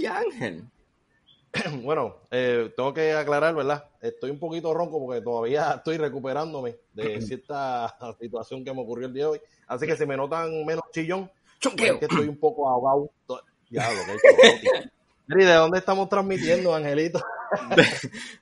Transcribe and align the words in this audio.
Ya 0.00 0.18
Ángel. 0.18 0.64
Bueno, 1.82 2.16
eh, 2.30 2.72
tengo 2.76 2.92
que 2.92 3.12
aclarar, 3.12 3.54
¿verdad? 3.54 3.84
Estoy 4.00 4.30
un 4.30 4.38
poquito 4.38 4.74
ronco 4.74 4.98
porque 5.04 5.20
todavía 5.20 5.72
estoy 5.76 5.98
recuperándome 5.98 6.76
de 6.92 7.20
cierta 7.22 7.96
situación 8.20 8.64
que 8.64 8.72
me 8.72 8.82
ocurrió 8.82 9.06
el 9.06 9.14
día 9.14 9.24
de 9.24 9.30
hoy. 9.30 9.40
Así 9.66 9.86
que 9.86 9.96
si 9.96 10.06
me 10.06 10.16
notan 10.16 10.64
menos 10.64 10.84
chillón, 10.92 11.30
es 11.60 11.74
que 11.74 12.04
estoy 12.04 12.28
un 12.28 12.36
poco 12.36 12.68
ahogado. 12.68 13.10
Diablo, 13.70 14.00
que 14.20 14.90
¿Y 15.40 15.44
de 15.44 15.54
dónde 15.54 15.78
estamos 15.78 16.08
transmitiendo, 16.10 16.74
Angelito? 16.74 17.22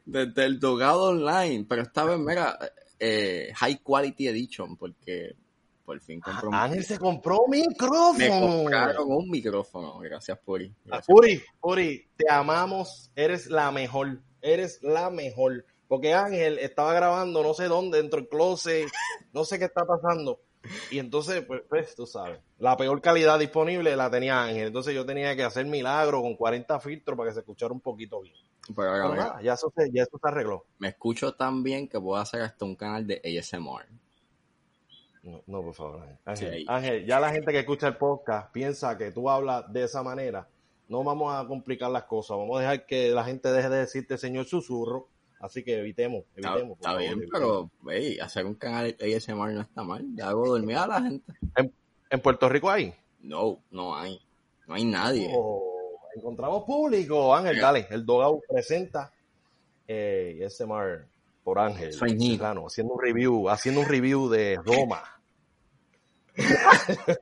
Desde 0.05 0.45
el 0.45 0.59
Dogado 0.59 1.11
Online, 1.11 1.65
pero 1.69 1.83
esta 1.83 2.05
vez, 2.05 2.19
mira, 2.19 2.59
eh, 2.99 3.53
High 3.55 3.81
Quality 3.85 4.29
Edition, 4.29 4.77
porque 4.77 5.37
por 5.85 6.01
fin 6.01 6.21
compró 6.21 6.49
un 6.49 6.55
Ángel 6.55 6.85
se 6.85 6.99
compró 6.99 7.41
un 7.41 7.51
micrófono. 7.51 8.17
Me 8.17 8.31
compraron 8.31 9.07
un 9.09 9.31
micrófono. 9.31 9.99
Gracias, 9.99 10.39
Puri. 10.39 10.75
Gracias. 10.85 11.07
Puri, 11.07 11.43
Puri, 11.61 12.09
te 12.17 12.31
amamos. 12.31 13.11
Eres 13.15 13.47
la 13.49 13.71
mejor. 13.71 14.21
Eres 14.41 14.83
la 14.83 15.11
mejor. 15.11 15.65
Porque 15.89 16.15
Ángel 16.15 16.59
estaba 16.59 16.95
grabando 16.95 17.43
no 17.43 17.55
sé 17.55 17.69
dónde, 17.69 17.99
dentro 17.99 18.21
del 18.21 18.29
closet. 18.29 18.89
No 19.33 19.45
sé 19.45 19.59
qué 19.59 19.67
está 19.67 19.85
pasando. 19.85 20.41
Y 20.91 20.99
entonces, 20.99 21.43
pues, 21.45 21.63
pues, 21.69 21.95
tú 21.95 22.07
sabes, 22.07 22.39
la 22.59 22.77
peor 22.77 23.01
calidad 23.01 23.39
disponible 23.39 23.97
la 23.97 24.11
tenía 24.11 24.43
Ángel. 24.43 24.69
Entonces 24.69 24.95
yo 24.95 25.05
tenía 25.05 25.35
que 25.35 25.43
hacer 25.43 25.67
milagro 25.67 26.23
con 26.23 26.37
40 26.37 26.79
filtros 26.81 27.17
para 27.17 27.31
que 27.31 27.35
se 27.35 27.41
escuchara 27.41 27.73
un 27.73 27.81
poquito 27.81 28.21
bien. 28.21 28.37
Pero, 28.75 29.41
ya, 29.43 29.55
eso 29.55 29.73
se, 29.77 29.91
ya 29.91 30.03
eso 30.03 30.19
se 30.23 30.29
arregló. 30.29 30.65
Me 30.79 30.89
escucho 30.89 31.35
tan 31.35 31.63
bien 31.63 31.89
que 31.89 32.01
puedo 32.01 32.21
hacer 32.21 32.43
hasta 32.43 32.65
un 32.65 32.77
canal 32.77 33.07
de 33.07 33.21
ASMR. 33.25 33.87
No, 35.23 35.63
por 35.63 35.75
favor, 35.75 36.09
Ángel. 36.25 36.65
Ángel, 36.67 37.07
ya 37.07 37.21
la 37.21 37.31
gente 37.31 37.53
que 37.53 37.61
escucha 37.61 37.87
el 37.87 37.97
podcast 37.97 38.53
piensa 38.53 38.99
que 38.99 39.13
tú 39.13 39.31
hablas 39.31 39.73
de 39.73 39.85
esa 39.85 40.03
manera. 40.03 40.49
No 40.89 41.05
vamos 41.05 41.33
a 41.33 41.47
complicar 41.47 41.91
las 41.91 42.05
cosas. 42.05 42.37
Vamos 42.37 42.59
a 42.59 42.63
dejar 42.63 42.87
que 42.87 43.11
la 43.11 43.25
gente 43.25 43.53
deje 43.53 43.69
de 43.69 43.79
decirte 43.79 44.19
señor 44.19 44.47
susurro. 44.47 45.09
Así 45.39 45.63
que 45.63 45.79
evitemos, 45.79 46.25
evitemos. 46.35 46.77
Está, 46.77 46.97
bien, 46.97 47.25
pero 47.31 47.71
hacer 48.21 48.47
un 48.47 48.55
canal 48.55 48.97
ASMR 49.01 49.53
no 49.53 49.61
está 49.61 49.85
mal. 49.85 50.05
Ya 50.15 50.29
hago 50.29 50.47
dormir 50.47 50.77
a 50.77 50.87
la 50.87 51.03
gente. 51.03 51.33
¿En, 52.11 52.21
Puerto 52.21 52.49
Rico 52.49 52.71
hay? 52.71 52.93
No, 53.21 53.61
no 53.71 53.97
hay. 53.97 54.21
No 54.67 54.75
hay 54.75 54.85
nadie. 54.85 55.31
Oh, 55.33 55.99
encontramos 56.17 56.65
público. 56.65 57.35
Ángel, 57.35 57.61
dale. 57.61 57.87
El 57.91 58.05
Dogao 58.05 58.41
presenta 58.49 59.13
eh, 59.87 60.43
ASMR 60.45 61.12
por 61.43 61.59
Ángel. 61.59 61.97
Claro, 62.39 62.67
haciendo 62.67 62.95
un 62.95 63.01
review, 63.01 63.49
haciendo 63.49 63.81
un 63.81 63.87
review 63.87 64.29
de 64.29 64.59
Roma. 64.65 65.03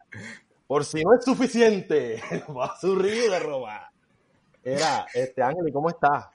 por 0.66 0.84
si 0.84 1.02
no 1.02 1.14
es 1.18 1.24
suficiente, 1.24 2.22
va 2.56 2.66
a 2.66 2.80
su 2.80 2.94
review 2.94 3.30
de 3.30 3.38
Roma. 3.40 3.90
Era, 4.62 5.06
este 5.14 5.42
Ángel, 5.42 5.68
¿y 5.68 5.72
cómo 5.72 5.88
estás? 5.88 6.26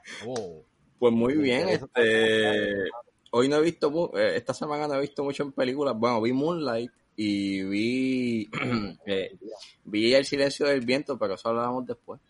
Pues 0.98 1.14
muy 1.14 1.36
bien, 1.36 1.70
este 1.70 2.90
hoy 3.38 3.50
no 3.50 3.58
he 3.58 3.62
visto, 3.62 4.18
eh, 4.18 4.38
esta 4.38 4.54
semana 4.54 4.88
no 4.88 4.96
he 4.96 5.02
visto 5.02 5.22
mucho 5.22 5.44
en 5.44 5.52
películas, 5.52 5.94
bueno, 5.98 6.22
vi 6.22 6.32
Moonlight 6.32 6.90
y 7.18 7.64
vi, 7.64 8.50
eh, 9.06 9.38
vi 9.84 10.14
El 10.14 10.26
silencio 10.26 10.68
del 10.68 10.86
viento, 10.86 11.18
pero 11.18 11.34
eso 11.34 11.50
hablábamos 11.50 11.86
después. 11.86 12.22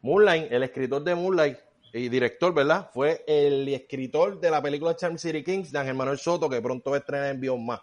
Moonlight, 0.00 0.50
el 0.50 0.62
escritor 0.62 1.04
de 1.04 1.14
Moonlight, 1.14 1.58
y 1.92 2.08
director, 2.08 2.54
¿verdad? 2.54 2.90
Fue 2.92 3.24
el 3.26 3.68
escritor 3.68 4.38
de 4.40 4.50
la 4.50 4.62
película 4.62 4.94
Charm 4.94 5.18
City 5.18 5.42
Kings 5.42 5.72
de 5.72 5.78
Ángel 5.78 5.94
Manuel 5.94 6.18
Soto, 6.18 6.48
que 6.48 6.60
pronto 6.60 6.90
va 6.90 6.96
a 6.96 7.00
estrenar 7.00 7.30
en 7.30 7.40
Beyond 7.40 7.66
Más. 7.66 7.80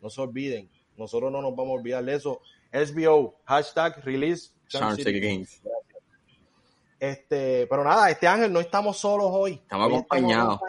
No 0.00 0.10
se 0.10 0.20
olviden, 0.20 0.70
nosotros 0.96 1.32
no 1.32 1.42
nos 1.42 1.54
vamos 1.56 1.70
a 1.70 1.80
olvidar 1.80 2.04
de 2.04 2.14
eso. 2.14 2.40
SBO, 2.72 3.36
hashtag 3.44 4.02
release 4.04 4.52
Charm, 4.68 4.96
City, 4.96 5.20
Kings. 5.20 5.62
Este, 6.98 7.66
pero 7.66 7.82
nada, 7.82 8.10
este 8.10 8.28
Ángel 8.28 8.52
no 8.52 8.60
estamos 8.60 8.96
solos 8.96 9.28
hoy. 9.30 9.54
Estamos 9.54 10.04
acompañados. 10.04 10.60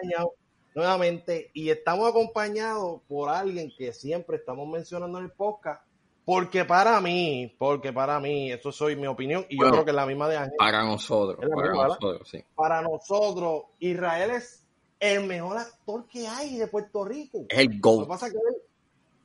nuevamente 0.73 1.51
y 1.53 1.69
estamos 1.69 2.09
acompañados 2.09 3.01
por 3.07 3.29
alguien 3.29 3.71
que 3.77 3.93
siempre 3.93 4.37
estamos 4.37 4.67
mencionando 4.67 5.19
en 5.19 5.25
el 5.25 5.31
podcast 5.31 5.85
porque 6.25 6.65
para 6.65 6.99
mí, 7.01 7.53
porque 7.57 7.91
para 7.91 8.19
mí, 8.19 8.51
eso 8.51 8.71
soy 8.71 8.95
mi 8.95 9.07
opinión, 9.07 9.45
y 9.49 9.59
yo 9.59 9.69
creo 9.69 9.83
que 9.83 9.91
es 9.91 9.95
la 9.95 10.05
misma 10.05 10.29
de 10.29 10.37
Ángel. 10.37 10.55
Para 10.57 10.83
nosotros, 10.83 11.37
para 11.53 11.73
nosotros, 11.73 12.29
sí. 12.29 12.43
Para 12.55 12.81
nosotros, 12.81 13.63
Israel 13.79 14.31
es 14.31 14.63
el 14.99 15.25
mejor 15.25 15.57
actor 15.57 16.05
que 16.07 16.27
hay 16.27 16.57
de 16.57 16.67
Puerto 16.67 17.03
Rico. 17.03 17.45
Es 17.49 17.59
el 17.59 17.79
GOAT. 17.79 17.99
Lo 17.99 18.05
que 18.05 18.09
pasa 18.09 18.29
que 18.29 18.37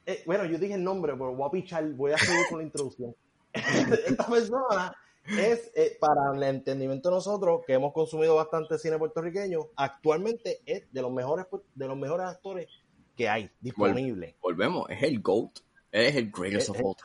eh, 0.09 0.23
bueno, 0.25 0.47
yo 0.47 0.57
dije 0.57 0.73
el 0.73 0.83
nombre, 0.83 1.13
pero 1.13 1.35
voy 1.35 1.47
a 1.47 1.51
pichar, 1.51 1.87
voy 1.93 2.13
a 2.13 2.17
seguir 2.17 2.47
con 2.49 2.61
la 2.61 2.65
introducción. 2.65 3.15
Esta 3.53 4.27
persona 4.27 4.97
es, 5.27 5.71
eh, 5.75 5.99
para 6.01 6.35
el 6.35 6.43
entendimiento 6.45 7.11
de 7.11 7.17
nosotros, 7.17 7.61
que 7.67 7.75
hemos 7.75 7.93
consumido 7.93 8.35
bastante 8.35 8.79
cine 8.79 8.97
puertorriqueño, 8.97 9.67
actualmente 9.77 10.63
es 10.65 10.91
de 10.91 11.03
los 11.03 11.13
mejores, 11.13 11.45
de 11.75 11.87
los 11.87 11.99
mejores 11.99 12.27
actores 12.27 12.69
que 13.15 13.29
hay 13.29 13.51
disponibles. 13.61 14.35
Volvemos, 14.41 14.89
es 14.89 15.03
el 15.03 15.21
GOAT. 15.21 15.59
Es 15.91 16.17
el 16.17 16.31
greatest 16.31 16.71
of 16.71 16.81
all 16.83 16.97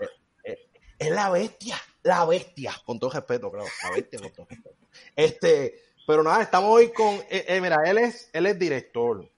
Es, 0.44 1.10
la 1.10 1.30
bestia, 1.30 1.76
la 2.04 2.26
bestia, 2.26 2.74
con 2.86 3.00
todo 3.00 3.10
respeto, 3.10 3.52
claro, 3.52 3.68
la 3.84 3.92
bestia 3.92 4.20
con 4.20 4.32
todo 4.32 4.46
respeto. 4.50 4.78
Este, 5.16 5.82
pero 6.06 6.24
nada, 6.24 6.44
estamos 6.44 6.72
hoy 6.72 6.92
con, 6.92 7.16
eh, 7.30 7.46
eh, 7.48 7.62
mira, 7.62 7.78
él 7.86 7.98
es, 7.98 8.30
él 8.34 8.46
es 8.46 8.60
director, 8.60 9.30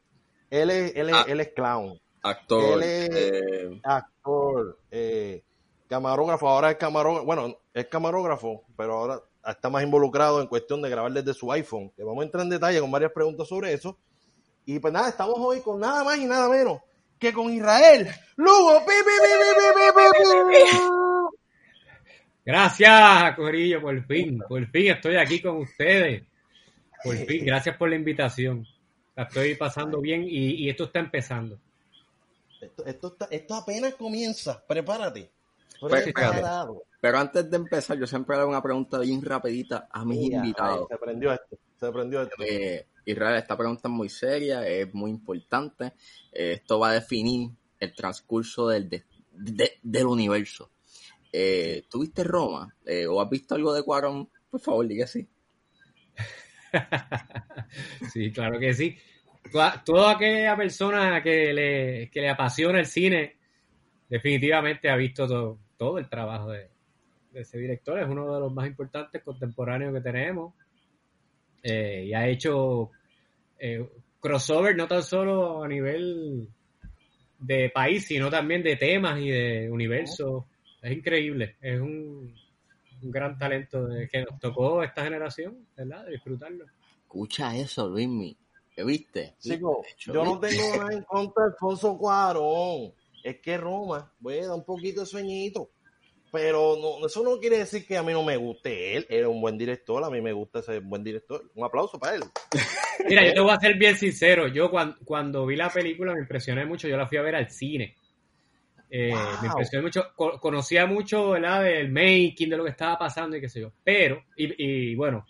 él 0.49 0.69
es, 0.69 0.95
él 0.95 1.09
es, 1.09 1.15
ah, 1.15 1.25
él 1.27 1.39
es 1.39 1.49
clown, 1.49 1.99
actor, 2.21 2.83
él 2.83 2.83
es 2.83 3.09
eh, 3.11 3.81
actor, 3.83 4.77
camarógrafo, 5.87 6.49
ahora 6.49 6.71
es 6.71 6.77
camarógrafo, 6.77 7.25
bueno, 7.25 7.57
es 7.73 7.85
camarógrafo, 7.87 8.63
pero 8.75 8.93
ahora 8.93 9.21
está 9.47 9.69
más 9.69 9.83
involucrado 9.83 10.41
en 10.41 10.47
cuestión 10.47 10.81
de 10.81 10.89
grabar 10.89 11.11
desde 11.11 11.33
su 11.33 11.51
iPhone, 11.51 11.91
que 11.95 12.03
vamos 12.03 12.21
a 12.21 12.25
entrar 12.25 12.43
en 12.43 12.49
detalle 12.49 12.79
con 12.79 12.91
varias 12.91 13.11
preguntas 13.11 13.47
sobre 13.47 13.73
eso. 13.73 13.97
Y 14.65 14.79
pues 14.79 14.91
nada, 14.91 15.09
estamos 15.09 15.37
hoy 15.37 15.61
con 15.61 15.79
nada 15.79 16.03
más 16.03 16.17
y 16.17 16.25
nada 16.25 16.49
menos 16.49 16.81
que 17.19 17.33
con 17.33 17.51
Israel. 17.51 18.07
Lugo, 18.35 18.85
pi, 18.85 18.93
Gracias, 22.45 23.35
Corillo, 23.35 23.81
por 23.81 24.05
fin, 24.05 24.39
por 24.47 24.67
fin 24.67 24.91
estoy 24.91 25.17
aquí 25.17 25.41
con 25.41 25.57
ustedes. 25.57 26.23
Por 27.03 27.15
fin, 27.17 27.45
gracias 27.45 27.75
por 27.77 27.89
la 27.89 27.95
invitación. 27.95 28.67
La 29.15 29.23
estoy 29.23 29.55
pasando 29.55 30.01
bien 30.01 30.25
y, 30.27 30.69
esto 30.69 30.85
está 30.85 30.99
empezando. 30.99 31.57
Esto, 32.85 33.17
esto, 33.29 33.55
apenas 33.55 33.95
comienza, 33.95 34.63
prepárate. 34.65 35.29
Pero, 37.01 37.17
antes 37.17 37.49
de 37.49 37.57
empezar, 37.57 37.97
yo 37.97 38.07
siempre 38.07 38.35
hago 38.35 38.49
una 38.49 38.61
pregunta 38.61 38.99
bien 38.99 39.23
rapidita 39.23 39.87
a 39.91 40.03
mis 40.03 40.31
invitados. 40.31 40.87
se 40.87 40.93
aprendió 40.95 41.33
esto, 41.33 41.57
se 41.79 41.85
aprendió 41.85 42.21
esto. 42.21 42.35
Eh, 42.43 42.85
Israel, 43.05 43.37
esta 43.37 43.55
pregunta 43.55 43.87
es 43.87 43.93
muy 43.93 44.09
seria, 44.09 44.67
es 44.67 44.93
muy 44.93 45.11
importante. 45.11 45.93
Eh, 46.31 46.53
esto 46.53 46.79
va 46.79 46.89
a 46.89 46.93
definir 46.93 47.51
el 47.79 47.93
transcurso 47.93 48.67
del, 48.67 49.05
del 49.31 50.05
universo. 50.05 50.71
Eh, 51.31 51.83
¿Tuviste 51.89 52.23
Roma? 52.23 52.75
Eh, 52.85 53.05
¿O 53.05 53.21
has 53.21 53.29
visto 53.29 53.55
algo 53.55 53.73
de 53.73 53.83
Cuarón? 53.83 54.29
Por 54.49 54.59
favor, 54.59 54.87
diga 54.87 55.05
sí. 55.05 55.27
sí, 58.11 58.31
claro 58.31 58.59
que 58.59 58.73
sí. 58.73 58.97
Toda 59.85 60.11
aquella 60.11 60.55
persona 60.57 61.21
que 61.21 61.53
le, 61.53 62.09
que 62.09 62.21
le 62.21 62.29
apasiona 62.29 62.79
el 62.79 62.87
cine, 62.87 63.37
definitivamente 64.09 64.89
ha 64.89 64.95
visto 64.95 65.27
todo, 65.27 65.59
todo 65.77 65.99
el 65.99 66.09
trabajo 66.09 66.49
de, 66.49 66.71
de, 67.31 67.41
ese 67.41 67.59
director. 67.59 67.99
Es 67.99 68.07
uno 68.07 68.33
de 68.33 68.39
los 68.39 68.51
más 68.51 68.65
importantes 68.65 69.21
contemporáneos 69.21 69.93
que 69.93 70.01
tenemos. 70.01 70.55
y 71.63 72.13
ha 72.13 72.27
hecho 72.27 72.91
crossover 74.19 74.75
no 74.75 74.87
tan 74.87 75.03
solo 75.03 75.63
a 75.63 75.67
nivel 75.67 76.49
de 77.39 77.69
país, 77.69 78.05
sino 78.05 78.29
también 78.29 78.63
de 78.63 78.75
temas 78.75 79.19
y 79.19 79.29
de 79.29 79.69
universo. 79.69 80.47
Es 80.81 80.91
increíble, 80.91 81.55
es 81.61 81.79
un, 81.79 82.33
gran 83.01 83.37
talento 83.37 83.87
que 84.11 84.23
nos 84.23 84.39
tocó 84.39 84.81
esta 84.81 85.03
generación, 85.03 85.67
¿verdad? 85.75 86.05
De 86.05 86.13
disfrutarlo. 86.13 86.65
Escucha 87.03 87.55
eso, 87.55 87.87
Luismi. 87.87 88.35
¿Qué 88.75 88.83
viste? 88.83 89.35
yo 89.41 90.23
no 90.25 90.39
tengo 90.39 90.77
nada 90.77 90.91
en 90.91 91.03
contra 91.03 91.45
de 91.45 91.51
Alfonso 91.51 91.97
Cuarón. 91.97 92.93
Es 93.23 93.39
que 93.39 93.57
Roma, 93.57 94.11
voy 94.19 94.39
a 94.39 94.47
dar 94.47 94.55
un 94.55 94.65
poquito 94.65 95.01
de 95.01 95.05
sueñito. 95.05 95.69
Pero 96.35 96.75
no, 96.75 97.07
eso 97.07 97.23
no 97.23 97.39
quiere 97.39 97.59
decir 97.59 97.87
que 97.87 97.95
a 97.95 98.03
mí 98.03 98.11
no 98.11 98.21
me 98.21 98.35
guste 98.35 98.97
él. 98.97 99.07
Era 99.09 99.29
un 99.29 99.39
buen 99.39 99.57
director, 99.57 100.03
a 100.03 100.09
mí 100.09 100.19
me 100.19 100.33
gusta 100.33 100.59
ese 100.59 100.79
buen 100.79 101.01
director. 101.01 101.49
Un 101.55 101.63
aplauso 101.63 101.97
para 101.97 102.15
él. 102.15 102.23
Mira, 103.07 103.25
yo 103.25 103.33
te 103.33 103.39
voy 103.39 103.51
a 103.51 103.59
ser 103.59 103.77
bien 103.77 103.95
sincero. 103.95 104.49
Yo 104.49 104.69
cuando, 104.69 105.45
vi 105.45 105.55
la 105.55 105.69
película 105.69 106.13
me 106.13 106.19
impresioné 106.19 106.65
mucho. 106.65 106.89
Yo 106.89 106.97
la 106.97 107.07
fui 107.07 107.17
a 107.17 107.21
ver 107.21 107.35
al 107.35 107.49
cine. 107.49 107.95
Eh, 108.89 109.13
me 109.41 109.47
impresioné 109.47 109.83
mucho. 109.83 110.11
conocía 110.13 110.85
mucho, 110.85 111.29
¿verdad? 111.29 111.63
Del 111.63 111.89
making, 111.89 112.49
de 112.49 112.57
lo 112.57 112.65
que 112.65 112.71
estaba 112.71 112.99
pasando 112.99 113.37
y 113.37 113.41
qué 113.41 113.47
sé 113.47 113.61
yo. 113.61 113.71
Pero, 113.81 114.25
y, 114.35 114.93
bueno, 114.93 115.25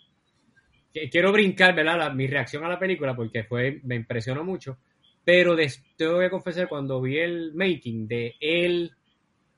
quiero 1.08 1.30
brincar, 1.30 1.72
¿verdad? 1.72 2.12
mi 2.14 2.26
reacción 2.26 2.64
a 2.64 2.68
la 2.68 2.80
película 2.80 3.14
porque 3.14 3.44
fue, 3.44 3.80
me 3.84 3.94
impresionó 3.94 4.42
mucho. 4.42 4.76
Pero 5.24 5.56
tengo 5.96 6.18
que 6.18 6.30
confesar, 6.30 6.68
cuando 6.68 7.00
vi 7.00 7.18
el 7.18 7.54
making 7.54 8.08
de 8.08 8.34
él 8.40 8.95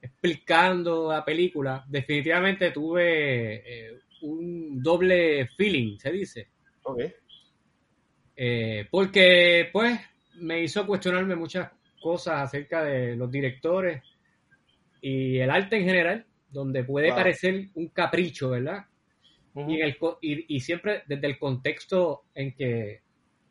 explicando 0.08 1.10
la 1.10 1.25
película, 1.25 1.84
definitivamente 1.87 2.70
tuve 2.70 3.55
eh, 3.56 3.99
un 4.22 4.82
doble 4.82 5.49
feeling, 5.56 5.99
se 5.99 6.10
dice. 6.10 6.49
Ok. 6.82 7.00
Eh, 8.37 8.87
porque, 8.90 9.69
pues, 9.72 9.99
me 10.37 10.62
hizo 10.62 10.87
cuestionarme 10.87 11.37
muchas 11.37 11.70
cosas 12.00 12.43
acerca 12.43 12.84
de 12.84 13.16
los 13.16 13.31
directores 13.31 14.02
y 15.00 15.38
el 15.38 15.50
arte 15.50 15.76
en 15.76 15.84
general, 15.84 16.26
donde 16.50 16.84
puede 16.84 17.11
parecer 17.11 17.69
un 17.75 17.88
capricho, 17.88 18.50
¿verdad? 18.50 18.87
Y, 19.54 19.81
en 19.81 19.82
el 19.82 19.96
y 20.20 20.61
siempre 20.61 21.02
desde 21.06 21.26
el 21.26 21.38
contexto 21.38 22.26
en 22.32 22.54
que, 22.54 23.02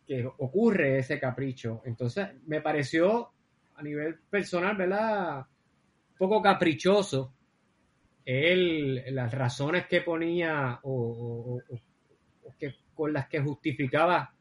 que 0.08 0.26
ocurre 0.26 1.00
ese 1.00 1.20
capricho. 1.20 1.82
Entonces, 1.86 2.30
me 2.46 2.62
pareció 2.62 3.32
a 3.76 3.84
nivel 3.84 4.20
personal, 4.30 4.76
¿verdad? 4.78 5.46
Poco 6.18 6.42
caprichoso 6.42 7.34
él, 8.28 9.04
las 9.16 9.34
razones 9.34 9.88
que 9.88 10.02
ponía 10.02 10.80
o, 10.84 11.62
que, 12.60 12.76
con 12.94 13.14
las 13.14 13.30
que 13.30 13.40
justificaba 13.40 14.34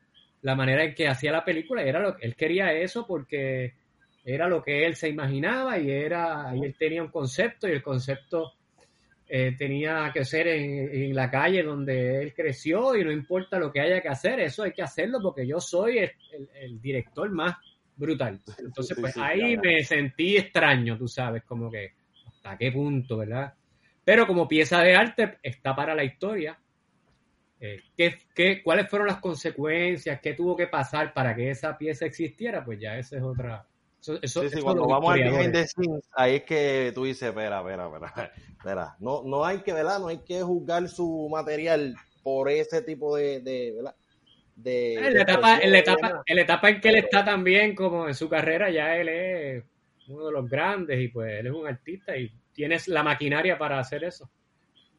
la 0.42 0.56
manera 0.56 0.84
en 0.84 0.94
que 0.94 1.06
hacía 1.06 1.30
la 1.30 1.44
película. 1.44 1.82
Era 1.82 2.00
lo, 2.00 2.18
él 2.18 2.34
quería 2.34 2.72
eso 2.72 3.06
porque 3.06 3.74
era 4.24 4.48
lo 4.48 4.60
que 4.62 4.84
él 4.84 4.96
se 4.96 5.08
imaginaba 5.08 5.78
y, 5.78 5.88
era, 5.88 6.52
y 6.56 6.64
él 6.64 6.74
tenía 6.76 7.00
un 7.00 7.10
concepto 7.10 7.68
y 7.68 7.72
el 7.72 7.82
concepto 7.82 8.54
eh, 9.28 9.54
tenía 9.56 10.10
que 10.12 10.24
ser 10.24 10.48
en, 10.48 11.14
la 11.14 11.30
calle 11.30 11.62
donde 11.62 12.22
él 12.22 12.34
creció 12.34 12.96
y 12.96 13.04
no 13.04 13.12
importa 13.12 13.58
lo 13.58 13.70
que 13.70 13.80
haya 13.80 14.00
que 14.00 14.08
hacer, 14.08 14.40
eso 14.40 14.64
hay 14.64 14.72
que 14.72 14.82
hacerlo 14.82 15.20
porque 15.22 15.46
yo 15.46 15.60
soy 15.60 15.98
el 15.98 16.80
director 16.80 17.30
más 17.30 17.56
brutal. 17.96 18.40
Entonces, 18.58 18.96
pues 19.00 19.14
sí, 19.14 19.20
ahí 19.22 19.56
claro. 19.56 19.62
me 19.64 19.84
sentí 19.84 20.36
extraño, 20.36 20.96
tú 20.98 21.08
sabes, 21.08 21.42
como 21.44 21.70
que 21.70 21.94
hasta 22.26 22.56
qué 22.56 22.70
punto, 22.70 23.16
¿verdad? 23.18 23.54
Pero 24.04 24.26
como 24.26 24.46
pieza 24.46 24.80
de 24.82 24.94
arte 24.94 25.38
está 25.42 25.74
para 25.74 25.94
la 25.94 26.04
historia. 26.04 26.58
Eh, 27.58 27.80
¿qué, 27.96 28.18
qué, 28.34 28.62
cuáles 28.62 28.88
fueron 28.88 29.08
las 29.08 29.18
consecuencias? 29.18 30.20
¿Qué 30.20 30.34
tuvo 30.34 30.54
que 30.54 30.66
pasar 30.66 31.14
para 31.14 31.34
que 31.34 31.50
esa 31.50 31.76
pieza 31.76 32.04
existiera? 32.04 32.64
Pues 32.64 32.78
ya 32.78 32.98
esa 32.98 33.16
es 33.16 33.22
otra... 33.22 33.66
Eso, 34.00 34.18
eso- 34.22 34.42
Sí, 34.42 34.48
sí, 34.50 34.54
eso 34.56 34.64
cuando 34.64 34.86
vamos 34.86 35.12
al 35.12 35.20
behind 35.20 35.52
the 35.52 35.66
scenes, 35.66 36.08
ahí 36.14 36.36
es 36.36 36.42
que 36.44 36.92
tú 36.94 37.04
dices, 37.04 37.30
espera, 37.30 37.58
espera, 37.60 37.86
espera, 37.86 38.32
espera. 38.58 38.96
No, 39.00 39.22
no 39.24 39.44
hay 39.44 39.58
que, 39.62 39.72
¿verdad? 39.72 39.98
No 39.98 40.08
hay 40.08 40.18
que 40.18 40.42
juzgar 40.42 40.86
su 40.88 41.28
material 41.30 41.96
por 42.22 42.50
ese 42.50 42.82
tipo 42.82 43.16
de, 43.16 43.40
de 43.40 43.72
¿verdad? 43.74 43.96
De, 44.56 44.94
En 44.94 45.02
de 45.04 45.10
la, 45.12 45.22
etapa, 45.22 45.58
en, 45.58 45.70
la 45.72 45.78
etapa, 45.78 46.22
en 46.26 46.36
la 46.36 46.42
etapa 46.42 46.68
en 46.70 46.80
que 46.80 46.88
él 46.88 46.96
está 46.96 47.24
también 47.24 47.74
como 47.74 48.08
en 48.08 48.14
su 48.14 48.28
carrera, 48.28 48.70
ya 48.70 48.96
él 48.96 49.08
es 49.08 49.64
uno 50.08 50.26
de 50.26 50.32
los 50.32 50.48
grandes 50.48 50.98
y 50.98 51.08
pues 51.08 51.30
él 51.38 51.46
es 51.46 51.52
un 51.52 51.66
artista 51.66 52.16
y 52.16 52.32
tienes 52.52 52.88
la 52.88 53.02
maquinaria 53.02 53.58
para 53.58 53.78
hacer 53.78 54.02
eso. 54.04 54.30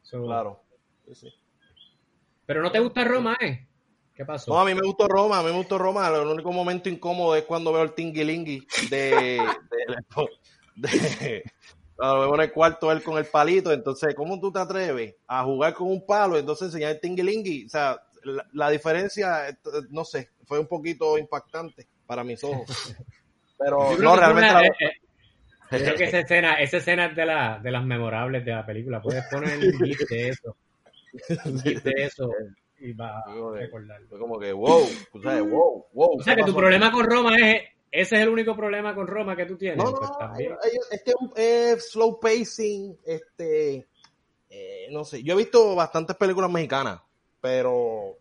So, 0.04 0.24
Claro. 0.24 0.62
Sí, 1.07 1.15
sí. 1.15 1.33
Pero 2.45 2.62
no 2.62 2.71
te 2.71 2.80
gusta 2.80 3.04
Roma, 3.04 3.36
¿eh? 3.42 3.68
¿Qué 4.15 4.25
pasó? 4.25 4.51
No, 4.51 4.59
a 4.59 4.65
mí 4.65 4.74
me 4.74 4.81
gustó 4.81 5.07
Roma, 5.07 5.39
a 5.39 5.44
mí 5.44 5.50
me 5.50 5.57
gustó 5.57 5.77
Roma. 5.77 6.07
El 6.07 6.27
único 6.27 6.51
momento 6.51 6.88
incómodo 6.89 7.36
es 7.36 7.44
cuando 7.44 7.74
veo 7.74 7.83
el 7.83 7.94
tingilingui 7.94 8.65
de, 8.89 9.10
de, 9.12 10.27
de- 10.75 11.44
veo 12.00 12.36
en 12.36 12.42
el 12.42 12.51
cuarto 12.51 12.92
él 12.92 13.03
con 13.03 13.18
el 13.18 13.25
palito. 13.25 13.71
Entonces, 13.71 14.15
¿cómo 14.15 14.39
tú 14.39 14.51
te 14.51 14.60
atreves 14.60 15.15
a 15.27 15.44
jugar 15.44 15.74
con 15.74 15.88
un 15.88 16.06
palo? 16.06 16.38
Entonces 16.38 16.68
enseñar 16.68 16.92
el 16.92 17.00
tingilingui. 17.00 17.65
O 17.65 17.69
sea, 17.69 18.01
la, 18.33 18.45
la 18.53 18.69
diferencia, 18.69 19.50
eh, 19.50 19.57
no 19.89 20.03
sé, 20.06 20.29
fue 20.45 20.59
un 20.59 20.68
poquito 20.68 21.18
impactante 21.18 21.88
para 22.06 22.24
mis 22.24 22.44
ojos. 22.44 22.65
Pero 23.57 23.97
no, 23.97 24.15
realmente. 24.15 24.50
una- 24.51 24.62
la- 24.62 24.68
eh, 24.68 24.71
eh, 25.71 25.79
creo 25.83 25.95
que 25.95 26.03
esa 26.06 26.19
escena, 26.19 26.53
esa 26.56 26.77
escena 26.77 27.07
es 27.07 27.15
de, 27.15 27.25
la, 27.25 27.59
de 27.59 27.71
las 27.71 27.83
memorables 27.83 28.45
de 28.45 28.51
la 28.53 28.65
película. 28.65 29.01
Puedes 29.01 29.24
poner 29.31 29.57
un 29.57 29.74
gif 29.83 30.00
de 30.09 30.29
eso. 30.29 30.56
Un 31.45 31.59
gif 31.62 31.83
de 31.83 31.94
eso 32.03 32.31
y 32.79 32.94
va 32.94 33.19
a 33.19 33.24
recordarlo. 33.56 34.07
Fue 34.07 34.19
como 34.19 34.39
que, 34.39 34.53
wow, 34.53 34.88
tú 35.12 35.21
sabes, 35.24 35.41
wow, 35.41 35.88
wow. 35.94 36.19
O 36.19 36.24
sea 36.24 36.35
¿qué 36.35 36.41
que 36.41 36.45
tu 36.51 36.56
problema 36.56 36.91
con 36.91 37.06
Roma 37.06 37.35
es, 37.35 37.63
ese 37.89 38.15
es 38.18 38.21
el 38.21 38.29
único 38.29 38.56
problema 38.56 38.94
con 38.94 39.07
Roma 39.07 39.35
que 39.35 39.45
tú 39.47 39.57
tienes. 39.57 39.77
No, 39.77 39.89
no, 39.91 39.97
Pues 39.97 40.09
no, 40.12 40.35
ellos- 40.38 40.88
es 40.91 41.01
que 41.03 41.13
es 41.74 41.89
slow 41.91 42.19
pacing, 42.19 42.95
este, 43.06 43.88
eh, 44.50 44.88
no 44.91 45.03
sé, 45.03 45.24
yo 45.24 45.33
he 45.33 45.38
visto 45.38 45.75
bastantes 45.75 46.15
películas 46.18 46.51
mexicanas, 46.51 47.01
pero 47.42 48.18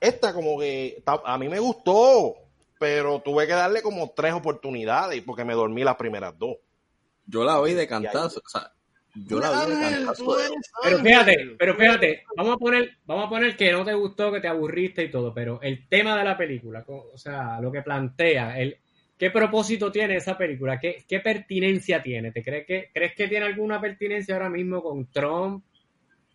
esta 0.00 0.32
como 0.32 0.58
que 0.58 1.02
a 1.24 1.38
mí 1.38 1.48
me 1.48 1.58
gustó, 1.58 2.34
pero 2.78 3.20
tuve 3.20 3.46
que 3.46 3.52
darle 3.52 3.82
como 3.82 4.10
tres 4.10 4.32
oportunidades 4.32 5.22
porque 5.22 5.44
me 5.44 5.54
dormí 5.54 5.82
las 5.82 5.96
primeras 5.96 6.38
dos. 6.38 6.56
Yo 7.26 7.44
la 7.44 7.60
vi 7.60 7.74
de 7.74 7.86
cantazo. 7.86 8.40
O 8.44 8.48
sea, 8.48 8.72
yo 9.14 9.38
la 9.40 9.66
vi 9.66 9.72
de 9.72 9.80
cantazo. 9.80 10.36
Pero 10.82 10.98
fíjate, 10.98 11.56
pero 11.58 11.74
fíjate, 11.74 12.24
vamos 12.36 12.54
a 12.54 12.58
poner, 12.58 12.96
vamos 13.04 13.26
a 13.26 13.28
poner 13.28 13.56
que 13.56 13.72
no 13.72 13.84
te 13.84 13.94
gustó, 13.94 14.32
que 14.32 14.40
te 14.40 14.48
aburriste 14.48 15.04
y 15.04 15.10
todo, 15.10 15.34
pero 15.34 15.60
el 15.62 15.88
tema 15.88 16.16
de 16.16 16.24
la 16.24 16.36
película, 16.36 16.84
o 16.86 17.18
sea, 17.18 17.60
lo 17.60 17.72
que 17.72 17.82
plantea, 17.82 18.58
el 18.58 18.78
qué 19.18 19.30
propósito 19.30 19.90
tiene 19.90 20.16
esa 20.16 20.38
película, 20.38 20.78
qué, 20.78 21.04
qué 21.06 21.20
pertinencia 21.20 22.02
tiene, 22.02 22.30
¿te 22.30 22.42
crees 22.42 22.66
que 22.66 22.90
crees 22.94 23.14
que 23.14 23.26
tiene 23.26 23.46
alguna 23.46 23.80
pertinencia 23.80 24.34
ahora 24.34 24.48
mismo 24.48 24.82
con 24.82 25.10
Trump, 25.10 25.64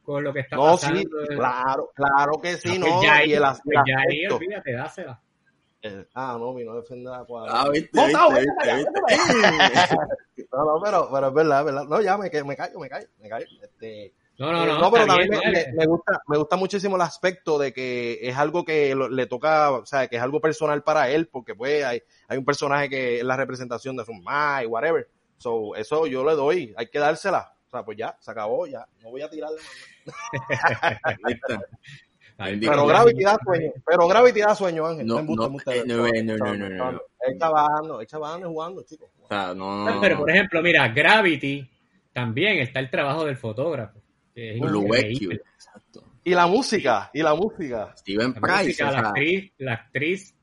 con 0.04 0.24
lo 0.24 0.34
que 0.34 0.42
está 0.42 0.56
No, 0.58 0.72
pasando? 0.74 1.00
sí, 1.00 1.08
claro, 1.36 1.92
claro 1.96 2.42
que 2.42 2.58
sí, 2.58 2.78
no, 2.78 2.86
pues 2.86 3.02
ya 3.02 3.26
y 3.26 3.34
el, 3.34 3.44
as- 3.44 3.62
pues 3.64 3.78
el 3.78 3.84
ya 3.88 4.00
ahí, 4.00 4.06
aspecto. 4.26 4.36
olvídate, 4.36 4.74
dásela. 4.74 5.22
Eh, 5.82 6.06
ah, 6.14 6.38
no, 6.40 6.54
vino 6.54 6.72
a 6.72 6.76
defender 6.78 7.14
a 7.14 7.26
Cuadra. 7.26 7.52
Ah, 7.62 7.70
viste, 7.70 7.90
No, 7.94 8.08
no, 8.08 8.30
viste, 8.30 8.46
vete 8.64 8.76
viste, 8.76 9.02
para 9.02 9.18
viste. 9.70 9.96
No, 10.52 10.66
no, 10.66 10.82
pero, 10.84 11.10
pero 11.12 11.28
es 11.28 11.34
verdad, 11.34 11.60
es 11.60 11.66
verdad. 11.66 11.84
No, 11.86 12.02
ya 12.02 12.18
me, 12.18 12.30
que- 12.30 12.44
me 12.44 12.56
callo, 12.56 12.80
me 12.80 12.90
callo, 12.90 13.08
me 13.20 13.28
callo. 13.30 13.46
Este, 13.62 14.14
No, 14.40 14.52
no, 14.52 14.64
Eh, 14.64 14.68
no, 14.80 14.92
pero 14.92 15.04
está 15.04 15.08
también 15.14 15.30
bien, 15.30 15.42
me, 15.46 15.46
dale. 15.60 15.68
me- 15.72 15.78
me 15.80 15.86
gusta, 15.86 16.22
me 16.28 16.38
gusta 16.38 16.56
muchísimo 16.56 16.96
el 16.96 17.02
aspecto 17.02 17.58
de 17.60 17.74
que 17.74 18.20
es 18.22 18.36
algo 18.38 18.64
que 18.64 18.96
lo- 18.96 19.10
le 19.10 19.26
toca, 19.28 19.72
o 19.72 19.86
sea, 19.86 20.08
que 20.08 20.16
es 20.18 20.22
algo 20.22 20.40
personal 20.42 20.84
para 20.84 21.10
él, 21.10 21.28
porque 21.28 21.54
pues 21.56 21.84
hay, 21.84 22.02
hay 22.28 22.38
un 22.38 22.46
personaje 22.46 22.90
que 22.90 23.18
es 23.20 23.24
la 23.24 23.36
representación 23.38 23.96
de 23.98 24.06
su 24.06 24.14
mamá 24.14 24.64
y 24.64 24.68
whatever. 24.68 25.08
So, 25.38 25.76
eso 25.76 26.08
yo 26.08 26.24
le 26.24 26.34
doy, 26.36 26.74
hay 26.78 26.88
que 26.88 27.00
dársela. 27.00 27.54
O 27.68 27.70
sea, 27.70 27.84
pues 27.84 27.98
ya, 27.98 28.16
se 28.20 28.32
acabó, 28.32 28.66
ya, 28.68 28.88
no 29.02 29.10
voy 29.10 29.22
a 29.22 29.30
tirarle 29.30 29.58
más. 29.58 29.68
Pero. 32.38 32.86
Gravity 32.88 33.24
da 33.24 33.38
sueño, 33.44 33.72
pero 33.86 34.08
Gravity 34.08 34.40
da 34.42 34.56
sueño, 34.56 34.86
Ángel. 34.86 35.06
No, 35.08 35.22
no, 35.22 35.46
eh, 35.72 36.24
no, 36.24 36.36
no, 36.38 36.46
no, 36.48 36.56
no, 36.58 36.70
no, 36.70 36.92
no. 36.94 37.02
Él 37.20 37.34
está 37.34 37.50
bajando, 37.50 38.00
él 38.00 38.06
está 38.06 38.18
bajando 38.18 38.50
jugando, 38.50 38.84
chicos. 38.84 39.10
O 39.22 39.28
sea, 39.28 39.54
no, 39.54 39.86
no, 39.90 40.02
Pero 40.02 40.18
por 40.18 40.30
ejemplo, 40.30 40.62
mira, 40.62 40.88
Gravity 40.90 41.70
también 42.12 42.60
está 42.60 42.80
el 42.80 42.90
trabajo 42.90 43.26
del 43.26 43.38
fotógrafo. 43.38 44.02
que 44.34 44.52
es 44.52 44.58
increíble. 44.58 45.42
Exacto. 45.56 46.04
Y 46.24 46.34
la 46.34 46.48
música, 46.48 47.12
y 47.14 47.22
la 47.22 47.36
música. 47.36 47.94
Steven 47.98 48.34
La 48.34 48.42
Price. 48.42 48.64
música, 48.66 48.90
o 48.90 48.92
la 48.92 49.00
actriz, 49.00 49.54
la 49.60 49.74
actriz, 49.74 50.36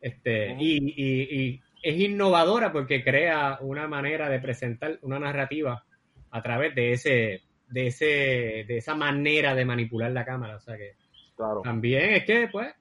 este, 0.00 0.56
y, 0.58 0.76
y- 0.96 1.38
y 1.52 1.60
es 1.82 2.00
innovadora 2.00 2.72
porque 2.72 3.04
crea 3.04 3.58
una 3.60 3.86
manera 3.86 4.28
de 4.28 4.40
presentar 4.40 4.98
una 5.02 5.18
narrativa 5.18 5.84
a 6.30 6.42
través 6.42 6.74
de 6.74 6.92
ese, 6.92 7.42
de 7.70 7.86
ese, 7.88 8.04
de 8.66 8.76
esa 8.78 8.94
manera 8.94 9.54
de 9.54 9.64
manipular 9.64 10.10
la 10.10 10.24
cámara. 10.24 10.56
O 10.56 10.60
sea 10.60 10.76
que 10.76 10.96
Claro. 11.36 11.60
también 11.62 12.14
es 12.14 12.24
que, 12.24 12.48
pues, 12.50 12.74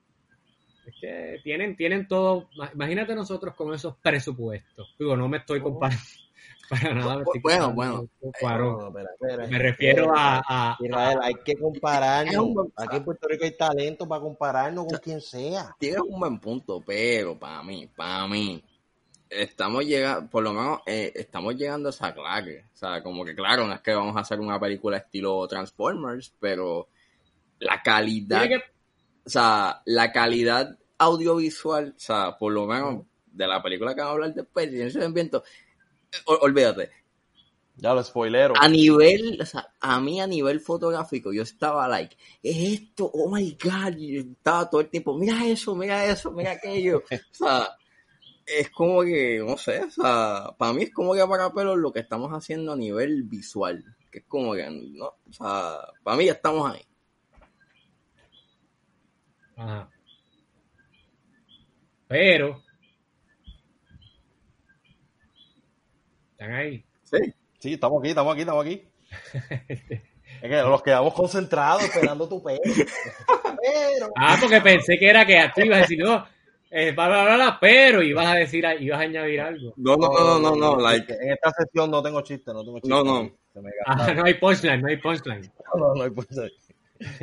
es 0.86 0.96
que 1.00 1.40
tienen, 1.44 1.76
tienen 1.76 2.08
todo. 2.08 2.50
Imagínate 2.74 3.14
nosotros 3.14 3.54
con 3.56 3.74
esos 3.74 3.96
presupuestos. 3.98 4.96
Digo, 4.98 5.16
no 5.16 5.28
me 5.28 5.38
estoy 5.38 5.60
Ujú. 5.60 5.72
comparando 5.72 6.02
para 6.70 6.94
nada. 6.94 7.24
Bueno, 7.42 7.76
comparando 7.76 7.76
con 7.76 8.10
No, 8.22 8.32
Cuarón. 8.40 8.78
no, 8.80 8.88
espera, 8.88 9.10
espera. 9.14 9.48
Me 9.48 9.60
refiero 9.60 10.12
a, 10.16 10.42
a- 10.48 10.78
Israel, 10.80 11.20
hay 11.22 11.34
que 11.46 11.54
compararnos. 11.62 12.68
Aquí 12.78 12.98
en 12.98 13.04
Puerto 13.06 13.28
Rico 13.28 13.44
hay 13.44 13.56
talento 13.58 14.08
para 14.08 14.22
compararnos 14.22 14.86
con 14.88 14.98
quien 15.00 15.22
sea. 15.22 15.76
tienes 15.80 16.02
un 16.02 16.20
buen 16.20 16.40
punto, 16.40 16.82
pero 16.86 17.38
para 17.38 17.62
mí, 17.64 17.88
para 17.96 18.28
mí, 18.28 18.64
estamos 19.30 19.86
llegando, 19.86 20.30
por 20.30 20.44
lo 20.44 20.54
menos 20.54 20.80
eh, 20.86 21.12
estamos 21.16 21.56
llegando 21.56 21.90
a 21.90 21.92
esa 21.92 22.14
clave. 22.14 22.66
O 22.74 22.78
sea, 22.78 23.02
como 23.04 23.24
que 23.26 23.36
claro, 23.36 23.68
no 23.68 23.74
es 23.74 23.82
que 23.82 23.94
vamos 23.94 24.16
a 24.16 24.22
hacer 24.22 24.40
una 24.40 24.60
película 24.60 24.98
estilo 24.98 25.48
Transformers, 25.48 26.34
pero 26.40 26.88
la 27.60 27.82
calidad, 27.82 28.48
que- 28.48 28.56
o 29.26 29.30
sea, 29.30 29.82
la 29.86 30.12
calidad 30.12 30.78
audiovisual, 30.98 31.94
o 31.96 32.00
sea, 32.00 32.38
por 32.38 32.54
lo 32.54 32.66
menos 32.66 33.04
de 33.26 33.48
la 33.48 33.62
película 33.62 33.94
que 33.94 34.02
vamos 34.02 34.12
a 34.12 34.14
hablar 34.16 34.34
después, 34.34 34.72
ese 34.74 35.04
ambiente, 35.04 35.38
ol- 36.26 36.40
olvídate, 36.42 36.90
Ya 37.76 37.94
lo 37.94 38.04
spoilero. 38.04 38.56
a 38.60 38.68
nivel, 38.68 39.40
o 39.42 39.46
sea, 39.46 39.70
a 39.80 40.00
mí 40.00 40.20
a 40.20 40.26
nivel 40.28 40.60
fotográfico, 40.60 41.32
yo 41.34 41.44
estaba 41.44 41.88
like, 41.88 42.16
es 42.42 42.82
esto, 42.82 43.12
oh 43.14 43.30
my 43.30 43.56
god, 43.64 43.96
y 43.98 44.14
yo 44.16 44.22
estaba 44.32 44.68
todo 44.70 44.82
el 44.82 44.90
tiempo, 44.90 45.16
mira 45.16 45.46
eso, 45.46 45.76
mira 45.76 46.04
eso, 46.06 46.32
mira 46.32 46.54
aquello. 46.54 47.04
O 47.12 47.34
sea, 47.34 47.70
es 48.48 48.70
como 48.70 49.04
que, 49.04 49.44
no 49.46 49.58
sé, 49.58 49.84
o 49.84 49.92
sea, 49.92 50.56
para 50.58 50.74
mí 50.74 50.84
es 50.84 50.94
como 50.94 51.14
que 51.14 51.26
para 51.28 51.52
pelo 51.54 51.76
lo 51.76 51.92
que 51.92 52.00
estamos 52.00 52.32
haciendo 52.32 52.72
a 52.72 52.78
nivel 52.78 53.24
visual, 53.24 53.84
que 54.10 54.20
es 54.20 54.26
como 54.26 54.54
que, 54.54 54.70
no, 54.70 55.08
o 55.08 55.34
sea, 55.34 55.80
para 56.02 56.16
mí 56.16 56.26
ya 56.26 56.32
estamos 56.32 56.74
ahí. 56.74 56.82
Ajá. 59.58 59.90
Pero. 62.08 62.64
Están 66.32 66.54
ahí. 66.54 66.86
Sí. 67.04 67.18
Sí, 67.60 67.74
estamos 67.74 68.02
aquí, 68.02 68.10
estamos 68.10 68.34
aquí, 68.34 68.42
estamos 68.42 68.66
aquí. 68.66 68.88
es 69.70 70.42
que 70.42 70.50
nos 70.50 70.84
quedamos 70.84 71.14
concentrados 71.14 71.84
esperando 71.84 72.30
tu 72.30 72.42
pero. 72.42 72.62
pero. 72.66 74.08
Ah, 74.16 74.38
porque 74.40 74.62
pensé 74.62 74.98
que 74.98 75.10
era 75.10 75.26
que 75.26 75.36
tú 75.54 75.62
ibas 75.62 75.80
a 75.80 75.82
decir, 75.82 76.00
no, 76.00 76.24
eh, 76.70 76.92
bla, 76.92 77.58
pero 77.60 78.02
ibas 78.02 78.28
a 78.28 78.36
decir, 78.36 78.66
ibas 78.80 79.00
a 79.00 79.04
añadir 79.04 79.42
algo. 79.42 79.74
No, 79.78 79.96
no, 79.96 80.10
no, 80.10 80.40
no, 80.40 80.56
no, 80.56 80.78
like. 80.78 81.14
En 81.14 81.32
esta 81.32 81.52
sesión 81.52 81.92
no 81.92 82.02
tengo 82.02 82.22
chiste, 82.22 82.54
no 82.54 82.64
tengo 82.64 82.80
chiste. 82.80 82.90
No, 82.90 83.04
no. 83.04 83.32
Ah, 83.86 84.14
no 84.14 84.26
hay 84.26 84.36
punchline, 84.36 84.82
no 84.82 84.88
hay 84.88 84.98
punchline. 84.98 85.52
No, 85.74 85.80
no, 85.80 85.96
no 85.96 86.04
hay 86.04 86.10
punchline. 86.10 86.52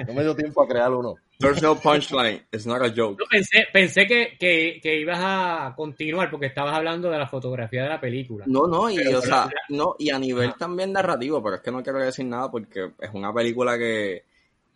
No 0.07 0.15
me 0.15 0.23
dio 0.23 0.35
tiempo 0.35 0.63
a 0.63 0.69
crear 0.69 0.93
uno. 0.93 1.17
There's 1.39 1.61
no 1.61 1.75
punchline. 1.75 2.43
It's 2.53 2.67
not 2.67 2.81
a 2.83 2.93
joke. 2.95 3.23
pensé 3.29 3.67
pensé 3.73 4.07
que, 4.07 4.37
que, 4.39 4.79
que, 4.81 5.01
ibas 5.01 5.19
a 5.21 5.75
continuar 5.77 6.31
porque 6.31 6.47
estabas 6.47 6.75
hablando 6.75 7.11
de 7.11 7.19
la 7.19 7.27
fotografía 7.27 7.83
de 7.83 7.89
la 7.89 8.01
película. 8.01 8.45
No, 8.47 8.67
no, 8.67 8.89
y, 8.89 8.99
o 8.99 9.21
sea, 9.21 9.49
no, 9.69 9.97
y 9.99 10.11
a 10.11 10.19
nivel 10.19 10.55
también 10.55 10.93
narrativo, 10.93 11.43
pero 11.43 11.57
es 11.57 11.63
que 11.63 11.73
no 11.73 11.83
quiero 11.83 11.99
decir 11.99 12.25
nada 12.25 12.51
porque 12.51 12.93
es 13.01 13.11
una 13.13 13.33
película 13.35 13.77
que 13.77 14.25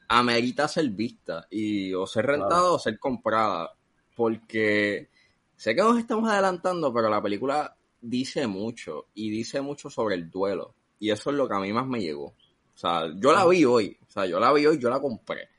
amerita 0.09 0.67
ser 0.67 0.89
vista 0.91 1.47
y 1.51 1.93
o 1.95 2.07
ser 2.07 2.27
rentada 2.27 2.73
o 2.73 2.79
ser 2.79 2.99
comprada. 2.99 3.73
Porque 4.19 5.11
sé 5.55 5.77
que 5.77 5.81
nos 5.81 5.97
estamos 5.97 6.29
adelantando, 6.29 6.93
pero 6.93 7.09
la 7.09 7.23
película 7.23 7.77
dice 8.01 8.49
mucho 8.49 9.07
y 9.15 9.31
dice 9.31 9.61
mucho 9.61 9.91
sobre 9.91 10.17
el 10.17 10.29
duelo. 10.29 10.75
Y 10.99 11.13
eso 11.13 11.31
es 11.31 11.37
lo 11.37 11.49
que 11.49 11.55
a 11.55 11.61
mí 11.61 11.73
más 11.73 11.87
me 11.87 12.01
llegó. 12.01 12.25
O 12.25 12.75
sea, 12.75 13.05
yo 13.15 13.33
la 13.33 13.47
vi 13.47 13.65
hoy. 13.65 13.97
O 14.09 14.11
sea, 14.11 14.27
yo 14.27 14.41
la 14.41 14.53
vi 14.53 14.67
hoy, 14.67 14.77
yo 14.81 14.91
la 14.91 14.99
compré. 14.99 15.51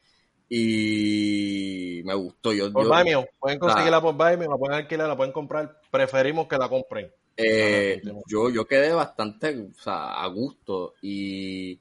Y 0.50 2.02
me 2.04 2.14
gustó. 2.16 2.52
Yo, 2.52 2.70
por 2.74 2.84
yo, 3.08 3.24
pueden 3.40 3.60
conseguirla 3.60 4.02
por 4.02 4.16
Vimeo, 4.16 4.52
la 4.52 4.58
pueden 4.58 4.76
alquilar, 4.76 5.08
la 5.08 5.16
pueden 5.16 5.32
comprar. 5.32 5.80
Preferimos 5.90 6.50
que 6.50 6.58
la 6.58 6.68
compren. 6.68 7.10
Eh, 7.38 8.02
yo, 8.28 8.50
yo 8.50 8.66
quedé 8.66 8.92
bastante 8.92 9.70
o 9.72 9.82
sea, 9.82 10.22
a 10.22 10.28
gusto 10.28 10.96
y 11.02 11.80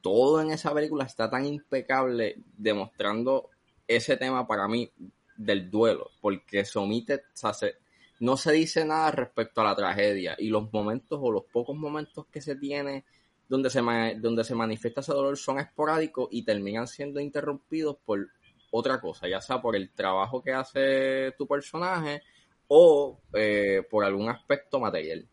todo 0.00 0.40
en 0.40 0.52
esa 0.52 0.72
película 0.72 1.06
está 1.06 1.28
tan 1.28 1.44
impecable 1.44 2.36
demostrando 2.56 3.50
ese 3.88 4.16
tema 4.16 4.46
para 4.46 4.68
mí 4.68 4.92
del 5.40 5.70
duelo, 5.70 6.10
porque 6.20 6.64
se 6.64 6.78
omite, 6.78 7.14
o 7.14 7.20
sea, 7.32 7.54
se, 7.54 7.76
no 8.20 8.36
se 8.36 8.52
dice 8.52 8.84
nada 8.84 9.10
respecto 9.10 9.62
a 9.62 9.64
la 9.64 9.74
tragedia 9.74 10.36
y 10.38 10.48
los 10.48 10.70
momentos 10.72 11.18
o 11.22 11.32
los 11.32 11.44
pocos 11.44 11.76
momentos 11.76 12.26
que 12.26 12.42
se 12.42 12.56
tiene 12.56 13.04
donde 13.48 13.70
se, 13.70 13.80
donde 14.18 14.44
se 14.44 14.54
manifiesta 14.54 15.00
ese 15.00 15.12
dolor 15.12 15.36
son 15.36 15.58
esporádicos 15.58 16.28
y 16.30 16.44
terminan 16.44 16.86
siendo 16.86 17.20
interrumpidos 17.20 17.96
por 18.04 18.28
otra 18.70 19.00
cosa, 19.00 19.28
ya 19.28 19.40
sea 19.40 19.60
por 19.60 19.74
el 19.74 19.90
trabajo 19.90 20.42
que 20.42 20.52
hace 20.52 21.32
tu 21.36 21.46
personaje 21.46 22.22
o 22.68 23.18
eh, 23.32 23.82
por 23.90 24.04
algún 24.04 24.28
aspecto 24.28 24.78
material. 24.78 25.26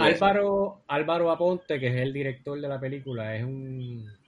Álvaro, 0.00 0.82
Álvaro 0.86 1.30
Aponte, 1.30 1.80
que 1.80 1.88
es 1.88 1.96
el 1.96 2.12
director 2.12 2.60
de 2.60 2.68
la 2.68 2.78
película, 2.78 3.34
es 3.34 3.44
un 3.44 4.19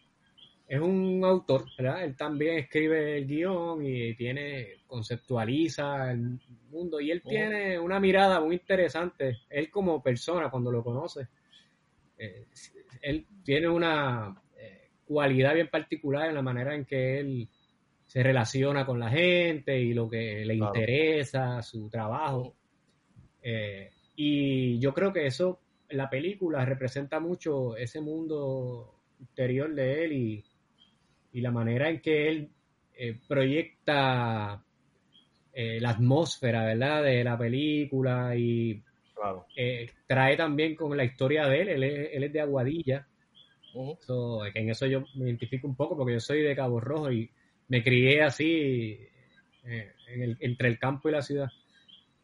es 0.72 0.80
un 0.80 1.22
autor, 1.22 1.66
¿verdad? 1.76 2.02
Él 2.02 2.16
también 2.16 2.56
escribe 2.56 3.18
el 3.18 3.26
guion 3.26 3.84
y 3.84 4.14
tiene, 4.14 4.78
conceptualiza 4.86 6.10
el 6.10 6.40
mundo 6.70 6.98
y 6.98 7.10
él 7.10 7.20
oh. 7.22 7.28
tiene 7.28 7.78
una 7.78 8.00
mirada 8.00 8.40
muy 8.40 8.54
interesante. 8.54 9.40
Él 9.50 9.70
como 9.70 10.02
persona, 10.02 10.48
cuando 10.50 10.72
lo 10.72 10.82
conoce, 10.82 11.28
eh, 12.16 12.46
él 13.02 13.26
tiene 13.44 13.68
una 13.68 14.34
eh, 14.56 14.92
cualidad 15.04 15.52
bien 15.52 15.68
particular 15.68 16.30
en 16.30 16.36
la 16.36 16.42
manera 16.42 16.74
en 16.74 16.86
que 16.86 17.20
él 17.20 17.50
se 18.06 18.22
relaciona 18.22 18.86
con 18.86 18.98
la 18.98 19.10
gente 19.10 19.78
y 19.78 19.92
lo 19.92 20.08
que 20.08 20.42
le 20.46 20.54
interesa, 20.54 21.60
su 21.60 21.90
trabajo. 21.90 22.56
Eh, 23.42 23.90
y 24.16 24.78
yo 24.78 24.94
creo 24.94 25.12
que 25.12 25.26
eso, 25.26 25.60
la 25.90 26.08
película 26.08 26.64
representa 26.64 27.20
mucho 27.20 27.76
ese 27.76 28.00
mundo 28.00 29.02
interior 29.20 29.74
de 29.74 30.04
él 30.06 30.12
y, 30.14 30.44
y 31.32 31.40
la 31.40 31.50
manera 31.50 31.88
en 31.88 32.00
que 32.00 32.28
él 32.28 32.50
eh, 32.94 33.18
proyecta 33.26 34.62
eh, 35.52 35.80
la 35.80 35.90
atmósfera, 35.90 36.64
¿verdad? 36.64 37.02
De 37.02 37.24
la 37.24 37.38
película 37.38 38.36
y 38.36 38.82
eh, 39.56 39.90
trae 40.06 40.36
también 40.36 40.74
con 40.74 40.96
la 40.96 41.04
historia 41.04 41.46
de 41.46 41.60
él, 41.62 41.68
él 41.68 42.24
es, 42.24 42.32
de 42.32 42.40
Aguadilla, 42.40 43.06
en 44.54 44.68
eso 44.68 44.86
yo 44.86 45.04
me 45.14 45.26
identifico 45.26 45.66
un 45.66 45.76
poco 45.76 45.96
porque 45.96 46.14
yo 46.14 46.20
soy 46.20 46.42
de 46.42 46.54
Cabo 46.54 46.80
Rojo 46.80 47.10
y 47.10 47.30
me 47.68 47.82
crié 47.82 48.22
así 48.22 48.98
entre 50.40 50.68
el 50.68 50.78
campo 50.78 51.08
y 51.08 51.12
la 51.12 51.22
ciudad. 51.22 51.48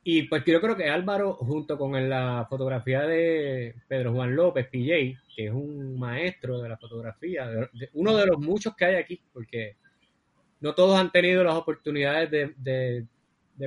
Y 0.02 0.22
pues 0.22 0.44
yo 0.46 0.60
creo 0.60 0.76
que 0.76 0.88
Álvaro, 0.88 1.34
junto 1.34 1.76
con 1.76 2.08
la 2.08 2.46
fotografía 2.48 3.02
de 3.02 3.74
Pedro 3.88 4.14
Juan 4.14 4.34
López, 4.34 4.66
PJ, 4.66 5.20
que 5.34 5.46
es 5.46 5.52
un 5.52 5.98
maestro 5.98 6.60
de 6.62 6.68
la 6.68 6.78
fotografía, 6.78 7.48
uno 7.94 8.16
de 8.16 8.26
los 8.26 8.38
muchos 8.38 8.74
que 8.74 8.84
hay 8.86 8.94
aquí, 8.94 9.20
porque 9.32 9.76
no 10.60 10.74
todos 10.74 10.98
han 10.98 11.12
tenido 11.12 11.44
las 11.44 11.56
oportunidades 11.56 12.30
de, 12.30 13.06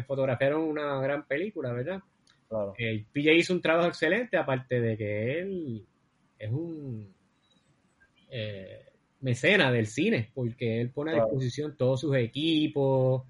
fotografiar 0.08 0.56
una 0.56 1.00
gran 1.02 1.28
película, 1.28 1.74
¿verdad? 1.74 2.02
Claro. 2.48 2.74
Eh, 2.78 3.06
PJ 3.12 3.34
hizo 3.34 3.54
un 3.54 3.62
trabajo 3.62 3.88
excelente, 3.88 4.38
aparte 4.38 4.82
de 4.82 4.98
que 4.98 5.40
él 5.40 5.86
es 6.40 6.52
un 6.52 7.14
eh, 8.30 8.86
mecena 9.20 9.72
del 9.72 9.88
cine, 9.88 10.32
porque 10.34 10.82
él 10.82 10.90
pone 10.90 11.12
a 11.12 11.16
disposición 11.16 11.76
todos 11.78 12.02
sus 12.02 12.16
equipos, 12.16 13.24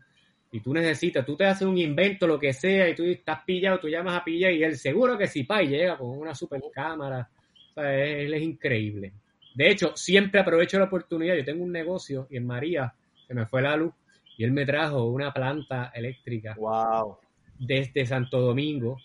y 0.52 0.60
tú 0.60 0.74
necesitas, 0.74 1.26
tú 1.26 1.38
te 1.38 1.46
haces 1.46 1.66
un 1.66 1.78
invento, 1.78 2.28
lo 2.28 2.38
que 2.38 2.52
sea, 2.52 2.90
y 2.90 2.96
tú 2.96 3.04
estás 3.04 3.44
pillado, 3.46 3.80
tú 3.80 3.88
llamas 3.88 4.20
a 4.20 4.24
pillar 4.24 4.52
y 4.52 4.64
él 4.64 4.76
seguro 4.76 5.18
que 5.18 5.28
si 5.28 5.44
pa, 5.44 5.64
y 5.64 5.70
llega 5.70 5.98
con 5.98 6.10
una 6.10 6.36
super 6.36 6.62
cámara. 6.74 7.30
O 7.70 7.74
sea, 7.74 7.96
él 7.96 8.34
es 8.34 8.42
increíble. 8.42 9.14
De 9.56 9.70
hecho, 9.70 9.96
siempre 9.96 10.42
aprovecho 10.42 10.78
la 10.78 10.86
oportunidad. 10.86 11.36
Yo 11.36 11.46
tengo 11.46 11.64
un 11.64 11.72
negocio 11.72 12.28
y 12.30 12.36
en 12.36 12.46
María 12.46 12.94
se 13.28 13.34
me 13.34 13.46
fue 13.46 13.62
la 13.62 13.78
luz 13.78 13.94
y 14.38 14.44
él 14.44 14.52
me 14.52 14.66
trajo 14.66 15.06
una 15.06 15.32
planta 15.32 15.92
eléctrica. 15.96 16.56
Wow. 16.58 17.18
Desde 17.58 18.06
Santo 18.06 18.42
Domingo. 18.42 18.98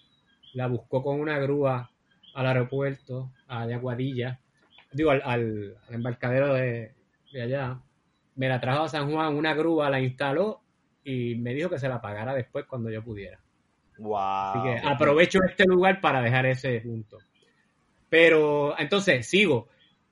La 0.54 0.66
buscó 0.66 1.02
con 1.02 1.20
una 1.20 1.38
grúa 1.38 1.90
al 2.34 2.46
aeropuerto 2.46 3.30
a 3.46 3.66
de 3.66 3.74
Aguadilla. 3.74 4.40
Digo, 4.90 5.10
al, 5.10 5.76
embarcadero 5.90 6.54
de, 6.54 6.92
de 7.32 7.42
allá. 7.42 7.78
Me 8.34 8.48
la 8.48 8.60
trajo 8.60 8.84
a 8.84 8.88
San 8.88 9.12
Juan, 9.12 9.36
una 9.36 9.54
grúa, 9.54 9.90
la 9.90 10.00
instaló 10.00 10.62
y 11.06 11.36
me 11.36 11.54
dijo 11.54 11.70
que 11.70 11.78
se 11.78 11.88
la 11.88 12.00
pagara 12.00 12.34
después 12.34 12.66
cuando 12.66 12.90
yo 12.90 13.00
pudiera. 13.02 13.38
Wow. 13.98 14.18
Así 14.18 14.58
que 14.62 14.88
aprovecho 14.88 15.38
este 15.48 15.64
lugar 15.64 16.00
para 16.00 16.20
dejar 16.20 16.46
ese 16.46 16.80
punto. 16.80 17.18
Pero 18.08 18.76
entonces 18.76 19.24
sigo. 19.24 19.68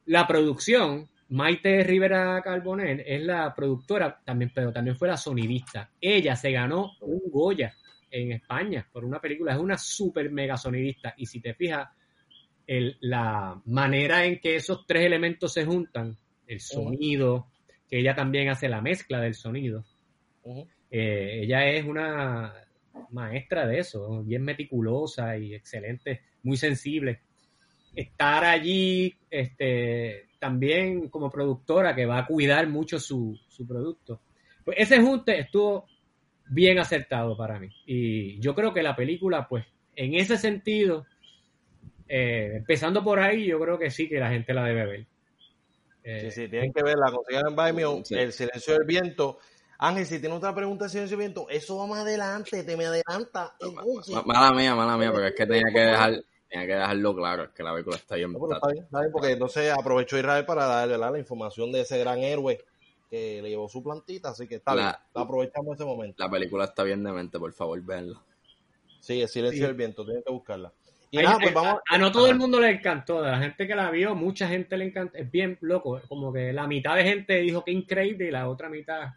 La 0.07 0.25
producción, 0.25 1.09
Maite 1.31 1.83
Rivera 1.83 2.41
Carbonell 2.43 3.03
es 3.05 3.23
la 3.23 3.53
productora 3.53 4.21
también, 4.25 4.53
pero 4.55 4.73
también 4.73 4.97
fue 4.97 5.09
la 5.09 5.17
sonidista. 5.17 5.91
Ella 6.01 6.37
se 6.37 6.53
ganó 6.53 6.93
un 7.01 7.23
Goya 7.29 7.75
en 8.09 8.31
España 8.31 8.87
por 8.93 9.05
una 9.05 9.21
película. 9.21 9.53
Es 9.53 9.59
una 9.59 9.77
super 9.77 10.31
mega 10.31 10.57
sonidista. 10.57 11.15
Y 11.17 11.27
si 11.27 11.41
te 11.41 11.55
fijas, 11.55 11.89
el, 12.69 12.97
la 13.01 13.61
manera 13.65 14.25
en 14.25 14.39
que 14.39 14.55
esos 14.55 14.87
tres 14.87 15.07
elementos 15.07 15.53
se 15.53 15.65
juntan, 15.65 16.17
el 16.47 16.61
sonido, 16.61 17.49
que 17.89 17.99
ella 17.99 18.15
también 18.15 18.49
hace 18.49 18.69
la 18.69 18.81
mezcla 18.81 19.21
del 19.21 19.35
sonido, 19.35 19.85
eh, 20.97 21.41
ella 21.43 21.67
es 21.67 21.85
una 21.85 22.55
maestra 23.11 23.67
de 23.67 23.81
eso, 23.81 24.23
bien 24.23 24.45
meticulosa 24.45 25.37
y 25.37 25.53
excelente, 25.53 26.21
muy 26.45 26.57
sensible. 26.57 27.23
Estar 27.97 28.45
allí 28.45 29.13
este, 29.29 30.29
también 30.39 31.09
como 31.09 31.33
productora 31.33 31.97
que 31.97 32.07
va 32.07 32.19
a 32.19 32.27
cuidar 32.27 32.69
mucho 32.69 33.01
su, 33.01 33.37
producto. 33.67 34.21
Pues 34.65 34.77
ese 34.79 35.01
junte 35.01 35.37
estuvo 35.37 35.89
bien 36.47 36.79
acertado 36.79 37.37
para 37.37 37.59
mí. 37.59 37.71
Y 37.87 38.39
yo 38.39 38.55
creo 38.55 38.73
que 38.73 38.85
la 38.85 38.95
película, 38.95 39.49
pues, 39.49 39.65
en 39.97 40.15
ese 40.15 40.39
sentido, 40.39 41.07
eh, 42.07 42.53
empezando 42.55 43.03
por 43.03 43.19
ahí, 43.19 43.47
yo 43.47 43.59
creo 43.59 43.81
que 43.81 43.91
sí 43.91 44.09
que 44.09 44.21
la 44.21 44.31
gente 44.31 44.55
la 44.55 44.63
debe 44.63 44.87
ver. 44.87 45.07
sí, 46.21 46.31
sí, 46.31 46.49
tienen 46.49 46.73
que 46.73 46.85
verla, 46.85 47.11
consigan 47.11 47.53
en 48.11 48.19
El 48.21 48.33
Silencio 48.33 48.75
del 48.75 48.87
Viento 48.87 49.41
Ángel, 49.87 50.07
si 50.07 50.19
tiene 50.19 50.35
otra 50.35 50.55
pregunta 50.55 50.87
de 50.87 50.91
silenciamiento, 50.91 51.47
eso 51.51 51.77
va 51.77 51.87
más 51.87 52.01
adelante, 52.01 52.65
te 52.65 52.75
me 52.75 52.87
adelanta. 52.87 53.55
Mala 54.25 54.53
mía, 54.53 54.75
mala 54.75 54.97
mía, 54.97 55.13
pero 55.13 55.27
es 55.27 55.35
que 55.35 55.47
tenía 55.47 55.71
que 55.71 55.81
dejar, 55.81 56.25
tenía 56.49 56.67
que 56.67 56.75
dejarlo 56.75 57.15
claro, 57.15 57.45
es 57.45 57.51
que 57.51 57.63
la 57.63 57.73
película 57.73 57.97
está 57.97 58.15
bien. 58.17 58.33
No, 58.33 58.51
está 58.51 58.69
bien, 58.69 58.85
está 58.85 59.01
bien, 59.01 59.13
porque 59.13 59.31
entonces 59.33 59.71
aprovechó 59.73 60.19
Israel 60.19 60.47
para 60.47 60.65
darle 60.65 60.97
la 60.97 61.19
información 61.19 61.71
de 61.71 61.83
ese 61.83 61.99
gran 61.99 62.21
héroe 62.21 62.65
que 63.11 63.43
le 63.43 63.51
llevó 63.51 63.69
su 63.69 63.83
plantita, 63.83 64.31
así 64.31 64.49
que 64.49 64.55
está 64.55 64.75
bien, 64.75 64.89
aprovechamos 65.13 65.75
ese 65.75 65.85
momento. 65.85 66.25
La 66.25 66.31
película 66.31 66.65
está 66.65 66.83
bien 66.83 67.05
de 67.05 67.13
mente, 67.13 67.39
por 67.39 67.53
favor, 67.53 67.79
véanla. 67.83 68.23
Sí, 69.01 69.21
el 69.21 69.29
silencio 69.29 69.67
del 69.67 69.75
viento, 69.75 70.03
tienen 70.03 70.23
que 70.23 70.33
buscarla. 70.33 70.73
Y 71.11 71.19
nada, 71.19 71.39
pues 71.39 71.53
vamos. 71.53 71.81
A, 71.91 71.99
no 71.99 72.11
todo 72.11 72.27
el 72.29 72.37
mundo 72.37 72.59
le 72.59 72.71
encantó, 72.71 73.19
a 73.19 73.33
la 73.33 73.39
gente 73.39 73.67
que 73.69 73.75
la 73.75 73.91
vio, 73.91 74.15
mucha 74.15 74.49
gente 74.49 74.79
le 74.79 74.87
encantó, 74.87 75.19
es 75.19 75.31
bien 75.31 75.59
loco, 75.61 76.01
como 76.09 76.33
que 76.33 76.55
la 76.55 76.67
mitad 76.67 76.97
de 76.97 77.05
gente 77.05 77.35
dijo 77.41 77.63
que 77.63 77.71
increíble 77.71 78.29
y 78.29 78.31
la 78.31 78.49
otra 78.49 78.71
mitad 78.71 79.13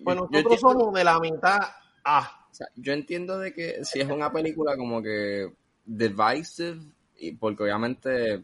bueno, 0.00 0.28
nosotros 0.30 0.60
somos 0.60 0.92
de 0.94 1.04
la 1.04 1.18
mitad 1.20 1.58
A. 2.04 2.48
sea, 2.50 2.68
yo 2.76 2.92
entiendo 2.92 3.38
de 3.38 3.52
que 3.52 3.84
si 3.84 4.00
es 4.00 4.08
una 4.08 4.32
película 4.32 4.76
como 4.76 5.02
que 5.02 5.52
divisive, 5.84 6.80
y 7.18 7.32
porque 7.32 7.62
obviamente, 7.62 8.42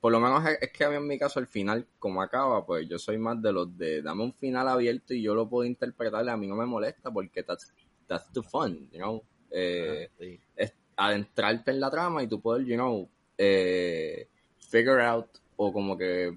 por 0.00 0.12
lo 0.12 0.20
menos 0.20 0.44
es 0.60 0.70
que 0.72 0.84
a 0.84 0.90
mí 0.90 0.96
en 0.96 1.06
mi 1.06 1.18
caso 1.18 1.40
el 1.40 1.46
final, 1.46 1.86
como 1.98 2.22
acaba, 2.22 2.64
pues 2.64 2.88
yo 2.88 2.98
soy 2.98 3.18
más 3.18 3.40
de 3.42 3.52
los 3.52 3.76
de 3.76 4.02
dame 4.02 4.22
un 4.24 4.32
final 4.34 4.68
abierto 4.68 5.12
y 5.14 5.22
yo 5.22 5.34
lo 5.34 5.48
puedo 5.48 5.64
interpretar 5.64 6.24
y 6.24 6.28
a 6.28 6.36
mí 6.36 6.46
no 6.46 6.54
me 6.54 6.66
molesta 6.66 7.10
porque 7.10 7.42
that's, 7.42 7.72
that's 8.06 8.32
the 8.32 8.42
fun, 8.42 8.88
you 8.92 8.98
know. 8.98 9.22
Eh, 9.50 10.08
Ah, 10.10 10.14
sí. 10.18 10.40
es 10.56 10.72
adentrarte 10.96 11.70
en 11.70 11.80
la 11.80 11.90
trama 11.90 12.22
y 12.22 12.26
tú 12.28 12.40
poder, 12.40 12.64
you 12.66 12.74
know, 12.74 13.08
eh, 13.36 14.28
figure 14.58 15.02
out 15.02 15.26
o 15.56 15.72
como 15.72 15.96
que, 15.96 16.36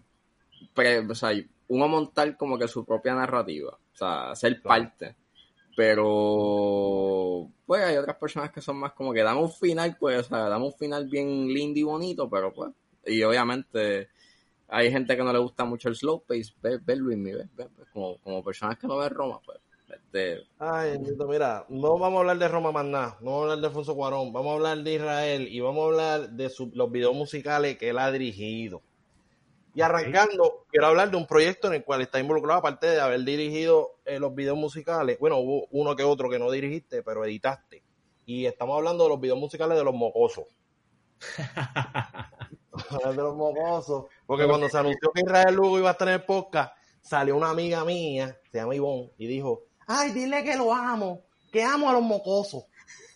pre- 0.73 0.99
o 0.99 1.15
sea, 1.15 1.31
uno 1.71 1.87
montar 1.87 2.35
como 2.37 2.57
que 2.59 2.67
su 2.67 2.83
propia 2.83 3.15
narrativa, 3.15 3.71
o 3.71 3.95
sea, 3.97 4.35
ser 4.35 4.61
Claro. 4.61 4.83
parte. 4.83 5.15
Pero, 5.75 7.49
pues 7.65 7.81
hay 7.83 7.95
otras 7.95 8.17
personas 8.17 8.51
que 8.51 8.59
son 8.61 8.77
más 8.77 8.91
como 8.91 9.13
que 9.13 9.23
damos 9.23 9.43
un 9.45 9.57
final, 9.69 9.95
pues, 9.97 10.19
o 10.19 10.23
sea, 10.23 10.49
damos 10.49 10.73
un 10.73 10.79
final 10.79 11.07
bien 11.07 11.47
lindo 11.47 11.79
y 11.79 11.83
bonito, 11.83 12.29
pero 12.29 12.53
pues, 12.53 12.71
y 13.05 13.23
obviamente 13.23 14.09
hay 14.67 14.91
gente 14.91 15.15
que 15.15 15.23
no 15.23 15.31
le 15.31 15.39
gusta 15.39 15.63
mucho 15.63 15.87
el 15.87 15.95
slow 15.95 16.21
pace, 16.27 16.53
ve, 16.61 16.77
ve 16.83 16.95
Luis 16.97 17.23
ve, 17.23 17.47
ve, 17.55 17.67
como, 17.93 18.17
como 18.17 18.43
personas 18.43 18.77
que 18.77 18.87
no 18.87 18.97
ven 18.97 19.09
Roma, 19.11 19.39
pues, 19.45 19.59
este, 19.89 20.43
Ay, 20.59 20.99
mira, 20.99 21.65
no 21.69 21.97
vamos 21.97 22.17
a 22.17 22.19
hablar 22.19 22.37
de 22.37 22.47
Roma 22.49 22.71
más 22.73 22.85
nada, 22.85 23.17
no 23.21 23.31
vamos 23.31 23.39
a 23.39 23.43
hablar 23.43 23.59
de 23.61 23.67
Alfonso 23.67 23.95
Cuarón, 23.95 24.33
vamos 24.33 24.51
a 24.51 24.55
hablar 24.55 24.77
de 24.83 24.93
Israel 24.93 25.47
y 25.47 25.59
vamos 25.61 25.81
a 25.81 25.85
hablar 25.87 26.29
de 26.31 26.49
su- 26.49 26.71
los 26.75 26.91
videos 26.91 27.15
musicales 27.15 27.77
que 27.77 27.89
él 27.89 27.97
ha 27.97 28.11
dirigido. 28.11 28.81
Y 29.73 29.81
arrancando, 29.81 30.60
quiero 30.71 30.87
hablar 30.87 31.11
de 31.11 31.17
un 31.17 31.27
proyecto 31.27 31.67
en 31.67 31.75
el 31.75 31.83
cual 31.83 32.01
está 32.01 32.19
involucrado, 32.19 32.59
aparte 32.59 32.87
de 32.87 32.99
haber 32.99 33.23
dirigido 33.23 33.99
eh, 34.05 34.19
los 34.19 34.33
videos 34.33 34.57
musicales. 34.57 35.19
Bueno, 35.19 35.37
hubo 35.37 35.67
uno 35.71 35.95
que 35.95 36.03
otro 36.03 36.29
que 36.29 36.39
no 36.39 36.49
dirigiste, 36.49 37.03
pero 37.03 37.25
editaste. 37.25 37.83
Y 38.25 38.45
estamos 38.45 38.77
hablando 38.77 39.03
de 39.03 39.09
los 39.09 39.19
videos 39.19 39.37
musicales 39.37 39.77
de 39.77 39.83
los 39.83 39.93
mocosos. 39.93 40.45
de 43.05 43.13
los 43.13 43.35
mocosos. 43.35 44.05
Porque 44.25 44.47
cuando 44.47 44.69
se 44.69 44.77
anunció 44.77 45.11
que 45.13 45.21
Israel 45.21 45.55
Lugo 45.55 45.77
iba 45.77 45.95
a 45.99 46.11
el 46.11 46.23
podcast, 46.23 46.73
salió 47.01 47.35
una 47.35 47.49
amiga 47.49 47.83
mía, 47.83 48.37
se 48.51 48.57
llama 48.57 48.75
Ivonne, 48.75 49.11
y 49.17 49.27
dijo, 49.27 49.63
ay, 49.87 50.11
dile 50.11 50.43
que 50.43 50.55
lo 50.55 50.73
amo, 50.73 51.23
que 51.51 51.63
amo 51.63 51.89
a 51.89 51.93
los 51.93 52.03
mocosos. 52.03 52.65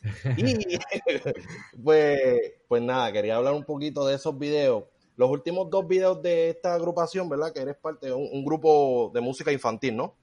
y 0.38 0.78
pues, 1.84 2.54
pues 2.68 2.82
nada, 2.82 3.12
quería 3.12 3.38
hablar 3.38 3.54
un 3.54 3.64
poquito 3.64 4.06
de 4.06 4.16
esos 4.16 4.38
videos. 4.38 4.84
Los 5.18 5.30
últimos 5.30 5.70
dos 5.70 5.88
videos 5.88 6.22
de 6.22 6.50
esta 6.50 6.74
agrupación, 6.74 7.30
¿verdad? 7.30 7.54
Que 7.54 7.62
eres 7.62 7.78
parte 7.78 8.08
de 8.08 8.14
un, 8.14 8.28
un 8.32 8.44
grupo 8.44 9.12
de 9.14 9.22
música 9.22 9.52
infantil, 9.52 9.96
¿no? 9.96 10.16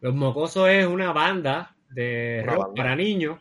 Los 0.00 0.14
Mocosos 0.14 0.68
es 0.68 0.86
una 0.86 1.12
banda 1.12 1.76
de 1.90 2.40
Una 2.44 2.52
rock 2.54 2.66
banda. 2.68 2.82
para 2.82 2.96
niños. 2.96 3.38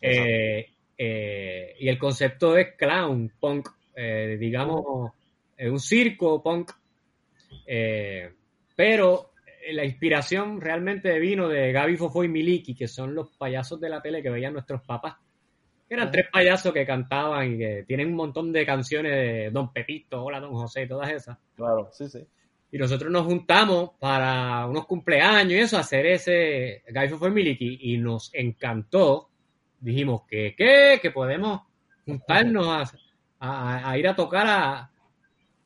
eh, 0.00 0.66
eh, 0.98 1.76
y 1.78 1.88
el 1.88 1.98
concepto 1.98 2.56
es 2.56 2.74
clown, 2.76 3.32
punk, 3.40 3.68
eh, 3.96 4.36
digamos, 4.38 5.12
eh, 5.56 5.70
un 5.70 5.78
circo 5.80 6.42
punk. 6.42 6.72
Pero 8.76 9.30
la 9.72 9.84
inspiración 9.84 10.60
realmente 10.60 11.18
vino 11.18 11.48
de 11.48 11.72
Gaby 11.72 11.96
Fofo 11.96 12.24
y 12.24 12.28
Miliki, 12.28 12.74
que 12.74 12.88
son 12.88 13.14
los 13.14 13.30
payasos 13.36 13.80
de 13.80 13.88
la 13.88 14.00
tele 14.02 14.22
que 14.22 14.30
veían 14.30 14.52
nuestros 14.52 14.82
papás. 14.82 15.16
Eran 15.90 16.04
Ajá. 16.04 16.12
tres 16.12 16.26
payasos 16.30 16.72
que 16.72 16.84
cantaban 16.86 17.54
y 17.54 17.58
que 17.58 17.84
tienen 17.86 18.08
un 18.08 18.14
montón 18.16 18.52
de 18.52 18.66
canciones 18.66 19.12
de 19.12 19.50
Don 19.50 19.72
Pepito, 19.72 20.22
Hola 20.22 20.38
Don 20.40 20.52
José, 20.52 20.86
todas 20.86 21.10
esas. 21.10 21.38
Claro, 21.56 21.88
sí, 21.92 22.08
sí. 22.08 22.26
Y 22.70 22.76
nosotros 22.76 23.10
nos 23.10 23.24
juntamos 23.24 23.92
para 23.98 24.66
unos 24.66 24.84
cumpleaños 24.86 25.52
y 25.52 25.58
eso, 25.58 25.78
hacer 25.78 26.04
ese 26.06 26.82
Guy 26.92 27.08
for 27.08 27.30
Miliki 27.30 27.78
y 27.80 27.96
nos 27.96 28.30
encantó. 28.34 29.30
Dijimos 29.80 30.22
que, 30.28 30.54
¿qué? 30.56 30.98
Que 31.00 31.10
podemos 31.10 31.62
juntarnos 32.04 32.66
a, 32.68 32.84
a- 33.40 33.90
a 33.90 33.96
ir 33.98 34.06
a 34.08 34.14
tocar 34.14 34.46
a, 34.46 34.90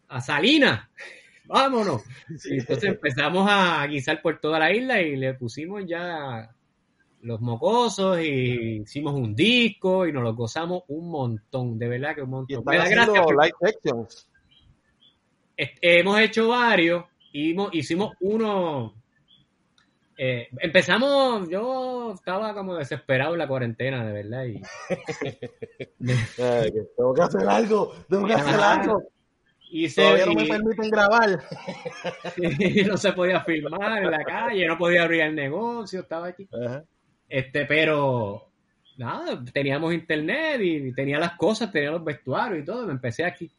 a 0.08 0.20
Salinas. 0.20 0.88
Vámonos. 1.46 2.02
Y 2.48 2.60
entonces 2.60 2.84
empezamos 2.90 3.48
a 3.50 3.84
guisar 3.88 4.22
por 4.22 4.38
toda 4.38 4.60
la 4.60 4.72
isla 4.72 5.02
y 5.02 5.16
le 5.16 5.34
pusimos 5.34 5.82
ya 5.84 6.54
los 7.22 7.40
mocosos 7.40 8.20
y 8.20 8.82
hicimos 8.82 9.14
un 9.14 9.34
disco 9.34 10.06
y 10.06 10.12
nos 10.12 10.22
lo 10.24 10.34
gozamos 10.34 10.82
un 10.88 11.08
montón, 11.08 11.78
de 11.78 11.88
verdad 11.88 12.14
que 12.14 12.22
un 12.22 12.30
montón. 12.30 12.62
Me 12.66 12.76
da 12.76 12.88
gracia 12.88 13.22
porque- 13.22 13.52
hemos 15.80 16.18
hecho 16.20 16.48
varios 16.48 17.04
y 17.32 17.56
hicimos 17.72 18.12
uno. 18.20 18.94
eh, 20.18 20.48
empezamos, 20.60 21.48
yo 21.48 22.12
estaba 22.14 22.54
como 22.54 22.74
desesperado 22.74 23.32
en 23.32 23.38
la 23.38 23.48
cuarentena, 23.48 24.04
de 24.04 24.12
verdad. 24.12 24.44
Y, 24.44 24.60
Ay, 26.42 26.72
tengo 26.96 27.14
que 27.14 27.22
hacer 27.22 27.48
algo, 27.48 27.94
tengo 28.08 28.26
que 28.26 28.34
hacer 28.34 28.60
algo. 28.60 29.02
Todavía 29.94 30.26
no 30.26 30.34
me 30.34 30.46
permiten 30.46 30.90
grabar. 30.90 31.40
y 32.36 32.84
no 32.84 32.96
se 32.98 33.12
podía 33.12 33.40
filmar 33.42 34.02
en 34.02 34.10
la 34.10 34.22
calle, 34.22 34.66
no 34.66 34.76
podía 34.76 35.04
abrir 35.04 35.22
el 35.22 35.34
negocio, 35.34 36.00
estaba 36.00 36.26
aquí. 36.28 36.46
Ajá. 36.52 36.84
Este, 37.34 37.64
pero 37.64 38.48
nada, 38.98 39.42
teníamos 39.54 39.94
internet 39.94 40.60
y 40.62 40.92
tenía 40.92 41.18
las 41.18 41.32
cosas, 41.36 41.72
tenía 41.72 41.90
los 41.92 42.04
vestuarios 42.04 42.62
y 42.62 42.64
todo, 42.66 42.86
me 42.86 42.92
empecé 42.92 43.24
aquí. 43.24 43.50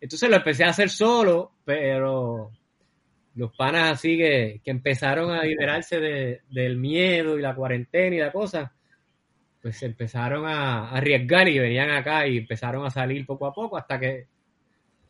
Entonces 0.00 0.30
lo 0.30 0.36
empecé 0.36 0.62
a 0.64 0.68
hacer 0.68 0.88
solo, 0.90 1.54
pero 1.64 2.52
los 3.34 3.56
panas 3.56 3.92
así 3.94 4.16
que, 4.16 4.60
que 4.64 4.70
empezaron 4.70 5.32
a 5.32 5.42
liberarse 5.42 5.98
de- 5.98 6.40
del 6.50 6.76
miedo 6.76 7.36
y 7.36 7.42
la 7.42 7.54
cuarentena 7.54 8.14
y 8.14 8.18
la 8.20 8.30
cosa, 8.30 8.72
pues 9.60 9.76
se 9.76 9.86
empezaron 9.86 10.46
a, 10.46 10.88
a 10.88 10.96
arriesgar 10.98 11.48
y 11.48 11.58
venían 11.58 11.90
acá 11.90 12.26
y 12.28 12.38
empezaron 12.38 12.86
a 12.86 12.90
salir 12.90 13.26
poco 13.26 13.46
a 13.46 13.52
poco 13.52 13.76
hasta 13.76 13.98
que 13.98 14.26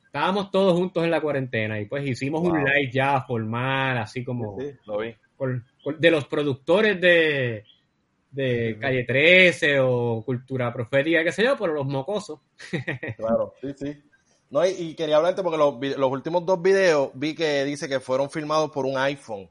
estábamos 0.06 0.50
todos 0.50 0.72
juntos 0.76 1.04
en 1.04 1.10
la 1.10 1.20
cuarentena 1.20 1.78
y 1.78 1.84
pues 1.84 2.08
hicimos 2.08 2.40
un 2.40 2.58
live 2.64 2.90
ya 2.92 3.20
formal, 3.22 3.98
así 3.98 4.24
como 4.24 4.58
Sí, 4.58 4.70
lo 4.86 4.98
vi. 5.00 5.14
por- 5.36 5.62
por- 5.84 5.98
de 5.98 6.10
los 6.10 6.26
productores 6.26 7.00
de, 7.00 7.62
de 8.30 8.78
Calle 8.80 9.04
13 9.04 9.80
o 9.80 10.22
Cultura 10.24 10.72
Profética, 10.72 11.24
qué 11.24 11.32
sé 11.32 11.44
yo, 11.44 11.56
por 11.56 11.70
los 11.70 11.86
mocosos. 11.86 12.40
Claro, 13.16 13.54
sí, 13.60 13.74
sí. 13.76 14.02
No, 14.50 14.66
y, 14.66 14.70
y 14.70 14.94
quería 14.94 15.16
hablarte 15.16 15.42
porque 15.42 15.58
los, 15.58 15.74
los 15.98 16.10
últimos 16.10 16.44
dos 16.44 16.60
videos 16.60 17.10
vi 17.14 17.34
que 17.34 17.64
dice 17.64 17.88
que 17.88 18.00
fueron 18.00 18.30
filmados 18.30 18.70
por 18.70 18.84
un 18.84 18.98
iPhone. 18.98 19.48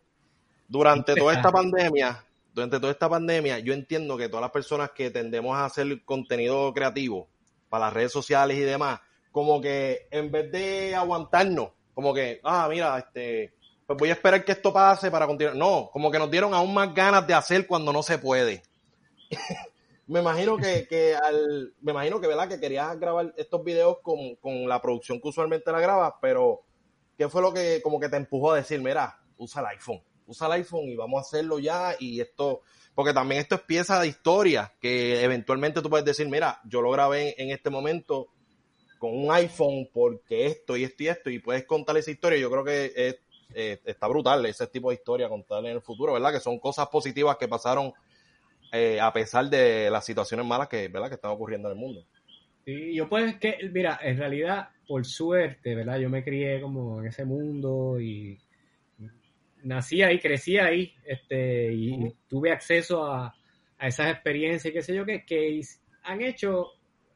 Durante 0.67 1.15
toda 1.15 1.33
esta 1.33 1.51
pandemia, 1.51 2.23
durante 2.53 2.79
toda 2.79 2.91
esta 2.91 3.09
pandemia, 3.09 3.59
yo 3.59 3.73
entiendo 3.73 4.17
que 4.17 4.27
todas 4.27 4.41
las 4.41 4.51
personas 4.51 4.91
que 4.91 5.09
tendemos 5.09 5.55
a 5.55 5.65
hacer 5.65 6.03
contenido 6.03 6.73
creativo 6.73 7.27
para 7.69 7.85
las 7.85 7.93
redes 7.93 8.11
sociales 8.11 8.57
y 8.57 8.61
demás, 8.61 8.99
como 9.31 9.61
que 9.61 10.07
en 10.11 10.31
vez 10.31 10.51
de 10.51 10.95
aguantarnos, 10.95 11.69
como 11.93 12.13
que, 12.13 12.39
ah, 12.43 12.67
mira, 12.69 12.97
este, 12.97 13.53
pues 13.85 13.97
voy 13.97 14.09
a 14.09 14.13
esperar 14.13 14.43
que 14.43 14.51
esto 14.51 14.73
pase 14.73 15.09
para 15.09 15.27
continuar. 15.27 15.55
No, 15.55 15.89
como 15.91 16.11
que 16.11 16.19
nos 16.19 16.29
dieron 16.29 16.53
aún 16.53 16.73
más 16.73 16.93
ganas 16.93 17.25
de 17.25 17.33
hacer 17.33 17.65
cuando 17.67 17.93
no 17.93 18.03
se 18.03 18.17
puede. 18.17 18.63
me 20.07 20.19
imagino 20.19 20.57
que, 20.57 20.87
que 20.87 21.15
al, 21.15 21.73
me 21.81 21.91
imagino 21.91 22.19
que 22.19 22.27
verdad 22.27 22.49
que 22.49 22.59
querías 22.59 22.99
grabar 22.99 23.33
estos 23.37 23.63
videos 23.63 23.99
con, 24.01 24.35
con 24.37 24.67
la 24.67 24.81
producción 24.81 25.21
que 25.21 25.27
usualmente 25.27 25.71
la 25.71 25.79
grabas, 25.79 26.13
pero 26.21 26.61
¿qué 27.17 27.29
fue 27.29 27.41
lo 27.41 27.53
que 27.53 27.81
como 27.81 27.99
que 27.99 28.09
te 28.09 28.17
empujó 28.17 28.51
a 28.51 28.57
decir, 28.57 28.81
mira, 28.81 29.19
usa 29.37 29.61
el 29.61 29.67
iPhone, 29.67 30.01
usa 30.25 30.47
el 30.47 30.53
iPhone 30.53 30.85
y 30.85 30.95
vamos 30.95 31.19
a 31.19 31.21
hacerlo 31.21 31.59
ya 31.59 31.95
y 31.99 32.21
esto, 32.21 32.61
porque 32.95 33.13
también 33.13 33.41
esto 33.41 33.55
es 33.55 33.61
pieza 33.61 33.99
de 33.99 34.07
historia 34.07 34.73
que 34.79 35.23
eventualmente 35.23 35.81
tú 35.81 35.89
puedes 35.89 36.05
decir, 36.05 36.27
mira, 36.27 36.59
yo 36.65 36.81
lo 36.81 36.91
grabé 36.91 37.35
en 37.41 37.51
este 37.51 37.69
momento 37.69 38.29
con 38.99 39.17
un 39.17 39.31
iPhone 39.31 39.89
porque 39.91 40.45
esto 40.45 40.77
y 40.77 40.83
esto 40.83 41.03
y 41.03 41.07
esto 41.07 41.29
y 41.29 41.39
puedes 41.39 41.65
contar 41.65 41.97
esa 41.97 42.11
historia. 42.11 42.37
Yo 42.37 42.51
creo 42.51 42.63
que 42.63 42.91
es, 42.95 43.15
eh, 43.55 43.81
está 43.85 44.07
brutal 44.07 44.45
ese 44.45 44.67
tipo 44.67 44.89
de 44.89 44.95
historia 44.95 45.29
contar 45.29 45.59
en 45.65 45.71
el 45.71 45.81
futuro, 45.81 46.13
¿verdad? 46.13 46.33
Que 46.33 46.39
son 46.39 46.59
cosas 46.59 46.87
positivas 46.89 47.37
que 47.37 47.47
pasaron 47.47 47.93
eh, 48.71 48.99
a 48.99 49.12
pesar 49.12 49.49
de 49.49 49.89
las 49.89 50.05
situaciones 50.05 50.45
malas 50.45 50.67
que, 50.67 50.88
¿verdad? 50.88 51.10
que 51.10 51.15
están 51.15 51.32
ocurriendo 51.32 51.69
en 51.69 51.77
el 51.77 51.79
mundo. 51.79 52.05
Sí, 52.65 52.93
yo 52.93 53.10
pues 53.10 53.36
que, 53.38 53.58
mira, 53.71 53.99
en 54.01 54.17
realidad, 54.17 54.69
por 54.88 55.05
suerte, 55.05 55.75
¿verdad? 55.75 55.97
Yo 55.99 56.10
me 56.10 56.23
crié 56.23 56.62
como 56.62 56.99
en 56.99 57.08
ese 57.08 57.25
mundo 57.25 57.99
y 57.99 58.38
nací 59.63 60.01
ahí, 60.01 60.19
crecí 60.19 60.58
ahí, 60.58 60.93
este, 61.05 61.73
y 61.73 62.15
tuve 62.27 62.51
acceso 62.51 63.05
a, 63.05 63.34
a 63.77 63.88
esas 63.88 64.12
experiencias, 64.12 64.73
qué 64.73 64.82
sé 64.82 64.93
yo, 64.93 65.05
que, 65.05 65.25
que 65.25 65.62
han 66.03 66.21
hecho 66.21 66.67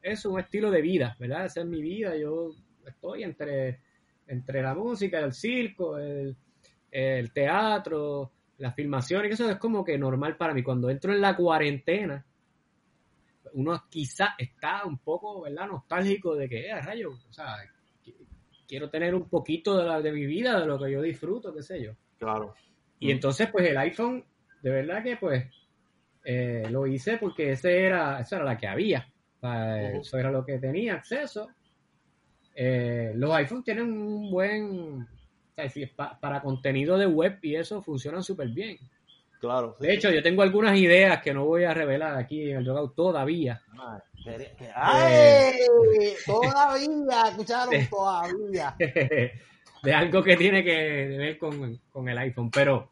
eso 0.02 0.30
un 0.30 0.40
estilo 0.40 0.70
de 0.70 0.82
vida, 0.82 1.16
¿verdad? 1.18 1.46
Esa 1.46 1.60
es 1.60 1.66
mi 1.66 1.80
vida, 1.80 2.16
yo 2.16 2.50
estoy 2.86 3.22
entre, 3.22 3.80
entre 4.26 4.62
la 4.62 4.74
música, 4.74 5.20
el 5.20 5.32
circo, 5.32 5.98
el, 5.98 6.36
el 6.90 7.32
teatro, 7.32 8.32
las 8.58 8.74
filmaciones, 8.74 9.28
que 9.28 9.34
eso 9.34 9.50
es 9.50 9.56
como 9.56 9.84
que 9.84 9.98
normal 9.98 10.36
para 10.36 10.54
mí. 10.54 10.62
Cuando 10.62 10.88
entro 10.90 11.12
en 11.12 11.20
la 11.20 11.36
cuarentena, 11.36 12.24
uno 13.54 13.84
quizá 13.88 14.34
está 14.38 14.84
un 14.84 14.98
poco, 14.98 15.42
¿verdad? 15.42 15.66
Nostálgico 15.68 16.34
de 16.34 16.48
que, 16.48 16.66
eh, 16.68 16.80
rayo, 16.80 17.10
o 17.12 17.32
sea, 17.32 17.56
qu- 18.04 18.14
quiero 18.66 18.90
tener 18.90 19.14
un 19.14 19.28
poquito 19.28 19.76
de, 19.76 19.84
la, 19.84 20.00
de 20.00 20.12
mi 20.12 20.26
vida, 20.26 20.60
de 20.60 20.66
lo 20.66 20.78
que 20.78 20.90
yo 20.90 21.02
disfruto, 21.02 21.54
qué 21.54 21.62
sé 21.62 21.82
yo. 21.82 21.92
Claro. 22.18 22.54
Y 22.98 23.10
entonces, 23.10 23.48
pues 23.50 23.68
el 23.68 23.76
iPhone, 23.76 24.24
de 24.62 24.70
verdad 24.70 25.02
que, 25.02 25.16
pues, 25.16 25.44
eh, 26.24 26.64
lo 26.70 26.86
hice 26.86 27.18
porque 27.18 27.52
ese 27.52 27.84
era, 27.84 28.20
esa 28.20 28.36
era 28.36 28.44
la 28.44 28.56
que 28.56 28.66
había. 28.66 29.06
Eso 30.00 30.16
era 30.18 30.30
lo 30.30 30.42
que 30.44 30.58
tenía 30.58 30.94
acceso. 30.94 31.48
Eh, 32.54 33.12
los 33.14 33.30
iPhones 33.34 33.64
tienen 33.64 33.92
un 33.92 34.30
buen. 34.30 35.06
Para 36.20 36.40
contenido 36.42 36.98
de 36.98 37.06
web 37.06 37.38
y 37.42 37.56
eso 37.56 37.82
funcionan 37.82 38.22
súper 38.22 38.48
bien. 38.48 38.78
Claro. 39.40 39.76
De 39.78 39.92
hecho, 39.92 40.10
yo 40.10 40.22
tengo 40.22 40.42
algunas 40.42 40.76
ideas 40.78 41.22
que 41.22 41.34
no 41.34 41.44
voy 41.44 41.64
a 41.64 41.74
revelar 41.74 42.16
aquí 42.16 42.50
en 42.50 42.58
el 42.58 42.64
Yoga 42.64 42.90
todavía. 42.96 43.60
¡Ay! 44.74 45.52
Todavía, 46.24 47.28
escucharon, 47.28 47.74
todavía. 47.90 48.74
de 48.78 49.92
algo 49.92 50.22
que 50.22 50.36
tiene 50.36 50.64
que 50.64 50.72
ver 51.18 51.38
con, 51.38 51.78
con 51.90 52.08
el 52.08 52.16
iPhone. 52.16 52.50
Pero 52.50 52.90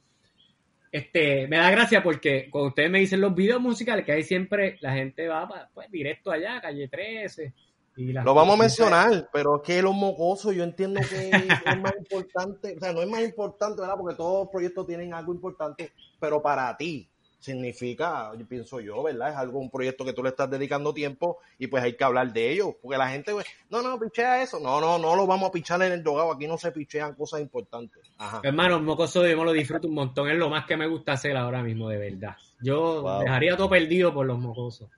este, 0.93 1.49
me 1.49 1.57
da 1.57 1.71
gracia 1.71 2.03
porque 2.03 2.49
cuando 2.51 2.69
ustedes 2.69 2.91
me 2.91 2.99
dicen 3.01 3.23
los 3.23 3.35
videos 3.35 3.63
musicales, 3.63 4.05
que 4.05 4.13
ahí 4.13 4.23
siempre 4.23 4.77
la 4.81 4.93
gente 4.93 5.27
va 5.27 5.71
pues, 5.73 5.91
directo 5.91 6.31
allá, 6.31 6.61
calle 6.61 6.87
13. 6.87 7.55
Y 7.97 8.13
Lo 8.13 8.35
vamos 8.35 8.55
a 8.55 8.63
mencionar, 8.63 9.29
pero 9.33 9.57
es 9.57 9.63
que 9.63 9.83
los 9.83 9.95
mocosos, 9.95 10.55
yo 10.55 10.65
entiendo 10.65 11.01
que 11.09 11.31
es 11.67 11.81
más 11.81 11.95
importante, 11.99 12.77
o 12.77 12.81
sea, 12.81 12.93
no 12.93 13.03
es 13.03 13.09
más 13.09 13.23
importante, 13.23 13.81
¿verdad? 13.81 13.97
Porque 13.99 14.17
todos 14.17 14.45
los 14.45 14.49
proyectos 14.49 14.87
tienen 14.87 15.13
algo 15.13 15.35
importante, 15.35 15.93
pero 16.19 16.41
para 16.41 16.75
ti, 16.77 17.09
significa, 17.43 18.31
yo 18.39 18.47
pienso 18.47 18.79
yo, 18.79 19.03
¿verdad? 19.03 19.31
Es 19.31 19.37
algo, 19.37 19.59
un 19.59 19.69
proyecto 19.69 20.05
que 20.05 20.13
tú 20.13 20.23
le 20.23 20.29
estás 20.29 20.49
dedicando 20.49 20.95
tiempo 20.95 21.39
y 21.59 21.67
pues 21.67 21.83
hay 21.83 21.97
que 21.97 22.05
hablar 22.05 22.33
de 22.33 22.53
ello, 22.53 22.77
porque 22.81 22.97
la 22.97 23.09
gente, 23.09 23.33
pues, 23.33 23.47
no, 23.69 23.83
no, 23.83 23.99
pichea 23.99 24.43
eso, 24.43 24.61
no, 24.61 24.81
no, 24.81 24.97
no 24.97 25.17
lo 25.17 25.27
vamos 25.27 25.49
a 25.49 25.53
pichar 25.53 25.83
en 25.83 25.93
el 25.93 26.05
dogado, 26.05 26.33
aquí 26.33 26.47
no 26.47 26.57
se 26.57 26.71
pichean 26.71 27.15
cosas 27.15 27.41
importantes. 27.41 28.01
Ajá. 28.17 28.41
Hermano, 28.45 28.81
mocoso 28.81 29.27
yo 29.27 29.37
me 29.37 29.45
lo 29.45 29.53
disfruto 29.53 29.89
un 29.89 29.95
montón, 29.95 30.31
es 30.31 30.39
lo 30.39 30.49
más 30.49 30.67
que 30.67 30.77
me 30.77 30.87
gusta 30.87 31.13
hacer 31.13 31.37
ahora 31.37 31.63
mismo, 31.63 31.89
de 31.89 31.99
verdad. 31.99 32.37
Yo 32.61 33.19
dejaría 33.19 33.57
todo 33.57 33.69
perdido 33.69 34.15
por 34.15 34.25
los 34.25 34.39
mocosos. 34.39 34.89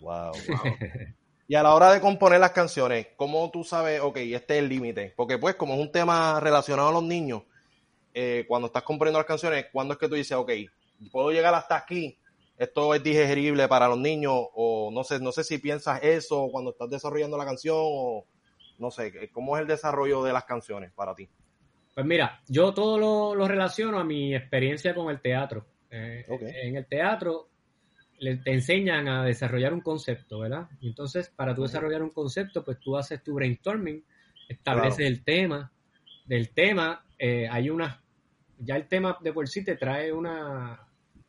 Wow, 0.00 0.32
y 1.48 1.54
a 1.54 1.62
la 1.62 1.74
hora 1.74 1.92
de 1.92 2.00
componer 2.00 2.40
las 2.40 2.50
canciones, 2.50 3.08
¿cómo 3.16 3.50
tú 3.50 3.62
sabes, 3.62 4.00
ok, 4.00 4.16
este 4.16 4.56
es 4.56 4.62
el 4.62 4.68
límite? 4.68 5.12
Porque 5.16 5.38
pues 5.38 5.54
como 5.54 5.74
es 5.74 5.80
un 5.80 5.92
tema 5.92 6.40
relacionado 6.40 6.88
a 6.88 6.92
los 6.92 7.04
niños, 7.04 7.42
eh, 8.14 8.44
cuando 8.48 8.66
estás 8.66 8.82
componiendo 8.82 9.18
las 9.18 9.26
canciones, 9.26 9.66
¿cuándo 9.72 9.94
es 9.94 10.00
que 10.00 10.08
tú 10.08 10.16
dices, 10.16 10.36
ok, 10.36 10.50
puedo 11.12 11.30
llegar 11.30 11.54
hasta 11.54 11.76
aquí, 11.76 12.18
esto 12.58 12.94
es 12.94 13.02
digerible 13.02 13.68
para 13.68 13.86
los 13.86 13.98
niños, 13.98 14.32
o 14.54 14.90
no 14.92 15.04
sé, 15.04 15.20
no 15.20 15.30
sé 15.30 15.44
si 15.44 15.58
piensas 15.58 16.02
eso 16.02 16.48
cuando 16.50 16.70
estás 16.70 16.90
desarrollando 16.90 17.36
la 17.36 17.44
canción, 17.44 17.76
o 17.78 18.24
no 18.78 18.90
sé, 18.90 19.30
¿cómo 19.30 19.56
es 19.56 19.62
el 19.62 19.68
desarrollo 19.68 20.24
de 20.24 20.32
las 20.32 20.44
canciones 20.44 20.90
para 20.92 21.14
ti? 21.14 21.28
Pues 21.94 22.04
mira, 22.04 22.42
yo 22.48 22.74
todo 22.74 23.34
lo, 23.34 23.48
relaciono 23.48 23.98
a 23.98 24.04
mi 24.04 24.34
experiencia 24.34 24.94
con 24.94 25.10
el 25.10 25.20
teatro. 25.20 25.64
Eh, 25.90 26.26
en 26.64 26.76
el 26.76 26.86
teatro 26.86 27.48
te 28.18 28.52
enseñan 28.52 29.08
a 29.08 29.24
desarrollar 29.24 29.74
un 29.74 29.80
concepto, 29.80 30.40
¿verdad? 30.40 30.68
entonces, 30.80 31.28
para 31.34 31.54
tú 31.54 31.62
desarrollar 31.62 32.02
un 32.02 32.10
concepto, 32.10 32.64
pues 32.64 32.78
tú 32.80 32.96
haces 32.96 33.22
tu 33.22 33.34
brainstorming, 33.34 34.04
estableces 34.48 35.06
el 35.06 35.22
tema. 35.22 35.72
Del 36.24 36.50
tema, 36.50 37.04
eh, 37.18 37.46
hay 37.48 37.70
unas, 37.70 37.98
ya 38.58 38.76
el 38.76 38.88
tema 38.88 39.16
de 39.22 39.32
por 39.32 39.46
sí 39.46 39.62
te 39.62 39.76
trae 39.76 40.12
una, 40.12 40.80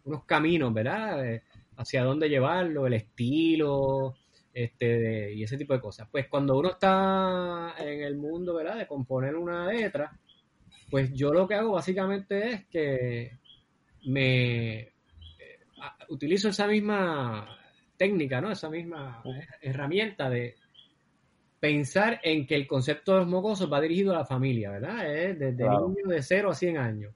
unos 0.05 0.23
caminos, 0.25 0.73
¿verdad? 0.73 1.41
hacia 1.77 2.03
dónde 2.03 2.29
llevarlo, 2.29 2.87
el 2.87 2.93
estilo, 2.93 4.15
este, 4.57 5.33
y 5.33 5.43
ese 5.43 5.55
tipo 5.55 5.73
de 5.73 5.79
cosas. 5.79 6.07
Pues 6.11 6.27
cuando 6.27 6.57
uno 6.57 6.71
está 6.71 7.75
en 7.77 8.01
el 8.01 8.17
mundo, 8.17 8.55
¿verdad? 8.55 8.77
De 8.77 8.87
componer 8.87 9.35
una 9.35 9.71
letra, 9.71 10.17
pues 10.89 11.13
yo 11.13 11.31
lo 11.31 11.47
que 11.47 11.53
hago 11.53 11.73
básicamente 11.73 12.49
es 12.49 12.65
que 12.65 13.37
me 14.05 14.93
utilizo 16.09 16.49
esa 16.49 16.67
misma 16.67 17.57
técnica, 17.97 18.41
¿no? 18.41 18.51
Esa 18.51 18.69
misma 18.69 19.23
herramienta 19.61 20.29
de 20.29 20.55
pensar 21.59 22.19
en 22.23 22.45
que 22.45 22.55
el 22.55 22.67
concepto 22.67 23.13
de 23.13 23.19
los 23.19 23.27
mocosos 23.27 23.71
va 23.71 23.81
dirigido 23.81 24.13
a 24.13 24.19
la 24.19 24.25
familia, 24.25 24.71
¿verdad? 24.71 25.03
desde 25.03 25.51
niños 25.53 26.07
de 26.07 26.21
0 26.21 26.51
a 26.51 26.55
100 26.55 26.77
años. 26.77 27.13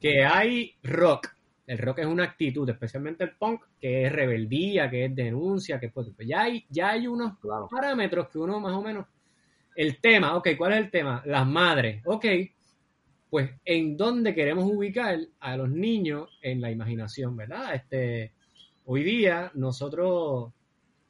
Que 0.00 0.24
hay 0.24 0.74
rock, 0.82 1.28
el 1.66 1.78
rock 1.78 2.00
es 2.00 2.06
una 2.06 2.24
actitud, 2.24 2.68
especialmente 2.68 3.24
el 3.24 3.36
punk, 3.36 3.62
que 3.80 4.06
es 4.06 4.12
rebeldía, 4.12 4.90
que 4.90 5.06
es 5.06 5.14
denuncia, 5.14 5.80
que 5.80 5.88
pues, 5.88 6.08
ya 6.18 6.42
hay, 6.42 6.64
ya 6.68 6.90
hay 6.90 7.06
unos 7.06 7.34
parámetros 7.70 8.28
que 8.28 8.38
uno 8.38 8.60
más 8.60 8.72
o 8.72 8.82
menos. 8.82 9.06
El 9.74 10.00
tema, 10.00 10.36
ok, 10.36 10.50
¿cuál 10.56 10.72
es 10.72 10.78
el 10.78 10.90
tema? 10.90 11.22
Las 11.26 11.46
madres, 11.46 12.02
ok, 12.04 12.24
pues 13.30 13.50
en 13.64 13.96
dónde 13.96 14.34
queremos 14.34 14.64
ubicar 14.64 15.18
a 15.40 15.56
los 15.56 15.68
niños 15.68 16.28
en 16.42 16.60
la 16.60 16.70
imaginación, 16.70 17.36
¿verdad? 17.36 17.74
Este, 17.74 18.32
hoy 18.84 19.02
día 19.02 19.50
nosotros 19.54 20.52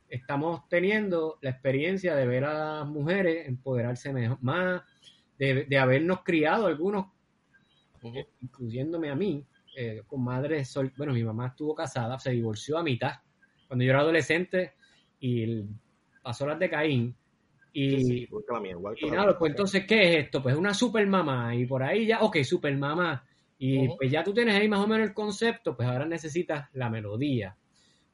estamos 0.08 0.68
teniendo 0.68 1.38
la 1.42 1.50
experiencia 1.50 2.14
de 2.14 2.26
ver 2.26 2.44
a 2.44 2.78
las 2.78 2.86
mujeres 2.86 3.46
empoderarse 3.46 4.12
más, 4.40 4.82
de, 5.38 5.78
habernos 5.78 6.22
criado 6.22 6.66
algunos, 6.66 7.06
incluyéndome 8.40 9.10
a 9.10 9.14
mí, 9.14 9.44
eh, 9.76 10.02
con 10.06 10.24
madre 10.24 10.64
sol 10.64 10.92
bueno, 10.96 11.12
mi 11.12 11.22
mamá 11.22 11.48
estuvo 11.48 11.74
casada, 11.74 12.18
se 12.18 12.30
divorció 12.30 12.78
a 12.78 12.82
mitad 12.82 13.12
cuando 13.66 13.84
yo 13.84 13.90
era 13.90 14.00
adolescente 14.00 14.74
y 15.20 15.64
pasó 16.22 16.46
las 16.46 16.58
de 16.58 16.70
Caín. 16.70 17.16
Y, 17.78 18.26
nada, 19.10 19.38
pues 19.38 19.50
entonces, 19.50 19.84
¿qué 19.86 20.00
es 20.08 20.24
esto? 20.24 20.42
Pues 20.42 20.56
una 20.56 20.72
super 20.72 21.06
mamá 21.06 21.54
y 21.54 21.66
por 21.66 21.82
ahí 21.82 22.06
ya, 22.06 22.22
ok, 22.22 22.38
super 22.42 22.74
mamá. 22.74 23.22
Y 23.58 23.88
pues 23.96 24.10
ya 24.10 24.24
tú 24.24 24.32
tienes 24.32 24.54
ahí 24.54 24.66
más 24.66 24.80
o 24.80 24.86
menos 24.86 25.06
el 25.06 25.12
concepto, 25.12 25.76
pues 25.76 25.86
ahora 25.86 26.06
necesitas 26.06 26.70
la 26.72 26.88
melodía. 26.88 27.54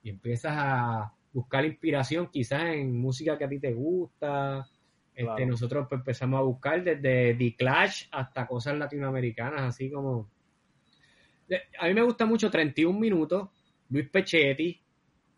Y 0.03 0.11
empiezas 0.11 0.55
a 0.57 1.13
buscar 1.33 1.65
inspiración 1.65 2.27
quizás 2.27 2.75
en 2.75 2.99
música 2.99 3.39
que 3.39 3.45
a 3.45 3.49
ti 3.49 3.61
te 3.61 3.73
gusta. 3.73 4.67
Este, 5.15 5.47
nosotros 5.47 5.87
pues, 5.89 6.01
empezamos 6.01 6.41
a 6.41 6.43
buscar 6.43 6.83
desde 6.83 7.35
The 7.35 7.55
Clash 7.55 8.07
hasta 8.11 8.49
cosas 8.49 8.77
latinoamericanas, 8.77 9.63
así 9.63 9.93
como 9.93 10.29
a 11.79 11.87
mí 11.87 11.95
me 11.95 12.03
gusta 12.03 12.27
mucho 12.27 12.51
31 12.51 12.99
minutos, 12.99 13.49
Luis 13.91 14.09
Pechetti, 14.09 14.81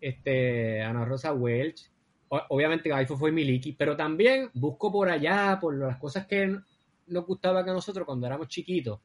este, 0.01 0.81
Ana 0.81 1.05
Rosa 1.05 1.33
Welch, 1.35 1.91
obviamente 2.29 2.89
Gaifo 2.89 3.17
fue 3.17 3.33
Miliki, 3.33 3.73
pero 3.73 3.97
también 3.97 4.51
busco 4.55 4.91
por 4.91 5.09
allá, 5.09 5.59
por 5.61 5.77
las 5.77 5.99
cosas 5.99 6.27
que 6.27 6.59
nos 7.07 7.27
gustaba 7.27 7.65
que 7.65 7.71
nosotros 7.71 8.07
cuando 8.07 8.27
éramos 8.27 8.49
chiquitos, 8.49 9.01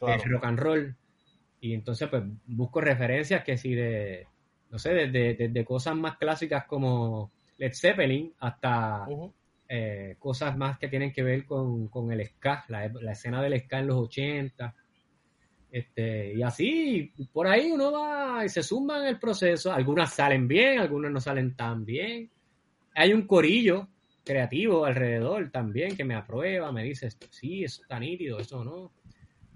rock 0.00 0.44
and 0.44 0.58
roll, 0.58 0.96
y 1.60 1.74
entonces 1.74 2.08
pues 2.08 2.22
busco 2.46 2.80
referencias 2.80 3.44
que 3.44 3.56
sí 3.56 3.74
de, 3.74 4.26
no 4.70 4.78
sé, 4.78 5.08
desde, 5.08 5.64
cosas 5.64 5.96
más 5.96 6.16
clásicas 6.16 6.64
como 6.66 7.30
Led 7.58 7.72
Zeppelin 7.74 8.32
hasta 8.40 9.06
eh, 9.68 10.16
cosas 10.18 10.56
más 10.56 10.78
que 10.78 10.88
tienen 10.88 11.12
que 11.12 11.22
ver 11.22 11.44
con, 11.46 11.90
el 12.10 12.26
ska, 12.26 12.64
la, 12.68 12.88
la, 12.88 13.12
escena 13.12 13.42
del 13.42 13.60
ska 13.60 13.78
en 13.78 13.86
los 13.86 13.96
80, 13.96 14.74
este, 15.72 16.34
y 16.34 16.42
así, 16.42 17.14
por 17.32 17.46
ahí 17.46 17.70
uno 17.70 17.92
va 17.92 18.44
y 18.44 18.50
se 18.50 18.62
suma 18.62 18.98
en 18.98 19.06
el 19.06 19.18
proceso. 19.18 19.72
Algunas 19.72 20.12
salen 20.12 20.46
bien, 20.46 20.78
algunas 20.78 21.10
no 21.10 21.18
salen 21.18 21.56
tan 21.56 21.86
bien. 21.86 22.30
Hay 22.94 23.12
un 23.12 23.22
corillo 23.22 23.88
creativo 24.24 24.84
alrededor 24.84 25.50
también 25.50 25.96
que 25.96 26.04
me 26.04 26.14
aprueba, 26.14 26.70
me 26.72 26.84
dice, 26.84 27.10
sí, 27.30 27.64
eso 27.64 27.82
está 27.82 27.98
nítido, 27.98 28.38
eso 28.38 28.64
no. 28.64 28.92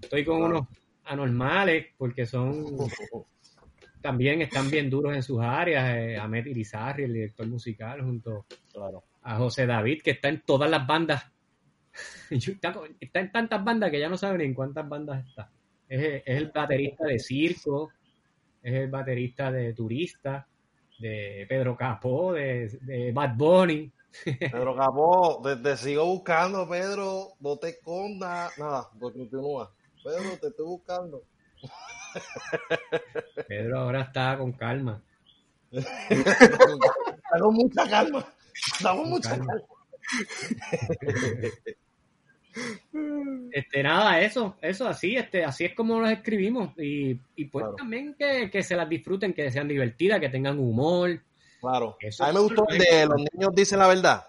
Estoy 0.01 0.25
con 0.25 0.41
unos 0.41 0.67
anormales 1.05 1.87
porque 1.97 2.25
son 2.25 2.65
también 4.01 4.41
están 4.41 4.69
bien 4.69 4.89
duros 4.89 5.15
en 5.15 5.23
sus 5.23 5.41
áreas. 5.41 5.97
Eh, 5.97 6.17
Ahmed 6.17 6.45
Irizarry, 6.45 7.03
el 7.03 7.13
director 7.13 7.47
musical, 7.47 8.01
junto 8.01 8.45
a 9.23 9.37
José 9.37 9.65
David, 9.65 10.01
que 10.01 10.11
está 10.11 10.29
en 10.29 10.41
todas 10.41 10.69
las 10.69 10.85
bandas. 10.85 11.23
está 12.29 13.19
en 13.19 13.31
tantas 13.31 13.63
bandas 13.63 13.91
que 13.91 13.99
ya 13.99 14.09
no 14.09 14.17
saben 14.17 14.41
en 14.41 14.53
cuántas 14.53 14.87
bandas 14.87 15.27
está. 15.27 15.51
Es, 15.87 16.23
el 16.25 16.51
baterista 16.51 17.05
de 17.05 17.19
circo, 17.19 17.91
es 18.61 18.73
el 18.73 18.89
baterista 18.89 19.51
de 19.51 19.73
turista, 19.73 20.47
de 20.99 21.45
Pedro 21.47 21.75
Capó, 21.75 22.33
de, 22.33 23.11
Bad 23.13 23.35
Bunny. 23.35 23.91
Pedro 24.39 24.75
Capó, 24.75 25.41
te, 25.61 25.77
sigo 25.77 26.05
buscando, 26.05 26.67
Pedro, 26.67 27.33
no 27.39 27.57
te 27.57 27.69
escondas, 27.69 28.57
nada, 28.57 28.89
continúa. 28.99 29.71
Pedro, 30.03 30.37
te 30.39 30.47
estoy 30.47 30.65
buscando. 30.65 31.23
Pedro 33.47 33.79
ahora 33.79 34.01
está 34.01 34.37
con 34.37 34.51
calma. 34.53 35.01
está 35.71 37.39
con 37.39 37.53
mucha 37.53 37.89
calma. 37.89 38.25
Está 38.73 38.95
con 38.95 39.09
mucha 39.09 39.37
calma. 39.37 39.53
Este, 43.51 43.81
nada, 43.83 44.21
eso, 44.21 44.55
eso, 44.61 44.87
así, 44.87 45.15
este, 45.15 45.43
así 45.43 45.65
es 45.65 45.73
como 45.73 45.99
los 45.99 46.11
escribimos. 46.11 46.77
Y, 46.77 47.19
y 47.35 47.45
pues 47.45 47.65
también 47.77 48.15
que, 48.17 48.63
se 48.63 48.75
las 48.75 48.87
disfruten, 48.89 49.33
que 49.33 49.49
sean 49.51 49.67
divertidas, 49.67 50.19
que 50.19 50.29
tengan 50.29 50.59
humor. 50.59 51.21
Claro. 51.61 51.97
a 52.19 52.27
mí 52.27 52.33
me 52.33 52.39
gustó 52.39 52.65
el 52.69 52.77
de 52.77 53.05
Los 53.07 53.17
niños 53.33 53.55
dicen 53.55 53.79
la 53.79 53.87
verdad. 53.87 54.27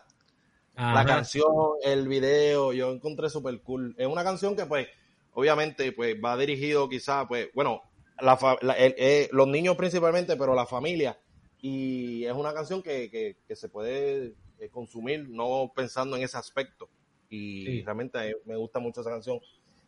La 0.77 1.05
canción, 1.05 1.53
el 1.85 2.07
video, 2.07 2.73
yo 2.73 2.93
encontré 2.93 3.29
súper 3.29 3.61
cool. 3.63 3.95
Es 3.99 4.07
una 4.07 4.23
canción 4.23 4.55
que, 4.55 4.65
pues, 4.65 4.87
obviamente, 5.35 5.91
pues, 5.93 6.17
va 6.25 6.37
dirigido 6.37 6.89
quizá, 6.89 7.27
pues, 7.27 7.49
bueno, 7.53 7.83
la 8.21 8.39
la- 8.63 8.75
el- 8.75 8.95
eh, 8.97 9.29
los 9.33 9.49
niños 9.49 9.77
principalmente, 9.77 10.37
pero 10.37 10.55
la 10.55 10.67
familia. 10.67 11.19
Y 11.61 12.25
es 12.25 12.33
una 12.33 12.55
canción 12.55 12.81
que, 12.83 13.11
que, 13.11 13.37
que 13.47 13.57
se 13.57 13.69
puede 13.69 14.35
eh, 14.61 14.69
consumir 14.71 15.29
no 15.29 15.73
pensando 15.75 16.17
en 16.17 16.23
ese 16.23 16.37
aspecto. 16.39 16.89
Y 17.31 17.65
Sí. 17.67 17.83
realmente 17.83 18.37
me 18.45 18.57
gusta 18.57 18.79
mucho 18.79 19.01
esa 19.03 19.11
canción. 19.11 19.39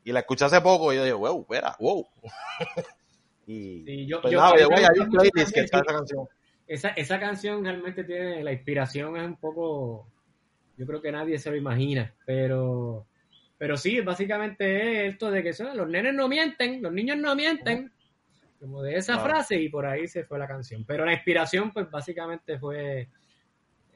Y 0.05 0.13
la 0.13 0.21
escuché 0.21 0.45
hace 0.45 0.61
poco 0.61 0.93
y 0.93 0.97
yo 0.97 1.03
dije, 1.05 1.15
wow, 1.15 1.41
espera, 1.43 1.77
wow. 1.79 2.07
y 3.47 3.85
Sí, 3.85 4.07
yo- 4.07 4.21
pues 4.21 4.33
yo- 4.33 4.41
nada, 4.41 4.59
yo 4.59 4.69
me 4.69 4.77
hay 4.77 4.99
un 4.99 5.11
playlist 5.11 5.53
que 5.53 5.61
está 5.61 5.79
esa 5.79 5.93
canción. 5.93 6.29
Esa, 6.67 6.89
esa 6.91 7.19
canción 7.19 7.65
realmente 7.65 8.05
tiene, 8.05 8.45
la 8.45 8.53
inspiración 8.53 9.17
es 9.17 9.25
un 9.27 9.37
poco, 9.37 10.07
yo 10.77 10.87
creo 10.87 11.03
que 11.03 11.11
nadie 11.11 11.39
se 11.39 11.51
lo 11.51 11.57
imagina, 11.57 12.15
pero, 12.25 13.07
pero 13.59 13.77
sí, 13.77 14.01
básicamente 14.01 15.07
es 15.07 15.13
esto 15.15 15.31
de 15.33 15.43
que 15.43 15.53
son, 15.53 15.77
los 15.77 15.89
nenes 15.89 16.15
no 16.15 16.29
mienten, 16.29 16.81
los 16.81 16.93
niños 16.93 17.17
no 17.19 17.35
mienten, 17.35 17.91
como 18.61 18.83
de 18.83 18.95
esa 18.97 19.15
Claro. 19.15 19.31
frase 19.31 19.61
y 19.61 19.69
por 19.69 19.85
ahí 19.87 20.07
se 20.07 20.23
fue 20.25 20.39
la 20.39 20.47
canción. 20.47 20.85
Pero 20.85 21.05
la 21.05 21.13
inspiración 21.15 21.73
pues 21.73 21.91
básicamente 21.91 22.59
fue 22.59 23.09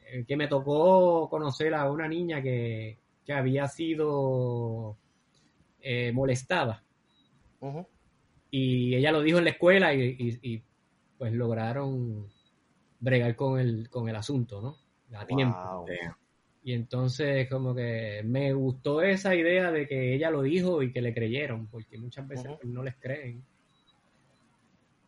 eh, 0.07 0.25
que 0.27 0.37
me 0.37 0.49
tocó 0.49 1.29
conocer 1.31 1.75
a 1.75 1.89
una 1.91 2.09
niña 2.09 2.43
que, 2.43 2.99
que 3.25 3.33
había 3.33 3.67
sido 3.69 4.97
eh, 5.81 6.13
molestada 6.13 6.83
y 8.51 8.95
ella 8.95 9.11
lo 9.13 9.23
dijo 9.23 9.39
en 9.39 9.45
la 9.45 9.51
escuela 9.51 9.95
y, 9.95 10.03
y- 10.19 10.39
y, 10.55 10.63
pues 11.19 11.33
lograron 11.33 12.29
bregar 13.01 13.35
con 13.37 13.59
el, 13.59 13.89
con 13.89 14.09
el 14.09 14.17
asunto, 14.17 14.61
¿no? 14.61 15.19
A 15.19 15.27
tiempo. 15.27 15.57
Wow. 15.57 15.87
Y 16.65 16.73
entonces 16.73 17.49
como 17.49 17.75
que 17.75 18.23
me 18.25 18.53
gustó 18.53 19.03
esa 19.03 19.35
idea 19.35 19.71
de 19.71 19.87
que 19.87 20.15
ella 20.15 20.31
lo 20.31 20.43
dijo 20.43 20.83
y 20.83 20.93
que 20.93 21.03
le 21.03 21.13
creyeron, 21.15 21.67
porque 21.69 21.99
muchas 21.99 22.27
veces 22.27 22.47
pues, 22.61 22.65
no 22.65 22.83
les 22.83 22.97
creen. 22.97 23.45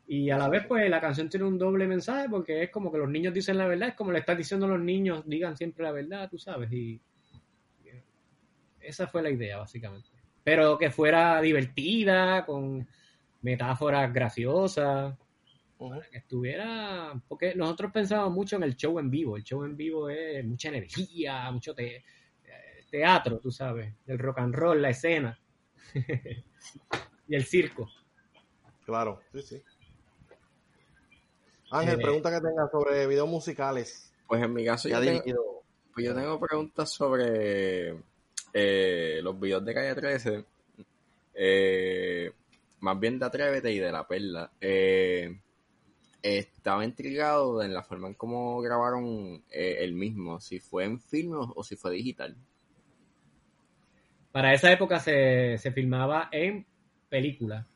Y 0.08 0.30
a 0.30 0.38
la 0.38 0.48
vez 0.48 0.64
pues 0.66 0.88
la 0.88 1.00
canción 1.00 1.28
tiene 1.28 1.46
un 1.46 1.58
doble 1.58 1.86
mensaje 1.88 2.28
porque 2.28 2.62
es 2.62 2.70
como 2.70 2.92
que 2.92 2.98
los 2.98 3.08
niños 3.10 3.34
dicen 3.34 3.58
la 3.58 3.66
verdad, 3.66 3.88
es 3.88 3.94
como 3.94 4.12
le 4.12 4.20
estás 4.20 4.38
diciendo 4.38 4.66
a 4.66 4.68
los 4.70 4.80
niños, 4.80 5.24
digan 5.26 5.56
siempre 5.56 5.82
la 5.84 5.92
verdad, 5.92 6.28
tú 6.30 6.38
sabes. 6.38 6.70
Y 6.72 7.00
esa 8.88 9.06
fue 9.06 9.22
la 9.22 9.30
idea 9.30 9.58
básicamente. 9.58 10.08
Pero 10.44 10.78
que 10.78 10.90
fuera 10.90 11.40
divertida, 11.40 12.44
con 12.46 12.86
metáforas 13.42 14.12
graciosas, 14.12 15.14
Ujú. 15.78 16.00
que 16.10 16.18
estuviera, 16.18 17.20
porque 17.28 17.54
nosotros 17.54 17.92
pensábamos 17.92 18.32
mucho 18.34 18.56
en 18.56 18.62
el 18.62 18.76
show 18.76 18.98
en 18.98 19.10
vivo, 19.10 19.36
el 19.36 19.44
show 19.44 19.64
en 19.64 19.76
vivo 19.76 20.08
es 20.08 20.44
mucha 20.44 20.68
energía, 20.68 21.50
mucho 21.50 21.74
te- 21.74 21.96
eh, 21.96 22.04
teatro, 22.90 23.38
tú 23.40 23.50
sabes, 23.50 23.92
el 24.06 24.18
rock 24.18 24.38
and 24.38 24.54
roll, 24.54 24.80
la 24.80 24.90
escena 24.90 25.38
y 27.28 27.34
el 27.34 27.44
circo. 27.44 27.90
Claro, 28.84 29.20
sí, 29.32 29.42
sí. 29.42 29.62
Ángel, 31.70 31.98
Eh, 31.98 32.02
pregunta 32.02 32.30
que 32.30 32.40
tengas 32.46 32.70
sobre 32.70 33.06
videos 33.06 33.28
musicales. 33.28 34.12
Pues 34.28 34.42
en 34.42 34.52
mi 34.54 34.64
caso, 34.64 34.88
Ya 34.88 34.96
yo 34.98 35.00
tengo, 35.04 35.12
dirigido. 35.20 35.42
pues 35.92 36.06
yo 36.06 36.14
tengo 36.14 36.38
preguntas 36.40 36.90
sobre 36.92 37.92
eh, 38.58 39.20
los 39.22 39.38
videos 39.38 39.62
de 39.66 39.74
Calle 39.74 39.94
13. 39.94 40.44
eh, 41.34 42.32
más 42.80 42.98
bien 42.98 43.18
de 43.18 43.26
Atrévete 43.26 43.70
y 43.70 43.78
de 43.78 43.92
La 43.92 44.06
Perla. 44.06 44.50
Eh, 44.60 45.38
estaba 46.22 46.84
intrigado 46.84 47.62
en 47.62 47.74
la 47.74 47.82
forma 47.82 48.08
en 48.08 48.14
cómo 48.14 48.60
grabaron 48.62 49.44
eh, 49.50 49.76
el 49.80 49.92
mismo, 49.92 50.40
si 50.40 50.58
fue 50.58 50.84
en 50.84 50.98
film 50.98 51.32
o, 51.34 51.52
o 51.54 51.62
si 51.62 51.76
fue 51.76 51.92
digital. 51.92 52.34
Para 54.32 54.54
esa 54.54 54.72
época 54.72 55.00
se, 55.00 55.58
se 55.58 55.70
filmaba 55.72 56.28
en 56.32 56.64
película, 57.10 57.66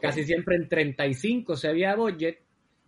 casi 0.00 0.24
siempre 0.24 0.56
en 0.56 0.68
35 0.68 1.54
se 1.56 1.68
había 1.68 1.94
budget, 1.96 2.40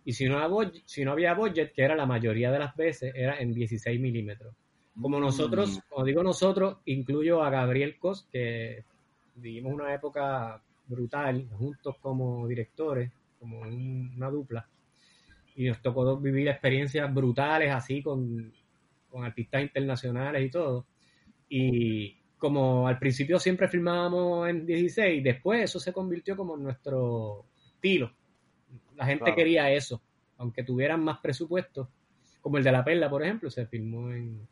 y 0.05 0.13
si 0.13 0.25
no, 0.25 0.37
había 0.37 0.47
budget, 0.47 0.83
si 0.85 1.05
no 1.05 1.11
había 1.11 1.33
budget, 1.35 1.71
que 1.73 1.83
era 1.83 1.95
la 1.95 2.07
mayoría 2.07 2.51
de 2.51 2.59
las 2.59 2.75
veces, 2.75 3.13
era 3.15 3.39
en 3.39 3.53
16 3.53 3.99
milímetros. 3.99 4.55
Como 4.99 5.19
nosotros, 5.19 5.77
Mm, 5.77 5.89
como 5.89 6.05
digo 6.05 6.23
nosotros, 6.23 6.77
incluyo 6.85 7.43
a 7.43 7.49
Gabriel 7.49 7.97
Cos, 7.97 8.27
que 8.31 8.83
vivimos 9.35 9.73
una 9.73 9.93
época 9.93 10.61
brutal, 10.87 11.47
juntos 11.57 11.95
como 12.01 12.47
directores, 12.47 13.11
como 13.39 13.61
un- 13.61 14.13
una 14.17 14.29
dupla, 14.29 14.67
y 15.55 15.67
nos 15.67 15.81
tocó 15.81 16.17
vivir 16.17 16.47
experiencias 16.49 17.13
brutales 17.13 17.71
así 17.71 18.01
con, 18.03 18.51
con 19.09 19.23
artistas 19.23 19.61
internacionales 19.61 20.45
y 20.45 20.49
todo. 20.49 20.85
Y 21.49 22.17
como 22.37 22.87
al 22.87 22.97
principio 22.99 23.39
siempre 23.39 23.67
filmábamos 23.67 24.49
en 24.49 24.65
16, 24.65 25.23
después 25.23 25.63
eso 25.63 25.79
se 25.79 25.93
convirtió 25.93 26.35
como 26.35 26.55
en 26.55 26.63
nuestro 26.63 27.45
estilo. 27.75 28.11
La 28.95 29.05
gente 29.05 29.23
Claro. 29.25 29.35
quería 29.35 29.71
eso, 29.71 30.01
aunque 30.37 30.63
tuvieran 30.63 31.03
más 31.03 31.19
presupuesto, 31.19 31.89
como 32.41 32.57
el 32.57 32.63
de 32.63 32.71
La 32.71 32.83
Perla, 32.83 33.09
por 33.09 33.23
ejemplo, 33.23 33.49
se 33.49 33.65
filmó 33.67 34.11
en, 34.11 34.47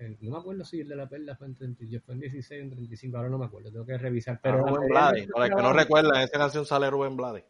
en- 0.00 0.18
no 0.20 0.30
me 0.32 0.38
acuerdo 0.38 0.64
si 0.64 0.80
el 0.80 0.88
de 0.88 0.96
La 0.96 1.08
Perla 1.08 1.36
fue 1.36 1.46
en, 1.46 1.54
30 1.54 1.84
yo 1.86 2.00
fue 2.00 2.14
en 2.14 2.20
16 2.20 2.60
o 2.60 2.64
en 2.64 2.70
35, 2.70 3.16
ahora 3.16 3.28
no 3.28 3.38
me 3.38 3.46
acuerdo, 3.46 3.70
tengo 3.70 3.86
que 3.86 3.98
revisar. 3.98 4.40
Pero 4.42 4.56
Ah, 4.56 4.60
la 4.60 4.66
Rubén 4.70 4.80
de 4.82 4.88
Blades. 4.88 5.28
Para 5.32 5.46
el 5.46 5.54
que 5.54 5.62
no 5.62 5.72
recuerda, 5.72 6.10
en 6.18 6.22
esa 6.28 6.38
canción 6.38 6.66
sale 6.66 6.90
Rubén 6.90 7.16
Blades. 7.16 7.44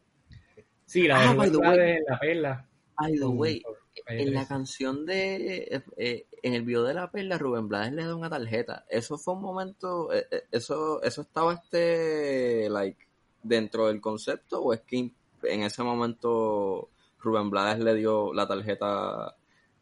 Sí, 0.85 1.07
la 1.07 1.19
de 1.19 1.25
Ah, 1.25 1.33
Rubén 1.33 1.39
way. 1.55 1.59
Blades, 1.59 1.99
La 2.07 2.19
Perla. 2.19 2.67
By 2.99 3.13
the 3.13 3.19
con- 3.21 3.37
way, 3.39 3.63
en 4.07 4.33
la 4.33 4.41
13. 4.41 4.47
canción 4.47 5.05
de. 5.05 5.35
eh, 5.75 5.83
eh, 5.97 6.25
en 6.43 6.53
el 6.53 6.63
video 6.63 6.83
de 6.83 6.93
la 6.93 7.09
perla, 7.11 7.37
Rubén 7.37 7.67
Blades 7.67 7.93
le 7.93 8.03
da 8.05 8.15
una 8.15 8.29
tarjeta. 8.29 8.85
Eso 8.89 9.17
fue 9.17 9.33
un 9.35 9.41
momento. 9.41 10.11
eh, 10.13 10.27
eh, 10.29 10.43
eso, 10.51 11.01
eso 11.01 11.21
estaba 11.21 11.53
este. 11.53 12.69
Like. 12.69 13.07
Dentro 13.43 13.87
del 13.87 13.99
concepto, 14.01 14.61
o 14.61 14.71
es 14.73 14.81
que 14.81 14.97
en 15.43 15.63
ese 15.63 15.81
momento 15.81 16.89
Rubén 17.19 17.49
Blades 17.49 17.79
le 17.83 17.95
dio 17.95 18.33
la 18.33 18.47
tarjeta. 18.47 19.35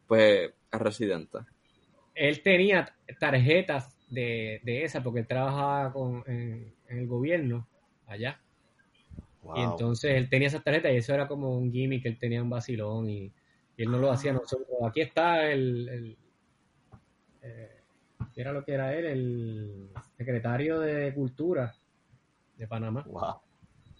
Pues 0.06 0.50
a 0.70 0.78
Residenta. 0.78 1.46
Él 2.20 2.42
tenía 2.42 2.94
tarjetas 3.18 3.96
de, 4.10 4.60
de 4.62 4.84
esa 4.84 5.02
porque 5.02 5.20
él 5.20 5.26
trabajaba 5.26 5.90
con, 5.90 6.22
en, 6.26 6.74
en 6.88 6.98
el 6.98 7.06
gobierno 7.06 7.66
allá. 8.06 8.38
Wow. 9.42 9.56
Y 9.56 9.60
entonces 9.62 10.12
él 10.12 10.28
tenía 10.28 10.48
esas 10.48 10.62
tarjetas 10.62 10.92
y 10.92 10.96
eso 10.96 11.14
era 11.14 11.26
como 11.26 11.56
un 11.56 11.72
gimmick, 11.72 12.04
él 12.04 12.18
tenía 12.18 12.42
un 12.42 12.50
vacilón 12.50 13.08
y, 13.08 13.32
y 13.76 13.82
él 13.82 13.90
no 13.90 13.98
lo 13.98 14.10
hacía 14.10 14.34
nosotros. 14.34 14.68
Aquí 14.86 15.00
está 15.00 15.50
el, 15.50 15.88
el 15.88 16.18
eh, 17.42 17.80
¿qué 18.34 18.40
era 18.42 18.52
lo 18.52 18.64
que 18.64 18.74
era 18.74 18.94
él, 18.94 19.06
el 19.06 19.90
secretario 20.18 20.78
de 20.80 21.14
Cultura 21.14 21.74
de 22.58 22.66
Panamá. 22.66 23.02
wow. 23.06 23.40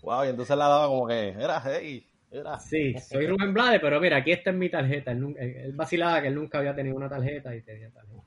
Wow, 0.03 0.25
y 0.25 0.29
entonces 0.29 0.57
la 0.57 0.67
daba 0.67 0.87
como 0.89 1.07
que, 1.07 1.29
era, 1.29 1.63
hey, 1.63 2.07
era. 2.31 2.59
Sí, 2.61 2.95
soy 2.99 3.27
Rubén 3.27 3.53
Blades, 3.53 3.81
pero 3.81 4.01
mira, 4.01 4.19
aquí 4.19 4.33
está 4.33 4.51
en 4.51 4.59
mi 4.59 4.69
tarjeta. 4.71 5.11
Él, 5.13 5.35
él 5.39 5.73
vacilaba 5.73 6.21
que 6.23 6.29
él 6.29 6.35
nunca 6.35 6.59
había 6.59 6.75
tenido 6.75 6.97
una 6.97 7.09
tarjeta 7.09 7.55
y 7.55 7.63
tenía 7.63 7.91
tarjeta. 7.91 8.23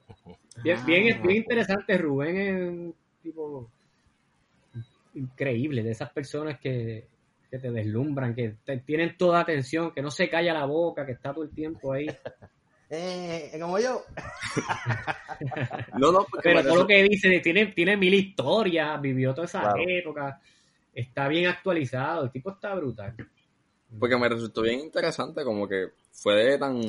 Bien, 0.63 0.77
bien, 0.85 1.21
bien 1.21 1.37
interesante, 1.37 1.97
Rubén 1.97 2.37
es 2.37 2.53
un 2.61 2.95
tipo 3.21 3.69
increíble, 5.15 5.83
de 5.83 5.91
esas 5.91 6.09
personas 6.11 6.59
que, 6.59 7.07
que 7.49 7.59
te 7.59 7.71
deslumbran, 7.71 8.33
que 8.35 8.55
te- 8.65 8.77
tienen 8.79 9.15
toda 9.17 9.41
atención, 9.41 9.91
que 9.93 10.01
no 10.01 10.09
se 10.09 10.29
calla 10.29 10.53
la 10.53 10.65
boca, 10.65 11.05
que 11.05 11.11
está 11.13 11.33
todo 11.33 11.43
el 11.43 11.51
tiempo 11.51 11.93
ahí. 11.93 12.07
Eh, 12.95 13.57
como 13.59 13.79
yo. 13.79 14.03
No, 15.97 16.11
no, 16.11 16.25
porque 16.29 16.49
Pero 16.49 16.61
todo 16.61 16.75
lo 16.81 16.87
que 16.87 17.01
dice, 17.03 17.39
tiene, 17.39 17.67
tiene 17.67 17.97
mil 17.97 18.13
historias, 18.13 19.01
vivió 19.01 19.33
toda 19.33 19.45
esa 19.45 19.61
Claro. 19.61 19.81
época, 19.87 20.39
está 20.93 21.27
bien 21.27 21.47
actualizado, 21.47 22.25
el 22.25 22.31
tipo 22.31 22.51
está 22.51 22.75
brutal. 22.75 23.15
Porque 23.99 24.17
me 24.17 24.29
resultó 24.29 24.61
bien 24.61 24.79
interesante, 24.79 25.43
como 25.43 25.67
que 25.67 25.89
fue 26.11 26.57
tan 26.57 26.81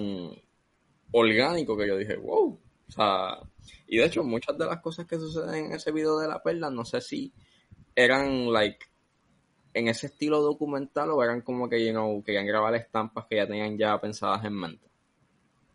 orgánico 1.13 1.77
que 1.77 1.89
yo 1.89 1.97
dije, 1.97 2.17
wow. 2.17 2.61
O 2.89 2.93
sea, 2.93 3.39
y 3.87 3.99
de 3.99 4.05
hecho, 4.05 4.23
muchas 4.25 4.57
de 4.59 4.67
las 4.67 4.81
cosas 4.81 5.07
que 5.07 5.17
suceden 5.17 5.67
en 5.67 5.73
ese 5.73 5.93
video 5.93 6.19
de 6.19 6.29
la 6.29 6.43
perla, 6.43 6.71
no 6.71 6.85
sé 6.85 7.01
si 7.01 7.33
eran, 7.95 8.53
like, 8.53 8.87
en 9.73 9.89
ese 9.89 10.07
estilo 10.07 10.41
documental 10.41 11.11
o 11.11 11.23
eran 11.23 11.41
como 11.41 11.69
que, 11.69 11.85
you 11.85 11.93
know, 11.93 12.23
querían 12.23 12.47
grabar 12.47 12.75
estampas 12.75 13.27
que 13.29 13.37
ya 13.37 13.47
tenían 13.47 13.77
ya 13.77 14.01
pensadas 14.01 14.45
en 14.45 14.55
mente. 14.55 14.87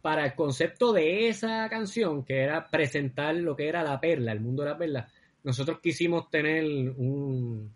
para 0.01 0.25
el 0.25 0.35
concepto 0.35 0.93
de 0.93 1.27
esa 1.27 1.67
canción, 1.69 2.23
que 2.23 2.41
era 2.41 2.69
presentar 2.69 3.35
lo 3.35 3.55
que 3.55 3.67
era 3.67 3.83
la 3.83 3.99
perla, 3.99 4.31
el 4.31 4.39
mundo 4.39 4.63
de 4.63 4.69
la 4.69 4.77
perla, 4.77 5.09
nosotros 5.43 5.79
quisimos 5.81 6.29
tener 6.29 6.63
un 6.63 7.75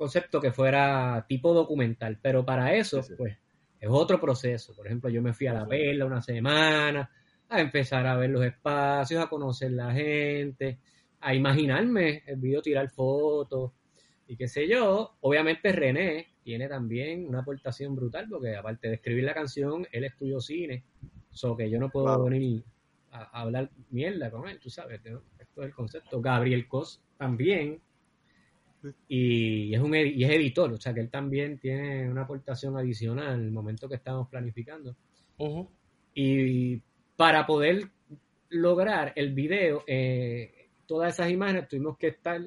concepto 0.00 0.40
que 0.40 0.50
fuera 0.50 1.26
tipo 1.28 1.52
documental, 1.52 2.18
pero 2.22 2.42
para 2.42 2.74
eso, 2.74 3.02
Sí, 3.02 3.08
sí. 3.10 3.14
pues, 3.18 3.36
es 3.78 3.88
otro 3.90 4.18
proceso. 4.18 4.74
Por 4.74 4.86
ejemplo, 4.86 5.10
yo 5.10 5.20
me 5.20 5.34
fui 5.34 5.46
a 5.46 5.52
la 5.52 5.66
perla 5.66 6.06
una 6.06 6.22
semana, 6.22 7.10
a 7.50 7.60
empezar 7.60 8.06
a 8.06 8.16
ver 8.16 8.30
los 8.30 8.42
espacios, 8.42 9.22
a 9.22 9.28
conocer 9.28 9.72
la 9.72 9.92
gente, 9.92 10.78
a 11.20 11.34
imaginarme 11.34 12.22
el 12.26 12.36
video, 12.36 12.62
tirar 12.62 12.88
fotos 12.88 13.72
y 14.26 14.36
qué 14.36 14.48
sé 14.48 14.66
yo. 14.66 15.16
Obviamente 15.20 15.70
René 15.70 16.28
tiene 16.42 16.66
también 16.66 17.26
una 17.28 17.40
aportación 17.40 17.94
brutal, 17.94 18.26
porque 18.30 18.56
aparte 18.56 18.88
de 18.88 18.94
escribir 18.94 19.24
la 19.24 19.34
canción, 19.34 19.86
él 19.92 20.04
estudió 20.04 20.40
cine. 20.40 20.82
So 21.30 21.54
que 21.56 21.68
yo 21.68 21.78
no 21.78 21.90
puedo 21.90 22.06
Claro. 22.06 22.24
venir 22.24 22.64
a, 23.10 23.24
a 23.24 23.40
hablar 23.42 23.70
mierda 23.90 24.30
con 24.30 24.48
él, 24.48 24.58
tú 24.60 24.70
sabes, 24.70 25.04
¿no? 25.04 25.20
esto 25.38 25.60
es 25.62 25.66
el 25.68 25.74
concepto. 25.74 26.20
Gabriel 26.22 26.66
Cos 26.68 27.02
también 27.18 27.80
y 29.08 29.74
es 29.74 29.80
un 29.80 29.94
y 29.94 30.24
es 30.24 30.30
editor, 30.30 30.72
o 30.72 30.80
sea 30.80 30.94
que 30.94 31.00
él 31.00 31.10
también 31.10 31.58
tiene 31.58 32.08
una 32.10 32.22
aportación 32.22 32.76
adicional 32.76 33.34
en 33.38 33.44
el 33.46 33.50
momento 33.52 33.88
que 33.88 33.96
estamos 33.96 34.28
planificando. 34.28 34.96
Y 36.14 36.80
para 37.16 37.46
poder 37.46 37.90
lograr 38.48 39.12
el 39.16 39.32
video, 39.34 39.84
eh, 39.86 40.68
todas 40.86 41.14
esas 41.14 41.30
imágenes 41.30 41.68
tuvimos 41.68 41.96
que 41.98 42.08
estar 42.08 42.40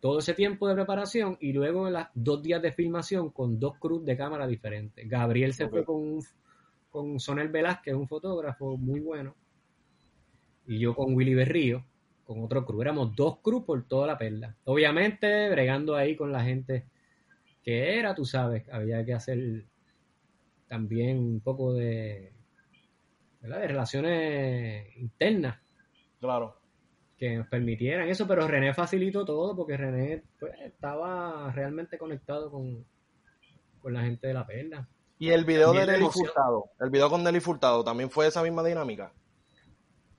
todo 0.00 0.18
ese 0.18 0.34
tiempo 0.34 0.66
de 0.68 0.74
preparación 0.74 1.36
y 1.40 1.52
luego 1.52 1.88
las 1.90 2.08
dos 2.14 2.42
días 2.42 2.60
de 2.62 2.72
filmación 2.72 3.30
con 3.30 3.58
dos 3.60 3.78
crews 3.78 4.04
de 4.04 4.16
cámara 4.16 4.46
diferentes. 4.46 5.08
Gabriel 5.08 5.52
se 5.52 5.68
fue 5.68 5.84
con, 5.84 5.96
un- 5.96 6.24
con 6.90 7.20
Sonel 7.20 7.48
Velázquez, 7.48 7.94
un 7.94 8.08
fotógrafo 8.08 8.76
muy 8.76 9.00
bueno, 9.00 9.34
y 10.66 10.78
yo 10.78 10.94
con 10.94 11.14
Willy 11.14 11.34
Berrío, 11.34 11.84
con 12.32 12.44
otro 12.44 12.64
crew. 12.64 12.82
Éramos 12.82 13.14
dos 13.14 13.38
crews 13.42 13.64
por 13.64 13.84
toda 13.86 14.06
la 14.06 14.18
perla. 14.18 14.54
Obviamente, 14.64 15.48
bregando 15.50 15.94
ahí 15.96 16.16
con 16.16 16.32
la 16.32 16.42
gente 16.42 16.86
que 17.62 17.98
era, 17.98 18.14
tú 18.14 18.24
sabes, 18.24 18.68
había 18.70 19.04
que 19.04 19.14
hacer 19.14 19.64
también 20.68 21.18
un 21.18 21.40
poco 21.40 21.74
de, 21.74 22.32
¿verdad? 23.40 23.60
de 23.60 23.68
relaciones 23.68 24.96
internas 24.96 25.58
Claro. 26.20 26.56
que 27.18 27.36
nos 27.36 27.46
permitieran 27.48 28.08
eso, 28.08 28.26
pero 28.26 28.46
René 28.48 28.72
facilitó 28.74 29.24
todo 29.24 29.54
porque 29.54 29.76
René 29.76 30.22
pues, 30.40 30.52
estaba 30.60 31.52
realmente 31.52 31.98
conectado 31.98 32.50
con, 32.50 32.84
con 33.80 33.92
la 33.92 34.02
gente 34.02 34.28
de 34.28 34.34
la 34.34 34.46
perla. 34.46 34.88
Y 35.18 35.28
el 35.30 35.44
video 35.44 35.66
También 35.68 35.86
de 35.86 35.92
Nelly. 35.92 36.06
Furtado, 36.10 36.64
el 36.80 36.90
video 36.90 37.08
con 37.10 37.22
Nelly 37.22 37.40
Furtado, 37.40 37.84
también 37.84 38.10
fue 38.10 38.26
esa 38.26 38.42
misma 38.42 38.64
dinámica. 38.64 39.12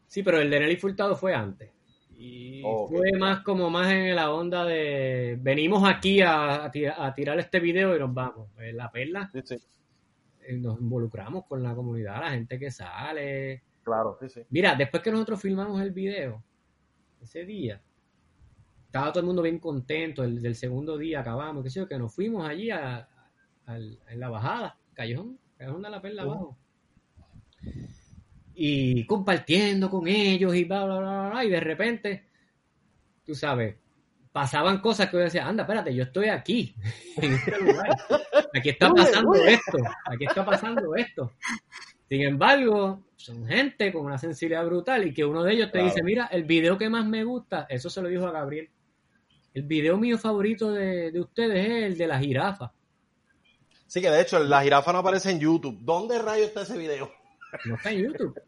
Sí, 0.08 0.24
pero 0.24 0.40
el 0.40 0.50
de 0.50 0.60
Nelly 0.60 0.78
Furtado 0.78 1.16
fue 1.16 1.34
antes. 1.34 1.72
Y 2.18 2.62
fue 2.88 3.12
más 3.20 3.42
como 3.42 3.70
más 3.70 3.92
en 3.92 4.16
la 4.16 4.32
onda 4.32 4.64
de 4.66 5.38
venimos 5.42 5.84
aquí 5.88 6.22
a, 6.22 6.64
a 6.66 6.72
tira- 6.72 6.96
a 6.98 7.14
tirar 7.14 7.38
este 7.40 7.60
video 7.60 7.96
y 7.96 8.00
nos 8.00 8.14
vamos. 8.14 8.50
En 8.60 8.78
la 8.78 8.92
perla 8.92 9.30
Sí, 9.34 9.42
sí. 9.44 9.56
eh, 10.42 10.58
nos 10.58 10.80
involucramos 10.80 11.46
con 11.46 11.62
la 11.64 11.76
comunidad, 11.76 12.22
la 12.22 12.32
gente 12.32 12.58
que 12.60 12.72
sale. 12.72 13.64
Claro, 13.84 14.16
sí, 14.22 14.30
sí. 14.30 14.42
Mira, 14.50 14.76
después 14.76 15.04
que 15.04 15.12
nosotros 15.12 15.42
filmamos 15.42 15.82
el 15.82 15.92
video, 15.92 16.42
ese 17.22 17.44
día, 17.46 17.82
estaba 18.86 19.12
todo 19.12 19.20
el 19.22 19.26
mundo 19.26 19.42
bien 19.42 19.60
contento. 19.60 20.24
El 20.24 20.42
del 20.42 20.56
segundo 20.56 20.98
día 20.98 21.20
acabamos, 21.20 21.64
qué 21.64 21.70
sé 21.70 21.80
yo, 21.82 21.88
que 21.88 21.98
nos 21.98 22.14
fuimos 22.16 22.48
allí 22.48 22.70
a, 22.72 23.08
en 23.68 24.20
la 24.20 24.30
bajada, 24.30 24.78
Callejón, 24.94 25.38
Callejón 25.58 25.82
de 25.82 25.90
la 25.90 26.02
Perla 26.02 26.26
Ujú. 26.26 26.32
abajo. 26.32 26.58
Y 28.56 29.06
compartiendo 29.06 29.90
con 29.90 30.08
ellos 30.08 30.54
y 30.56 30.64
bla, 30.66 30.86
bla, 30.86 31.00
bla, 31.00 31.10
bla, 31.22 31.30
bla, 31.32 31.46
y 31.46 31.50
de 31.50 31.60
repente, 31.60 32.24
tú 33.26 33.34
sabes, 33.34 33.76
pasaban 34.32 34.80
cosas 34.80 35.10
que 35.10 35.18
yo 35.18 35.24
decía, 35.24 35.48
anda, 35.48 35.64
espérate, 35.64 35.94
yo 35.94 36.04
estoy 36.04 36.28
aquí, 36.30 36.76
en 37.18 37.34
este 37.34 37.60
lugar. 37.60 37.90
Aquí 38.54 38.70
está 38.70 38.90
pasando 38.92 39.34
esto, 39.36 39.78
aquí 40.06 40.26
está 40.26 40.46
pasando 40.46 40.96
esto. 40.96 41.32
Sin 42.08 42.22
embargo, 42.22 43.06
son 43.16 43.48
gente 43.48 43.92
con 43.92 44.06
una 44.06 44.18
sensibilidad 44.20 44.66
brutal 44.66 45.08
y 45.08 45.14
que 45.14 45.26
uno 45.26 45.44
de 45.44 45.54
ellos 45.54 45.68
te 45.68 45.80
Claro. 45.80 45.86
dice, 45.88 46.04
mira, 46.04 46.26
el 46.32 46.44
video 46.44 46.78
que 46.78 46.90
más 46.90 47.06
me 47.06 47.24
gusta, 47.24 47.66
eso 47.70 47.90
se 47.90 48.02
lo 48.02 48.08
dijo 48.10 48.28
a 48.28 48.32
Gabriel, 48.32 48.70
el 49.56 49.64
video 49.64 49.98
mío 49.98 50.18
favorito 50.18 50.72
de, 50.72 51.12
de 51.12 51.20
ustedes 51.20 51.66
es 51.68 51.84
el 51.86 51.98
de 51.98 52.08
la 52.08 52.20
jirafa. 52.20 52.72
Sí, 53.88 54.02
que 54.02 54.10
de 54.10 54.22
hecho 54.22 54.40
la 54.40 54.62
jirafa 54.64 54.92
no 54.92 55.00
aparece 55.00 55.30
en 55.32 55.40
YouTube. 55.40 55.78
¿Dónde 55.82 56.20
rayo 56.20 56.44
está 56.46 56.64
ese 56.64 56.78
video? 56.78 57.12
No 57.66 57.76
está 57.76 57.92
en 57.92 58.00
YouTube. 58.04 58.42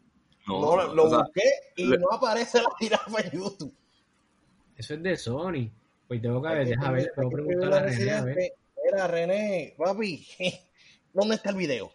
No, 0.46 0.60
No, 0.60 0.76
lo, 0.76 0.94
lo 0.94 1.04
o 1.04 1.08
sea, 1.10 1.18
busqué 1.18 1.42
y 1.76 1.86
le- 1.86 1.98
no 1.98 2.06
aparece 2.12 2.58
la 2.62 2.68
jirafa 2.78 3.20
en 3.20 3.30
YouTube. 3.32 3.74
Eso 4.76 4.94
es 4.94 5.02
de 5.02 5.16
Sony. 5.16 5.70
Pues 6.06 6.22
tengo 6.22 6.40
que 6.42 6.48
ver, 6.48 6.68
deja 6.68 6.90
ver, 6.92 7.12
hay 7.16 7.28
que 7.28 7.34
preguntarle 7.34 7.76
a 7.76 7.80
René, 7.82 8.10
a 8.12 8.22
ver. 8.24 8.34
residente, 8.36 8.52
Mira, 8.84 9.06
René, 9.08 9.74
papi, 9.76 10.26
¿dónde 11.12 11.34
está 11.34 11.50
el 11.50 11.56
video? 11.56 11.90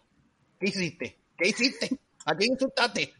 ¿Qué 0.60 0.67
hiciste? 0.67 1.17
¿Qué 1.38 1.50
hiciste? 1.50 1.89
¿A 2.26 2.36
quién 2.36 2.52
insultaste? 2.52 3.13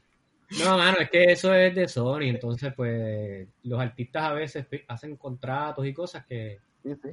No, 0.62 0.78
mano, 0.78 0.98
es 1.00 1.10
que 1.10 1.24
eso 1.32 1.54
es 1.54 1.74
de 1.74 1.88
Sony, 1.88 2.24
entonces 2.24 2.74
pues 2.76 3.48
los 3.64 3.80
artistas 3.80 4.24
a 4.24 4.34
veces 4.34 4.66
hacen 4.90 5.16
contratos 5.16 5.86
y 5.88 5.94
cosas 5.94 6.26
que 6.26 6.60
Sí, 6.84 6.94
sí. 7.02 7.10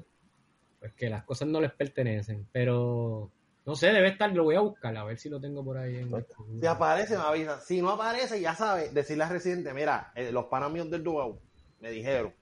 pues 0.81 0.93
que 0.95 1.09
las 1.09 1.23
cosas 1.23 1.47
no 1.47 1.61
les 1.61 1.71
pertenecen, 1.73 2.49
pero 2.51 3.31
no 3.69 3.77
sé, 3.77 3.89
debe 3.93 4.09
estar, 4.09 4.33
lo 4.33 4.45
voy 4.45 4.57
a 4.57 4.61
buscar, 4.61 4.97
a 4.97 5.05
ver 5.05 5.19
si 5.19 5.29
lo 5.29 5.39
tengo 5.39 5.63
por 5.63 5.77
ahí. 5.77 5.97
En 5.97 6.11
Si 6.59 6.67
aparece, 6.67 7.19
me 7.19 7.23
avisa. 7.23 7.61
Si 7.61 7.83
no 7.83 7.91
aparece, 7.91 8.41
ya 8.41 8.55
sabes, 8.55 8.95
decirle 8.95 9.25
al 9.25 9.31
residente, 9.31 9.75
mira, 9.75 10.11
eh, 10.15 10.33
los 10.33 10.47
panas 10.47 10.71
míos 10.73 10.91
del 10.91 11.05
Dubao 11.05 11.39
me 11.81 11.91
dijeron 11.91 12.33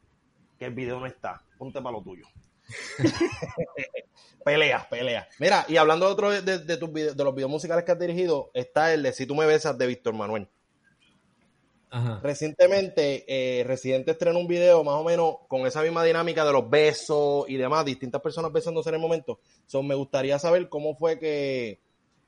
que 0.57 0.67
el 0.67 0.75
video 0.75 1.01
no 1.01 1.07
está. 1.07 1.43
Ponte 1.59 1.83
para 1.83 1.97
lo 1.97 2.03
tuyo. 2.05 2.25
pelea, 4.45 4.87
pelea. 4.89 5.29
Mira, 5.41 5.65
y 5.69 5.77
hablando 5.77 6.07
de 6.07 6.13
otro 6.13 6.31
de, 6.31 6.77
tus 6.77 6.91
vide- 6.93 7.15
de 7.15 7.25
los 7.25 7.35
videos 7.35 7.51
musicales 7.51 7.85
que 7.85 7.91
has 7.93 7.99
dirigido, 7.99 8.51
está 8.55 8.95
el 8.95 9.03
de 9.03 9.13
Si 9.13 9.27
tú 9.27 9.35
me 9.35 9.47
besas 9.47 9.77
de 9.77 9.87
Víctor 9.89 10.15
Manuel. 10.15 10.49
Recientemente, 12.23 13.25
eh, 13.27 13.65
Residente 13.65 14.11
estrenó 14.11 14.39
un 14.39 14.47
video 14.47 14.85
más 14.85 14.97
o 14.97 15.05
menos 15.05 15.37
con 15.49 15.67
esa 15.67 15.83
misma 15.83 16.05
dinámica 16.05 16.45
de 16.45 16.53
los 16.53 16.69
besos 16.69 17.49
y 17.49 17.57
demás, 17.57 17.85
distintas 17.85 18.21
personas 18.21 18.53
besándose 18.53 18.89
en 18.91 18.97
el 18.97 19.01
momento. 19.01 19.41
So, 19.67 19.83
me 19.83 19.95
gustaría 19.95 20.39
saber 20.39 20.69
cómo 20.69 20.97
fue 20.97 21.19
que, 21.19 21.81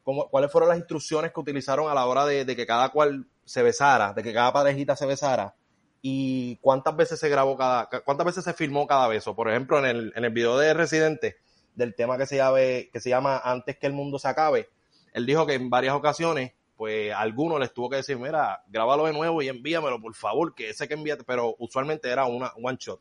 cómo, 0.04 0.28
cuáles 0.28 0.50
fueron 0.50 0.70
las 0.70 0.78
instrucciones 0.78 1.32
que 1.32 1.40
utilizaron 1.40 1.90
a 1.90 1.94
la 1.94 2.06
hora 2.06 2.24
de, 2.24 2.44
de 2.44 2.56
que 2.56 2.66
cada 2.66 2.88
cual 2.90 3.26
se 3.44 3.62
besara, 3.62 4.12
de 4.12 4.22
que 4.22 4.32
cada 4.32 4.52
parejita 4.52 4.96
se 4.96 5.06
besara 5.06 5.54
y 6.00 6.56
cuántas 6.58 6.94
veces 6.96 7.18
se 7.18 7.28
grabó 7.28 7.56
cada, 7.56 7.88
ca- 7.88 8.00
cuántas 8.02 8.26
veces 8.26 8.44
se 8.44 8.54
filmó 8.54 8.86
cada 8.86 9.08
beso. 9.08 9.34
Por 9.34 9.50
ejemplo, 9.50 9.78
en 9.80 9.84
el, 9.84 10.12
en 10.14 10.24
el 10.24 10.30
video 10.30 10.56
de 10.56 10.72
Residente, 10.72 11.36
del 11.74 11.94
tema 11.94 12.16
que 12.16 12.26
se, 12.26 12.36
llame, 12.36 12.88
que 12.92 13.00
se 13.00 13.10
llama 13.10 13.38
Antes 13.38 13.76
que 13.78 13.86
el 13.86 13.92
mundo 13.92 14.18
se 14.18 14.28
acabe, 14.28 14.68
él 15.12 15.26
dijo 15.26 15.46
que 15.46 15.54
en 15.54 15.68
varias 15.70 15.94
ocasiones, 15.94 16.52
pues 16.78 17.12
a 17.12 17.18
algunos 17.18 17.58
les 17.58 17.74
tuvo 17.74 17.90
que 17.90 17.96
decir, 17.96 18.16
mira, 18.16 18.62
grábalo 18.68 19.06
de 19.06 19.12
nuevo 19.12 19.42
y 19.42 19.48
envíamelo, 19.48 20.00
por 20.00 20.14
favor, 20.14 20.54
que 20.54 20.70
ese 20.70 20.86
que 20.86 20.94
envíate, 20.94 21.24
pero 21.24 21.56
usualmente 21.58 22.08
era 22.08 22.26
una 22.26 22.52
one 22.62 22.78
shot. 22.80 23.00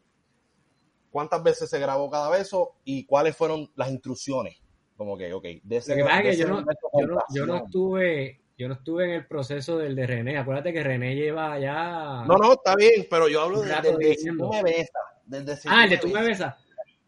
¿Cuántas 1.11 1.43
veces 1.43 1.69
se 1.69 1.79
grabó 1.79 2.09
cada 2.09 2.27
beso 2.31 2.77
y 2.83 3.05
cuáles 3.05 3.37
fueron 3.37 3.71
las 3.75 3.91
instrucciones? 3.91 4.59
Como 4.95 5.15
que, 5.15 5.31
ok, 5.31 5.45
de 5.61 5.77
ese, 5.77 5.91
Lo 5.91 5.97
que 5.97 6.03
pasa 6.05 6.17
es 6.21 6.25
de 6.25 6.31
que 6.31 6.37
yo 6.37 6.47
no, 6.47 6.65
yo, 6.99 7.05
no, 7.05 7.19
yo 7.35 7.55
estuve, 7.57 8.41
yo 8.57 8.67
no 8.67 8.73
estuve 8.73 9.05
en 9.05 9.11
el 9.11 9.27
proceso 9.27 9.77
del 9.77 9.95
de 9.95 10.07
René. 10.07 10.39
Acuérdate 10.39 10.73
que 10.73 10.81
René 10.81 11.13
lleva 11.13 11.59
ya. 11.59 12.23
No, 12.27 12.35
no, 12.35 12.53
está 12.53 12.75
bien, 12.75 13.05
pero 13.07 13.29
yo 13.29 13.43
hablo 13.43 13.61
de, 13.61 13.69
de 13.69 13.95
si 13.95 14.09
diciendo. 14.09 14.45
tú 14.45 14.53
me 14.53 14.63
besas. 14.63 14.89
del 15.23 15.45
de 15.45 15.57
ah, 15.67 15.83
el 15.83 15.89
de 15.91 15.97
tú 15.99 16.07
me 16.07 16.23
besas. 16.23 16.55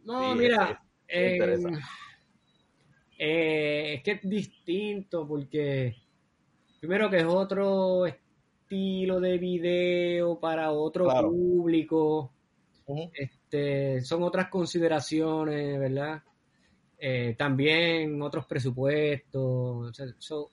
No, 0.03 0.33
Sí, 0.33 0.39
mira, 0.39 0.83
eh, 1.07 1.39
eh, 3.17 3.93
es 3.95 4.03
que 4.03 4.11
es 4.11 4.19
distinto 4.21 5.27
porque 5.27 5.95
primero 6.79 7.09
que 7.09 7.17
es 7.17 7.25
otro 7.25 8.05
estilo 8.05 9.19
de 9.19 9.37
video 9.37 10.39
para 10.39 10.71
otro 10.71 11.05
Claro. 11.05 11.29
público. 11.29 12.31
Este, 13.13 14.01
son 14.01 14.23
otras 14.23 14.49
consideraciones, 14.49 15.79
¿verdad? 15.79 16.23
Eh, 16.97 17.35
también 17.37 18.21
otros 18.21 18.45
presupuestos. 18.45 19.95
so, 20.17 20.49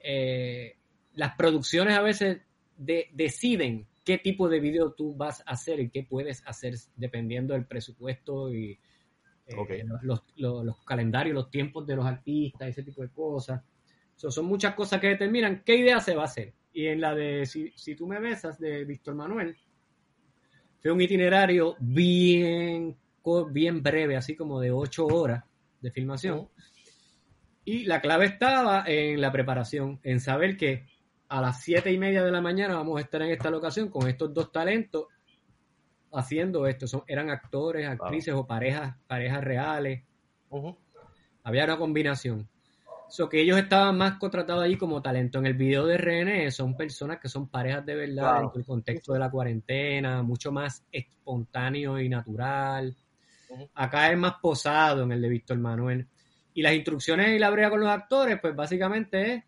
eh, 0.00 0.76
las 1.14 1.34
producciones 1.36 1.94
a 1.96 2.02
veces 2.02 2.42
de- 2.76 3.08
deciden 3.12 3.86
qué 4.04 4.18
tipo 4.18 4.48
de 4.48 4.60
video 4.60 4.92
tú 4.92 5.14
vas 5.14 5.40
a 5.46 5.52
hacer 5.52 5.80
y 5.80 5.90
qué 5.90 6.02
puedes 6.02 6.42
hacer 6.46 6.74
dependiendo 6.96 7.54
del 7.54 7.66
presupuesto 7.66 8.52
y 8.52 8.78
eh, 9.46 9.84
los, 10.02 10.22
los- 10.36 10.64
los 10.64 10.84
calendarios, 10.84 11.34
los 11.34 11.50
tiempos 11.50 11.86
de 11.86 11.96
los 11.96 12.04
artistas, 12.06 12.68
ese 12.68 12.82
tipo 12.82 13.02
de 13.02 13.08
cosas. 13.10 13.62
So, 14.22 14.30
son 14.30 14.46
muchas 14.46 14.76
cosas 14.76 15.00
que 15.00 15.08
determinan 15.08 15.64
qué 15.64 15.74
idea 15.74 15.98
se 15.98 16.14
va 16.14 16.22
a 16.22 16.26
hacer. 16.26 16.54
Y 16.72 16.86
en 16.86 17.00
la 17.00 17.12
de 17.12 17.44
Si, 17.44 17.72
si 17.74 17.96
tú 17.96 18.06
me 18.06 18.20
besas 18.20 18.56
de 18.56 18.84
Víctor 18.84 19.16
Manuel, 19.16 19.56
fue 20.80 20.92
un 20.92 21.00
itinerario 21.00 21.74
bien, 21.80 22.96
bien 23.50 23.82
breve, 23.82 24.16
así 24.16 24.36
como 24.36 24.60
de 24.60 24.70
ocho 24.70 25.06
horas 25.06 25.42
de 25.80 25.90
filmación. 25.90 26.48
Y 27.64 27.82
la 27.82 28.00
clave 28.00 28.26
estaba 28.26 28.84
en 28.86 29.20
la 29.20 29.32
preparación, 29.32 29.98
en 30.04 30.20
saber 30.20 30.56
que 30.56 30.86
a 31.28 31.40
las 31.40 31.60
siete 31.60 31.90
y 31.90 31.98
media 31.98 32.22
de 32.22 32.30
la 32.30 32.40
mañana 32.40 32.76
vamos 32.76 32.98
a 32.98 33.00
estar 33.02 33.22
en 33.22 33.32
esta 33.32 33.50
locación 33.50 33.88
con 33.88 34.08
estos 34.08 34.32
dos 34.32 34.52
talentos 34.52 35.06
haciendo 36.12 36.68
esto. 36.68 36.86
Son, 36.86 37.02
eran 37.08 37.28
actores, 37.28 37.88
actrices 37.88 38.34
o 38.34 38.46
parejas, 38.46 38.94
parejas 39.08 39.42
reales. 39.42 40.04
Había 41.42 41.64
una 41.64 41.76
combinación. 41.76 42.51
So 43.14 43.28
que 43.28 43.42
ellos 43.42 43.58
estaban 43.58 43.98
más 43.98 44.16
contratados 44.16 44.64
allí 44.64 44.78
como 44.78 45.02
talento. 45.02 45.38
En 45.38 45.44
el 45.44 45.52
video 45.52 45.84
de 45.84 45.98
René 45.98 46.50
son 46.50 46.74
personas 46.74 47.18
que 47.20 47.28
son 47.28 47.46
parejas 47.46 47.84
de 47.84 47.94
verdad 47.94 48.32
dentro 48.40 48.56
del 48.56 48.64
contexto 48.64 49.12
de 49.12 49.18
la 49.18 49.30
cuarentena, 49.30 50.22
mucho 50.22 50.50
más 50.50 50.82
espontáneo 50.90 52.00
y 52.00 52.08
natural. 52.08 52.96
Acá 53.74 54.10
es 54.10 54.16
más 54.16 54.36
posado 54.40 55.02
en 55.02 55.12
el 55.12 55.20
de 55.20 55.28
Víctor 55.28 55.58
Manuel. 55.58 56.06
Y 56.54 56.62
las 56.62 56.72
instrucciones 56.72 57.36
y 57.36 57.38
la 57.38 57.50
brega 57.50 57.68
con 57.68 57.80
los 57.80 57.90
actores, 57.90 58.40
pues 58.40 58.56
básicamente 58.56 59.34
es 59.34 59.44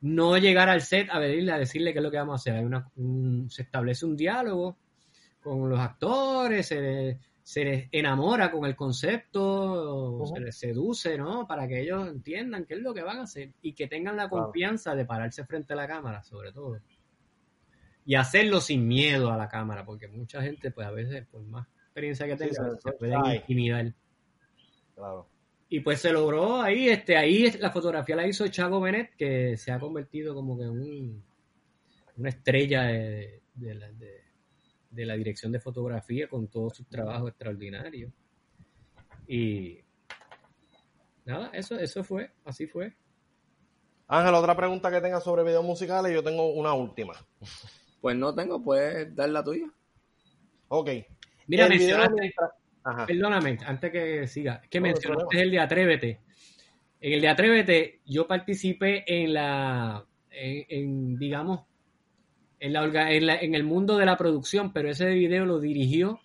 no 0.00 0.36
llegar 0.36 0.68
al 0.68 0.82
set 0.82 1.08
a 1.10 1.20
pedirle, 1.20 1.52
a 1.52 1.58
decirle 1.58 1.92
qué 1.92 2.00
es 2.00 2.04
lo 2.04 2.10
que 2.10 2.18
vamos 2.18 2.32
a 2.34 2.42
hacer. 2.42 2.54
Hay 2.56 2.64
una, 2.64 2.90
un- 2.96 3.48
se 3.48 3.62
establece 3.62 4.04
un 4.04 4.16
diálogo 4.16 4.78
con 5.40 5.70
los 5.70 5.78
actores, 5.78 6.66
se, 6.66 7.20
se 7.48 7.64
les 7.64 7.88
enamora 7.92 8.50
con 8.50 8.64
el 8.66 8.74
concepto, 8.74 10.20
se 10.34 10.40
les 10.40 10.56
seduce, 10.58 11.16
¿no? 11.16 11.46
Para 11.46 11.68
que 11.68 11.80
ellos 11.80 12.08
entiendan 12.08 12.64
qué 12.64 12.74
es 12.74 12.80
lo 12.80 12.92
que 12.92 13.02
van 13.04 13.18
a 13.18 13.22
hacer 13.22 13.52
y 13.62 13.72
que 13.72 13.86
tengan 13.86 14.16
la 14.16 14.28
confianza 14.28 14.96
de 14.96 15.04
pararse 15.04 15.44
frente 15.44 15.72
a 15.74 15.76
la 15.76 15.86
cámara, 15.86 16.24
sobre 16.24 16.50
todo. 16.50 16.80
Y 18.04 18.16
hacerlo 18.16 18.60
sin 18.60 18.88
miedo 18.88 19.30
a 19.30 19.36
la 19.36 19.46
cámara, 19.48 19.84
porque 19.84 20.08
mucha 20.08 20.42
gente, 20.42 20.72
pues 20.72 20.88
a 20.88 20.90
veces, 20.90 21.24
por 21.28 21.40
más 21.44 21.68
experiencia 21.84 22.26
que 22.26 22.34
tenga, 22.34 22.52
se- 22.52 22.70
se 22.70 22.80
se 22.80 22.92
pueden 22.92 23.22
cae. 23.22 23.36
intimidar. 23.36 23.94
Claro. 24.96 25.28
Y 25.68 25.80
pues 25.80 26.00
se 26.00 26.12
logró 26.12 26.60
ahí, 26.62 26.88
este, 26.88 27.16
ahí 27.16 27.48
la 27.60 27.70
fotografía 27.70 28.16
la 28.16 28.26
hizo 28.26 28.48
Chago 28.48 28.80
Benet, 28.80 29.14
que 29.16 29.56
se 29.56 29.70
ha 29.70 29.78
convertido 29.78 30.34
como 30.34 30.58
que 30.58 30.64
en 30.64 30.70
un, 30.70 31.24
una 32.16 32.28
estrella 32.28 32.82
de, 32.86 33.40
de 33.54 33.74
la, 33.76 33.92
de- 33.92 34.25
de 34.96 35.06
la 35.06 35.14
dirección 35.14 35.52
de 35.52 35.60
fotografía 35.60 36.28
con 36.28 36.48
todos 36.48 36.76
sus 36.76 36.88
trabajos 36.88 37.28
extraordinarios. 37.28 38.12
Y 39.28 39.78
nada, 41.24 41.50
eso, 41.52 41.78
eso 41.78 42.02
fue, 42.02 42.32
así 42.44 42.66
fue. 42.66 42.96
Ángel, 44.08 44.34
otra 44.34 44.56
pregunta 44.56 44.90
que 44.90 45.00
tengas 45.00 45.22
sobre 45.22 45.42
videos 45.42 45.64
musicales, 45.64 46.12
yo 46.12 46.22
tengo 46.22 46.52
una 46.52 46.72
última. 46.72 47.14
Pues 47.98 48.14
no 48.14 48.32
tengo, 48.32 48.62
puedes 48.62 49.12
dar 49.16 49.30
la 49.30 49.42
tuya. 49.42 49.66
Ok. 50.68 50.90
Mira, 51.48 51.68
mencionaste, 51.68 52.34
Ajá. 52.84 53.04
perdóname, 53.04 53.58
antes 53.66 53.90
que 53.90 54.28
siga, 54.28 54.60
que 54.70 54.78
No, 54.78 54.84
mencionaste 54.84 55.40
el 55.40 55.50
de 55.50 55.58
Atrévete. 55.58 56.20
En 57.00 57.14
el 57.14 57.20
de 57.20 57.28
Atrévete, 57.28 58.00
yo 58.04 58.28
participé 58.28 59.02
en 59.08 59.32
la, 59.32 60.06
en, 60.30 60.66
en, 60.68 61.18
digamos, 61.18 61.66
en, 62.60 62.72
la, 62.72 62.82
orga- 62.84 63.10
en, 63.12 63.26
la- 63.26 63.36
en 63.40 63.54
el 63.54 63.64
mundo 63.64 63.96
de 63.96 64.06
la 64.06 64.16
producción, 64.16 64.72
pero 64.72 64.90
ese 64.90 65.06
video 65.10 65.44
lo 65.46 65.60
dirigió 65.60 66.20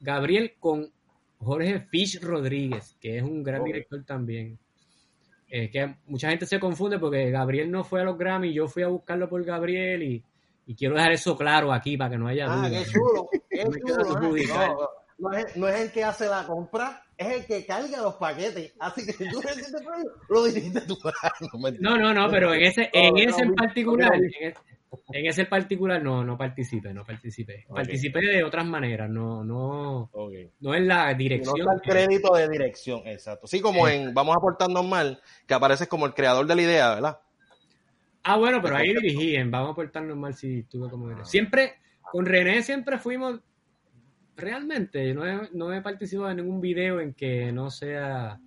Gabriel 0.00 0.54
con 0.58 0.90
Jorge 1.38 1.80
Fish 1.90 2.20
Rodríguez, 2.20 2.96
que 3.00 3.18
es 3.18 3.22
un 3.22 3.42
gran 3.42 3.64
director 3.64 4.02
también. 4.04 4.58
Eh, 5.48 5.70
que 5.70 5.94
mucha 6.06 6.30
gente 6.30 6.46
se 6.46 6.58
confunde 6.58 6.98
porque 6.98 7.30
Gabriel 7.30 7.70
no 7.70 7.84
fue 7.84 8.00
a 8.00 8.04
los 8.04 8.18
Grammy, 8.18 8.52
yo 8.52 8.66
fui 8.66 8.82
a 8.82 8.88
buscarlo 8.88 9.28
por 9.28 9.44
Gabriel 9.44 10.02
y, 10.02 10.22
y 10.66 10.74
quiero 10.74 10.94
dejar 10.96 11.12
eso 11.12 11.36
claro 11.36 11.72
aquí 11.72 11.96
para 11.96 12.10
que 12.10 12.18
no 12.18 12.26
haya 12.26 12.46
Ah, 12.48 12.56
duda. 12.56 12.70
qué 12.70 12.84
chulo. 12.90 13.28
Qué 13.50 13.64
chulo. 13.80 14.36
¿eh? 14.36 14.44
No, 14.48 15.30
no 15.30 15.32
es, 15.38 15.56
no 15.56 15.68
es 15.68 15.80
el 15.80 15.92
que 15.92 16.02
hace 16.02 16.26
la 16.26 16.44
compra, 16.44 17.04
es 17.16 17.28
el 17.36 17.46
que 17.46 17.64
carga 17.64 18.02
los 18.02 18.14
paquetes. 18.14 18.74
Así 18.80 19.06
que 19.06 19.12
si 19.12 19.28
tú 19.30 19.40
lo 20.28 20.44
dirigiste 20.44 20.80
tú. 20.80 20.98
No, 21.52 21.58
mentira. 21.60 21.88
No, 21.90 21.96
no, 21.98 22.12
no, 22.12 22.28
pero 22.30 22.52
en 22.52 22.62
ese, 22.62 22.90
en 22.92 23.16
ese 23.18 23.42
en 23.42 23.54
particular, 23.54 24.12
en 24.16 24.24
ese, 24.24 24.54
en 25.12 25.26
ese 25.26 25.44
particular 25.46 26.02
no, 26.02 26.24
no 26.24 26.36
participé, 26.38 26.92
no 26.94 27.04
participé. 27.04 27.64
Ok. 27.68 27.76
Participé 27.76 28.20
de 28.20 28.44
otras 28.44 28.66
maneras, 28.66 29.08
no, 29.10 29.44
no, 29.44 30.10
no 30.60 30.74
en 30.74 30.88
la 30.88 31.10
Y 31.10 31.14
no 31.14 31.18
dirección. 31.18 31.56
está 31.60 31.72
el 31.74 31.80
crédito 31.82 32.34
de 32.34 32.48
dirección, 32.48 33.02
exacto. 33.06 33.46
Sí, 33.46 33.60
como 33.60 33.86
en 33.88 34.12
Vamos 34.14 34.36
a 34.36 34.40
portarnos 34.40 34.86
mal, 34.86 35.20
que 35.46 35.54
apareces 35.54 35.88
como 35.88 36.06
el 36.06 36.14
creador 36.14 36.46
de 36.46 36.54
la 36.56 36.62
idea, 36.62 36.94
¿verdad? 36.94 37.18
Ah, 38.22 38.36
bueno, 38.38 38.60
pero 38.62 38.76
ahí 38.76 38.94
dirigí, 38.94 39.36
en 39.36 39.50
Vamos 39.50 39.72
a 39.72 39.74
portarnos 39.74 40.16
mal 40.16 40.34
si 40.34 40.62
tuve 40.64 40.88
como 40.88 41.08
Ah. 41.08 41.24
Siempre, 41.24 41.74
con 42.10 42.24
René 42.26 42.62
siempre 42.62 42.98
fuimos, 42.98 43.40
realmente, 44.36 45.12
no 45.14 45.26
he, 45.26 45.48
no 45.52 45.72
he 45.72 45.80
participado 45.82 46.30
en 46.30 46.38
ningún 46.38 46.60
video 46.60 47.00
en 47.00 47.14
que 47.14 47.52
no 47.52 47.70
sea 47.70 48.40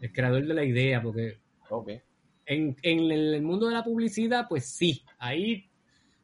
el 0.00 0.12
creador 0.12 0.46
de 0.46 0.54
la 0.54 0.64
idea, 0.64 1.02
porque 1.02 1.38
Ok. 1.70 1.90
en, 2.46 2.76
en 2.82 3.10
el 3.10 3.42
mundo 3.42 3.66
de 3.68 3.74
la 3.74 3.82
publicidad, 3.84 4.46
pues 4.48 4.66
sí, 4.66 5.04
ahí 5.18 5.67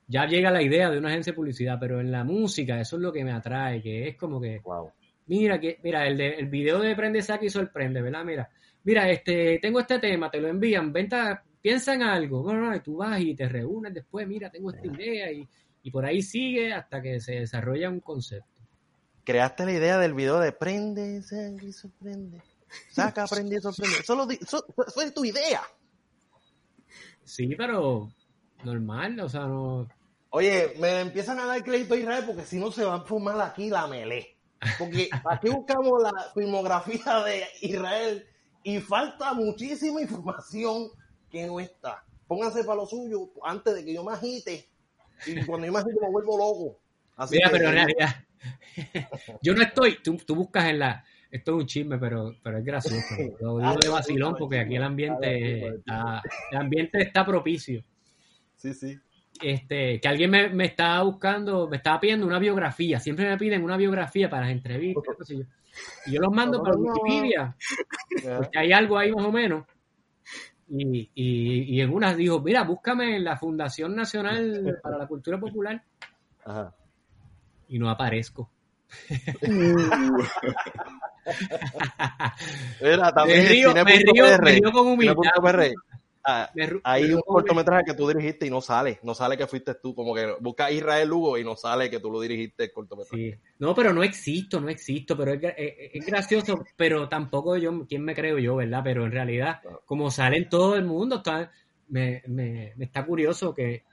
ya 0.07 0.27
llega 0.27 0.51
la 0.51 0.63
idea 0.63 0.91
de 0.91 0.99
una 0.99 1.09
agencia 1.09 1.33
de 1.33 1.37
publicidad, 1.37 1.79
pero 1.81 2.01
en 2.01 2.11
la 2.13 2.25
música 2.25 2.81
eso 2.81 2.97
es 2.97 3.03
lo 3.03 3.13
que 3.13 3.25
me 3.25 3.33
atrae, 3.33 3.81
que 3.83 4.09
es 4.09 4.17
como 4.17 4.41
que, 4.41 4.61
Wow. 4.65 4.91
mira, 5.27 5.59
que, 5.61 5.79
mira, 5.83 6.07
el, 6.07 6.17
de, 6.17 6.35
el 6.35 6.47
video 6.49 6.79
de 6.81 6.95
Prende 6.95 7.23
Saque 7.23 7.47
y 7.47 7.51
Sorprende, 7.51 8.03
¿verdad? 8.03 8.25
Mira, 8.25 8.51
mira, 8.85 9.09
este, 9.11 9.59
tengo 9.61 9.81
este 9.81 9.99
tema, 9.99 10.31
te 10.31 10.41
lo 10.41 10.49
envían, 10.49 10.93
venta, 10.93 11.43
piensa 11.63 11.95
en 11.95 12.03
algo, 12.03 12.43
bueno, 12.43 12.61
no, 12.71 12.77
y 12.77 12.81
tú 12.81 12.97
vas 12.97 13.21
y 13.21 13.35
te 13.35 13.49
reúnes 13.49 13.95
después, 13.95 14.27
mira, 14.29 14.51
tengo 14.51 14.71
esta 14.71 14.87
idea 14.87 15.33
y, 15.33 15.49
y 15.83 15.91
por 15.91 16.05
ahí 16.05 16.21
sigue 16.23 16.73
hasta 16.73 17.01
que 17.01 17.19
se 17.21 17.41
desarrolla 17.41 17.89
un 17.89 18.01
concepto. 18.01 18.61
Creaste 19.25 19.65
la 19.65 19.73
idea 19.73 19.99
del 19.99 20.13
video 20.13 20.39
de 20.39 20.53
prende, 20.53 21.23
saca 21.23 21.65
y 21.65 21.73
sorprende. 21.73 22.43
Saca, 22.91 23.27
prende 23.27 23.57
y 23.57 23.61
sorprende. 23.61 23.97
Eso, 24.01 24.15
lo 24.17 24.27
di- 24.27 24.39
eso- 24.39 24.67
eso 24.87 25.01
es 25.01 25.15
tu 25.15 25.25
idea. 25.25 25.63
Sí, 27.25 27.55
pero 27.57 28.11
normal, 28.65 29.19
o 29.21 29.29
sea, 29.29 29.47
no... 29.47 29.89
Oye, 30.31 30.75
me 30.81 31.01
empiezan 31.01 31.39
a 31.39 31.47
dar 31.47 31.63
crédito 31.63 31.95
a 31.95 31.97
Israel 31.97 32.25
porque 32.27 32.43
si 32.43 32.59
no 32.59 32.73
se 32.73 32.85
va 32.85 32.97
a 32.97 33.01
formar 33.03 33.41
aquí 33.41 33.71
la 33.71 33.87
melé. 33.87 34.37
Porque 34.79 35.09
aquí 35.25 35.49
buscamos 35.49 36.03
la 36.03 36.13
filmografía 36.35 37.23
de 37.25 37.45
Israel 37.61 38.27
y 38.63 38.81
falta 38.81 39.33
muchísima 39.35 40.01
información 40.01 40.89
que 41.31 41.47
no 41.47 41.61
está. 41.61 42.03
Pónganse 42.27 42.65
para 42.65 42.77
lo 42.77 42.87
suyo 42.87 43.31
antes 43.45 43.75
de 43.75 43.85
que 43.85 43.95
yo 43.95 44.03
me 44.03 44.13
agite. 44.13 44.69
Y 45.27 45.45
cuando 45.45 45.67
yo 45.67 45.73
me 45.73 45.79
agite 45.79 46.01
me 46.01 46.11
vuelvo 46.11 46.39
loco. 46.39 46.81
Así 47.17 47.37
Mira, 47.37 47.51
que- 47.51 47.57
pero 47.59 47.69
en 47.69 47.75
realidad, 47.75 48.25
yo 49.43 49.55
no 49.55 49.63
estoy, 49.63 50.03
tú, 50.03 50.17
tú 50.17 50.35
buscas 50.35 50.65
en 50.67 50.81
la, 50.81 51.05
esto 51.31 51.53
es 51.53 51.57
un 51.59 51.67
chisme, 51.67 51.99
pero, 51.99 52.35
pero 52.43 52.59
es 52.59 52.65
gracioso. 52.65 52.97
Lo 53.41 53.59
digo 53.59 53.77
de 53.81 53.89
vacilón 53.89 54.35
porque 54.39 54.59
aquí 54.61 54.77
el 54.77 54.83
ambiente, 54.83 55.69
está, 55.77 56.23
el 56.51 56.59
ambiente 56.59 57.03
está 57.03 57.25
propicio. 57.25 57.85
Sí, 58.65 58.73
sí. 58.73 58.99
Este, 59.43 60.01
que 60.01 60.09
alguien 60.09 60.31
me, 60.31 60.49
me 60.49 60.65
estaba 60.65 61.03
buscando, 61.03 61.69
me 61.69 61.77
estaba 61.77 62.01
pidiendo 62.01 62.27
una 62.27 62.39
biografía, 62.39 62.99
siempre 62.99 63.29
me 63.29 63.37
piden 63.37 63.63
una 63.63 63.77
biografía 63.77 64.31
para 64.31 64.45
las 64.47 64.53
entrevistas, 64.53 65.29
yo. 65.29 65.41
y 66.07 66.13
yo 66.13 66.21
los 66.23 66.33
mando 66.35 66.63
para 66.63 66.79
Wikipedia, 66.79 67.55
porque 68.39 68.59
hay 68.59 68.73
algo 68.73 68.97
ahí 68.97 69.13
más 69.13 69.27
o 69.27 69.33
menos. 69.33 69.67
Y, 70.67 71.11
y, 71.15 71.77
y 71.77 71.81
en 71.83 71.93
una 71.93 72.15
dijo, 72.15 72.41
mira, 72.41 72.63
búscame 72.63 73.17
en 73.17 73.25
la 73.25 73.37
Fundación 73.37 73.95
Nacional 73.95 74.79
para 74.83 74.97
la 74.97 75.07
Cultura 75.07 75.39
Popular 75.39 75.85
Ajá. 76.43 76.75
y 77.69 77.79
no 77.79 77.91
aparezco. 77.91 78.51
Mira, 82.81 83.13
también 83.13 83.43
Me 83.43 83.49
río, 83.49 83.75
me 83.75 83.85
río, 83.85 84.25
me 84.25 84.53
río 84.53 84.73
con 84.73 84.87
humildad. 84.87 85.17
Ah, 86.27 86.51
hay 86.85 87.13
un 87.13 87.21
cortometraje 87.21 87.85
que 87.85 87.95
tú 87.95 88.09
dirigiste 88.09 88.47
y 88.47 88.51
no 88.51 88.63
sale, 88.63 88.99
no 89.03 89.15
sale 89.15 89.37
que 89.37 89.47
fuiste 89.47 89.75
tú, 89.75 89.95
como 89.95 90.15
que 90.15 90.35
busca 90.41 90.71
Israel 90.71 91.09
Lugo 91.09 91.37
y 91.37 91.45
no 91.45 91.55
sale 91.55 91.91
que 91.91 92.01
tú 92.01 92.11
lo 92.11 92.19
dirigiste 92.21 92.65
el 92.65 92.73
cortometraje. 92.73 93.33
Sí. 93.33 93.39
No, 93.59 93.75
pero 93.75 93.93
no 93.93 94.03
existo, 94.03 94.59
no 94.61 94.71
existo, 94.71 95.17
pero 95.19 95.33
es, 95.35 95.43
es- 95.57 95.91
es 95.95 96.07
gracioso, 96.07 96.65
pero 96.77 97.09
tampoco 97.11 97.57
yo, 97.59 97.87
¿quién 97.87 98.03
me 98.05 98.15
creo 98.15 98.39
yo, 98.39 98.57
verdad? 98.57 98.81
Pero 98.83 99.05
en 99.05 99.13
realidad, 99.13 99.61
como 99.85 100.11
sale 100.11 100.39
en 100.39 100.49
todo 100.49 100.77
el 100.77 100.85
mundo, 100.87 101.17
está, 101.17 101.51
me, 101.89 102.23
me, 102.27 102.73
me 102.77 102.85
está 102.87 103.05
curioso 103.05 103.53
que, 103.55 103.85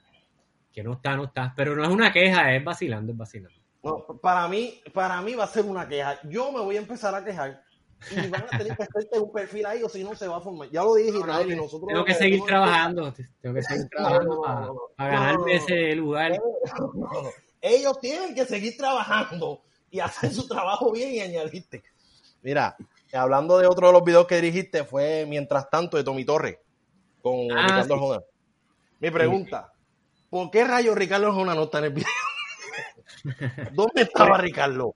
que 0.71 0.83
no 0.83 0.93
está, 0.93 1.17
no 1.17 1.25
está, 1.25 1.53
pero 1.55 1.75
no 1.75 1.83
es 1.83 1.89
una 1.89 2.13
queja, 2.13 2.55
es 2.55 2.63
vacilando, 2.63 3.11
es 3.11 3.17
vacilando. 3.17 3.59
No, 3.83 4.05
para 4.21 4.47
mí, 4.47 4.79
para 4.93 5.21
mí 5.21 5.33
va 5.33 5.43
a 5.43 5.47
ser 5.47 5.65
una 5.65 5.85
queja. 5.87 6.17
Yo 6.29 6.51
me 6.53 6.61
voy 6.61 6.77
a 6.77 6.79
empezar 6.79 7.13
a 7.13 7.25
quejar 7.25 7.61
y 8.09 8.27
van 8.29 8.45
a 8.51 8.57
tener 8.57 8.75
que 8.75 8.83
hacerte 8.83 9.19
un 9.19 9.31
perfil 9.31 9.65
ahí 9.65 9.83
o 9.83 9.89
si 9.89 10.03
no 10.03 10.15
se 10.15 10.27
va 10.27 10.37
a 10.37 10.41
formar. 10.41 10.69
Ya 10.69 10.83
lo 10.83 10.95
dije 10.95 11.17
Israel 11.17 11.51
y 11.51 11.55
nosotros 11.55 11.87
Tengo 11.87 12.05
que 12.05 12.13
seguir 12.13 12.41
trabajando, 12.45 13.13
tengo 13.41 13.55
que 13.55 13.63
seguir 13.63 13.87
trabajando 13.89 14.41
para, 14.97 15.11
ganarme 15.11 15.55
ese 15.55 15.95
lugar. 15.95 16.41
Ellos 17.61 17.99
tienen 17.99 18.33
que 18.33 18.45
seguir 18.45 18.75
trabajando 18.75 19.61
y 19.91 19.99
hacer 19.99 20.31
su 20.31 20.47
trabajo 20.47 20.91
bien 20.91 21.11
y 21.11 21.19
añadirte. 21.19 21.83
Mira, 22.41 22.75
hablando 23.13 23.59
de 23.59 23.67
otro 23.67 23.87
de 23.87 23.93
los 23.93 24.03
videos 24.03 24.25
que 24.25 24.41
dirigiste, 24.41 24.83
fue 24.83 25.25
Mientras 25.27 25.69
tanto 25.69 25.97
de 25.97 26.03
Tommy 26.03 26.25
Torres 26.25 26.57
con 27.21 27.51
Ah, 27.51 27.67
Ricardo 27.67 28.15
sí. 28.15 28.25
Mi 28.99 29.11
pregunta, 29.11 29.71
¿por 30.29 30.49
qué 30.49 30.63
rayos 30.63 30.95
Ricardo 30.95 31.27
Arjona 31.27 31.53
no 31.53 31.63
está 31.63 31.79
en 31.79 31.85
el 31.85 31.93
video? 31.93 32.07
¿Dónde 33.73 34.01
estaba 34.03 34.37
Ricardo? 34.37 34.95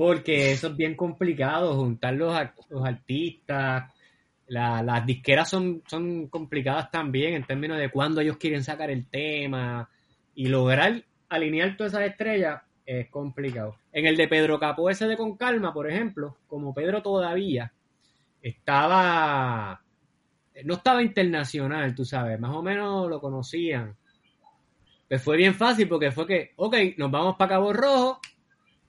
Porque 0.00 0.52
eso 0.52 0.68
es 0.68 0.76
bien 0.78 0.96
complicado, 0.96 1.74
juntar 1.76 2.14
los, 2.14 2.34
los 2.70 2.86
artistas, 2.86 3.92
la- 4.46 4.82
las 4.82 5.04
disqueras 5.04 5.50
son, 5.50 5.82
son 5.86 6.28
complicadas 6.28 6.90
también 6.90 7.34
en 7.34 7.44
términos 7.44 7.76
de 7.76 7.90
cuándo 7.90 8.22
ellos 8.22 8.38
quieren 8.38 8.64
sacar 8.64 8.90
el 8.90 9.04
tema 9.10 9.90
y 10.34 10.46
lograr 10.48 11.04
alinear 11.28 11.76
todas 11.76 11.92
esas 11.92 12.06
estrellas 12.08 12.62
es 12.86 13.10
complicado. 13.10 13.76
En 13.92 14.06
el 14.06 14.16
de 14.16 14.26
Pedro 14.26 14.58
Capó, 14.58 14.88
ese 14.88 15.06
de 15.06 15.18
Con 15.18 15.36
Calma, 15.36 15.74
por 15.74 15.86
ejemplo, 15.90 16.38
como 16.46 16.72
Pedro 16.72 17.02
todavía 17.02 17.70
estaba, 18.40 19.82
no 20.64 20.74
estaba 20.76 21.02
internacional, 21.02 21.94
tú 21.94 22.06
sabes, 22.06 22.40
más 22.40 22.56
o 22.56 22.62
menos 22.62 23.06
lo 23.10 23.20
conocían. 23.20 23.94
Pues 25.10 25.22
fue 25.22 25.36
bien 25.36 25.54
fácil 25.54 25.86
porque 25.86 26.10
fue 26.10 26.26
que, 26.26 26.52
ok, 26.56 26.74
nos 26.96 27.10
vamos 27.10 27.36
para 27.36 27.50
Cabo 27.50 27.74
Rojo, 27.74 28.18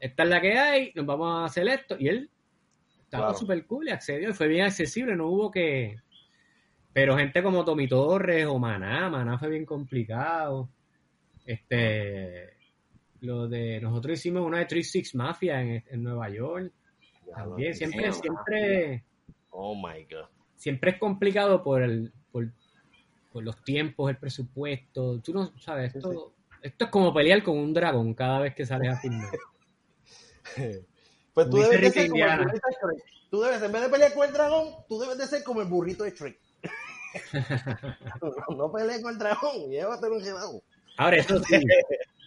esta 0.01 0.23
es 0.23 0.29
la 0.29 0.41
que 0.41 0.57
hay, 0.57 0.91
nos 0.95 1.05
vamos 1.05 1.41
a 1.41 1.45
hacer 1.45 1.67
esto. 1.69 1.95
Y 1.99 2.07
él 2.09 2.29
estaba 3.03 3.27
Claro. 3.27 3.37
súper 3.39 3.65
cool 3.67 3.87
y 3.87 3.91
accedió, 3.91 4.29
y 4.29 4.33
fue 4.33 4.47
bien 4.47 4.65
accesible, 4.65 5.15
no 5.15 5.27
hubo 5.27 5.51
que... 5.51 5.97
Pero 6.93 7.15
gente 7.17 7.41
como 7.41 7.63
Tommy 7.63 7.87
Torres 7.87 8.45
o 8.47 8.59
Maná, 8.59 9.09
Maná 9.09 9.37
fue 9.37 9.49
bien 9.49 9.65
complicado. 9.65 10.69
Este... 11.45 12.49
lo 13.21 13.47
de 13.47 13.79
nosotros 13.79 14.17
hicimos 14.19 14.45
una 14.45 14.57
de 14.59 14.65
Three 14.65 14.83
Six 14.83 15.15
Mafia 15.15 15.61
en, 15.61 15.83
en 15.89 16.03
Nueva 16.03 16.29
York. 16.29 16.71
También 17.35 17.73
siempre, 17.75 18.11
siempre, 18.11 19.03
Oh 19.51 19.75
my 19.75 20.03
God. 20.05 20.25
siempre 20.55 20.91
es 20.91 20.97
complicado 20.97 21.63
por 21.63 21.81
el, 21.81 22.11
por, 22.31 22.51
por 23.31 23.43
los 23.43 23.63
tiempos, 23.63 24.09
el 24.09 24.17
presupuesto. 24.17 25.19
Tú 25.21 25.33
no 25.33 25.57
sabes, 25.59 25.95
esto, 25.95 26.33
esto 26.61 26.85
es 26.85 26.91
como 26.91 27.13
pelear 27.13 27.41
con 27.43 27.57
un 27.57 27.73
dragón 27.73 28.13
cada 28.13 28.39
vez 28.39 28.53
que 28.55 28.65
sales 28.65 28.93
a 28.93 28.97
filmar. 28.97 29.29
Pues 31.33 31.49
tú 31.49 31.57
dice 31.57 31.69
debes 31.69 31.93
de 31.93 32.01
ser 32.01 32.09
como 32.09 32.25
el 32.25 32.37
burrito 32.37 32.67
de 32.67 32.73
Shrek. 32.81 33.03
Tú 33.29 33.41
debes, 33.41 33.61
en 33.61 33.71
vez 33.71 33.81
de 33.81 33.89
pelear 33.89 34.13
con 34.13 34.27
el 34.27 34.33
dragón, 34.33 34.67
tú 34.89 34.99
debes 34.99 35.17
de 35.17 35.27
ser 35.27 35.43
como 35.43 35.61
el 35.61 35.67
burrito 35.67 36.03
de 36.03 36.11
Shrek. 36.11 36.39
no, 38.21 38.55
no 38.55 38.71
pelees 38.71 39.01
con 39.01 39.13
el 39.13 39.17
dragón, 39.17 39.69
llévatelo 39.69 40.17
en 40.17 40.23
gelado. 40.23 40.63
Ahora, 40.97 41.17
eso 41.17 41.39
sí, 41.43 41.59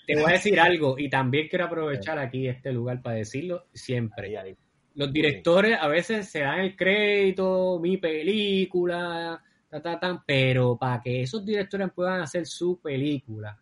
te 0.06 0.14
voy 0.16 0.30
a 0.30 0.32
decir 0.32 0.58
algo 0.58 0.98
y 0.98 1.08
también 1.08 1.48
quiero 1.48 1.66
aprovechar 1.66 2.18
aquí 2.18 2.48
este 2.48 2.72
lugar 2.72 3.02
para 3.02 3.16
decirlo 3.16 3.66
siempre. 3.72 4.56
Los 4.94 5.12
directores 5.12 5.78
a 5.80 5.88
veces 5.88 6.28
se 6.28 6.40
dan 6.40 6.60
el 6.60 6.76
crédito, 6.76 7.78
mi 7.80 7.96
película, 7.98 9.42
ta, 9.68 9.82
ta, 9.82 9.98
ta, 9.98 10.24
pero 10.26 10.76
para 10.76 11.00
que 11.02 11.22
esos 11.22 11.44
directores 11.44 11.90
puedan 11.94 12.20
hacer 12.20 12.46
su 12.46 12.80
película, 12.80 13.60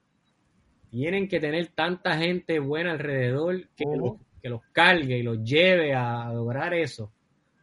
tienen 0.90 1.26
que 1.26 1.40
tener 1.40 1.68
tanta 1.68 2.18
gente 2.18 2.58
buena 2.58 2.92
alrededor 2.92 3.68
que, 3.74 3.84
los, 3.96 4.16
que 4.42 4.48
los 4.48 4.62
cargue 4.72 5.18
y 5.18 5.22
los 5.22 5.42
lleve 5.44 5.94
a 5.94 6.32
lograr 6.32 6.74
eso. 6.74 7.12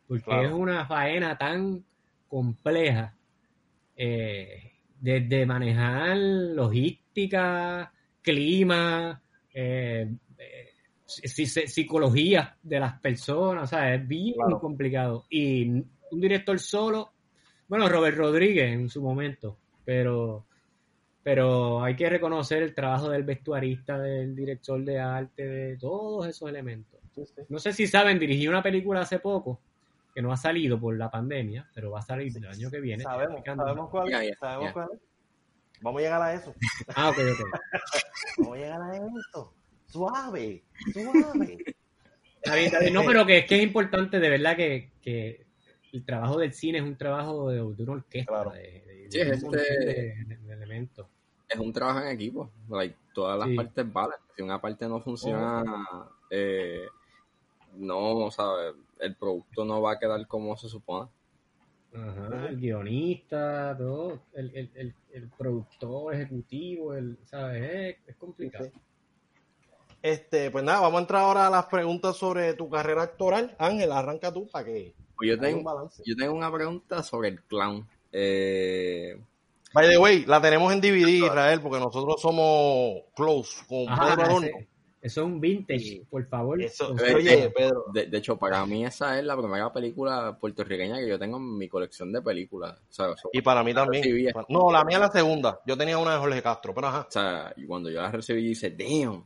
Porque 0.08 0.24
Claro. 0.24 0.48
es 0.48 0.54
una 0.54 0.86
faena 0.88 1.38
tan 1.38 1.84
compleja 2.28 3.16
eh, 4.02 4.72
desde 5.00 5.46
manejar 5.46 6.16
logística, 6.18 7.92
clima, 8.22 9.22
eh, 9.54 10.10
eh, 10.38 10.70
si- 11.06 11.46
si- 11.46 11.68
psicología 11.68 12.56
de 12.64 12.80
las 12.80 13.00
personas, 13.00 13.64
o 13.66 13.68
sea, 13.68 13.94
es 13.96 14.08
bien 14.08 14.36
Claro. 14.36 14.60
complicado. 14.60 15.26
Y 15.30 15.68
un 15.70 16.22
director 16.22 16.58
solo, 16.60 17.12
bueno, 17.68 17.90
Robert 17.90 18.18
Rodríguez 18.18 18.72
en 18.72 18.90
su 18.90 19.02
momento, 19.02 19.58
pero, 19.84 20.46
pero 21.24 21.84
hay 21.84 21.96
que 21.96 22.10
reconocer 22.10 22.64
el 22.64 22.74
trabajo 22.74 23.10
del 23.10 23.24
vestuarista, 23.24 24.00
del 24.00 24.36
director 24.36 24.84
de 24.84 25.00
arte, 25.00 25.46
de 25.46 25.78
todos 25.78 26.28
esos 26.28 26.50
elementos. 26.50 27.00
Sí, 27.16 27.24
sí. 27.26 27.42
No 27.50 27.60
sé 27.60 27.74
si 27.74 27.88
saben, 27.88 28.20
dirigí 28.20 28.48
una 28.48 28.64
película 28.64 29.02
hace 29.02 29.20
poco 29.20 29.60
que 30.16 30.22
no 30.22 30.32
ha 30.32 30.38
salido 30.38 30.80
por 30.80 30.98
la 30.98 31.12
pandemia, 31.12 31.70
pero 31.74 31.92
va 31.92 32.00
a 32.00 32.04
salir 32.04 32.36
el 32.36 32.46
año 32.48 32.72
que 32.72 32.80
viene. 32.80 33.04
Sabemos, 33.04 33.42
sabemos 33.46 33.90
cuál 33.90 34.10
ya, 34.10 34.22
sabemos 34.40 34.66
ya. 34.66 34.74
cuál 34.74 34.88
es. 34.94 35.00
Vamos 35.82 36.00
a 36.00 36.04
llegar 36.04 36.22
a 36.22 36.34
eso. 36.34 36.54
Ah, 36.96 37.10
ok, 37.10 37.18
ok. 37.18 37.50
Vamos 38.40 38.58
a 38.58 38.60
llegar 38.60 38.82
a 38.82 38.96
eso. 38.98 39.54
Suave, 39.88 40.64
suave. 40.94 41.58
Está 42.42 42.56
bien, 42.56 42.66
está 42.68 42.80
bien. 42.80 42.94
No, 42.94 43.04
pero 43.06 43.26
que 43.26 43.40
es 43.40 43.46
que 43.46 43.56
es 43.58 43.64
importante 43.64 44.20
de 44.20 44.30
verdad 44.30 44.56
que, 44.56 44.92
que 45.02 45.46
el 45.92 46.06
trabajo 46.06 46.38
del 46.40 46.54
cine 46.54 46.78
es 46.80 46.84
un 46.84 46.96
trabajo 46.98 47.50
de, 47.50 47.58
de 47.58 47.84
una 47.84 47.94
orquesta, 47.94 48.32
Claro. 48.32 48.52
de, 48.52 48.62
de- 48.62 49.00
Sí, 49.10 49.20
este- 49.22 50.28
es 50.72 51.60
un 51.60 51.74
trabajo 51.74 52.00
en 52.02 52.08
equipo. 52.10 52.50
Like, 52.70 52.96
todas 53.14 53.38
las 53.40 53.48
Sí. 53.50 53.56
partes 53.56 53.94
valen. 53.94 54.18
Si 54.36 54.42
una 54.42 54.62
parte 54.62 54.88
no 54.88 55.02
funciona, 55.02 55.64
eh, 56.30 56.88
no, 57.76 58.30
¿sabes? 58.32 58.76
El 59.00 59.16
producto 59.16 59.66
no 59.66 59.82
va 59.82 59.94
a 59.94 60.00
quedar 60.00 60.26
como 60.28 60.56
se 60.58 60.70
supone. 60.70 61.10
Ajá, 61.94 62.48
el 62.50 62.58
guionista, 62.60 63.76
todo, 63.76 64.20
el, 64.34 64.56
el, 64.56 64.70
el, 64.76 64.96
el 65.12 65.28
productor 65.30 66.14
ejecutivo, 66.14 66.94
el, 66.94 67.18
¿sabes? 67.26 67.64
Es, 67.64 67.98
es 68.10 68.16
complicado. 68.16 68.66
Sí, 68.66 68.72
Este, 70.02 70.52
pues 70.52 70.64
nada, 70.64 70.82
vamos 70.82 71.00
a 71.00 71.02
entrar 71.02 71.22
ahora 71.24 71.48
a 71.48 71.50
las 71.50 71.66
preguntas 71.66 72.16
sobre 72.16 72.54
tu 72.54 72.70
carrera 72.70 73.04
actoral. 73.04 73.56
Ángel, 73.60 73.92
arranca 73.92 74.32
tú 74.32 74.48
para 74.48 74.66
que 74.66 74.94
Pues 75.16 75.30
yo 75.30 75.36
haya 75.40 75.56
un 75.56 75.58
tengo, 75.58 75.64
balance. 75.64 76.04
yo 76.06 76.16
tengo 76.16 76.34
una 76.34 76.52
pregunta 76.52 77.02
sobre 77.04 77.30
el 77.30 77.42
clown. 77.44 77.88
Eh, 78.12 79.20
By 79.74 79.88
the 79.90 79.98
way, 79.98 80.26
la 80.26 80.42
tenemos 80.42 80.72
en 80.74 80.82
DVD, 80.82 81.10
Israel, 81.26 81.62
porque 81.62 81.80
nosotros 81.80 82.20
somos 82.22 83.04
close 83.16 83.64
con 83.68 83.88
Ajá, 83.88 84.16
Pedro 84.16 84.24
Adorno. 84.24 84.48
ese- 84.48 84.68
eso 85.02 85.22
es 85.22 85.26
un 85.26 85.40
vintage, 85.40 86.02
por 86.10 86.26
favor. 86.26 86.62
Eso, 86.62 86.94
oye, 87.16 87.50
Pedro, 87.56 87.86
de, 87.94 88.08
de 88.08 88.18
hecho, 88.18 88.36
para 88.38 88.66
mí 88.66 88.84
esa 88.84 89.18
es 89.18 89.24
la 89.24 89.38
primera 89.38 89.72
película 89.72 90.38
puertorriqueña 90.38 90.98
que 90.98 91.08
yo 91.08 91.18
tengo 91.18 91.38
en 91.38 91.58
mi 91.58 91.70
colección 91.70 92.12
de 92.12 92.22
películas. 92.22 92.74
O 92.90 92.92
sea, 92.92 93.16
so- 93.16 93.30
y 93.32 93.42
para 93.42 93.64
mí 93.64 93.74
también. 93.74 94.04
No, 94.50 94.70
la 94.72 94.84
mía 94.84 94.98
es 94.98 95.02
la 95.04 95.12
segunda. 95.12 95.62
Yo 95.66 95.78
tenía 95.78 95.98
una 95.98 96.14
de 96.16 96.20
Jorge 96.20 96.42
Castro, 96.42 96.74
pero 96.74 96.88
ajá. 96.88 97.06
O 97.08 97.12
sea, 97.12 97.54
y 97.56 97.66
cuando 97.66 97.90
yo 97.90 98.02
la 98.02 98.12
recibí, 98.12 98.44
dice, 98.44 98.72
damn. 98.72 99.24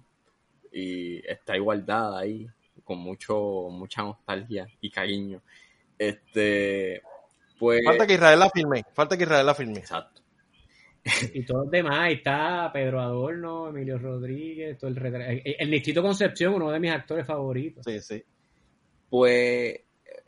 Y 0.71 1.25
está 1.27 1.55
igualdada 1.55 2.19
ahí, 2.19 2.47
con 2.83 2.99
mucho, 2.99 3.67
mucha 3.71 4.03
nostalgia 4.03 4.67
y 4.79 4.91
cariño. 4.91 5.41
Este, 5.97 7.01
pues, 7.57 7.81
Falta 7.85 8.05
que 8.05 8.13
Israel 8.13 8.39
la 8.39 8.49
filme. 8.49 8.83
Falta 8.93 9.17
que 9.17 9.23
Israel 9.23 9.45
la 9.45 9.55
filme. 9.55 9.79
exacto. 9.79 10.21
Y 11.33 11.43
todos 11.45 11.63
los 11.65 11.71
demás, 11.71 11.99
ahí 11.99 12.13
está 12.15 12.71
Pedro 12.71 13.01
Adorno, 13.01 13.67
Emilio 13.69 13.97
Rodríguez, 13.97 14.77
todo 14.77 14.89
el 14.89 14.97
el, 15.05 15.41
el 15.59 15.69
Nistito 15.69 16.01
Concepción, 16.01 16.53
uno 16.53 16.71
de 16.71 16.79
mis 16.79 16.91
actores 16.91 17.25
favoritos. 17.25 17.83
Sí, 17.85 17.99
sí. 17.99 18.23
Pues, 19.09 19.79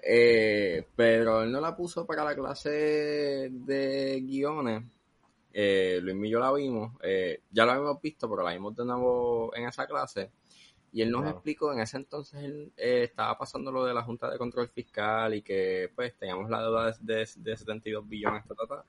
eh, 0.04 0.86
pero 0.96 1.44
él 1.44 1.52
no 1.52 1.62
la 1.62 1.76
puso 1.76 2.06
para 2.06 2.24
la 2.26 2.36
clase 2.36 3.50
de 3.52 4.22
guiones. 4.26 4.84
Eh, 5.54 6.00
Luis 6.02 6.18
y 6.26 6.30
yo 6.30 6.40
la 6.40 6.52
vimos, 6.52 6.94
eh, 7.02 7.40
ya 7.50 7.66
la 7.66 7.74
habíamos 7.76 8.02
visto, 8.02 8.30
pero 8.30 8.44
la 8.44 8.52
vimos 8.52 8.76
de 8.76 8.84
nuevo 8.84 9.56
en 9.56 9.68
esa 9.68 9.88
clase. 9.88 10.30
Y 10.92 11.02
él 11.02 11.12
nos 11.12 11.22
Claro. 11.22 11.38
explicó, 11.38 11.72
en 11.74 11.80
ese 11.80 11.98
entonces 11.98 12.44
él 12.44 12.72
eh, 12.76 13.04
estaba 13.04 13.38
pasando 13.38 13.72
lo 13.72 13.86
de 13.86 13.94
la 13.94 14.04
Junta 14.04 14.30
de 14.30 14.38
Control 14.38 14.68
Fiscal 14.68 15.34
y 15.34 15.42
que 15.42 15.90
pues 15.96 16.14
teníamos 16.18 16.50
la 16.50 16.62
deuda 16.62 16.92
de, 16.92 16.96
de, 17.16 17.30
de 17.38 17.58
72 17.58 18.08
billones, 18.08 18.44
ta, 18.46 18.54
ta, 18.56 18.68
ta. 18.68 18.86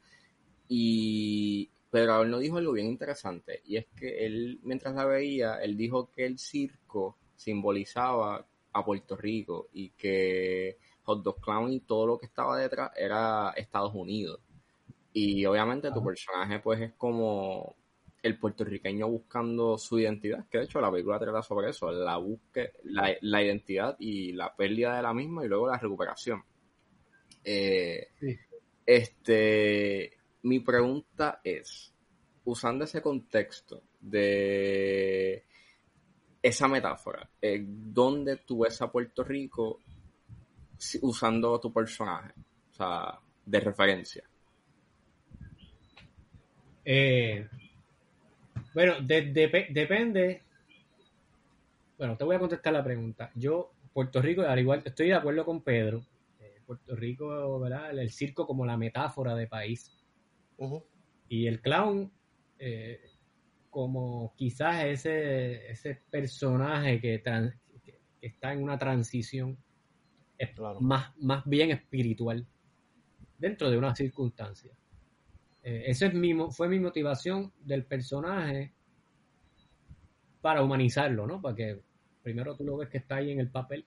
Y, 0.68 1.70
pero 1.90 2.22
él 2.22 2.30
nos 2.30 2.40
dijo 2.40 2.58
algo 2.58 2.72
bien 2.72 2.86
interesante, 2.88 3.60
y 3.64 3.76
es 3.76 3.86
que 3.96 4.26
él, 4.26 4.60
mientras 4.62 4.94
la 4.94 5.04
veía, 5.04 5.56
él 5.62 5.76
dijo 5.76 6.10
que 6.10 6.26
el 6.26 6.38
circo 6.38 7.16
simbolizaba 7.36 8.46
a 8.72 8.84
Puerto 8.84 9.16
Rico 9.16 9.68
y 9.72 9.90
que 9.90 10.78
Hot 11.04 11.22
Dog 11.22 11.40
Clown 11.40 11.72
y 11.72 11.80
todo 11.80 12.06
lo 12.06 12.18
que 12.18 12.26
estaba 12.26 12.58
detrás 12.58 12.90
era 12.96 13.50
Estados 13.56 13.94
Unidos. 13.94 14.40
Y 15.12 15.46
obviamente 15.46 15.90
tu 15.92 16.04
personaje 16.04 16.58
pues 16.58 16.80
es 16.80 16.92
como 16.94 17.74
el 18.22 18.38
puertorriqueño 18.38 19.08
buscando 19.08 19.78
su 19.78 19.98
identidad, 19.98 20.46
que 20.50 20.58
de 20.58 20.64
hecho 20.64 20.80
la 20.80 20.90
película 20.90 21.18
trata 21.18 21.42
sobre 21.42 21.70
eso, 21.70 21.90
la 21.92 22.16
busque, 22.16 22.72
la, 22.84 23.14
la 23.20 23.42
identidad 23.42 23.96
y 23.98 24.32
la 24.32 24.54
pérdida 24.54 24.96
de 24.96 25.02
la 25.02 25.14
misma 25.14 25.44
y 25.44 25.48
luego 25.48 25.68
la 25.68 25.78
recuperación. 25.78 26.42
Eh, 27.44 28.08
Sí. 28.18 28.36
Este, 28.84 30.15
mi 30.46 30.60
pregunta 30.60 31.40
es, 31.42 31.92
usando 32.44 32.84
ese 32.84 33.02
contexto 33.02 33.82
de 34.00 35.44
esa 36.42 36.68
metáfora, 36.68 37.28
eh, 37.42 37.64
¿dónde 37.66 38.36
tú 38.38 38.60
ves 38.60 38.80
a 38.80 38.90
Puerto 38.90 39.24
Rico 39.24 39.80
usando 41.02 41.58
tu 41.60 41.72
personaje? 41.72 42.32
O 42.70 42.74
sea, 42.74 43.18
de 43.44 43.60
referencia. 43.60 44.24
Eh, 46.84 47.48
bueno, 48.74 49.00
de- 49.00 49.32
depe- 49.32 49.72
depende. 49.72 50.42
Bueno, 51.98 52.16
te 52.16 52.24
voy 52.24 52.36
a 52.36 52.38
contestar 52.38 52.72
la 52.72 52.84
pregunta. 52.84 53.30
Yo, 53.34 53.72
Puerto 53.92 54.20
Rico, 54.20 54.42
al 54.42 54.58
igual, 54.58 54.82
estoy 54.84 55.08
de 55.08 55.14
acuerdo 55.14 55.44
con 55.44 55.62
Pedro. 55.62 56.02
Eh, 56.40 56.60
Puerto 56.66 56.94
Rico, 56.94 57.58
¿verdad? 57.58 57.98
El 57.98 58.10
circo 58.10 58.46
como 58.46 58.66
la 58.66 58.76
metáfora 58.76 59.34
de 59.34 59.46
país. 59.46 59.90
Y 61.28 61.46
el 61.46 61.60
clown, 61.60 62.10
eh, 62.58 63.00
como 63.70 64.34
quizás 64.36 64.84
ese, 64.84 65.70
ese 65.70 66.02
personaje 66.10 67.00
que, 67.00 67.22
tran- 67.22 67.58
que 67.84 68.00
está 68.20 68.52
en 68.52 68.62
una 68.62 68.78
transición 68.78 69.58
es 70.38 70.50
Claro. 70.50 70.80
más, 70.80 71.16
más 71.18 71.44
bien 71.46 71.70
espiritual 71.70 72.46
dentro 73.38 73.70
de 73.70 73.78
una 73.78 73.94
circunstancia. 73.94 74.72
Eh, 75.62 75.84
esa 75.86 76.06
es 76.06 76.14
mi, 76.14 76.32
fue 76.50 76.68
mi 76.68 76.78
motivación 76.78 77.52
del 77.60 77.84
personaje 77.84 78.72
para 80.40 80.62
humanizarlo, 80.62 81.26
¿no? 81.26 81.40
Para 81.40 81.56
que 81.56 81.80
primero 82.22 82.56
tú 82.56 82.64
lo 82.64 82.76
ves 82.76 82.88
que 82.88 82.98
está 82.98 83.16
ahí 83.16 83.30
en 83.32 83.40
el 83.40 83.50
papel 83.50 83.84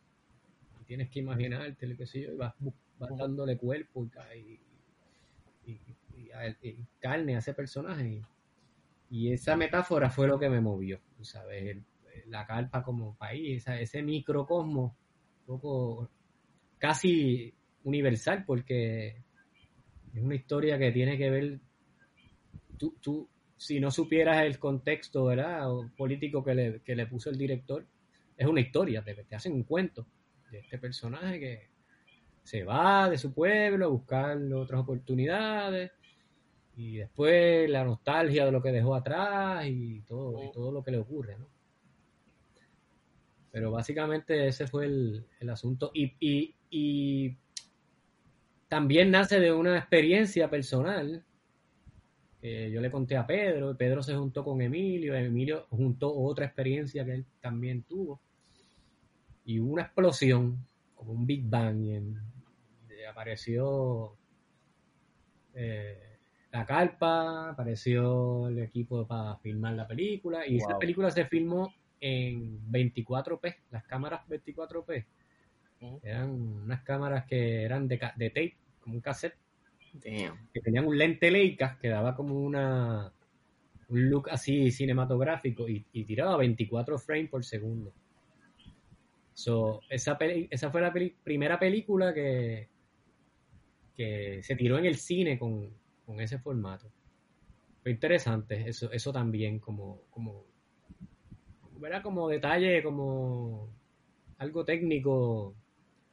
y 0.82 0.84
tienes 0.84 1.09
que 1.09 1.20
imaginarte, 1.20 1.88
lo 1.88 1.95
que 1.95 2.05
sé 2.05 2.22
yo, 2.22 2.34
y 2.34 2.36
vas, 2.36 2.53
vas 2.97 3.17
dándole 3.17 3.57
cuerpo 3.57 4.05
y 5.65 5.80
carne 6.99 7.36
a 7.36 7.39
ese 7.39 7.53
personaje. 7.53 8.21
Y, 9.09 9.32
esa 9.34 9.55
metáfora 9.55 10.09
fue 10.09 10.27
lo 10.27 10.39
que 10.39 10.49
me 10.49 10.61
movió, 10.61 10.99
¿sabes? 11.21 11.63
El- 11.63 11.84
la 12.27 12.45
carpa 12.45 12.84
como 12.84 13.15
país, 13.15 13.65
ese 13.67 14.01
microcosmo, 14.03 14.95
un 15.41 15.45
poco 15.45 16.09
casi 16.77 17.53
universal, 17.84 18.43
porque 18.45 19.23
es 20.13 20.21
una 20.21 20.36
historia 20.36 20.77
que 20.77 20.91
tiene 20.91 21.17
que 21.17 21.30
ver, 21.30 21.59
tú, 22.77 22.97
tú 23.01 23.27
si 23.57 23.80
no 23.80 23.91
supieras 23.91 24.43
el 24.43 24.57
contexto, 24.57 25.30
político 25.97 26.43
que 26.43 26.55
le, 26.55 26.82
que 26.82 26.95
le 26.95 27.07
puso 27.07 27.30
el 27.30 27.38
director, 27.38 27.86
es 28.38 28.47
una 28.47 28.61
historia, 28.61 29.03
te, 29.03 29.15
te 29.15 29.36
hacen 29.36 29.53
un 29.53 29.63
cuento 29.63 30.05
de 30.49 30.59
este 30.59 30.77
personaje 30.77 31.39
que 31.39 31.69
se 32.41 32.63
va 32.63 33.09
de 33.09 33.17
su 33.17 33.34
pueblo 33.34 33.86
a 33.86 33.89
buscar 33.89 34.38
otras 34.53 34.82
oportunidades 34.82 35.91
y 36.80 36.95
después 36.95 37.69
la 37.69 37.84
nostalgia 37.84 38.45
de 38.45 38.53
lo 38.53 38.61
que 38.61 38.71
dejó 38.71 38.95
atrás 38.95 39.65
y 39.67 39.99
todo, 40.07 40.41
y 40.45 40.49
todo 40.53 40.71
lo 40.71 40.82
que 40.82 40.91
le 40.91 40.99
ocurre, 40.99 41.38
¿no? 41.38 41.45
Pero 43.51 43.69
básicamente 43.71 44.47
ese 44.47 44.65
fue 44.65 44.86
el, 44.86 45.25
el 45.41 45.49
asunto. 45.49 45.91
Y, 45.93 46.13
y, 46.21 46.55
y 46.69 47.36
también 48.69 49.11
nace 49.11 49.41
de 49.41 49.51
una 49.51 49.77
experiencia 49.77 50.49
personal. 50.49 51.25
Eh, 52.41 52.71
yo 52.71 52.80
le 52.80 52.89
conté 52.89 53.17
a 53.17 53.27
Pedro, 53.27 53.75
Pedro 53.75 54.01
se 54.01 54.15
juntó 54.15 54.45
con 54.45 54.61
Emilio, 54.61 55.13
Emilio 55.15 55.67
juntó 55.71 56.15
otra 56.15 56.45
experiencia 56.45 57.03
que 57.03 57.11
él 57.15 57.25
también 57.41 57.84
tuvo. 57.84 58.21
Y 59.43 59.59
hubo 59.59 59.73
una 59.73 59.82
explosión, 59.84 60.65
como 60.95 61.11
un 61.11 61.25
Big 61.25 61.43
Bang, 61.43 61.82
y 61.84 61.95
en- 61.95 62.21
y 62.89 63.03
apareció 63.03 64.15
eh, 65.55 66.09
la 66.52 66.66
carpa, 66.66 67.50
apareció 67.50 68.47
el 68.47 68.60
equipo 68.60 69.06
para 69.08 69.38
filmar 69.38 69.74
la 69.74 69.88
película, 69.88 70.47
y 70.47 70.58
esa 70.58 70.78
película 70.80 71.12
se 71.12 71.26
filmó 71.26 71.74
en 72.02 72.60
24p, 72.72 73.56
las 73.72 73.84
cámaras 73.86 74.28
24p. 74.28 75.06
Ujú. 75.82 76.00
Eran 76.04 76.30
unas 76.32 76.84
cámaras 76.84 77.26
que 77.26 77.64
eran 77.64 77.88
de, 77.88 78.00
de 78.16 78.30
tape, 78.30 78.58
como 78.80 78.95
un 78.95 79.02
cassette, 79.02 79.38
Damn. 79.93 80.50
que 80.54 80.62
tenían 80.62 80.86
un 80.86 80.97
lente 80.97 81.32
Leica 81.32 81.78
que 81.82 81.89
daba 81.89 82.16
como 82.16 82.36
una 82.36 83.12
un 83.89 84.08
look 84.10 84.30
así 84.30 84.70
cinematográfico 84.72 85.68
y, 85.68 85.84
y 85.93 86.04
tiraba 86.06 86.38
24 86.38 87.00
frames 87.00 87.30
por 87.30 87.43
segundo. 87.43 87.91
So, 89.34 89.82
esa, 89.89 90.18
peli- 90.18 90.47
esa 90.52 90.70
fue 90.70 90.82
la 90.82 90.93
peli- 90.93 91.16
primera 91.24 91.58
película 91.58 92.14
que, 92.14 92.70
que 93.95 94.41
se 94.43 94.56
tiró 94.56 94.78
en 94.78 94.86
el 94.86 94.97
cine 94.97 95.39
con, 95.39 95.74
con 96.10 96.20
ese 96.20 96.39
formato. 96.39 96.88
Fue 97.84 97.91
interesante 97.91 98.68
eso, 98.68 98.91
eso 98.91 99.14
también 99.14 99.60
como, 99.60 100.01
como, 100.10 100.43
¿verdad? 101.80 102.01
como 102.01 102.28
detalle, 102.28 102.82
como 102.82 103.70
algo 104.39 104.66
técnico, 104.66 105.53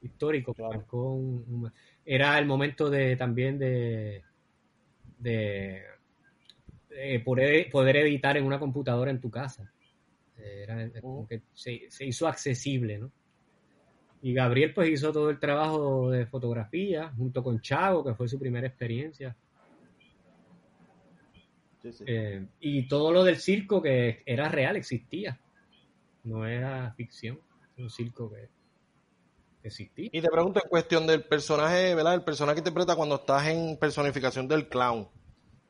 histórico. 0.03 0.53
Claro. 0.53 0.75
marcó 0.81 1.15
un- 1.15 1.45
un- 1.49 1.73
era 2.05 2.39
el 2.39 2.45
momento 2.45 2.91
de 2.91 3.17
también 3.17 3.59
de, 3.59 4.23
de, 5.19 5.83
de 6.91 7.21
poder, 7.21 7.71
poder 7.71 7.97
editar 7.97 8.37
en 8.37 8.45
una 8.45 8.59
computadora 8.59 9.11
en 9.11 9.19
tu 9.23 9.31
casa. 9.31 9.73
Era 10.37 10.85
eh, 10.85 11.01
como 11.01 11.27
que 11.27 11.41
se, 11.55 11.87
se 11.89 12.05
hizo 12.05 12.29
accesible, 12.29 12.99
¿no? 12.99 13.11
Y 14.21 14.35
Gabriel 14.35 14.75
pues 14.75 14.91
hizo 14.91 15.11
todo 15.11 15.31
el 15.31 15.39
trabajo 15.39 16.11
de 16.11 16.27
fotografía 16.27 17.15
junto 17.17 17.43
con 17.43 17.63
Chavo, 17.63 18.05
que 18.05 18.15
fue 18.15 18.29
su 18.29 18.39
primera 18.39 18.67
experiencia. 18.67 19.35
Sí, 21.93 21.93
sí. 21.93 22.05
Eh, 22.07 22.47
y 22.61 22.89
todo 22.89 23.13
lo 23.13 23.23
del 23.25 23.37
circo 23.37 23.81
que 23.83 24.23
era 24.27 24.49
real, 24.49 24.77
existía. 24.77 25.41
No 26.25 26.45
era 26.47 26.93
ficción, 26.97 27.39
un 27.79 27.89
circo 27.91 28.31
que, 28.31 28.49
que 29.63 29.69
existía. 29.69 30.09
Y 30.13 30.21
te 30.21 30.29
pregunto 30.29 30.61
en 30.63 30.69
cuestión 30.69 31.07
del 31.07 31.23
personaje, 31.25 31.95
¿verdad? 31.95 32.15
El 32.15 32.25
personaje 32.25 32.57
que 32.57 32.61
interpreta 32.61 32.97
cuando 32.97 33.17
estás 33.17 33.47
en 33.49 33.77
personificación 33.79 34.49
del 34.49 34.69
clown. 34.69 35.09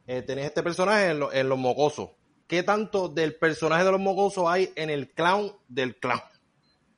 Eh, 0.06 0.22
tenés 0.22 0.46
este 0.46 0.62
personaje 0.62 1.10
en, 1.10 1.18
lo- 1.20 1.32
en 1.32 1.48
los 1.48 1.58
mocosos. 1.58 2.10
¿Qué 2.46 2.62
tanto 2.62 3.08
del 3.08 3.34
personaje 3.34 3.84
de 3.84 3.90
los 3.90 4.00
mocosos 4.00 4.44
hay 4.48 4.70
en 4.76 4.88
el 4.88 5.10
clown 5.10 5.52
del 5.68 5.96
clown? 5.96 6.20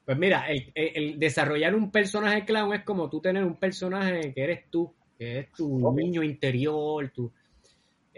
Pues 0.04 0.16
mira, 0.18 0.48
el, 0.50 0.70
el- 0.74 0.92
el 0.96 1.18
desarrollar 1.18 1.74
un 1.74 1.90
personaje 1.90 2.44
clown 2.44 2.74
es 2.74 2.84
como 2.84 3.08
tú 3.10 3.20
tener 3.20 3.44
un 3.44 3.56
personaje 3.58 4.32
que 4.34 4.42
eres 4.44 4.70
tú, 4.70 4.94
que 5.18 5.40
es 5.40 5.52
tu 5.52 5.90
niño 5.92 6.22
interior, 6.22 7.10
tu... 7.10 7.32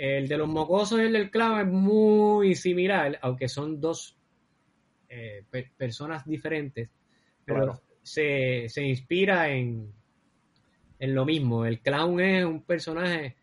El 0.03 0.29
de 0.29 0.39
los 0.39 0.49
mocosos 0.49 0.99
y 0.99 1.03
el 1.03 1.13
del 1.13 1.31
clown 1.31 1.61
es 1.61 1.67
muy 1.67 2.55
similar, 2.55 3.19
aunque 3.21 3.49
son 3.49 3.79
dos 3.79 4.17
eh, 5.11 5.45
pe- 5.51 5.71
personas 5.77 6.25
diferentes, 6.25 6.89
pero 7.45 7.65
Claro. 7.65 7.81
se, 8.03 8.67
se 8.71 8.83
inspira 8.83 9.51
en, 9.51 9.93
en 10.99 11.15
lo 11.15 11.27
mismo. 11.27 11.67
El 11.67 11.81
clown 11.81 12.19
es 12.21 12.45
un 12.47 12.63
personaje 12.63 13.37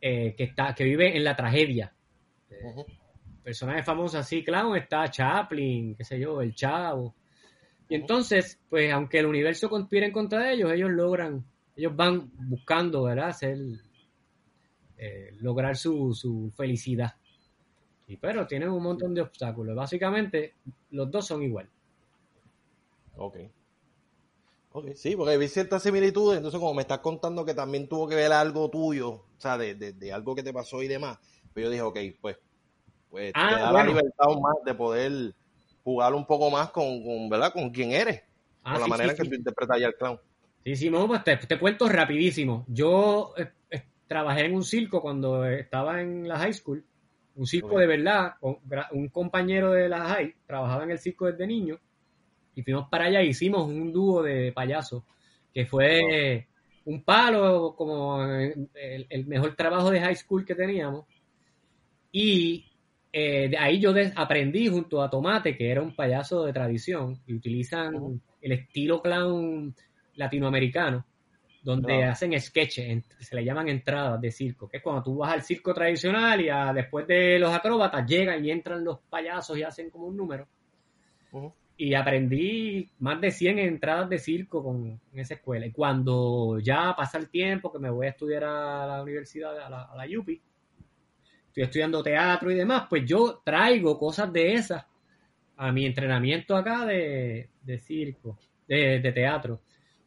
eh, 0.00 0.34
que, 0.36 0.44
está, 0.44 0.74
que 0.74 0.84
vive 0.84 1.16
en 1.16 1.24
la 1.24 1.34
tragedia. 1.34 1.94
Ujú. 2.62 2.84
Personajes 3.42 3.84
famosos 3.86 4.20
así, 4.20 4.44
clown, 4.44 4.76
está 4.76 5.10
Chaplin, 5.10 5.94
qué 5.94 6.04
sé 6.04 6.20
yo, 6.20 6.42
el 6.42 6.54
Chavo. 6.54 7.14
Y 7.88 7.94
entonces, 7.94 8.60
pues 8.68 8.92
aunque 8.92 9.20
el 9.20 9.26
universo 9.26 9.70
conspira 9.70 10.04
en 10.04 10.12
contra 10.12 10.40
de 10.40 10.52
ellos, 10.52 10.70
ellos 10.70 10.90
logran, 10.90 11.46
ellos 11.74 11.96
van 11.96 12.30
buscando, 12.34 13.04
¿verdad? 13.04 13.28
Hacer, 13.28 13.56
eh, 14.98 15.30
lograr 15.40 15.76
su, 15.76 16.12
su 16.14 16.52
felicidad. 16.56 17.14
Y 18.06 18.16
pero 18.16 18.46
tienen 18.46 18.70
un 18.70 18.82
montón 18.82 19.14
de 19.14 19.20
obstáculos. 19.20 19.76
Básicamente, 19.76 20.54
los 20.90 21.10
dos 21.10 21.26
son 21.26 21.42
igual. 21.42 21.68
Ok. 23.16 23.36
Ok, 24.70 24.88
sí, 24.94 25.16
porque 25.16 25.36
vi 25.38 25.48
ciertas 25.48 25.82
similitudes, 25.82 26.36
entonces 26.36 26.60
como 26.60 26.74
me 26.74 26.82
estás 26.82 26.98
contando 26.98 27.44
que 27.44 27.54
también 27.54 27.88
tuvo 27.88 28.06
que 28.06 28.14
ver 28.14 28.32
algo 28.32 28.68
tuyo, 28.70 29.10
o 29.10 29.26
sea, 29.38 29.56
de, 29.56 29.74
de- 29.74 29.92
de 29.94 30.12
algo 30.12 30.34
que 30.34 30.42
te 30.42 30.52
pasó 30.52 30.82
y 30.82 30.88
demás, 30.88 31.18
pues 31.52 31.64
yo 31.64 31.70
dije, 31.70 31.82
ok, 31.82 31.98
pues, 32.20 32.36
pues 33.08 33.32
Ah, 33.34 33.48
te 33.48 33.54
da 33.56 33.72
bueno. 33.72 33.86
la 33.86 33.90
libertad 33.94 34.26
más 34.40 34.54
de 34.64 34.74
poder 34.74 35.34
jugar 35.82 36.12
un 36.14 36.26
poco 36.26 36.50
más 36.50 36.70
con, 36.70 37.02
con 37.02 37.28
¿verdad? 37.30 37.52
Con 37.52 37.70
quién 37.70 37.92
eres, 37.92 38.22
Ah, 38.62 38.72
con 38.74 38.82
la 38.82 38.86
manera 38.88 39.08
sí, 39.08 39.10
en 39.12 39.16
que 39.16 39.24
sí. 39.24 39.30
tú 39.30 39.36
interpretas 39.36 39.80
ya 39.80 39.86
el 39.86 39.94
clown. 39.96 40.20
Sí, 40.64 40.76
sí, 40.76 40.90
no, 40.90 41.06
pues 41.06 41.24
te, 41.24 41.36
te 41.38 41.58
cuento 41.58 41.88
rapidísimo. 41.88 42.66
Yo 42.68 43.32
eh, 43.38 43.50
trabajé 44.08 44.46
en 44.46 44.54
un 44.54 44.64
circo 44.64 45.00
cuando 45.00 45.44
estaba 45.44 46.02
en 46.02 46.26
la 46.26 46.38
high 46.38 46.54
school, 46.54 46.84
un 47.36 47.46
circo 47.46 47.74
Ok. 47.74 47.80
de 47.80 47.86
verdad, 47.86 48.32
un 48.92 49.08
compañero 49.08 49.72
de 49.72 49.88
la 49.88 50.00
high 50.08 50.34
trabajaba 50.46 50.84
en 50.84 50.90
el 50.90 50.98
circo 50.98 51.26
desde 51.26 51.46
niño 51.46 51.78
y 52.54 52.62
fuimos 52.62 52.88
para 52.88 53.04
allá 53.04 53.20
e 53.20 53.26
hicimos 53.26 53.68
un 53.68 53.92
dúo 53.92 54.22
de 54.22 54.50
payasos 54.52 55.04
que 55.54 55.66
fue 55.66 56.48
un 56.86 57.04
palo 57.04 57.74
como 57.76 58.24
el, 58.24 59.06
el 59.08 59.26
mejor 59.26 59.54
trabajo 59.54 59.90
de 59.90 60.00
high 60.00 60.16
school 60.16 60.44
que 60.44 60.56
teníamos 60.56 61.04
y 62.10 62.68
eh, 63.12 63.48
de 63.48 63.58
ahí 63.58 63.80
yo 63.80 63.92
aprendí 64.16 64.68
junto 64.68 65.02
a 65.02 65.10
Tomate, 65.10 65.56
que 65.56 65.70
era 65.70 65.82
un 65.82 65.94
payaso 65.94 66.44
de 66.44 66.52
tradición, 66.52 67.20
y 67.26 67.34
utilizan 67.34 68.20
el 68.40 68.52
estilo 68.52 69.00
clown 69.00 69.74
latinoamericano, 70.14 71.06
donde 71.68 72.04
hacen 72.04 72.38
sketches, 72.40 73.04
se 73.20 73.36
le 73.36 73.44
llaman 73.44 73.68
entradas 73.68 74.18
de 74.20 74.30
circo, 74.30 74.66
que 74.68 74.78
es 74.78 74.82
cuando 74.82 75.02
tú 75.02 75.16
vas 75.18 75.32
al 75.32 75.42
circo 75.42 75.74
tradicional 75.74 76.40
y 76.40 76.48
a- 76.48 76.72
después 76.72 77.06
de 77.06 77.38
los 77.38 77.52
acróbatas 77.52 78.06
llegan 78.06 78.42
y 78.44 78.50
entran 78.50 78.82
los 78.82 79.00
payasos 79.10 79.58
y 79.58 79.62
hacen 79.62 79.90
como 79.90 80.06
un 80.06 80.16
número. 80.16 80.48
Y 81.76 81.92
aprendí 81.94 82.90
más 83.00 83.20
de 83.20 83.30
100 83.30 83.58
entradas 83.58 84.08
de 84.08 84.18
circo 84.18 84.64
con, 84.64 84.98
en 85.12 85.18
esa 85.18 85.34
escuela. 85.34 85.66
Y 85.66 85.70
cuando 85.70 86.58
ya 86.58 86.94
pasa 86.96 87.18
el 87.18 87.28
tiempo 87.28 87.70
que 87.70 87.78
me 87.78 87.90
voy 87.90 88.06
a 88.06 88.10
estudiar 88.10 88.44
a 88.44 88.86
la 88.86 89.02
universidad, 89.02 89.56
a 89.60 89.68
la, 89.68 89.82
a 89.84 89.94
la 89.96 90.18
UPI, 90.18 90.40
estoy 91.48 91.62
estudiando 91.64 92.02
teatro 92.02 92.50
y 92.50 92.54
demás, 92.54 92.86
pues 92.88 93.04
yo 93.04 93.42
traigo 93.44 93.98
cosas 93.98 94.32
de 94.32 94.54
esas 94.54 94.84
a 95.56 95.70
mi 95.70 95.84
entrenamiento 95.84 96.56
acá 96.56 96.86
de, 96.86 97.50
de 97.62 97.78
circo, 97.78 98.38
de, 98.66 99.00
de 99.00 99.12
teatro. 99.12 99.60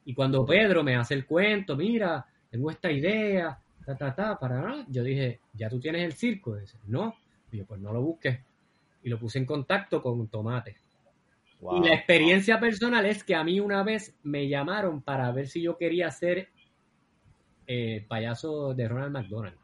Y 0.06 0.14
cuando 0.14 0.46
Pedro 0.46 0.84
me 0.84 0.96
hace 0.96 1.14
el 1.14 1.26
cuento, 1.26 1.76
mira, 1.76 2.26
tengo 2.50 2.72
esta 2.72 2.92
idea, 2.92 3.58
ta, 3.86 3.96
ta, 3.96 4.16
ta, 4.16 4.40
para 4.40 4.62
nada, 4.62 4.86
yo 4.90 5.04
dije, 5.04 5.40
¿ya 5.54 5.70
tú 5.70 5.80
tienes 5.80 6.04
el 6.04 6.14
circo? 6.14 6.56
Dice, 6.56 6.78
no. 6.88 7.16
Y 7.52 7.58
yo, 7.58 7.66
pues 7.66 7.80
no 7.80 7.94
lo 7.94 8.02
busques. 8.02 8.40
Y 9.04 9.10
lo 9.10 9.20
puse 9.20 9.40
en 9.40 9.46
contacto 9.46 10.02
con 10.02 10.28
Tomate. 10.28 10.78
Wow. 11.60 11.78
Y 11.78 11.88
la 11.88 11.96
experiencia 11.96 12.60
personal 12.60 13.06
es 13.06 13.24
que 13.24 13.36
a 13.36 13.44
mí 13.44 13.60
una 13.60 13.84
vez 13.84 14.18
me 14.24 14.48
llamaron 14.48 15.02
para 15.02 15.32
ver 15.32 15.48
si 15.48 15.62
yo 15.62 15.78
quería 15.78 16.10
ser 16.10 16.50
eh, 17.68 18.06
payaso 18.08 18.74
de 18.74 18.88
Ronald 18.88 19.12
McDonald. 19.14 19.58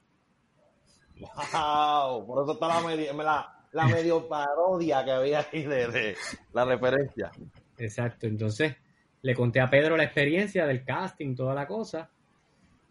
Wow, 1.19 2.27
por 2.27 2.43
eso 2.43 2.53
está 2.53 2.67
la 2.67 2.81
medio, 2.81 3.11
la, 3.13 3.65
la 3.71 3.88
medio 3.88 4.27
parodia 4.27 5.03
que 5.03 5.11
había 5.11 5.39
ahí 5.51 5.63
de, 5.63 5.88
de 5.88 6.15
la 6.53 6.65
referencia. 6.65 7.31
Exacto, 7.79 8.27
entonces 8.27 8.75
le 9.22 9.36
conté 9.36 9.59
a 9.59 9.70
Pedro 9.70 9.97
la 9.97 10.03
experiencia 10.03 10.65
del 10.65 10.84
casting, 10.84 11.36
toda 11.36 11.53
la 11.53 11.68
cosa, 11.68 12.09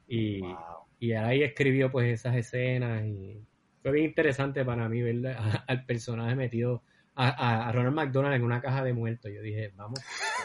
y, 0.08 0.40
Wow. 0.40 0.54
y 1.00 1.12
ahí 1.12 1.42
escribió 1.42 1.90
pues 1.90 2.12
esas 2.20 2.36
escenas 2.36 3.04
y 3.04 3.40
fue 3.82 3.92
bien 3.92 4.06
interesante 4.06 4.64
para 4.64 4.88
mí 4.88 5.02
ver 5.02 5.26
a- 5.36 5.64
al 5.66 5.84
personaje 5.84 6.34
metido 6.34 6.82
a, 7.14 7.68
a- 7.68 7.72
Ronald 7.72 7.94
McDonald 7.96 8.34
en 8.34 8.44
una 8.44 8.60
caja 8.60 8.82
de 8.84 8.92
muertos. 8.92 9.30
Yo 9.34 9.40
dije, 9.40 9.72
vamos, 9.76 10.00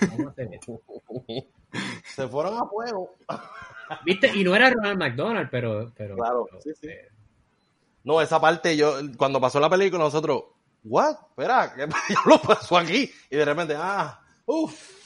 vamos 0.10 0.28
a 0.28 0.30
hacer 0.30 0.50
esto. 0.54 0.82
Se 2.06 2.28
fueron 2.28 2.58
a 2.58 2.66
fuego. 2.66 3.16
¿Viste? 4.06 4.32
Y 4.36 4.44
no 4.44 4.56
era 4.56 4.70
Ronald 4.70 4.98
McDonald, 5.00 5.50
pero... 5.52 5.92
pero 5.98 6.16
Claro, 6.16 6.46
pero, 6.50 6.62
sí, 6.62 6.72
sí. 6.80 6.88
eh, 6.88 7.08
No, 8.04 8.22
esa 8.22 8.40
parte 8.40 8.76
yo, 8.78 8.96
cuando 9.18 9.42
pasó 9.42 9.60
la 9.60 9.70
película, 9.70 10.04
nosotros, 10.04 10.44
¿what? 10.84 11.16
Espera, 11.30 11.74
¿qué 11.76 11.88
lo 12.26 12.42
pasó 12.42 12.78
aquí? 12.78 13.12
Y 13.30 13.36
de 13.36 13.46
repente, 13.46 13.76
ah, 13.78 14.22
uff, 14.46 15.01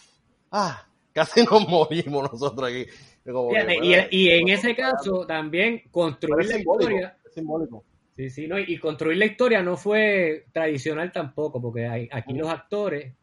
ah, 0.57 0.87
casi 1.13 1.43
nos 1.43 1.67
morimos 1.67 2.31
nosotros 2.31 2.69
aquí. 2.69 2.85
Como 3.25 3.49
que, 3.49 3.55
Fíjate, 3.55 3.77
bueno, 3.79 4.07
y, 4.11 4.17
y 4.17 4.29
en 4.31 4.47
ese 4.49 4.75
caso 4.75 5.25
también 5.25 5.83
construir 5.91 6.47
la 6.47 6.57
historia. 6.59 7.17
es 7.25 7.33
simbólico. 7.33 7.83
Sí, 8.15 8.29
sí, 8.29 8.47
no, 8.47 8.57
y 8.57 8.77
construir 8.77 9.17
la 9.17 9.25
historia 9.25 9.61
no 9.61 9.75
fue 9.75 10.45
tradicional 10.53 11.11
tampoco, 11.11 11.61
porque 11.61 11.85
hay- 11.87 12.07
aquí 12.11 12.33
los 12.33 12.47
actores, 12.47 13.13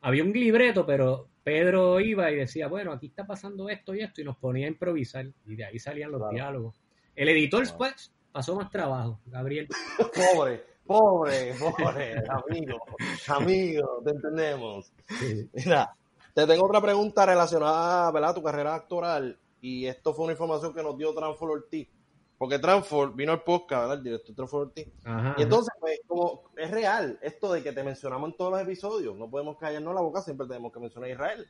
había 0.00 0.24
un 0.24 0.32
libreto, 0.32 0.84
pero 0.84 1.28
Pedro 1.44 2.00
iba 2.00 2.30
y 2.32 2.36
decía, 2.36 2.66
bueno, 2.66 2.90
aquí 2.92 3.06
está 3.06 3.26
pasando 3.26 3.68
esto 3.68 3.94
y 3.94 4.00
esto, 4.00 4.20
y 4.22 4.24
nos 4.24 4.36
ponía 4.38 4.66
a 4.66 4.70
improvisar, 4.70 5.26
y 5.46 5.54
de 5.56 5.64
ahí 5.66 5.78
salían 5.78 6.10
los 6.10 6.18
Claro. 6.20 6.34
diálogos. 6.34 6.80
El 7.14 7.28
editor 7.28 7.62
Claro. 7.62 7.78
pues, 7.78 8.12
pasó 8.32 8.56
más 8.56 8.70
trabajo, 8.70 9.20
Gabriel. 9.26 9.68
Pobre, 10.42 10.64
pobre, 10.84 11.54
pobre, 11.58 12.14
amigo, 12.28 12.78
amigo, 13.28 14.02
te 14.04 14.10
entendemos. 14.10 14.92
Mira, 15.52 15.90
te 16.34 16.46
tengo 16.46 16.66
otra 16.66 16.80
pregunta 16.80 17.24
relacionada 17.24 18.10
¿verdad? 18.10 18.30
a 18.30 18.34
tu 18.34 18.42
carrera 18.42 18.74
actoral 18.74 19.38
y 19.60 19.86
esto 19.86 20.12
fue 20.12 20.24
una 20.24 20.32
información 20.32 20.74
que 20.74 20.82
nos 20.82 20.98
dio 20.98 21.14
Transfor 21.14 21.50
Ortiz. 21.50 21.88
Porque 22.36 22.58
Transfor 22.58 23.14
vino 23.14 23.32
al 23.32 23.44
podcast, 23.44 23.82
¿verdad? 23.82 23.98
El 23.98 24.02
director 24.02 24.34
Transfor 24.34 24.62
Ortiz. 24.62 24.88
Ajá, 25.04 25.36
Y 25.38 25.42
entonces, 25.42 25.72
pues, 25.80 26.00
como 26.06 26.50
es 26.56 26.70
real 26.70 27.18
esto 27.22 27.52
de 27.52 27.62
que 27.62 27.72
te 27.72 27.84
mencionamos 27.84 28.30
en 28.30 28.36
todos 28.36 28.50
los 28.50 28.60
episodios, 28.60 29.16
no 29.16 29.30
podemos 29.30 29.56
callarnos 29.56 29.94
la 29.94 30.00
boca, 30.00 30.20
siempre 30.20 30.46
tenemos 30.48 30.72
que 30.72 30.80
mencionar 30.80 31.08
a 31.08 31.12
Israel. 31.12 31.46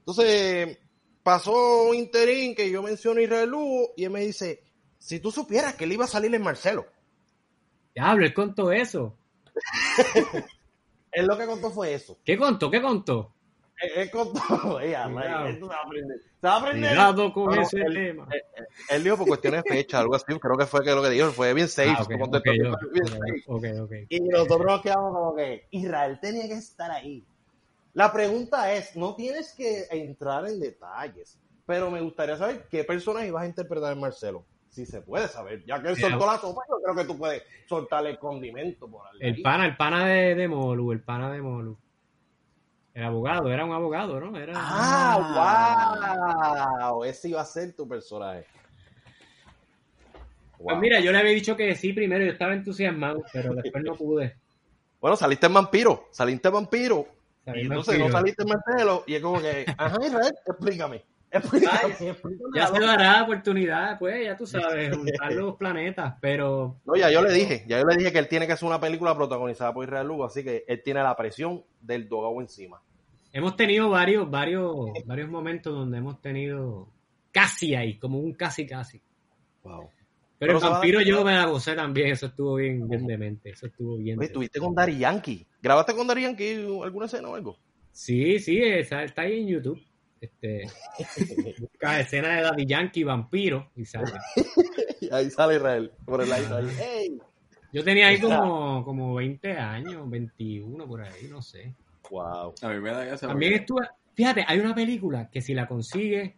Entonces, 0.00 0.78
pasó 1.22 1.84
un 1.88 1.94
interín 1.94 2.54
que 2.54 2.68
yo 2.68 2.82
menciono 2.82 3.20
a 3.20 3.22
Israel 3.22 3.48
Lugo 3.48 3.92
y 3.96 4.04
él 4.04 4.10
me 4.10 4.20
dice, 4.20 4.64
si 4.98 5.20
tú 5.20 5.30
supieras 5.30 5.76
que 5.76 5.84
él 5.84 5.92
iba 5.92 6.04
a 6.04 6.08
salir 6.08 6.34
en 6.34 6.42
Marcelo. 6.42 6.84
Diablo, 7.94 8.26
él 8.26 8.34
contó 8.34 8.72
eso. 8.72 9.16
Él 11.12 11.24
lo 11.24 11.38
que 11.38 11.46
contó 11.46 11.70
fue 11.70 11.94
eso. 11.94 12.18
¿Qué 12.22 12.36
contó? 12.36 12.70
¿Qué 12.70 12.82
contó? 12.82 13.35
Él, 13.80 13.90
él 13.96 14.10
contó, 14.10 14.80
ella, 14.80 15.06
va 15.08 15.20
a 15.22 15.42
aprender. 15.84 16.18
Se 16.40 16.46
va 16.46 16.54
a 16.54 16.58
aprender. 16.58 16.90
Cuidado 16.90 17.32
con 17.32 17.58
ese 17.58 17.80
él- 17.82 17.94
tema. 17.94 18.28
Él 18.88 19.04
dijo 19.04 19.16
por 19.18 19.26
cuestiones 19.28 19.64
de 19.64 19.70
fecha, 19.70 20.00
algo 20.00 20.14
así, 20.14 20.24
creo 20.38 20.56
que 20.56 20.66
fue 20.66 20.82
que 20.82 20.94
lo 20.94 21.02
que 21.02 21.10
dijo, 21.10 21.30
fue 21.32 21.52
bien 21.52 21.68
safe. 21.68 21.90
Ah, 21.90 22.02
ok, 22.02 22.08
tú 22.08 22.14
ok, 22.14 22.20
contestaste, 22.20 22.58
yo- 22.64 22.74
fue 23.44 23.60
bien 23.60 23.76
safe. 23.76 24.06
Y 24.08 24.20
nosotros 24.20 24.64
nos 24.66 24.82
quedamos 24.82 25.12
como 25.14 25.34
que 25.36 25.66
Israel 25.70 26.18
tenía 26.20 26.46
que 26.48 26.54
estar 26.54 26.90
ahí. 26.90 27.24
La 27.92 28.12
pregunta 28.12 28.72
es, 28.74 28.94
no 28.96 29.14
tienes 29.14 29.54
que 29.54 29.86
entrar 29.90 30.46
en 30.46 30.60
detalles, 30.60 31.38
pero 31.64 31.90
me 31.90 32.00
gustaría 32.00 32.36
saber 32.36 32.66
qué 32.70 32.84
personaje 32.84 33.30
vas 33.30 33.44
a 33.44 33.46
interpretar 33.46 33.92
en 33.92 34.00
Marcelo. 34.00 34.44
Si 34.68 34.84
se 34.84 35.00
puede 35.00 35.26
saber, 35.28 35.64
ya 35.64 35.80
que 35.82 35.88
él 35.88 35.96
soltó 35.96 36.26
la 36.26 36.36
sopa, 36.38 36.62
yo 36.68 36.76
creo 36.82 36.94
que 36.94 37.04
tú 37.04 37.16
puedes 37.16 37.42
soltarle 37.66 38.10
el 38.10 38.18
condimento 38.18 38.86
por 38.86 39.06
ahí. 39.06 39.18
El 39.20 39.40
pana, 39.42 39.64
el 39.64 39.76
pana 39.76 40.06
de, 40.06 40.34
de 40.34 40.48
Molu, 40.48 40.92
el 40.92 41.02
pana 41.02 41.32
de 41.32 41.40
Molu. 41.40 41.78
El 42.96 43.04
abogado, 43.04 43.52
era 43.52 43.62
un 43.62 43.72
abogado, 43.72 44.18
¿no? 44.18 44.34
Era... 44.38 44.54
Ah, 44.56 46.08
wow, 46.90 47.04
ese 47.04 47.28
iba 47.28 47.42
a 47.42 47.44
ser 47.44 47.74
tu 47.74 47.86
personaje. 47.86 48.46
Pues 50.56 50.78
mira, 50.78 50.98
yo 51.00 51.12
le 51.12 51.18
había 51.18 51.32
dicho 51.32 51.54
que 51.54 51.74
sí 51.74 51.92
primero, 51.92 52.24
yo 52.24 52.32
estaba 52.32 52.54
entusiasmado, 52.54 53.22
pero 53.34 53.54
después 53.54 53.84
no 53.84 53.94
pude. 53.94 54.34
Bueno, 54.98 55.14
saliste 55.14 55.46
en 55.46 55.52
vampiro, 55.52 56.08
saliste 56.10 56.48
en 56.48 56.54
vampiro, 56.54 57.06
Salí 57.44 57.60
y 57.60 57.66
entonces 57.66 57.98
vampiro. 57.98 58.08
no 58.08 58.12
saliste 58.18 58.42
en 58.42 58.48
Marcelo, 58.48 59.04
y 59.06 59.14
es 59.14 59.22
como 59.22 59.40
que, 59.42 59.66
ajá, 59.76 59.98
Israel, 60.04 60.34
explícame, 60.46 61.04
explícame, 61.30 61.94
explícame. 62.10 62.50
Ya 62.56 62.66
se 62.68 62.80
dará 62.80 63.22
oportunidad, 63.22 63.98
pues, 63.98 64.24
ya 64.24 64.36
tú 64.38 64.46
sabes, 64.46 64.96
juntar 64.96 65.32
los 65.34 65.54
planetas, 65.56 66.14
pero 66.20 66.80
No, 66.86 66.96
ya 66.96 67.10
yo 67.10 67.22
le 67.22 67.30
dije, 67.30 67.64
ya 67.68 67.78
yo 67.78 67.84
le 67.84 67.94
dije 67.94 68.10
que 68.10 68.18
él 68.18 68.26
tiene 68.26 68.46
que 68.46 68.54
hacer 68.54 68.66
una 68.66 68.80
película 68.80 69.14
protagonizada 69.14 69.74
por 69.74 69.84
Israel 69.84 70.08
Lugo, 70.08 70.24
así 70.24 70.42
que 70.42 70.64
él 70.66 70.82
tiene 70.82 71.02
la 71.02 71.14
presión 71.14 71.62
del 71.82 72.08
dogao 72.08 72.40
encima. 72.40 72.80
Hemos 73.32 73.56
tenido 73.56 73.88
varios, 73.88 74.30
varios, 74.30 74.74
varios 75.04 75.28
momentos 75.28 75.74
donde 75.74 75.98
hemos 75.98 76.20
tenido 76.20 76.88
casi 77.32 77.74
ahí, 77.74 77.98
como 77.98 78.18
un 78.18 78.34
casi 78.34 78.66
casi. 78.66 79.00
Wow. 79.62 79.90
Pero, 80.38 80.58
Pero 80.58 80.58
el 80.58 80.72
vampiro 80.72 81.00
yo 81.00 81.24
me 81.24 81.32
la 81.32 81.46
gocé 81.46 81.74
también, 81.74 82.08
eso 82.08 82.26
estuvo 82.26 82.56
bien, 82.56 82.86
bien 82.88 83.06
demente, 83.06 83.50
eso 83.50 83.66
estuvo 83.66 83.96
bien. 83.96 84.18
Oye, 84.18 84.26
estuviste 84.26 84.60
con 84.60 84.74
Dari 84.74 84.98
Yankee. 84.98 85.46
¿Grabaste 85.62 85.94
con 85.94 86.06
Dari 86.06 86.22
Yankee 86.22 86.66
alguna 86.82 87.06
escena 87.06 87.28
o 87.28 87.34
algo? 87.34 87.58
Sí, 87.90 88.38
sí, 88.38 88.58
está, 88.62 89.04
está 89.04 89.22
ahí 89.22 89.40
en 89.40 89.48
YouTube. 89.48 89.82
Este, 90.20 90.64
busca 91.60 92.00
escena 92.00 92.36
de 92.36 92.42
Daddy 92.42 92.66
Yankee 92.66 93.04
vampiro 93.04 93.70
y 93.76 93.84
sale. 93.84 94.12
Y 95.00 95.08
ahí 95.12 95.30
sale 95.30 95.56
Israel, 95.56 95.92
por 96.04 96.22
el 96.22 96.32
aire 96.32 96.54
ahí. 96.54 97.18
Yo 97.72 97.84
tenía 97.84 98.08
ahí 98.08 98.20
como, 98.20 98.84
como 98.84 99.14
20 99.14 99.52
años, 99.52 100.08
21 100.08 100.86
por 100.86 101.02
ahí, 101.02 101.28
no 101.28 101.42
sé. 101.42 101.74
Wow. 102.10 102.54
A 102.62 102.68
mí 102.68 102.80
me 102.80 102.90
da 102.90 103.16
También 103.16 103.54
estuve, 103.54 103.86
fíjate, 104.14 104.44
hay 104.46 104.58
una 104.60 104.74
película 104.74 105.28
que 105.30 105.40
si 105.40 105.54
la 105.54 105.66
consigues, 105.66 106.32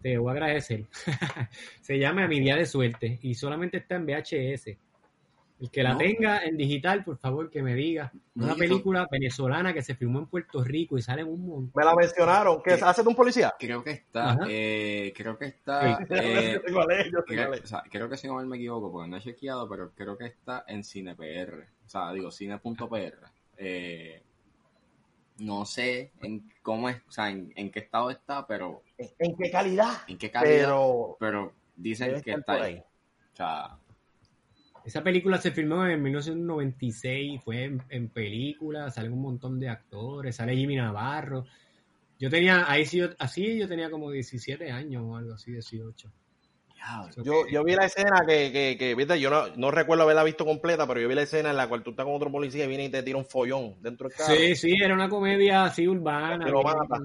te 0.00 0.18
voy 0.18 0.30
a 0.30 0.32
agradecer. 0.32 0.86
Se 1.80 1.98
llama 1.98 2.26
Mi 2.26 2.40
Día 2.40 2.56
de 2.56 2.66
Suerte 2.66 3.18
y 3.22 3.34
solamente 3.34 3.78
está 3.78 3.96
en 3.96 4.06
VHS. 4.06 4.76
El 5.60 5.70
que 5.70 5.84
la 5.84 5.92
No. 5.92 5.98
tenga 5.98 6.42
en 6.42 6.56
digital, 6.56 7.04
por 7.04 7.18
favor, 7.18 7.48
que 7.48 7.62
me 7.62 7.76
diga. 7.76 8.10
No, 8.34 8.46
Una 8.46 8.56
película 8.56 9.06
venezolana 9.08 9.72
que 9.72 9.80
se 9.80 9.94
filmó 9.94 10.18
en 10.18 10.26
Puerto 10.26 10.64
Rico 10.64 10.98
y 10.98 11.02
sale 11.02 11.22
en 11.22 11.28
un 11.28 11.46
montón. 11.46 11.72
Me 11.76 11.84
la 11.84 11.94
mencionaron. 11.94 12.60
¿Qué 12.64 12.72
hace 12.72 13.02
de 13.04 13.08
un 13.08 13.14
policía? 13.14 13.54
Creo 13.56 13.84
que 13.84 13.92
está, 13.92 14.38
eh, 14.48 15.12
creo 15.16 15.38
que 15.38 15.44
está, 15.44 15.98
Sí. 15.98 16.04
eh, 16.10 16.54
es, 16.66 17.12
creo, 17.28 17.52
es. 17.54 17.62
o 17.62 17.66
sea, 17.68 17.84
creo 17.88 18.08
que 18.08 18.16
si 18.16 18.26
no 18.26 18.34
me 18.44 18.56
equivoco, 18.56 18.90
porque 18.90 19.08
no 19.08 19.16
he 19.18 19.20
chequeado, 19.20 19.68
pero 19.68 19.92
creo 19.94 20.18
que 20.18 20.26
está 20.26 20.64
en 20.66 20.82
CinePR, 20.82 21.68
o 21.86 21.88
sea, 21.88 22.12
digo, 22.12 22.32
cine.pr. 22.32 23.18
Eh, 23.56 24.20
no 25.42 25.64
sé 25.66 26.12
en 26.22 26.48
cómo 26.62 26.88
es, 26.88 26.96
o 27.08 27.10
sea, 27.10 27.30
en, 27.30 27.52
en 27.56 27.70
qué 27.70 27.80
estado 27.80 28.10
está, 28.10 28.46
pero 28.46 28.82
¿En 28.96 29.36
qué 29.36 29.50
calidad? 29.50 30.02
en 30.06 30.18
qué 30.18 30.30
calidad, 30.30 30.64
pero, 30.66 31.16
Pero 31.18 31.52
dicen 31.76 32.20
que 32.22 32.32
está 32.32 32.52
ahí. 32.54 32.62
ahí. 32.62 32.78
O 33.32 33.36
sea, 33.36 33.78
Esa 34.84 35.02
película 35.02 35.38
se 35.38 35.50
filmó 35.50 35.84
en 35.86 36.02
1996, 36.02 37.42
fue 37.42 37.64
en, 37.64 37.82
en 37.88 38.08
película, 38.08 38.90
salen 38.90 39.12
un 39.12 39.22
montón 39.22 39.58
de 39.58 39.68
actores, 39.68 40.36
sale 40.36 40.56
Jimmy 40.56 40.76
Navarro. 40.76 41.44
Yo 42.18 42.30
tenía, 42.30 42.70
ahí 42.70 42.86
sí, 42.86 42.98
yo, 42.98 43.08
así 43.18 43.58
yo 43.58 43.66
tenía 43.66 43.90
como 43.90 44.10
17 44.10 44.70
años 44.70 45.02
o 45.04 45.16
algo 45.16 45.34
así, 45.34 45.50
18. 45.52 46.12
Yo, 47.22 47.46
yo 47.48 47.62
vi 47.64 47.74
la 47.74 47.84
escena 47.86 48.24
que, 48.26 48.50
que, 48.52 48.76
que 48.78 48.94
viste, 48.94 49.20
yo 49.20 49.30
no, 49.30 49.48
no 49.56 49.70
recuerdo 49.70 50.02
haberla 50.02 50.24
visto 50.24 50.44
completa, 50.44 50.86
pero 50.86 51.00
yo 51.00 51.08
vi 51.08 51.14
la 51.14 51.22
escena 51.22 51.50
en 51.50 51.56
la 51.56 51.68
cual 51.68 51.82
tú 51.82 51.90
estás 51.90 52.04
con 52.04 52.14
otro 52.14 52.30
policía 52.32 52.64
y 52.64 52.68
viene 52.68 52.84
y 52.86 52.88
te 52.88 53.02
tira 53.02 53.18
un 53.18 53.24
follón 53.26 53.76
dentro 53.80 54.08
del 54.08 54.16
carro. 54.16 54.34
Sí, 54.34 54.56
sí, 54.56 54.74
era 54.82 54.94
una 54.94 55.08
comedia 55.08 55.64
así 55.64 55.86
urbana, 55.86 56.46
lo 56.48 56.62
mata. 56.62 56.98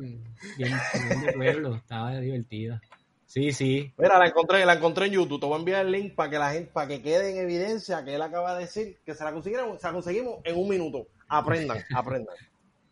bien- 0.58 0.80
bien 1.08 1.22
de 1.22 1.34
pueblo, 1.34 1.76
estaba 1.76 2.18
divertida. 2.20 2.82
Sí, 3.26 3.52
sí. 3.52 3.94
Mira, 3.98 4.18
la 4.18 4.28
encontré, 4.28 4.66
la 4.66 4.74
encontré 4.74 5.08
en 5.08 5.12
YouTube. 5.12 5.40
Te 5.42 5.46
voy 5.46 5.56
a 5.56 5.60
enviar 5.60 5.86
el 5.86 5.92
link 5.92 6.16
para 6.16 6.30
que 6.30 6.40
la 6.40 6.52
gente, 6.52 6.72
para 6.72 6.88
que 6.88 7.02
quede 7.02 7.32
en 7.32 7.38
evidencia 7.38 8.04
que 8.06 8.16
él 8.16 8.22
acaba 8.22 8.56
de 8.56 8.62
decir 8.62 8.98
que 9.06 9.14
se 9.14 9.24
la 9.26 9.34
consiguieron, 9.34 9.78
se 9.78 9.86
la 9.86 9.94
conseguimos 9.94 10.36
en 10.46 10.58
un 10.58 10.70
minuto. 10.70 11.08
Aprendan, 11.28 11.84
aprendan. 11.94 12.36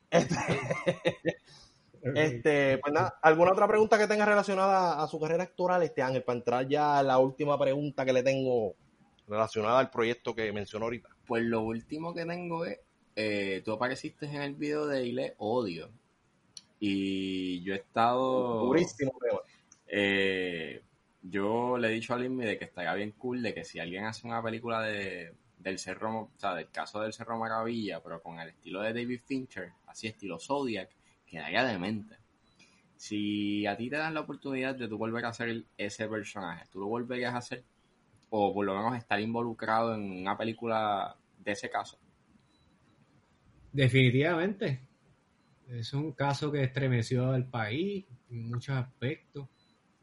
Este, 0.09 0.35
este, 2.13 2.77
pues 2.77 2.93
nada, 2.93 3.17
¿alguna 3.21 3.51
otra 3.51 3.67
pregunta 3.67 3.97
que 3.97 4.07
tenga 4.07 4.25
relacionada 4.25 5.01
a 5.01 5.07
su 5.07 5.19
carrera 5.19 5.43
actoral, 5.43 5.81
este 5.83 6.01
Ángel? 6.01 6.23
Para 6.23 6.37
entrar 6.37 6.67
ya 6.67 6.99
a 6.99 7.03
la 7.03 7.17
última 7.17 7.57
pregunta 7.57 8.05
que 8.05 8.13
le 8.13 8.23
tengo 8.23 8.75
relacionada 9.27 9.79
al 9.79 9.89
proyecto 9.89 10.35
que 10.35 10.51
mencionó 10.51 10.85
ahorita. 10.85 11.09
Pues 11.25 11.43
lo 11.43 11.61
último 11.61 12.13
que 12.13 12.25
tengo 12.25 12.65
es, 12.65 12.79
eh, 13.15 13.61
tú 13.65 13.71
apareciste 13.71 14.27
en 14.27 14.41
el 14.41 14.53
video 14.55 14.85
de 14.85 15.05
Ile 15.05 15.35
Odio. 15.37 15.89
Y 16.79 17.63
yo 17.63 17.73
he 17.73 17.77
estado... 17.77 18.65
Durísimo 18.65 19.13
tema. 19.19 19.39
Eh, 19.87 20.81
yo 21.23 21.77
le 21.77 21.87
he 21.87 21.91
dicho 21.91 22.13
a 22.13 22.17
Limmy 22.17 22.45
de 22.45 22.57
que 22.59 22.65
estaría 22.65 22.93
bien 22.93 23.11
cool 23.11 23.41
de 23.41 23.53
que 23.53 23.63
si 23.63 23.79
alguien 23.79 24.05
hace 24.05 24.27
una 24.27 24.43
película 24.43 24.81
de, 24.81 25.33
del 25.57 25.79
Cerro, 25.79 26.19
o 26.19 26.31
sea, 26.37 26.53
del 26.53 26.69
caso 26.69 27.01
del 27.01 27.13
Cerro 27.13 27.39
Maravilla, 27.39 28.01
pero 28.03 28.21
con 28.21 28.39
el 28.39 28.49
estilo 28.49 28.81
de 28.81 28.93
David 28.93 29.21
Fincher, 29.25 29.71
así 29.87 30.07
estilo 30.07 30.39
Zodiac, 30.39 30.89
quedaría 31.35 31.65
demente. 31.65 32.15
Si 32.95 33.65
a 33.65 33.75
ti 33.75 33.89
te 33.89 33.97
dan 33.97 34.13
la 34.13 34.21
oportunidad 34.21 34.75
de 34.75 34.87
tú 34.87 34.97
volver 34.97 35.25
a 35.25 35.29
hacer 35.29 35.65
ese 35.77 36.07
personaje, 36.07 36.65
¿tú 36.71 36.79
lo 36.79 36.87
volverías 36.87 37.33
a 37.33 37.37
hacer? 37.37 37.63
O 38.29 38.53
por 38.53 38.65
lo 38.65 38.75
menos 38.75 38.97
estar 38.97 39.19
involucrado 39.19 39.93
en 39.93 40.21
una 40.21 40.37
película 40.37 41.15
de 41.37 41.51
ese 41.51 41.69
caso. 41.69 41.97
Definitivamente. 43.71 44.79
Es 45.67 45.93
un 45.93 46.13
caso 46.13 46.51
que 46.51 46.63
estremeció 46.63 47.31
al 47.31 47.47
país 47.47 48.05
en 48.29 48.49
muchos 48.49 48.75
aspectos. 48.75 49.47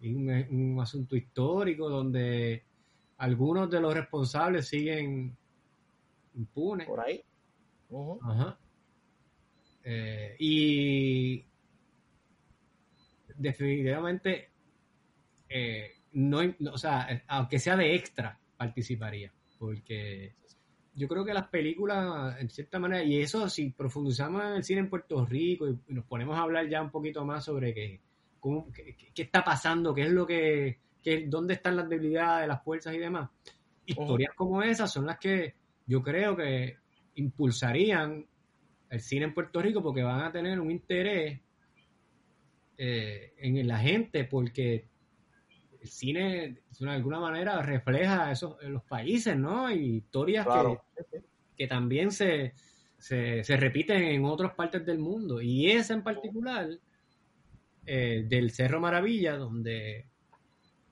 Es 0.01 0.15
un, 0.15 0.29
un 0.29 0.81
asunto 0.81 1.17
histórico 1.17 1.89
donde 1.89 2.65
algunos 3.17 3.71
de 3.71 3.81
los 3.81 3.95
responsables 3.95 4.69
siguen 4.69 5.37
impunes. 6.35 6.87
Por 6.87 7.01
ahí. 7.01 7.25
Ajá. 8.23 8.59
Eh, 9.85 10.37
y 10.39 11.45
definitivamente, 13.37 14.51
eh, 15.49 15.91
no, 16.13 16.41
no, 16.59 16.73
o 16.73 16.79
sea, 16.79 17.23
aunque 17.29 17.59
sea 17.59 17.77
de 17.77 17.95
extra, 17.95 18.39
participaría. 18.57 19.33
porque 19.59 20.35
yo 20.95 21.09
creo 21.09 21.25
que 21.25 21.33
las 21.33 21.49
películas, 21.49 22.37
en 22.41 22.51
cierta 22.51 22.79
manera, 22.79 23.03
y 23.03 23.21
eso 23.21 23.49
si 23.49 23.71
profundizamos 23.71 24.43
en 24.45 24.53
el 24.55 24.65
cine 24.65 24.81
en 24.81 24.91
Puerto 24.91 25.25
Rico 25.25 25.69
y, 25.69 25.79
y 25.89 25.95
nos 25.95 26.05
ponemos 26.05 26.37
a 26.37 26.43
hablar 26.43 26.69
ya 26.69 26.83
un 26.83 26.91
poquito 26.91 27.25
más 27.25 27.45
sobre 27.45 27.73
qué, 27.73 28.01
cómo, 28.39 28.71
qué, 28.73 28.95
qué 29.15 29.23
está 29.23 29.43
pasando, 29.43 29.95
qué 29.95 30.03
es 30.03 30.11
lo 30.11 30.27
que, 30.27 30.79
qué- 31.03 31.25
dónde 31.29 31.55
están 31.55 31.77
las 31.77 31.89
debilidades, 31.89 32.47
las 32.47 32.63
fuerzas 32.63 32.95
y 32.95 32.99
demás, 32.99 33.31
historias 33.87 34.35
como 34.37 34.63
esas 34.63 34.93
son 34.93 35.07
las 35.07 35.19
que 35.19 35.55
yo 35.87 36.03
creo 36.03 36.37
que 36.37 36.77
impulsarían 37.15 38.27
el 38.93 39.01
cine 39.01 39.25
en 39.25 39.35
Puerto 39.35 39.63
Rico 39.63 39.83
porque 39.83 40.03
van 40.03 40.21
a 40.21 40.31
tener 40.31 40.61
un 40.61 40.71
interés 40.71 41.41
eh, 42.77 43.33
en 43.39 43.67
la 43.67 43.79
gente 43.79 44.25
porque 44.25 44.87
el 45.81 45.89
cine 45.89 46.59
de 46.79 46.91
alguna 46.91 47.19
manera 47.19 47.63
refleja 47.63 48.31
esos 48.31 48.63
los 48.65 48.83
países, 48.85 49.37
¿no? 49.37 49.71
Y 49.71 49.97
historias 49.97 50.45
Claro. 50.45 50.85
que, 51.11 51.23
que 51.57 51.67
también 51.67 52.11
se, 52.11 52.53
se, 52.99 53.43
se 53.43 53.57
repiten 53.57 54.03
en 54.03 54.25
otras 54.27 54.55
partes 54.55 54.85
del 54.85 54.99
mundo. 54.99 55.41
Y 55.41 55.71
esa 55.71 55.95
en 55.95 56.03
particular, 56.03 56.69
eh, 57.87 58.25
del 58.29 58.51
Cerro 58.51 58.79
Maravilla, 58.79 59.37
donde 59.37 60.07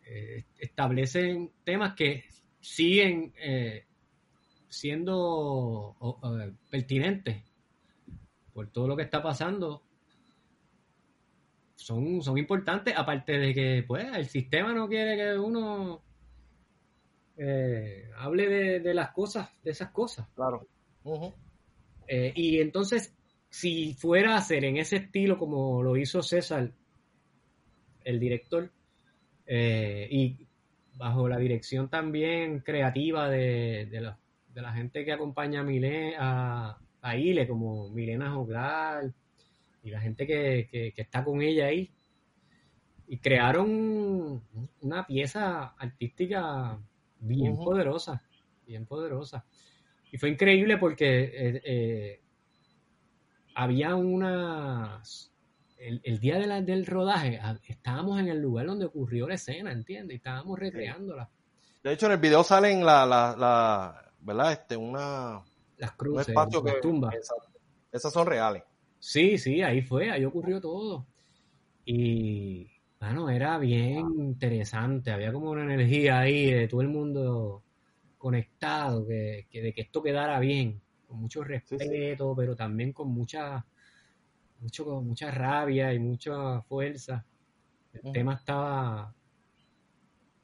eh, 0.07 0.45
establecen 0.59 1.51
temas 1.65 1.95
que 1.95 2.25
siguen 2.61 3.33
eh, 3.37 3.85
siendo 4.69 5.97
eh, 6.41 6.53
pertinentes 6.71 7.50
por 8.61 8.71
todo 8.71 8.89
lo 8.89 8.95
que 8.95 9.05
está 9.05 9.23
pasando 9.23 9.83
son, 11.75 12.21
son 12.21 12.37
importantes, 12.37 12.93
aparte 12.95 13.39
de 13.39 13.55
que 13.55 13.85
pues 13.89 14.05
el 14.15 14.27
sistema 14.27 14.75
no 14.75 14.87
quiere 14.87 15.17
que 15.17 15.39
uno 15.39 16.03
eh, 17.39 18.11
hable 18.19 18.49
de, 18.49 18.81
de 18.81 18.93
las 18.93 19.13
cosas, 19.13 19.49
de 19.63 19.71
esas 19.71 19.93
cosas. 19.93 20.29
Claro. 20.35 20.69
Eh, 22.07 22.35
y 22.37 22.61
entonces, 22.61 23.17
si 23.49 23.95
fuera 23.95 24.35
a 24.35 24.41
hacer 24.41 24.67
en 24.67 24.77
ese 24.77 24.97
estilo 24.97 25.39
como 25.39 25.83
lo 25.83 25.97
hizo 25.97 26.21
César, 26.23 26.71
el 28.05 28.21
director, 28.21 28.71
eh, 29.47 30.07
y 30.11 30.47
bajo 30.97 31.31
la 31.31 31.39
dirección 31.39 31.89
también 31.89 32.61
creativa 32.61 33.31
de, 33.31 33.87
de 33.87 34.01
la, 34.03 34.19
de 34.53 34.61
la 34.61 34.75
gente 34.75 35.03
que 35.03 35.13
acompaña 35.13 35.61
a, 35.61 35.65
Mile, 35.65 36.15
a, 36.19 36.79
a 37.03 37.17
Ile, 37.17 37.47
como 37.49 37.89
Milena 37.91 38.33
Joglar, 38.33 39.13
y 39.83 39.91
la 39.91 40.01
gente 40.01 40.27
que, 40.27 40.69
que- 40.71 40.93
que 40.93 41.03
está 41.03 41.25
con 41.25 41.41
ella 41.43 41.67
ahí, 41.67 41.91
y 43.09 43.19
crearon 43.19 44.43
una 44.83 45.07
pieza 45.07 45.75
artística 45.79 46.79
bien 47.19 47.57
poderosa, 47.57 48.23
bien 48.67 48.87
poderosa. 48.87 49.45
Y 50.13 50.19
fue 50.19 50.29
increíble 50.31 50.77
porque 50.79 51.25
eh, 51.25 51.63
eh, 51.65 52.21
había 53.55 53.95
unas... 53.95 55.33
El, 55.79 56.01
el 56.05 56.21
día 56.21 56.39
de 56.39 56.47
la- 56.47 56.61
del 56.61 56.85
rodaje 56.87 57.39
ah, 57.43 57.59
estábamos 57.67 58.21
en 58.21 58.29
el 58.29 58.39
lugar 58.41 58.67
donde 58.67 58.85
ocurrió 58.85 59.27
la 59.27 59.35
escena, 59.35 59.73
¿entiendes? 59.73 60.15
Y 60.15 60.17
estábamos 60.19 60.59
recreándola. 60.59 61.31
De 61.83 61.93
hecho, 61.95 62.07
en 62.07 62.13
el 62.13 62.19
video 62.19 62.45
salen 62.45 62.85
la, 62.85 63.07
la, 63.07 63.35
la 63.39 64.13
¿verdad? 64.21 64.53
Este, 64.53 64.77
una, 64.77 65.43
Las 65.81 65.91
un 65.91 65.97
cruces, 65.97 66.29
espacio 66.29 66.63
las 66.63 66.75
que... 66.75 66.81
tumbas. 66.81 67.15
Esas 67.91 68.13
son 68.13 68.27
reales. 68.27 68.63
Sí, 68.99 69.39
sí, 69.39 69.63
ahí 69.63 69.83
fue, 69.83 70.11
ahí 70.11 70.25
ocurrió 70.25 70.61
todo. 70.61 71.07
Y, 71.85 72.71
bueno, 73.01 73.31
era 73.31 73.59
bien 73.59 74.07
interesante, 74.19 75.11
había 75.11 75.33
como 75.33 75.51
una 75.51 75.65
energía 75.65 76.21
ahí 76.21 76.51
de 76.51 76.69
todo 76.69 76.83
el 76.83 76.89
mundo 76.89 77.63
conectado, 78.19 79.07
que, 79.07 79.47
que 79.51 79.63
de 79.63 79.73
que 79.73 79.81
esto 79.81 80.03
quedara 80.03 80.39
bien, 80.39 80.81
con 81.09 81.19
mucho 81.19 81.43
respeto, 81.43 82.35
pero 82.37 82.55
también 82.55 82.93
con 82.93 83.09
mucha, 83.09 83.65
mucho, 84.61 84.85
con 84.85 85.07
mucha 85.07 85.31
rabia 85.31 85.93
y 85.95 85.99
mucha 85.99 86.61
fuerza. 86.63 87.25
El 87.95 88.13
tema 88.13 88.35
estaba, 88.35 89.13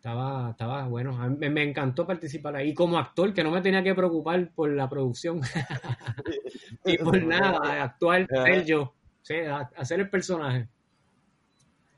estaba, 0.06 0.50
estaba 0.50 0.86
bueno, 0.86 1.20
a 1.20 1.28
mí 1.28 1.48
me, 1.48 1.64
encantó 1.64 2.06
participar 2.06 2.54
ahí. 2.54 2.68
Y 2.68 2.74
como 2.74 2.96
actor, 2.96 3.34
que 3.34 3.42
no 3.42 3.50
me 3.50 3.60
tenía 3.60 3.82
que 3.82 3.94
preocupar 3.94 4.52
por 4.54 4.70
la 4.70 4.88
producción 4.88 5.40
y 6.84 6.96
por 6.98 7.20
nada, 7.24 7.82
actuar, 7.82 8.24
ser 8.28 8.64
yo, 8.64 8.94
sí, 9.22 9.34
hacer 9.76 9.98
el 9.98 10.08
personaje. 10.08 10.68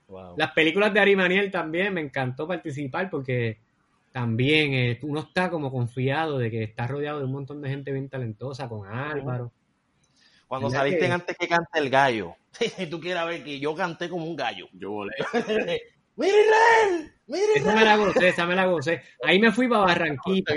Wow. 0.07 0.37
Las 0.39 0.53
películas 0.53 0.95
de 0.95 1.01
Ari 1.01 1.17
Maniel 1.17 1.51
también 1.51 1.93
me 1.93 2.01
encantó 2.01 2.49
participar 2.49 3.11
porque 3.11 3.59
también 4.11 4.73
eh, 4.73 4.99
uno 5.03 5.21
está 5.21 5.51
como 5.51 5.71
confiado 5.71 6.39
de 6.39 6.51
que 6.51 6.63
está 6.63 6.87
rodeado 6.87 7.19
de 7.19 7.27
un 7.27 7.33
montón 7.33 7.61
de 7.61 7.69
gente 7.69 7.93
bien 7.93 8.09
talentosa, 8.09 8.71
con 8.71 8.89
Álvaro. 8.89 9.53
Cuando 10.47 10.69
¿Verdad 10.71 10.85
saliste 10.85 11.07
que- 11.07 11.13
antes 11.13 11.37
que 11.37 11.47
cante 11.47 11.79
el 11.79 11.91
gallo. 11.91 12.37
Si 12.79 12.87
tú 12.87 12.99
quieras 12.99 13.27
ver 13.27 13.45
que 13.45 13.61
yo 13.61 13.75
canté 13.75 14.09
como 14.09 14.25
un 14.25 14.35
gallo. 14.35 14.67
Yo 14.73 14.93
volé. 14.93 15.13
¡Mira 16.19 16.35
Israel! 16.37 17.13
¡Mira 17.29 17.53
Esa 17.55 17.75
me 17.75 17.85
la 17.85 17.97
gocé, 17.97 18.29
esa 18.29 18.47
me 18.47 18.55
la 18.57 18.67
gocé. 18.67 19.03
Ahí 19.23 19.39
me 19.39 19.53
fui 19.53 19.69
para 19.69 19.83
Barranquita, 19.83 20.53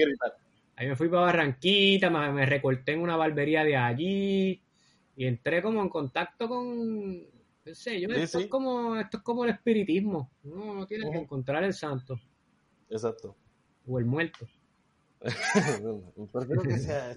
ahí 0.76 0.88
me 0.88 0.96
fui 0.96 1.08
para 1.08 1.22
Barranquita, 1.24 2.10
me, 2.10 2.32
me 2.32 2.46
recorté 2.48 2.94
en 2.94 3.02
una 3.02 3.16
barbería 3.16 3.64
de 3.64 3.78
allí 3.78 4.62
y 5.16 5.26
entré 5.28 5.62
como 5.62 5.82
en 5.82 5.90
contacto 5.90 6.50
con, 6.50 7.22
no 7.22 7.76
sé, 7.76 8.02
yo, 8.02 8.10
Sí, 8.10 8.16
esto, 8.22 8.40
sí. 8.40 8.46
Es 8.46 8.50
como, 8.50 8.96
esto 8.96 9.18
es 9.18 9.24
como 9.24 9.46
el 9.46 9.52
espiritismo, 9.52 10.32
uno 10.44 10.74
no 10.74 10.88
tiene 10.88 11.12
que 11.12 11.18
encontrar 11.20 11.64
el 11.64 11.76
santo 11.76 12.20
Exacto. 12.90 13.36
o 13.86 14.00
el 14.00 14.06
muerto. 14.06 14.48
Que 16.68 16.78
sea. 16.80 17.16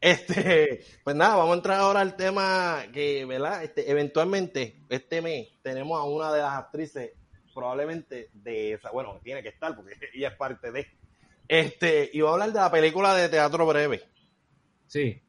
Este, 0.00 0.84
pues 1.04 1.16
nada, 1.16 1.36
vamos 1.36 1.52
a 1.52 1.56
entrar 1.56 1.80
ahora 1.80 2.00
al 2.00 2.16
tema 2.16 2.84
que, 2.92 3.24
¿verdad? 3.26 3.64
Este, 3.64 3.90
eventualmente, 3.90 4.82
este 4.88 5.20
mes, 5.20 5.48
tenemos 5.62 5.98
a 6.00 6.04
una 6.04 6.32
de 6.32 6.40
las 6.40 6.54
actrices, 6.54 7.12
probablemente 7.60 8.30
de 8.32 8.72
esa, 8.72 8.90
bueno, 8.90 9.20
tiene 9.22 9.42
que 9.42 9.50
estar 9.50 9.76
porque 9.76 9.94
ella 10.14 10.28
es 10.28 10.34
parte 10.36 10.72
de. 10.72 10.86
Este, 11.46 12.08
y 12.12 12.20
va 12.20 12.30
a 12.30 12.32
hablar 12.34 12.52
de 12.52 12.58
la 12.60 12.70
película 12.70 13.14
de 13.14 13.28
teatro 13.28 13.66
breve. 13.66 14.02
Sí, 14.86 15.20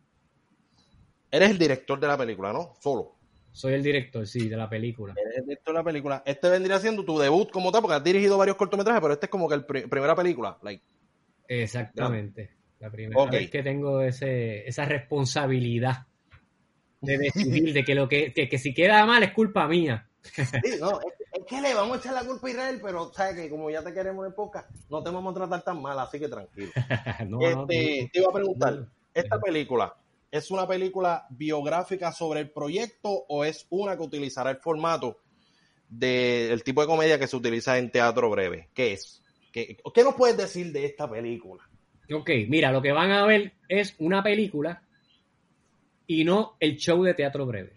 Eres 1.34 1.50
el 1.52 1.58
director 1.58 1.98
de 2.00 2.08
la 2.08 2.18
película, 2.18 2.52
¿no? 2.52 2.74
Solo. 2.82 3.16
soy 3.54 3.74
el 3.74 3.84
director, 3.84 4.28
sí, 4.28 4.50
de 4.50 4.58
la 4.58 4.70
película. 4.70 5.14
Eres 5.18 5.38
el 5.38 5.44
director 5.46 5.74
de 5.74 5.80
la 5.80 5.84
película. 5.84 6.24
Este 6.26 6.50
vendría 6.50 6.78
siendo 6.80 7.06
tu 7.06 7.18
debut 7.18 7.50
como 7.52 7.72
tal, 7.72 7.82
porque 7.82 7.96
has 7.96 8.04
dirigido 8.04 8.38
varios 8.38 8.58
cortometrajes, 8.58 9.02
pero 9.02 9.14
este 9.14 9.28
es 9.28 9.30
como 9.30 9.48
que 9.48 9.56
la 9.58 9.66
primera 9.66 10.14
película. 10.16 10.58
Like, 10.62 10.84
Exactamente. 11.48 12.52
La 12.80 12.90
primera 12.92 13.22
Ok. 13.22 13.32
vez 13.32 13.50
que 13.50 13.64
tengo 13.64 14.02
ese, 14.02 14.68
esa 14.68 14.84
responsabilidad 14.86 16.06
de 17.00 17.18
decidir 17.18 17.74
de 17.74 17.84
que 17.84 17.96
lo 17.96 18.08
que, 18.10 18.34
que, 18.34 18.50
que 18.50 18.58
si 18.58 18.74
queda 18.74 19.06
mal 19.06 19.24
es 19.24 19.32
culpa 19.32 19.68
mía. 19.68 20.08
Sí, 20.24 20.78
no, 20.80 21.00
es, 21.00 21.14
que 21.52 21.62
le 21.62 21.74
vamos 21.74 21.98
a 21.98 22.00
echar 22.00 22.14
la 22.14 22.24
culpa 22.24 22.48
a 22.48 22.50
Israel, 22.52 22.80
pero 22.82 23.12
sabes 23.14 23.36
que 23.36 23.50
como 23.50 23.70
ya 23.70 23.84
te 23.84 23.94
queremos 23.94 24.26
en 24.26 24.34
poca, 24.34 24.68
no 24.90 25.04
te 25.04 25.10
vamos 25.10 25.32
a 25.34 25.40
tratar 25.40 25.62
tan 25.64 25.82
mal, 25.82 26.00
así 26.00 26.18
que 26.18 26.30
tranquilo. 26.30 26.72
no, 27.28 27.42
Este, 27.42 27.54
no. 27.56 27.68
te 27.68 28.10
iba 28.14 28.30
a 28.30 28.34
preguntar. 28.34 28.88
¿esta 29.14 29.38
película 29.42 29.94
es 30.32 30.50
una 30.50 30.66
película 30.66 31.26
biográfica 31.30 32.14
sobre 32.14 32.40
el 32.40 32.50
proyecto 32.52 33.10
o 33.28 33.44
es 33.44 33.68
una 33.70 33.98
que 33.98 34.04
utilizará 34.04 34.50
el 34.52 34.58
formato 34.58 35.18
del 35.90 36.64
tipo 36.64 36.80
de 36.80 36.88
comedia 36.88 37.20
que 37.20 37.28
se 37.28 37.36
utiliza 37.36 37.78
en 37.78 37.92
teatro 37.92 38.30
breve? 38.30 38.70
¿Qué 38.74 38.94
es? 38.94 39.22
¿Qué, 39.52 39.78
qué 39.94 40.04
nos 40.06 40.16
puedes 40.16 40.38
decir 40.38 40.72
de 40.72 40.86
esta 40.86 41.10
película? 41.10 41.62
Ok, 42.14 42.30
mira, 42.48 42.72
lo 42.72 42.82
que 42.82 42.94
van 42.94 43.12
a 43.12 43.26
ver 43.26 43.52
es 43.68 43.94
una 44.00 44.24
película 44.24 44.82
y 46.08 46.24
no 46.24 46.56
el 46.62 46.78
show 46.78 47.04
de 47.04 47.14
teatro 47.14 47.46
breve. 47.46 47.74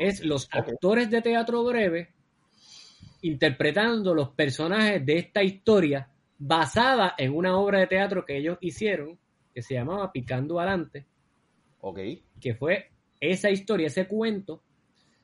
Es 0.00 0.24
los 0.24 0.48
actores 0.50 1.08
de 1.10 1.22
teatro 1.22 1.62
breve 1.62 2.13
interpretando 3.24 4.14
los 4.14 4.30
personajes 4.30 5.04
de 5.04 5.16
esta 5.16 5.42
historia 5.42 6.08
basada 6.38 7.14
en 7.16 7.34
una 7.34 7.56
obra 7.56 7.80
de 7.80 7.86
teatro 7.86 8.24
que 8.24 8.36
ellos 8.36 8.58
hicieron 8.60 9.18
que 9.54 9.62
se 9.62 9.74
llamaba 9.74 10.12
Picando 10.12 10.60
Adelante, 10.60 11.06
Ok. 11.80 11.98
que 12.40 12.54
fue 12.54 12.90
esa 13.20 13.50
historia, 13.50 13.86
ese 13.86 14.06
cuento, 14.06 14.62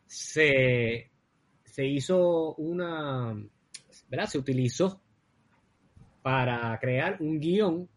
se, 0.07 1.11
se 1.65 1.87
hizo 1.87 2.55
una, 2.55 3.35
¿verdad? 4.09 4.27
Se 4.27 4.39
utilizó 4.39 5.01
para 6.23 6.79
crear 6.81 7.19
un 7.21 7.39
guion 7.39 7.89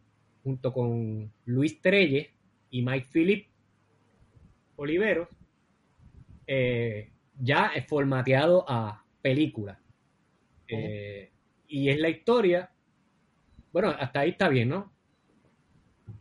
junto 0.44 0.74
con 0.74 1.32
Luis 1.46 1.80
Trelle 1.82 2.32
y 2.72 2.82
Mike 2.82 3.08
Philip 3.10 3.48
Olivero, 4.76 5.30
eh, 6.46 7.10
ya 7.40 7.72
formateado 7.88 8.66
a 8.68 9.06
película. 9.22 9.80
Eh, 10.78 11.32
y 11.68 11.90
es 11.90 12.00
la 12.00 12.10
historia, 12.10 12.72
bueno, 13.72 13.90
hasta 13.90 14.22
ahí 14.22 14.30
está 14.32 14.48
bien, 14.50 14.70
¿no? 14.70 14.92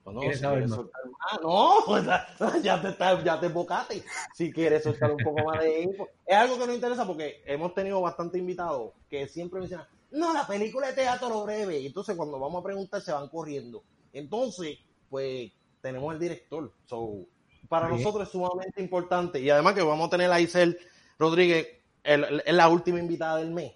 No, 0.05 0.13
no, 0.13 0.21
¿Quieres 0.21 0.39
si 0.39 0.43
saber 0.43 0.59
quieres 0.61 0.71
más? 0.71 0.79
soltar- 0.79 1.03
Ah, 1.31 1.39
no, 1.43 1.75
pues, 1.87 2.05
ya 2.63 2.81
te, 2.83 2.89
está- 2.89 3.23
ya 3.25 3.39
te 3.41 3.47
embocaste. 3.47 4.03
Si 4.35 4.53
quieres 4.53 4.83
soltar 4.83 5.11
un 5.13 5.19
poco 5.23 5.45
más 5.45 5.61
de 5.61 5.83
info. 5.83 6.09
Es 6.27 6.37
algo 6.37 6.59
que 6.59 6.67
nos 6.67 6.75
interesa 6.75 7.07
porque 7.07 7.43
hemos 7.47 7.75
tenido 7.75 8.01
bastante 8.01 8.39
invitados 8.39 8.93
que 9.09 9.29
siempre 9.29 9.61
mencionan, 9.61 9.87
no, 10.11 10.33
la 10.35 10.47
película 10.47 10.89
de 10.89 10.95
teatro 10.95 11.45
breve. 11.45 11.79
Y 11.81 11.87
entonces 11.87 12.17
cuando 12.17 12.39
vamos 12.39 12.61
a 12.61 12.65
preguntar 12.65 13.01
se 13.01 13.13
van 13.13 13.29
corriendo. 13.29 13.83
Entonces, 14.13 14.79
pues 15.09 15.53
tenemos 15.81 16.13
el 16.15 16.21
director. 16.21 16.73
So, 16.87 17.27
para 17.69 17.89
nosotros 17.89 18.25
es 18.27 18.33
sumamente 18.33 18.83
importante. 18.83 19.41
Y 19.41 19.49
además 19.51 19.75
que 19.75 19.83
vamos 19.83 20.09
a 20.09 20.11
tener 20.11 20.31
a 20.31 20.41
Isel 20.41 20.79
Rodríguez, 21.19 21.69
es 22.03 22.55
la 22.55 22.69
última 22.69 22.99
invitada 22.99 23.39
del 23.39 23.51
mes. 23.53 23.73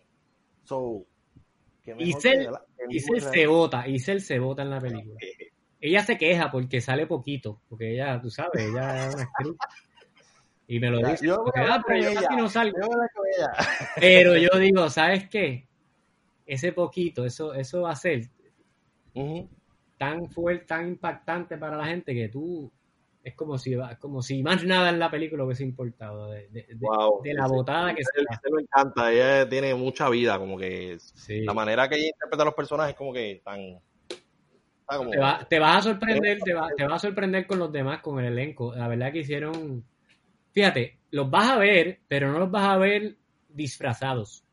So, 0.67 1.07
Isel- 1.85 2.51
Isel 2.89 3.21
se 3.21 3.91
Isel 3.91 4.21
se 4.21 4.39
vota 4.39 4.63
en 4.63 4.71
la 4.71 4.81
película. 4.81 5.17
Ella 5.81 6.03
se 6.03 6.17
queja 6.19 6.51
porque 6.51 6.81
sale 6.81 7.07
poquito, 7.07 7.61
porque 7.69 7.93
ella, 7.93 8.21
tú 8.21 8.31
sabes, 8.31 8.67
ella 8.67 9.07
es 9.09 9.15
una 9.15 9.23
actriz. 9.25 9.55
Y 10.69 10.81
me 10.81 10.91
lo 10.91 10.99
dice, 10.99 11.27
yo 11.27 11.37
porque, 11.45 11.61
"Ah, 11.61 11.81
pero 11.87 12.03
yo 12.03 12.09
ella. 12.11 12.23
casi 12.23 12.37
no 12.37 12.49
salgo. 12.49 12.77
Yo. 12.81 12.89
Pero 14.01 14.37
yo 14.37 14.49
digo, 14.59 14.91
¿sabes 14.91 15.29
qué? 15.29 15.69
Ese 16.45 16.73
poquito, 16.73 17.25
eso, 17.25 17.55
eso 17.55 17.83
va 17.83 17.93
a 17.93 17.97
ser 17.97 18.29
tan 19.99 20.29
fuerte, 20.29 20.67
tan 20.67 20.89
impactante 20.89 21.57
para 21.57 21.77
la 21.77 21.87
gente 21.87 22.13
que 22.15 22.29
tú 22.29 22.71
es 23.27 23.35
como 23.35 23.59
si 23.59 23.75
va- 23.75 23.97
como 23.99 24.23
si 24.23 24.41
más 24.41 24.63
nada 24.63 24.89
en 24.91 25.01
la 25.01 25.11
película 25.11 25.43
hubiese 25.43 25.65
importado 25.65 26.31
de, 26.31 26.49
de- 26.49 26.63
de- 26.63 26.77
Wow. 26.79 27.23
de 27.25 27.35
la 27.35 27.49
botada 27.49 27.93
que 27.93 28.05
se 28.05 28.51
me 28.53 28.63
encanta, 28.63 29.13
ella 29.13 29.49
tiene 29.49 29.75
mucha 29.75 30.09
vida, 30.09 30.39
como 30.39 30.57
que 30.57 30.97
Sí. 31.01 31.41
la 31.45 31.53
manera 31.53 31.89
que 31.89 31.97
ella 31.97 32.07
interpreta 32.07 32.43
a 32.43 32.47
los 32.47 32.55
personajes 32.55 32.95
como 32.95 33.13
que 33.13 33.43
tan... 33.45 33.81
como- 34.87 35.11
Te, 35.11 35.19
va- 35.19 35.45
te 35.51 35.59
vas 35.59 35.79
a 35.79 35.91
sorprender, 35.91 36.39
te, 36.41 36.55
va- 36.55 36.71
te 36.77 36.85
vas 36.85 36.95
a 37.05 37.09
sorprender 37.09 37.49
con 37.49 37.59
los 37.59 37.73
demás, 37.73 38.01
con 38.01 38.21
el 38.21 38.27
elenco. 38.33 38.73
La 38.77 38.87
verdad 38.87 39.11
que 39.11 39.19
hicieron, 39.19 39.85
fíjate, 40.53 41.01
los 41.11 41.29
vas 41.29 41.51
a 41.51 41.59
ver, 41.59 41.99
pero 42.07 42.31
no 42.31 42.39
los 42.39 42.51
vas 42.53 42.65
a 42.69 42.77
ver 42.77 43.17
disfrazados. 43.49 44.45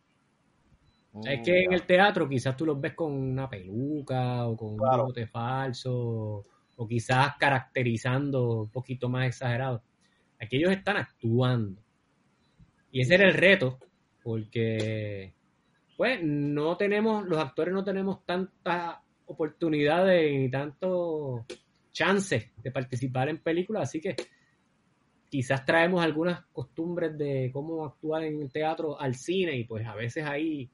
Es 1.25 1.39
Mm, 1.39 1.43
que 1.43 1.63
en 1.65 1.69
ya. 1.69 1.75
el 1.75 1.83
teatro 1.83 2.27
quizás 2.27 2.57
tú 2.57 2.65
los 2.65 2.81
ves 2.81 2.95
con 2.95 3.11
una 3.13 3.47
peluca 3.47 4.47
o 4.47 4.57
con 4.57 4.75
Claro. 4.77 5.03
un 5.03 5.07
bote 5.09 5.27
falso 5.27 6.47
o 6.75 6.87
quizás 6.87 7.35
caracterizando 7.39 8.61
un 8.61 8.69
poquito 8.69 9.09
más 9.09 9.27
exagerado. 9.27 9.83
Aquí 10.41 10.57
ellos 10.57 10.71
están 10.71 10.97
actuando. 10.97 11.81
Y 12.91 13.01
ese 13.01 13.15
era 13.15 13.27
el 13.27 13.33
reto, 13.33 13.79
porque 14.23 15.33
pues 15.97 16.19
no 16.23 16.75
tenemos, 16.75 17.25
los 17.25 17.39
actores 17.39 17.73
no 17.73 17.83
tenemos 17.83 18.25
tantas 18.25 18.97
oportunidades 19.25 20.31
ni 20.31 20.49
tantos 20.49 21.41
chances 21.91 22.51
de 22.57 22.71
participar 22.71 23.29
en 23.29 23.37
películas, 23.41 23.83
así 23.83 24.01
que 24.01 24.15
quizás 25.29 25.65
traemos 25.65 26.03
algunas 26.03 26.45
costumbres 26.51 27.17
de 27.17 27.49
cómo 27.53 27.85
actuar 27.85 28.23
en 28.23 28.41
el 28.41 28.51
teatro 28.51 28.99
al 28.99 29.15
cine 29.15 29.55
y 29.55 29.63
pues 29.63 29.85
a 29.87 29.95
veces 29.95 30.25
ahí, 30.25 30.69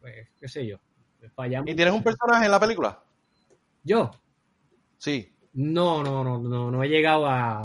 pues, 0.00 0.28
qué 0.38 0.48
sé 0.48 0.66
yo, 0.66 0.78
fallamos. 1.34 1.68
¿Y 1.70 1.74
tienes 1.74 1.94
un 1.94 2.02
personaje 2.02 2.44
en 2.44 2.50
la 2.50 2.60
película? 2.60 3.02
Yo, 3.82 4.10
Sí. 4.98 5.32
no, 5.54 6.02
no, 6.02 6.22
no, 6.24 6.38
no, 6.38 6.70
no 6.70 6.82
he 6.82 6.88
llegado 6.88 7.26
a, 7.26 7.60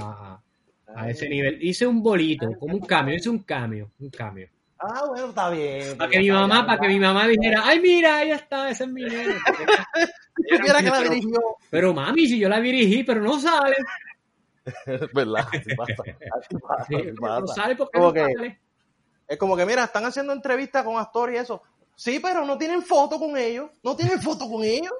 a- 0.95 1.09
ese 1.09 1.29
nivel. 1.29 1.57
Hice 1.63 1.87
un 1.87 2.03
bolito, 2.03 2.47
como 2.59 2.75
un 2.75 2.81
cambio, 2.81 3.15
hice 3.15 3.29
un 3.29 3.39
cambio, 3.39 3.89
un 3.99 4.09
cambio. 4.09 4.49
Ah, 4.77 5.03
bueno, 5.07 5.27
está 5.27 5.49
bien. 5.49 5.95
Para 5.97 6.09
que 6.09 6.19
mi 6.19 6.31
mamá, 6.31 6.65
para 6.65 6.81
que 6.81 6.87
mi 6.87 6.99
mamá 6.99 7.27
dijera, 7.27 7.61
ay 7.63 7.79
mira, 7.79 8.17
ahí 8.17 8.31
está, 8.31 8.69
ese 8.69 8.83
es 8.85 8.89
mi 8.91 9.03
nene. 9.03 9.35
Que 10.43 10.89
la 10.89 11.01
dirigió. 11.03 11.39
Pero 11.69 11.93
mami, 11.93 12.27
si 12.27 12.39
yo 12.39 12.49
la 12.49 12.59
dirigí, 12.59 13.03
pero 13.03 13.21
no 13.21 13.39
sale. 13.39 13.75
Es 14.85 15.01
verdad, 15.13 15.45
así 15.53 15.75
pasa. 15.75 15.93
Así 16.37 16.55
pasa, 16.57 16.85
Sí, 16.87 16.95
así 16.95 17.11
no 17.21 17.47
sale 17.47 17.75
porque 17.75 17.97
Como 17.97 18.07
no 18.07 18.13
que- 18.13 18.33
sale. 18.33 18.59
Es 19.27 19.37
como 19.37 19.55
que, 19.55 19.65
mira, 19.65 19.83
están 19.85 20.03
haciendo 20.03 20.33
entrevistas 20.33 20.83
con 20.83 20.97
actores 20.97 21.35
y 21.35 21.37
eso. 21.39 21.61
Sí, 21.95 22.19
pero 22.21 22.43
no 22.45 22.57
tienen 22.57 22.81
foto 22.81 23.17
con 23.19 23.37
ellos. 23.37 23.69
No 23.83 23.95
tienen 23.95 24.19
foto 24.21 24.49
con 24.49 24.63
ellos. 24.63 24.91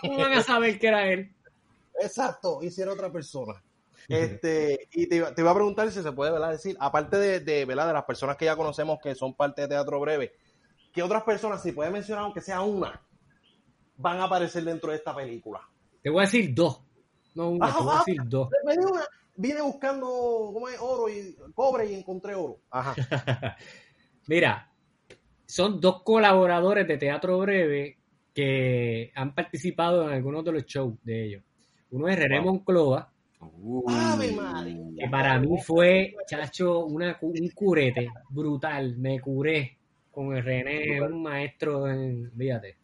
¿Cómo 0.00 0.18
van 0.18 0.32
a 0.32 0.42
saber 0.42 0.78
que 0.80 0.88
era 0.88 1.06
él? 1.06 1.30
Exacto, 2.00 2.62
hiciera 2.62 2.92
otra 2.92 3.10
persona. 3.10 3.62
Este, 4.08 4.88
y 4.92 5.08
te, 5.08 5.16
iba- 5.16 5.34
te 5.34 5.40
iba 5.42 5.50
a 5.50 5.54
preguntar 5.54 5.90
si 5.90 6.00
se 6.00 6.12
puede 6.12 6.30
¿verdad? 6.30 6.52
decir, 6.52 6.76
aparte 6.78 7.16
de, 7.16 7.40
de, 7.40 7.64
¿verdad? 7.64 7.88
de 7.88 7.92
las 7.94 8.04
personas 8.04 8.36
que 8.36 8.44
ya 8.44 8.54
conocemos 8.54 8.98
que 9.02 9.14
son 9.16 9.34
parte 9.34 9.62
de 9.62 9.68
Teatro 9.68 9.98
Breve, 9.98 10.32
¿qué 10.92 11.02
otras 11.02 11.24
personas, 11.24 11.60
si 11.62 11.72
puedes 11.72 11.92
mencionar 11.92 12.22
aunque 12.24 12.40
sea 12.40 12.60
una, 12.60 13.02
van 13.96 14.18
a 14.20 14.24
aparecer 14.24 14.62
dentro 14.62 14.90
de 14.90 14.98
esta 14.98 15.14
película? 15.16 15.60
Te 16.02 16.10
voy 16.10 16.20
a 16.20 16.26
decir 16.26 16.54
dos. 16.54 16.82
No 17.34 17.50
una, 17.50 17.66
Ajá, 17.66 17.78
te 17.78 17.82
voy 17.82 17.90
a 17.92 17.94
ajá. 17.96 18.04
decir 18.06 18.22
dos. 18.26 18.48
Dio 18.50 18.90
una, 18.92 19.02
vine 19.34 19.60
buscando 19.62 20.06
¿cómo 20.52 20.68
es? 20.68 20.78
oro 20.80 21.08
y 21.08 21.34
cobre 21.54 21.90
y 21.90 21.94
encontré 21.94 22.34
oro. 22.36 22.60
Ajá. 22.70 22.94
Mira, 24.28 24.70
son 25.46 25.80
dos 25.80 26.02
colaboradores 26.04 26.86
de 26.86 26.98
Teatro 26.98 27.38
Breve 27.40 27.98
que 28.32 29.10
han 29.16 29.34
participado 29.34 30.04
en 30.04 30.10
algunos 30.14 30.44
de 30.44 30.52
los 30.52 30.64
shows 30.64 30.94
de 31.02 31.24
ellos. 31.26 31.42
Uno 31.90 32.08
es 32.08 32.18
René 32.18 32.40
Wow. 32.40 32.46
Monclova, 32.46 33.10
¡Ave 33.88 34.32
María! 34.32 34.76
que 34.98 35.08
para 35.08 35.38
mí 35.38 35.58
fue, 35.62 36.14
chacho, 36.26 36.84
una, 36.86 37.16
un 37.20 37.48
curete 37.54 38.08
brutal. 38.30 38.96
Me 38.96 39.20
curé 39.20 39.76
con 40.10 40.34
el 40.34 40.42
René, 40.42 41.00
un 41.02 41.22
maestro 41.22 41.88
en, 41.88 42.30
fíjate. 42.36 42.76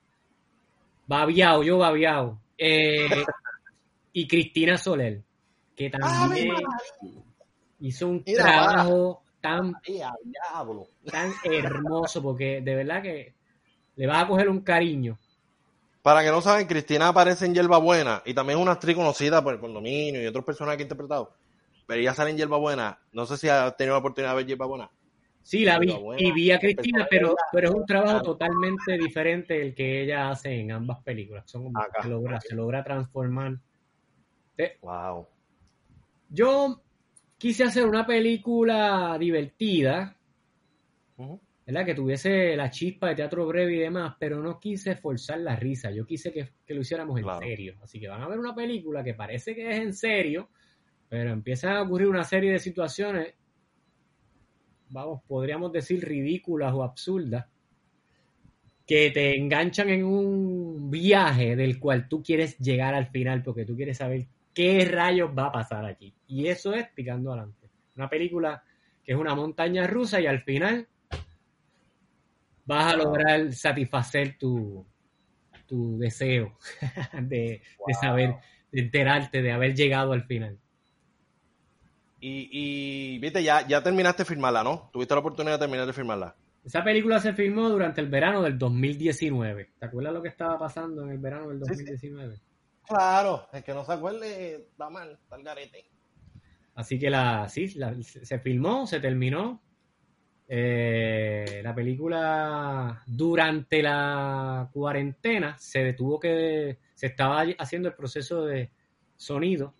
Babiao, 1.06 1.62
yo 1.62 1.78
babiao. 1.78 2.38
Eh, 2.56 3.08
y 4.12 4.28
Cristina 4.28 4.76
Soler, 4.76 5.20
que 5.74 5.86
¡Ave 5.86 5.98
también 5.98 6.54
hizo 7.80 8.08
un 8.08 8.22
Mira, 8.26 8.44
trabajo 8.44 9.22
tan 9.40 9.72
tan 11.10 11.32
hermoso 11.44 12.22
porque 12.22 12.60
de 12.60 12.74
verdad 12.76 13.02
que 13.02 13.34
le 13.96 14.06
vas 14.06 14.24
a 14.24 14.28
coger 14.28 14.48
un 14.48 14.60
cariño. 14.60 15.18
Para 16.02 16.22
que 16.22 16.30
no 16.30 16.40
saben, 16.40 16.66
Cristina 16.66 17.08
aparece 17.08 17.46
en 17.46 17.54
Yerba 17.54 17.78
Buena 17.78 18.22
y 18.26 18.34
también 18.34 18.58
es 18.58 18.62
una 18.62 18.72
actriz 18.72 18.96
conocida 18.96 19.42
por 19.42 19.54
el 19.54 19.60
condominio 19.60 20.22
y 20.22 20.26
otros 20.26 20.44
personajes 20.44 20.78
que 20.78 20.82
ha 20.82 20.86
interpretado. 20.86 21.34
Pero 21.86 22.00
ella 22.00 22.14
sale 22.14 22.30
en 22.30 22.38
Yerba 22.38 22.56
Buena. 22.58 22.98
No 23.12 23.24
sé 23.24 23.36
si 23.36 23.48
ha 23.48 23.70
tenido 23.72 23.94
la 23.94 24.00
oportunidad 24.00 24.32
de 24.32 24.36
ver 24.36 24.46
Yerba 24.46 24.66
Buena. 24.66 24.90
Sí, 25.42 25.64
la 25.64 25.78
vi 25.78 25.92
y 26.18 26.32
vi 26.32 26.52
a 26.52 26.58
Cristina, 26.58 27.02
el 27.02 27.08
pero, 27.10 27.34
pero 27.50 27.68
es 27.68 27.74
un 27.74 27.84
trabajo 27.84 28.22
totalmente 28.22 28.96
diferente 28.96 29.54
del 29.54 29.74
que 29.74 30.02
ella 30.02 30.30
hace 30.30 30.54
en 30.54 30.70
ambas 30.70 31.02
películas. 31.02 31.50
Son, 31.50 31.68
Acá. 31.76 32.02
se, 32.02 32.08
logra, 32.08 32.40
se 32.40 32.54
logra 32.54 32.84
transformar. 32.84 33.58
Wow. 34.80 35.26
Yo 36.28 36.80
quise 37.38 37.64
hacer 37.64 37.86
una 37.86 38.06
película 38.06 39.16
divertida, 39.18 40.16
¿verdad? 41.72 41.86
Que 41.86 41.94
tuviese 41.94 42.54
la 42.54 42.68
chispa 42.70 43.08
de 43.08 43.14
teatro 43.16 43.46
breve 43.46 43.74
y 43.76 43.78
demás, 43.78 44.14
pero 44.18 44.42
no 44.42 44.60
quise 44.60 44.94
forzar 44.94 45.40
la 45.40 45.56
risa. 45.56 45.90
Yo 45.90 46.04
quise 46.04 46.30
que, 46.32 46.50
que 46.66 46.74
lo 46.74 46.82
hiciéramos 46.82 47.16
en 47.18 47.24
Claro. 47.24 47.40
serio. 47.40 47.74
Así 47.82 47.98
que 47.98 48.08
van 48.08 48.20
a 48.20 48.28
ver 48.28 48.38
una 48.38 48.54
película 48.54 49.02
que 49.02 49.14
parece 49.14 49.54
que 49.54 49.70
es 49.70 49.78
en 49.78 49.94
serio, 49.94 50.50
pero 51.08 51.30
empiezan 51.30 51.76
a 51.76 51.82
ocurrir 51.82 52.08
una 52.08 52.24
serie 52.24 52.52
de 52.52 52.58
situaciones, 52.58 53.34
vamos, 54.90 55.22
podríamos 55.26 55.72
decir 55.72 56.04
ridículas 56.06 56.74
o 56.74 56.82
absurdas, 56.82 57.46
que 58.86 59.10
te 59.10 59.36
enganchan 59.38 59.88
en 59.88 60.04
un 60.04 60.90
viaje 60.90 61.56
del 61.56 61.78
cual 61.78 62.08
tú 62.08 62.22
quieres 62.22 62.58
llegar 62.58 62.94
al 62.94 63.06
final 63.06 63.42
porque 63.42 63.64
tú 63.64 63.74
quieres 63.76 63.96
saber 63.96 64.26
qué 64.52 64.84
rayos 64.84 65.30
va 65.36 65.46
a 65.46 65.52
pasar 65.52 65.86
aquí. 65.86 66.12
Y 66.26 66.48
eso 66.48 66.74
es 66.74 66.88
picando 66.88 67.32
adelante. 67.32 67.70
Una 67.96 68.10
película 68.10 68.62
que 69.02 69.12
es 69.12 69.18
una 69.18 69.34
montaña 69.34 69.86
rusa 69.86 70.20
y 70.20 70.26
al 70.26 70.42
final 70.42 70.88
vas 72.64 72.92
a 72.92 72.96
lograr 72.96 73.52
satisfacer 73.52 74.36
tu, 74.38 74.86
tu 75.66 75.98
deseo 75.98 76.56
de, 77.22 77.62
de 77.86 77.94
saber, 78.00 78.34
de 78.70 78.80
enterarte, 78.82 79.42
de 79.42 79.52
haber 79.52 79.74
llegado 79.74 80.12
al 80.12 80.24
final. 80.24 80.58
Y, 82.20 82.48
y 82.52 83.18
viste, 83.18 83.42
ya, 83.42 83.66
ya 83.66 83.82
terminaste 83.82 84.22
de 84.22 84.28
filmarla, 84.28 84.62
¿no? 84.62 84.90
Tuviste 84.92 85.14
la 85.14 85.20
oportunidad 85.20 85.54
de 85.54 85.58
terminar 85.60 85.86
de 85.86 85.92
filmarla. 85.92 86.36
Esa 86.64 86.84
película 86.84 87.18
se 87.18 87.32
filmó 87.32 87.68
durante 87.68 88.00
el 88.00 88.08
verano 88.08 88.42
del 88.42 88.56
2019. 88.56 89.70
¿Te 89.80 89.86
acuerdas 89.86 90.12
lo 90.12 90.22
que 90.22 90.28
estaba 90.28 90.56
pasando 90.56 91.02
en 91.02 91.10
el 91.10 91.18
verano 91.18 91.48
del 91.48 91.58
Sí, 91.64 91.74
sí. 91.74 91.82
2019? 91.84 92.36
Claro, 92.86 93.48
el 93.52 93.64
que 93.64 93.74
no 93.74 93.84
se 93.84 93.92
acuerde 93.92 94.54
está 94.70 94.88
mal, 94.88 95.18
está 95.20 95.36
el 95.36 95.42
garete. 95.42 95.84
Así 96.76 96.98
que 96.98 97.10
la, 97.10 97.48
sí, 97.48 97.74
la- 97.74 97.96
se 98.02 98.38
filmó, 98.38 98.86
se 98.86 99.00
terminó. 99.00 99.60
Eh, 100.48 101.60
la 101.62 101.74
película 101.74 103.02
durante 103.06 103.82
la 103.82 104.68
cuarentena 104.72 105.56
se 105.58 105.84
detuvo 105.84 106.20
que 106.20 106.78
se 106.94 107.06
estaba 107.06 107.44
haciendo 107.58 107.88
el 107.88 107.94
proceso 107.94 108.44
de 108.44 108.70
sonido, 109.16 109.74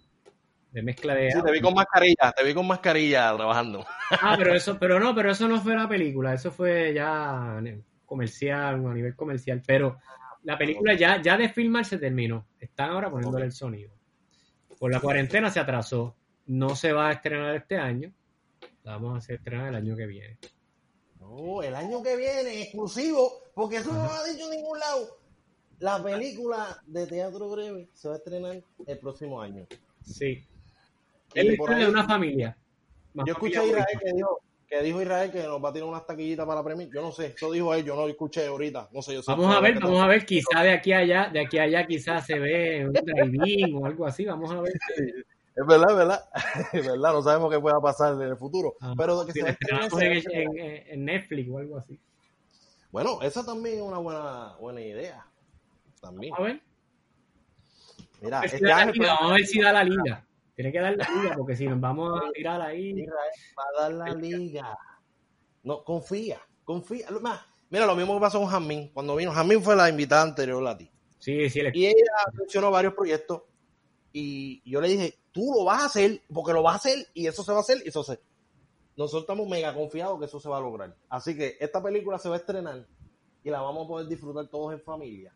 de 0.71 0.83
mezcla 0.83 1.15
de 1.15 1.31
Sí, 1.31 1.43
te 1.43 1.53
vi 1.53 1.61
con 1.61 1.75
mascarilla, 1.75 2.33
te 2.35 2.45
vi 2.45 2.55
con 2.55 2.67
mascarilla 2.67 3.37
trabajando. 3.37 3.85
Ah, 4.11 4.35
pero 4.39 4.55
eso, 4.55 4.79
pero 4.79 4.99
no, 4.99 5.15
pero 5.15 5.31
eso 5.31 5.47
no 5.47 5.61
fue 5.61 5.75
la 5.75 5.89
película, 5.89 6.33
eso 6.33 6.51
fue 6.51 6.95
ya 6.95 7.61
comercial, 8.07 8.87
a 8.87 8.95
nivel 8.95 9.15
comercial, 9.15 9.63
pero 9.67 9.99
la 10.43 10.59
película 10.59 10.95
ya, 10.95 11.21
ya 11.21 11.37
de 11.37 11.49
filmar 11.49 11.85
se 11.85 11.99
terminó. 11.99 12.47
Están 12.59 12.91
ahora 12.91 13.11
poniéndole 13.11 13.45
el 13.45 13.53
sonido. 13.53 13.93
Por 14.79 14.91
la 14.91 15.01
cuarentena 15.01 15.51
se 15.51 15.61
atrasó. 15.61 16.17
No 16.47 16.75
se 16.75 16.93
va 16.93 17.09
a 17.09 17.13
estrenar 17.13 17.55
este 17.55 17.77
año. 17.77 18.13
La 18.85 18.93
vamos 18.93 19.15
a 19.15 19.19
hacer 19.19 19.37
estrenar 19.37 19.69
el 19.69 19.75
año 19.77 19.97
que 19.97 20.07
viene. 20.07 20.39
No, 21.21 21.63
el 21.63 21.75
año 21.75 22.03
que 22.03 22.17
viene, 22.17 22.63
exclusivo, 22.63 23.43
porque 23.55 23.77
eso 23.77 23.93
no 23.93 24.05
lo 24.05 24.11
ha 24.11 24.25
dicho 24.25 24.51
en 24.51 24.59
ningún 24.59 24.79
lado. 24.79 25.19
la 25.79 26.03
película 26.03 26.83
de 26.87 27.07
teatro 27.07 27.49
breve 27.51 27.89
se 27.93 28.09
va 28.09 28.15
a 28.15 28.19
estrenar 28.19 28.63
el 28.87 28.99
próximo 28.99 29.41
año. 29.41 29.67
Sí. 30.03 30.45
Es 31.35 31.45
la 31.45 31.57
por 31.57 31.71
historia 31.71 31.87
de 31.87 31.91
una 31.93 32.07
familia. 32.07 32.59
Yo 33.15 33.33
escuché 33.33 33.59
a 33.59 33.65
Israel 33.65 33.99
que 34.01 34.13
dijo, 34.13 34.41
que 34.67 34.83
dijo 34.83 35.03
Israel 35.03 35.31
que 35.31 35.43
nos 35.43 35.63
va 35.63 35.69
a 35.69 35.73
tirar 35.73 35.89
unas 35.89 36.07
taquillitas 36.07 36.47
para 36.47 36.61
la 36.61 36.65
premia. 36.65 36.89
Yo 36.93 37.03
no 37.03 37.13
sé, 37.13 37.35
eso 37.37 37.53
dijo 37.53 37.75
él, 37.75 37.85
yo 37.85 37.95
no 37.95 38.03
lo 38.03 38.09
escuché 38.09 38.47
ahorita. 38.47 38.89
No 38.93 39.03
sé, 39.03 39.15
yo 39.15 39.23
sé 39.23 39.31
Vamos 39.31 39.55
a 39.55 39.61
ver, 39.61 39.79
vamos 39.79 40.01
a 40.01 40.07
ver, 40.07 40.27
quizá 40.27 40.63
de 40.63 40.71
aquí 40.71 40.93
a 40.93 40.99
allá, 40.99 41.31
de 41.33 41.41
aquí 41.41 41.59
a 41.59 41.65
allá 41.65 41.87
quizás 41.87 42.27
se 42.27 42.39
ve 42.39 42.87
un 42.87 42.93
drive-in 42.93 43.77
o 43.77 43.87
algo 43.87 44.07
así, 44.07 44.25
vamos 44.25 44.51
a 44.51 44.61
ver. 44.61 44.73
Es 45.55 45.67
verdad, 45.67 45.91
es 45.91 45.97
verdad. 45.97 46.25
Es 46.73 46.87
verdad, 46.87 47.13
no 47.13 47.23
sabemos 47.23 47.53
qué 47.53 47.61
pueda 47.61 47.81
pasar 47.81 48.15
en 48.15 48.23
el 48.23 48.37
futuro. 48.37 48.75
Ah, 48.81 48.95
pero 48.97 49.25
que 49.27 49.33
si 49.33 49.41
se 49.41 49.49
en, 49.51 50.59
en- 50.59 50.87
en 50.89 51.05
Netflix 51.05 51.51
o 51.51 51.59
algo 51.59 51.79
así. 51.79 51.99
Bueno, 52.91 53.21
esa 53.23 53.45
también 53.45 53.77
es 53.77 53.83
una 53.83 53.99
buena, 53.99 54.57
buena 54.59 54.81
idea. 54.81 55.27
También. 56.01 56.33
Vamos 56.33 56.49
a 56.49 56.53
ver. 56.53 56.63
Mira, 58.21 58.39
A 58.39 58.41
ver 58.43 58.51
si 58.51 58.57
este 58.57 58.69
da 58.69 58.85
la 58.85 58.93
liga, 58.93 59.15
vamos 59.15 59.31
a 59.31 59.35
ver 59.35 59.47
si 59.47 59.61
da 59.61 59.73
la 59.73 59.85
liga. 59.85 60.27
Tiene 60.55 60.73
que 60.73 60.81
dar 60.81 60.97
la 60.97 61.09
liga 61.09 61.35
porque 61.37 61.57
si 61.57 61.67
nos 61.67 61.81
vamos 61.81 62.21
a 62.21 62.31
tirar 62.33 62.61
ahí. 62.61 62.91
Israel 63.01 63.31
va 63.59 63.65
a 63.65 63.83
dar 63.83 63.93
la 63.93 64.15
liga. 64.15 64.79
No, 65.63 65.83
confía, 65.85 66.41
confía. 66.65 67.07
Mira, 67.71 67.87
lo 67.87 67.97
mismo 67.97 68.15
que 68.15 68.21
pasó 68.21 68.39
con 68.41 68.49
Jamín. 68.49 68.91
Cuando 68.93 69.17
vino, 69.17 69.33
Jamín 69.33 69.63
fue 69.63 69.75
la 69.75 69.89
invitada 69.89 70.23
anterior 70.23 70.67
a 70.67 70.77
ti. 70.77 70.91
Sí, 71.19 71.49
sí, 71.49 71.61
el 71.61 71.75
Y 71.75 71.87
ella 71.87 72.13
mencionó 72.35 72.71
varios 72.71 72.95
proyectos. 72.95 73.43
Y 74.13 74.61
yo 74.71 74.81
le 74.81 74.89
dije, 74.89 75.19
tú 75.33 75.53
lo 75.57 75.65
vas 75.65 75.83
a 75.83 75.87
hacer, 75.87 76.23
porque 76.33 76.53
lo 76.53 76.63
vas 76.63 76.75
a 76.75 76.77
hacer, 76.77 77.07
y 77.15 77.27
eso 77.27 77.43
se 77.43 77.53
va 77.53 77.59
a 77.59 77.63
hacer, 77.63 77.79
y 77.85 77.89
eso 77.89 78.03
se. 78.05 78.21
Nosotros 78.97 79.23
estamos 79.23 79.49
mega 79.49 79.75
confiados 79.75 80.19
que 80.19 80.27
eso 80.27 80.39
se 80.39 80.49
va 80.49 80.59
a 80.59 80.61
lograr. 80.61 80.95
Así 81.09 81.37
que 81.37 81.57
esta 81.59 81.83
película 81.83 82.19
se 82.19 82.29
va 82.29 82.37
a 82.37 82.39
estrenar 82.39 82.87
y 83.43 83.51
la 83.51 83.61
vamos 83.61 83.87
a 83.87 83.89
poder 83.89 84.07
disfrutar 84.07 84.47
todos 84.49 84.73
en 84.75 84.81
familia. 84.81 85.35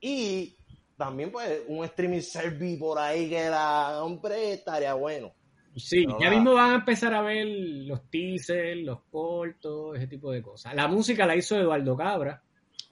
Y 0.00 0.56
también, 0.96 1.32
pues, 1.32 1.62
un 1.66 1.84
streaming 1.84 2.20
service 2.20 2.78
por 2.78 2.98
ahí 2.98 3.28
que 3.28 3.48
la 3.48 4.02
hombre 4.04 4.52
estaría 4.52 4.94
bueno. 4.94 5.32
Sí, 5.76 6.04
Pero 6.06 6.20
ya 6.20 6.30
mismo 6.30 6.54
van 6.54 6.70
a 6.70 6.74
empezar 6.76 7.12
a 7.14 7.22
ver 7.22 7.46
los 7.48 8.08
teasers, 8.08 8.80
los 8.84 9.00
cortos, 9.10 9.96
ese 9.96 10.06
tipo 10.06 10.30
de 10.30 10.40
cosas. 10.40 10.72
La 10.74 10.86
música 10.86 11.26
la 11.26 11.34
hizo 11.34 11.56
Eduardo 11.56 11.96
Cabra. 11.96 12.40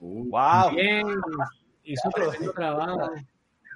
Uh, 0.01 0.29
¡Wow! 0.29 0.75
Bien, 0.75 1.07
hizo 1.85 2.09
tremendo 2.09 2.51
trabajo. 2.51 3.09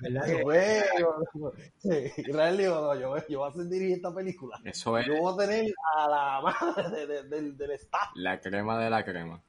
¿Verdad 0.01 0.25
que- 0.25 0.43
Bueno, 0.43 1.51
sí, 1.77 1.89
Israel 2.17 2.57
dijo, 2.57 2.75
no, 2.81 2.95
yo, 2.99 3.27
yo 3.27 3.39
voy 3.39 3.47
a 3.47 3.51
hacer 3.51 3.65
dirigir 3.67 3.95
esta 3.97 4.13
película. 4.13 4.59
eso 4.63 4.97
es 4.97 5.05
Yo 5.07 5.15
voy 5.21 5.33
a 5.33 5.47
tener 5.47 5.73
a 5.97 6.09
la 6.09 6.41
madre 6.41 6.89
de- 6.89 7.07
de- 7.07 7.23
del, 7.29 7.57
del 7.57 7.71
staff. 7.71 8.09
la 8.15 8.39
crema 8.39 8.83
de 8.83 8.89
la 8.89 9.03
crema. 9.05 9.41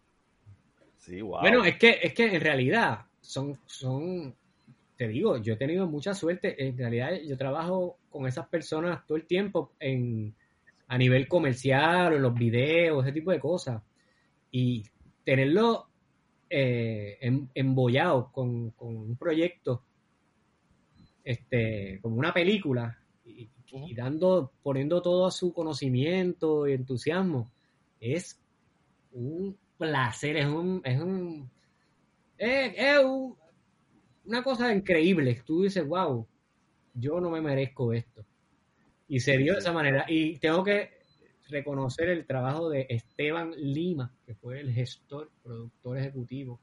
Sí, 0.97 1.21
wow. 1.23 1.41
Bueno, 1.41 1.65
es 1.65 1.77
que, 1.79 1.99
es 2.03 2.13
que 2.13 2.35
en 2.35 2.41
realidad 2.41 3.07
son, 3.21 3.59
son, 3.67 4.35
te 4.97 5.09
digo, 5.09 5.37
yo 5.39 5.55
he 5.55 5.57
tenido 5.57 5.87
mucha 5.87 6.13
suerte. 6.15 6.63
En 6.67 6.77
realidad 6.77 7.13
yo 7.27 7.37
trabajo 7.39 7.99
con 8.11 8.27
esas 8.27 8.47
personas 8.49 9.07
todo 9.07 9.17
el 9.17 9.27
tiempo 9.27 9.73
en, 9.81 10.35
a 10.89 10.99
nivel 10.99 11.29
comercial 11.29 12.13
o 12.13 12.17
en 12.17 12.23
los 12.23 12.35
videos, 12.35 13.05
ese 13.05 13.13
tipo 13.13 13.31
de 13.31 13.41
cosas. 13.41 13.83
Y 14.51 14.85
tenerlo 15.25 15.87
eh, 16.51 17.19
en- 17.21 17.49
embollado 17.55 18.31
con, 18.33 18.71
con 18.71 18.97
un 18.97 19.17
proyecto, 19.17 19.83
este, 21.29 22.01
como 22.01 22.17
una 22.17 22.33
película, 22.33 22.99
y, 23.25 23.51
y 23.71 23.95
dando, 23.95 24.53
poniendo 24.63 25.03
todo 25.03 25.31
su 25.31 25.53
conocimiento 25.53 26.67
y 26.67 26.73
entusiasmo, 26.73 27.51
es 28.01 28.41
un 29.13 29.57
placer, 29.77 30.37
es 30.39 30.47
un, 30.47 30.81
es 30.85 31.01
un, 31.01 31.51
es, 32.39 32.75
es 32.77 32.99
un- 33.05 33.37
una 34.25 34.43
cosa 34.43 34.75
increíble. 34.75 35.43
Tú 35.47 35.63
dices, 35.63 35.87
wow, 35.87 36.27
yo 36.95 37.21
no 37.21 37.31
me 37.31 37.41
merezco 37.41 37.93
esto. 37.93 38.25
Y 39.09 39.21
se 39.21 39.39
dio 39.39 39.55
de 39.55 39.61
esa 39.61 39.73
manera. 39.73 40.05
Y 40.09 40.39
tengo 40.39 40.65
que 40.65 40.91
reconocer 41.49 42.11
el 42.11 42.27
trabajo 42.27 42.69
de 42.71 42.87
Esteban 42.91 43.53
Lima, 43.57 44.15
que 44.27 44.35
fue 44.35 44.61
el 44.61 44.73
gestor, 44.73 45.31
productor 45.43 45.99
ejecutivo, 45.99 46.61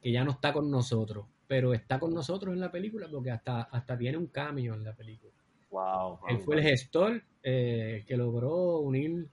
que 0.00 0.12
ya 0.12 0.24
no 0.24 0.32
está 0.32 0.52
con 0.52 0.70
nosotros, 0.70 1.26
pero 1.46 1.72
está 1.72 1.98
con 1.98 2.12
nosotros 2.12 2.52
en 2.54 2.60
la 2.60 2.70
película 2.70 3.08
porque 3.10 3.30
hasta, 3.30 3.62
hasta 3.62 3.96
tiene 3.96 4.18
un 4.18 4.26
cambio 4.26 4.74
en 4.74 4.84
la 4.84 4.94
película. 4.94 5.32
wow, 5.70 6.18
Él 6.28 6.38
fue 6.40 6.56
el 6.56 6.62
gestor 6.62 7.22
eh, 7.42 8.04
que 8.06 8.16
logró 8.16 8.78
unir 8.80 9.28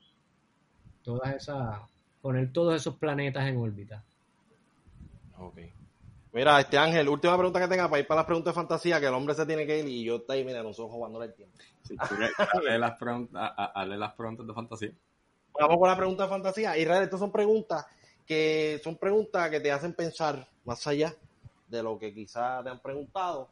todas 1.01 1.35
esas, 1.35 1.81
poner 2.21 2.51
todos 2.51 2.75
esos 2.75 2.97
planetas 2.97 3.47
en 3.47 3.57
órbita. 3.57 4.03
Ok. 5.37 5.59
Mira, 6.33 6.59
este 6.59 6.77
Ángel, 6.77 7.09
última 7.09 7.37
pregunta 7.37 7.59
que 7.59 7.67
tenga 7.67 7.87
para 7.87 7.99
ir 7.99 8.07
para 8.07 8.21
las 8.21 8.25
preguntas 8.25 8.53
de 8.53 8.55
fantasía, 8.55 8.99
que 8.99 9.05
el 9.05 9.13
hombre 9.13 9.35
se 9.35 9.45
tiene 9.45 9.67
que 9.67 9.79
ir 9.79 9.87
y 9.87 10.03
yo 10.03 10.15
estoy 10.15 10.39
ahí, 10.39 10.45
mira, 10.45 10.63
nosotros 10.63 10.91
jugándole 10.91 11.27
el 11.27 11.33
tiempo. 11.33 11.55
Quieres, 11.87 12.31
hazle 12.37 12.79
las, 12.79 12.99
las 12.99 14.13
preguntas 14.13 14.47
de 14.47 14.53
fantasía. 14.53 14.91
Vamos 15.59 15.77
con 15.77 15.87
la 15.87 15.95
pregunta 15.95 16.23
de 16.23 16.29
fantasía. 16.29 16.77
Israel, 16.77 17.03
estas 17.03 17.19
son 17.19 17.31
preguntas 17.31 17.85
que 18.25 18.79
son 18.83 18.97
preguntas 18.97 19.49
que 19.49 19.59
te 19.59 19.71
hacen 19.71 19.93
pensar 19.93 20.47
más 20.63 20.87
allá 20.87 21.13
de 21.73 21.83
lo 21.83 21.97
que 21.97 22.13
quizás 22.13 22.63
te 22.63 22.69
han 22.69 22.79
preguntado. 22.79 23.49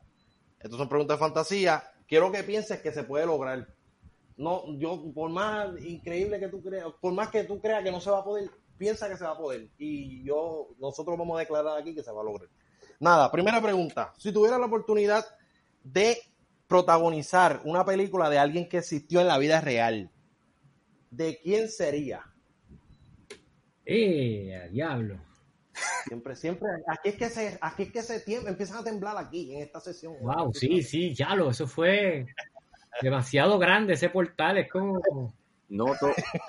Estas 0.60 0.78
son 0.78 0.88
preguntas 0.88 1.18
de 1.18 1.26
fantasía. 1.26 1.84
Quiero 2.08 2.32
que 2.32 2.44
pienses 2.44 2.82
que 2.82 2.92
se 2.92 3.04
puede 3.04 3.26
lograr. 3.26 3.68
No, 4.38 4.64
yo, 4.78 5.12
por 5.14 5.30
más 5.30 5.70
increíble 5.84 6.40
que 6.40 6.48
tú 6.48 6.62
creas, 6.62 6.88
por 7.02 7.14
más 7.14 7.30
que 7.30 7.44
tú 7.44 7.60
creas 7.60 7.84
que 7.84 7.92
no 7.92 8.00
se 8.00 8.12
va 8.12 8.20
a 8.20 8.24
poder, 8.24 8.50
piensa 8.78 9.10
que 9.10 9.18
se 9.18 9.24
va 9.24 9.32
a 9.32 9.38
poder. 9.38 9.70
Y 9.78 10.24
yo, 10.24 10.70
nosotros 10.80 11.18
vamos 11.18 11.36
a 11.38 11.42
declarar 11.42 11.80
aquí 11.80 11.96
que 11.96 12.04
se 12.04 12.12
va 12.12 12.22
a 12.22 12.26
lograr. 12.26 12.48
Nada, 13.00 13.32
primera 13.32 13.62
pregunta. 13.62 14.14
Si 14.18 14.32
tuvieras 14.32 14.60
la 14.60 14.68
oportunidad 14.68 15.26
de 15.84 16.18
protagonizar 16.68 17.62
una 17.66 17.84
película 17.84 18.30
de 18.30 18.38
alguien 18.38 18.70
que 18.70 18.78
existió 18.78 19.20
en 19.20 19.28
la 19.28 19.40
vida 19.40 19.60
real, 19.62 20.12
¿de 21.10 21.40
quién 21.42 21.70
sería? 21.70 22.24
¡Eh, 23.86 24.70
diablo! 24.72 25.31
Siempre, 26.08 26.36
siempre, 26.36 26.70
aquí 26.88 27.10
es 27.10 27.16
que 27.16 27.30
se, 27.30 27.58
aquí 27.62 27.84
es 27.84 27.92
que 27.92 28.02
se 28.02 28.20
tiembla, 28.22 28.50
empiezan 28.52 28.78
a 28.78 28.84
temblar 28.84 29.18
aquí 29.18 29.56
en 29.56 29.62
esta 29.62 29.80
sesión. 29.80 30.16
¡Wow! 30.22 30.54
Sí, 30.54 30.82
sí, 30.82 31.14
ya 31.14 31.36
lo, 31.36 31.52
eso 31.52 31.68
fue 31.68 32.26
demasiado 33.02 33.58
grande 33.60 33.94
ese 33.94 34.10
portal. 34.10 34.58
Es 34.58 34.72
como. 34.72 35.00
Noto, 35.70 36.08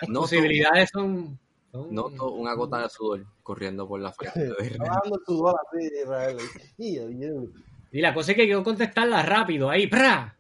noto, 0.09 0.21
posibilidades 0.21 0.91
son. 0.93 1.39
son- 1.71 1.95
noto 1.95 2.33
una 2.33 2.55
gota 2.55 2.83
de 2.83 2.89
sudor 2.89 3.25
corriendo 3.43 3.87
por 3.87 4.01
la 4.01 4.13
frente 4.13 4.49
sudor 5.27 5.55
así, 5.71 6.99
Y 7.93 8.01
la 8.01 8.13
cosa 8.13 8.33
es 8.33 8.37
que 8.37 8.45
quiero 8.45 8.65
contestarla 8.65 9.23
rápido, 9.23 9.71
ahí, 9.71 9.87
¡pra! 9.87 10.37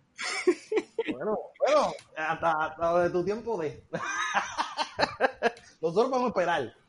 bueno, 1.10 1.38
bueno, 1.58 1.92
hasta, 2.16 2.52
hasta 2.64 3.02
de 3.04 3.10
tu 3.10 3.24
tiempo 3.24 3.60
de. 3.60 3.82
nosotros 5.80 6.10
vamos 6.10 6.24
a 6.26 6.28
esperar. 6.28 6.81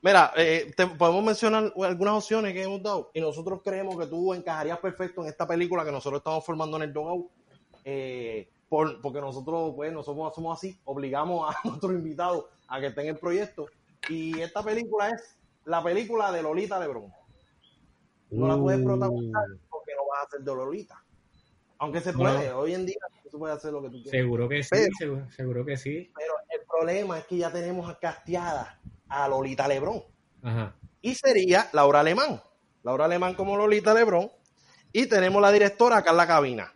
Mira, 0.00 0.32
eh, 0.36 0.72
te 0.76 0.86
podemos 0.86 1.24
mencionar 1.24 1.72
algunas 1.82 2.14
opciones 2.14 2.52
que 2.52 2.62
hemos 2.62 2.82
dado 2.82 3.10
y 3.14 3.20
nosotros 3.20 3.60
creemos 3.64 3.98
que 3.98 4.06
tú 4.06 4.32
encajarías 4.32 4.78
perfecto 4.78 5.22
en 5.22 5.28
esta 5.28 5.46
película 5.46 5.84
que 5.84 5.90
nosotros 5.90 6.20
estamos 6.20 6.44
formando 6.44 6.76
en 6.76 6.84
el 6.84 6.92
Dogout. 6.92 7.30
Eh, 7.84 8.48
por, 8.68 9.00
porque 9.00 9.20
nosotros, 9.20 9.72
pues, 9.74 9.92
nosotros 9.92 10.34
somos 10.34 10.58
así, 10.58 10.78
obligamos 10.84 11.52
a 11.52 11.58
nuestros 11.68 11.92
invitados 11.92 12.44
a 12.68 12.80
que 12.80 12.88
estén 12.88 13.06
en 13.06 13.14
el 13.14 13.18
proyecto. 13.18 13.66
Y 14.08 14.40
esta 14.40 14.62
película 14.62 15.08
es 15.10 15.36
la 15.64 15.82
película 15.82 16.30
de 16.30 16.42
Lolita 16.42 16.78
Lebron. 16.78 17.12
No 18.30 18.46
la 18.46 18.58
puedes 18.58 18.84
protagonizar 18.84 19.42
porque 19.70 19.92
no 19.96 20.06
vas 20.10 20.20
a 20.20 20.26
hacer 20.26 20.40
de 20.40 20.54
Lolita. 20.54 21.02
Aunque 21.78 22.00
se 22.00 22.12
puede, 22.12 22.52
hoy 22.52 22.74
en 22.74 22.86
día 22.86 22.98
se 23.30 23.38
puede 23.38 23.54
hacer 23.54 23.72
lo 23.72 23.80
que 23.82 23.88
tú 23.88 24.02
quieras. 24.02 24.10
Seguro 24.10 24.48
que 24.48 24.62
sí, 24.62 24.68
Pero- 24.70 24.92
seguro, 24.98 25.30
seguro 25.30 25.64
que 25.64 25.76
sí. 25.76 26.12
Pero 26.16 26.32
el 26.50 26.60
problema 26.66 27.18
es 27.18 27.24
que 27.24 27.38
ya 27.38 27.50
tenemos 27.50 27.96
casteada 27.98 28.78
a 29.08 29.28
Lolita 29.28 29.66
Lebrón. 29.68 30.02
Ajá. 30.42 30.74
Y 31.00 31.14
sería 31.14 31.68
Laura 31.72 32.00
Alemán. 32.00 32.40
Laura 32.82 33.04
Alemán 33.06 33.34
como 33.34 33.56
Lolita 33.56 33.94
Lebrón. 33.94 34.30
Y 34.92 35.06
tenemos 35.06 35.40
la 35.42 35.52
directora 35.52 36.02
Carla 36.02 36.26
Cabina. 36.26 36.72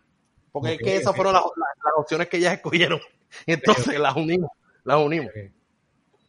Porque 0.52 0.72
es 0.74 0.78
que 0.78 0.96
esas 0.96 1.14
fueron 1.16 1.32
las, 1.34 1.42
las- 1.44 1.76
las 1.84 1.92
opciones 1.96 2.28
que 2.28 2.36
ellas 2.36 2.54
escogieron. 2.54 3.00
Entonces 3.46 3.98
las 3.98 4.14
unimos. 4.16 4.50
Las 4.84 4.98
unimos. 4.98 5.30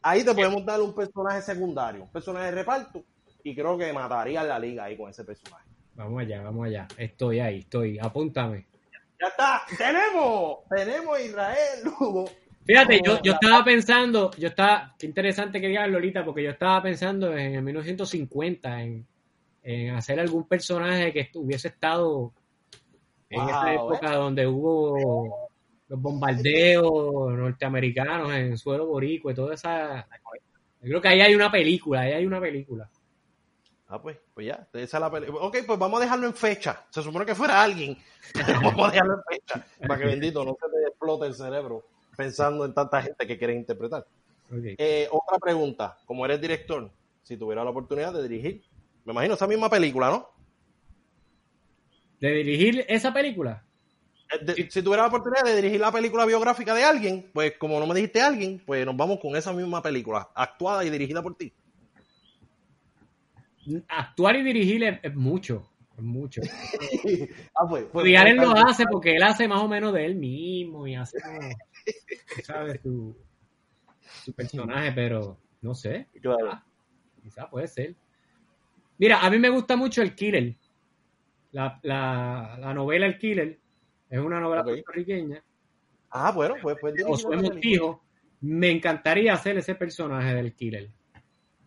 Ahí 0.02 0.24
te 0.24 0.34
podemos 0.34 0.66
dar 0.66 0.82
un 0.82 0.94
personaje 0.94 1.42
secundario, 1.42 2.04
un 2.04 2.12
personaje 2.12 2.46
de 2.46 2.52
reparto. 2.52 3.04
Y 3.44 3.54
creo 3.56 3.78
que 3.78 3.92
mataría 3.92 4.42
a 4.42 4.44
la 4.44 4.60
liga 4.60 4.86
ahí 4.86 4.98
con 4.98 5.10
ese 5.10 5.24
personaje. 5.24 5.66
Vamos 5.96 6.22
allá, 6.22 6.42
vamos 6.42 6.66
allá. 6.68 6.88
Estoy 6.98 7.40
ahí, 7.40 7.60
estoy. 7.60 8.00
Apúntame. 8.00 8.66
Ya 9.22 9.28
está. 9.28 9.62
Tenemos. 9.78 10.60
Tenemos 10.70 11.18
a 11.18 11.22
Israel 11.22 11.80
Lugo. 11.84 12.30
Fíjate, 12.66 13.02
yo, 13.04 13.16
Oh, 13.16 13.22
yo 13.22 13.34
estaba 13.34 13.64
pensando, 13.64 14.32
yo 14.38 14.48
estaba, 14.48 14.96
qué 14.98 15.06
interesante 15.06 15.60
que 15.60 15.68
digas 15.68 15.90
Lolita, 15.90 16.24
porque 16.24 16.44
yo 16.44 16.52
estaba 16.52 16.82
pensando 16.82 17.36
en 17.36 17.56
el 17.56 17.62
1950, 17.62 18.82
en, 18.82 19.06
en 19.64 19.96
hacer 19.96 20.20
algún 20.20 20.48
personaje 20.48 21.12
que 21.12 21.30
hubiese 21.36 21.70
estado 21.70 22.34
en 23.30 23.40
Wow, 23.42 23.50
esa 23.50 23.72
¿eh? 23.72 23.76
época 23.76 24.16
donde 24.16 24.48
hubo 24.48 25.50
los 25.90 26.02
bombardeos 26.02 27.34
norteamericanos 27.34 28.32
en 28.34 28.58
suelo 28.58 28.88
boricua 28.88 29.32
y 29.32 29.36
toda 29.36 29.56
esa... 29.56 30.08
Yo 30.82 30.90
creo 30.90 31.02
que 31.02 31.08
ahí 31.08 31.22
hay 31.22 31.36
una 31.36 31.52
película, 31.52 32.02
ahí 32.02 32.14
hay 32.14 32.26
una 32.26 32.40
película. 32.40 32.90
Ah, 33.88 34.02
pues, 34.02 34.18
pues 34.34 34.48
ya, 34.48 34.68
esa 34.74 34.98
es 34.98 35.02
la 35.02 35.12
película. 35.12 35.40
Ok, 35.42 35.58
pues 35.68 35.80
vamos 35.80 36.00
a 36.00 36.04
dejarlo 36.04 36.28
en 36.28 36.34
fecha. 36.34 36.86
Se 36.90 37.04
supone 37.04 37.26
que 37.26 37.36
fuera 37.36 37.62
alguien. 37.62 37.98
vamos 38.64 38.88
a 38.88 38.92
dejarlo 38.92 39.16
en 39.16 39.38
fecha. 39.38 39.66
Para 39.88 40.00
que 40.00 40.08
bendito 40.08 40.44
no 40.44 40.58
se 40.60 40.70
te 40.70 40.88
explote 40.88 41.28
el 41.28 41.36
cerebro 41.36 41.93
pensando 42.16 42.66
en 42.66 42.74
tanta 42.74 43.02
gente 43.02 43.26
que 43.28 43.38
quiere 43.38 43.54
interpretar. 43.54 44.06
Eh, 44.78 45.08
otra 45.12 45.38
pregunta, 45.40 45.98
como 46.06 46.26
eres 46.26 46.40
director, 46.40 46.92
si 47.24 47.38
tuviera 47.38 47.64
la 47.64 47.72
oportunidad 47.72 48.14
de 48.14 48.28
dirigir, 48.28 48.64
me 49.06 49.12
imagino 49.14 49.34
esa 49.34 49.48
misma 49.48 49.70
película, 49.70 50.10
¿no? 50.10 50.30
¿De 52.20 52.32
dirigir 52.32 52.86
esa 52.88 53.14
película? 53.14 53.64
Eh, 54.32 54.46
de- 54.46 54.72
Si 54.72 54.82
tuviera 54.82 55.04
la 55.04 55.10
oportunidad 55.10 55.44
de 55.44 55.56
dirigir 55.56 55.80
la 55.80 55.92
película 55.92 56.26
biográfica 56.26 56.74
de 56.74 56.84
alguien, 56.84 57.30
pues 57.34 57.58
como 57.58 57.80
no 57.80 57.88
me 57.88 57.96
dijiste 57.96 58.22
alguien, 58.22 58.62
pues 58.66 58.86
nos 58.86 58.96
vamos 58.96 59.20
con 59.20 59.36
esa 59.36 59.52
misma 59.54 59.82
película, 59.82 60.30
actuada 60.36 60.86
y 60.86 60.90
dirigida 60.90 61.22
por 61.22 61.36
ti. 61.36 61.52
Actuar 63.88 64.36
y 64.36 64.44
dirigir 64.44 64.84
es, 64.84 65.00
es 65.04 65.16
mucho. 65.16 65.70
Es 65.98 66.04
mucho. 66.04 66.42
ah, 67.56 67.68
pues, 67.70 67.86
pues, 67.92 68.18
Allen 68.18 68.38
pues, 68.38 68.50
lo 68.50 68.58
hace 68.58 68.86
porque 68.90 69.16
él 69.16 69.24
hace 69.24 69.48
más 69.48 69.62
o 69.62 69.68
menos 69.68 69.94
de 69.94 70.06
él 70.06 70.16
mismo 70.16 70.88
y 70.88 70.96
hace, 70.96 71.18
¿sabes? 72.44 72.82
Su, 72.82 73.16
su 74.26 74.34
personaje, 74.34 74.92
pero 74.94 75.40
no 75.62 75.74
sé. 75.74 76.08
Claro. 76.22 76.62
Quizá 77.22 77.50
puede 77.50 77.68
ser. 77.68 77.96
Mira, 78.98 79.20
a 79.22 79.30
mí 79.30 79.40
me 79.40 79.50
gusta 79.50 79.76
mucho 79.76 80.02
El 80.02 80.16
Killer. 80.16 80.56
La, 81.52 81.80
la, 81.84 82.58
la 82.60 82.74
novela 82.74 83.06
El 83.06 83.18
Killer 83.18 83.60
es 84.10 84.20
una 84.20 84.40
novela 84.40 84.64
puertorriqueña. 84.64 85.44
Ah, 86.12 86.32
bueno, 86.32 86.56
pues, 86.62 86.78
pues 86.80 87.04
Josué. 87.04 87.38
Montijo. 87.38 88.04
Me 88.42 88.70
encantaría 88.72 89.34
hacer 89.34 89.58
ese 89.58 89.74
personaje 89.76 90.34
del 90.36 90.54
Killer. 90.54 90.92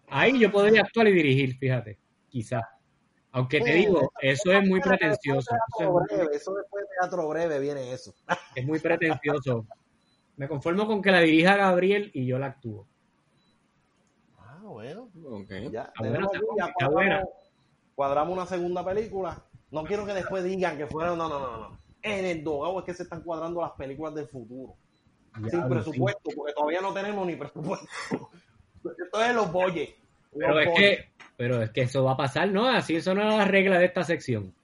Ahí 0.09 0.39
yo 0.39 0.53
podría 0.53 0.83
actuar 0.83 1.09
y 1.09 1.13
dirigir, 1.13 1.57
fíjate. 1.57 1.99
Quizá. 2.29 2.61
Aunque 3.33 3.61
te 3.61 3.73
digo, 3.73 4.13
eso 4.21 4.53
es 4.53 4.67
muy 4.69 4.81
pretencioso. 4.81 5.41
Eso 5.41 5.55
es 5.55 5.79
Teatro 5.79 5.93
muy- 5.93 6.03
breve, 6.09 6.37
eso 6.37 6.55
después 6.55 6.85
de 6.85 6.89
teatro 7.01 7.29
breve 7.29 7.61
viene 7.61 7.93
eso. 7.93 8.15
es 8.55 8.65
muy 8.65 8.79
pretencioso. 8.79 9.67
Me 10.37 10.49
conformo 10.49 10.87
con 10.87 11.01
que 11.03 11.11
la 11.11 11.21
dirija 11.21 11.57
Gabriel 11.57 12.11
y 12.15 12.27
yo 12.27 12.39
la 12.39 12.47
actúo. 12.47 12.87
Ah, 14.39 14.59
bueno, 14.63 15.09
Ok. 15.25 15.49
ya. 15.71 15.83
Está 15.85 15.93
tenemos 16.03 16.29
buena, 16.29 16.39
aquí, 16.39 16.47
ya 16.59 16.65
está 16.67 16.89
buena. 16.89 17.25
cuadramos, 17.95 18.35
una 18.37 18.47
segunda 18.47 18.85
película. 18.85 19.43
No 19.71 19.85
quiero 19.85 20.05
que 20.07 20.13
después 20.15 20.45
digan 20.45 20.77
que 20.77 20.87
fueron, 20.87 21.19
no, 21.19 21.29
no, 21.29 21.39
no, 21.41 21.57
no. 21.71 21.79
En 22.03 22.25
el 22.25 22.45
dogado 22.45 22.79
es 22.81 22.85
que 22.85 22.95
se 22.95 23.03
están 23.05 23.23
cuadrando 23.23 23.61
las 23.61 23.73
películas 23.73 24.15
del 24.15 24.29
futuro. 24.29 24.75
sin 25.51 25.69
presupuesto, 25.69 26.31
porque 26.37 26.53
todavía 26.53 26.81
no 26.81 26.93
tenemos 26.95 27.27
ni 27.27 27.37
presupuesto. 27.37 27.87
Esto 28.85 29.23
es 29.25 29.35
los 29.35 29.51
boyes. 29.51 29.91
Pero 30.33 30.55
Los 30.55 30.61
es 30.65 30.71
boyes. 30.71 30.79
que, 30.99 31.09
pero 31.37 31.63
es 31.63 31.71
que 31.71 31.81
eso 31.83 32.05
va 32.05 32.13
a 32.13 32.17
pasar, 32.17 32.49
¿no? 32.49 32.69
Así 32.69 32.95
eso 32.97 33.15
no 33.15 33.23
es 33.29 33.37
la 33.39 33.45
regla 33.45 33.79
de 33.79 33.87
esta 33.87 34.05
sección. 34.05 34.55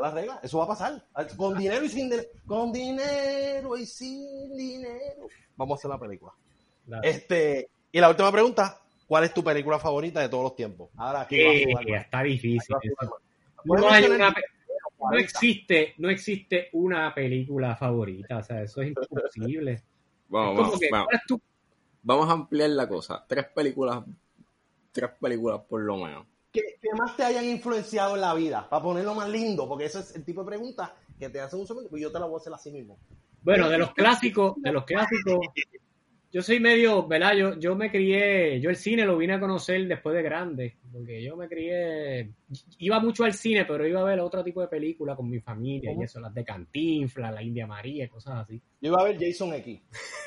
La 0.00 0.10
regla, 0.10 0.40
eso 0.42 0.58
va 0.58 0.64
a 0.64 0.68
pasar. 0.68 1.04
Con 1.36 1.58
dinero 1.58 1.84
y 1.84 1.88
sin 1.88 2.08
dinero. 2.10 2.28
Con 2.46 2.72
dinero 2.72 3.76
y 3.76 3.86
sin 3.86 4.56
dinero. 4.56 5.26
Vamos 5.56 5.76
a 5.76 5.78
hacer 5.80 5.90
la 5.90 5.98
película. 5.98 6.32
La- 6.86 7.00
Este, 7.00 7.68
y 7.92 8.00
la 8.00 8.08
última 8.10 8.30
pregunta, 8.30 8.80
¿cuál 9.06 9.24
es 9.24 9.34
tu 9.34 9.42
película 9.42 9.78
favorita 9.78 10.20
de 10.20 10.28
todos 10.28 10.44
los 10.44 10.56
tiempos? 10.56 10.90
Ahora 10.96 11.22
aquí 11.22 11.42
va 11.42 11.50
a 11.50 11.54
Eh, 11.54 11.64
jugar 11.66 11.88
está 12.02 12.22
difícil. 12.22 12.76
Aquí 12.76 12.88
va 12.88 12.94
a 13.00 13.04
eso. 13.04 13.10
jugar 13.10 13.20
más. 13.56 13.64
Puedes 13.66 13.84
No, 13.84 13.90
hay 13.90 14.02
mencionar 14.02 14.26
una 14.28 14.34
pe- 14.34 14.40
no 14.68 14.96
40. 14.98 15.24
existe, 15.24 15.94
no 15.98 16.10
existe 16.10 16.68
una 16.72 17.14
película 17.14 17.76
favorita, 17.76 18.38
o 18.38 18.42
sea, 18.42 18.62
eso 18.62 18.82
es 18.82 18.88
imposible. 18.88 19.82
Vamos, 20.28 20.56
vamos, 20.58 20.78
que, 20.80 20.88
vamos. 20.90 21.06
¿cuál 21.06 21.16
es 21.16 21.26
tu- 21.26 21.40
Vamos 22.02 22.28
a 22.28 22.32
ampliar 22.32 22.70
la 22.70 22.88
cosa. 22.88 23.24
Tres 23.28 23.46
películas, 23.54 24.02
tres 24.92 25.10
películas 25.20 25.60
por 25.68 25.80
lo 25.82 25.96
menos. 25.96 26.26
Que, 26.52 26.60
que 26.80 26.88
más 26.96 27.16
te 27.16 27.24
hayan 27.24 27.44
influenciado 27.44 28.14
en 28.14 28.20
la 28.20 28.34
vida, 28.34 28.68
para 28.68 28.82
ponerlo 28.82 29.14
más 29.14 29.28
lindo, 29.28 29.68
porque 29.68 29.86
ese 29.86 30.00
es 30.00 30.14
el 30.16 30.24
tipo 30.24 30.42
de 30.42 30.48
pregunta 30.48 30.94
que 31.18 31.28
te 31.28 31.40
hacen 31.40 31.60
usualmente, 31.60 31.90
pues 31.90 32.02
yo 32.02 32.12
te 32.12 32.18
la 32.18 32.26
voy 32.26 32.34
a 32.34 32.38
hacer 32.38 32.52
así 32.52 32.70
mismo. 32.70 32.98
Bueno, 33.42 33.68
de 33.68 33.78
los 33.78 33.92
clásicos, 33.92 34.54
de 34.62 34.72
los 34.72 34.84
clásicos, 34.84 35.38
yo 36.30 36.42
soy 36.42 36.60
medio, 36.60 37.06
¿verdad? 37.06 37.34
Yo, 37.34 37.58
yo 37.58 37.74
me 37.74 37.90
crié, 37.90 38.60
yo 38.60 38.68
el 38.68 38.76
cine 38.76 39.06
lo 39.06 39.16
vine 39.16 39.34
a 39.34 39.40
conocer 39.40 39.86
después 39.86 40.14
de 40.14 40.22
grande, 40.22 40.76
porque 40.92 41.22
yo 41.22 41.36
me 41.36 41.48
crié, 41.48 42.30
iba 42.78 43.00
mucho 43.00 43.24
al 43.24 43.32
cine, 43.32 43.64
pero 43.64 43.86
iba 43.86 44.00
a 44.00 44.04
ver 44.04 44.20
otro 44.20 44.44
tipo 44.44 44.60
de 44.60 44.68
películas 44.68 45.16
con 45.16 45.30
mi 45.30 45.40
familia 45.40 45.92
y 45.92 46.02
eso, 46.02 46.20
las 46.20 46.34
de 46.34 46.44
Cantinflas, 46.44 47.32
la 47.32 47.42
India 47.42 47.66
María, 47.66 48.08
cosas 48.08 48.40
así. 48.44 48.60
Yo 48.80 48.90
iba 48.90 49.00
a 49.00 49.04
ver 49.04 49.16
Jason 49.18 49.54
X. 49.54 49.80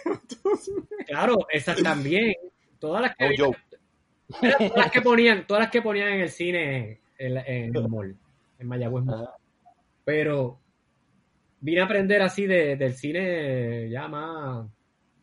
Claro, 1.06 1.46
esas 1.52 1.82
también, 1.82 2.34
todas 2.80 3.02
las 3.02 3.16
que, 3.16 3.38
No 3.38 3.52
todas 4.40 4.76
las 4.76 4.92
que 4.92 5.02
ponían, 5.02 5.46
todas 5.48 5.64
las 5.64 5.72
que 5.72 5.82
ponían 5.82 6.10
en 6.14 6.22
el 6.22 6.30
cine 6.30 7.00
en, 7.18 7.38
en 7.38 7.76
el 7.76 7.88
mall, 7.90 8.16
en 8.60 8.68
Mayagüez 8.68 9.04
Mall. 9.06 9.28
Pero 10.04 10.60
vine 11.60 11.82
a 11.82 11.86
aprender 11.86 12.22
así 12.22 12.46
de, 12.48 12.76
del 12.76 12.94
cine 12.96 13.90
ya 13.90 14.08
más 14.08 14.66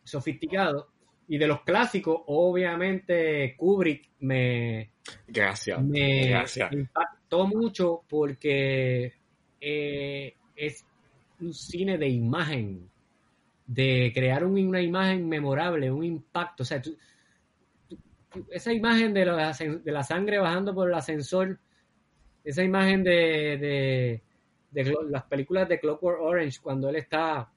sofisticado. 0.03 0.89
Y 1.27 1.37
de 1.37 1.45
los 1.45 1.61
clásicos, 1.61 2.21
obviamente 2.25 3.55
Kubrick 3.55 4.09
me, 4.21 4.89
Gracias. 5.27 5.79
me 5.83 6.27
Gracias. 6.29 6.71
impactó 6.73 7.45
mucho 7.45 8.01
porque 8.09 9.13
eh, 9.61 10.33
es 10.55 10.83
un 11.39 11.53
cine 11.53 11.99
de 11.99 12.09
imagen, 12.09 12.89
de 13.67 14.11
crear 14.13 14.43
un- 14.43 14.57
una 14.69 14.81
imagen 14.81 15.29
memorable, 15.29 15.91
un 15.91 16.03
impacto. 16.03 16.63
O 16.63 16.65
sea, 16.65 16.81
tú- 16.81 16.97
esa 18.51 18.71
imagen 18.73 19.13
de 19.13 19.25
la, 19.25 19.53
de 19.53 19.91
la 19.91 20.03
sangre 20.03 20.39
bajando 20.39 20.73
por 20.73 20.87
el 20.89 20.95
ascensor, 20.95 21.59
esa 22.43 22.63
imagen 22.63 23.03
de, 23.03 23.11
de- 23.57 24.23
de 24.71 24.95
las 25.09 25.23
películas 25.23 25.67
de 25.67 25.79
Clockwork 25.79 26.21
Orange, 26.21 26.59
cuando 26.61 26.89
él 26.89 26.97
está 26.97 27.51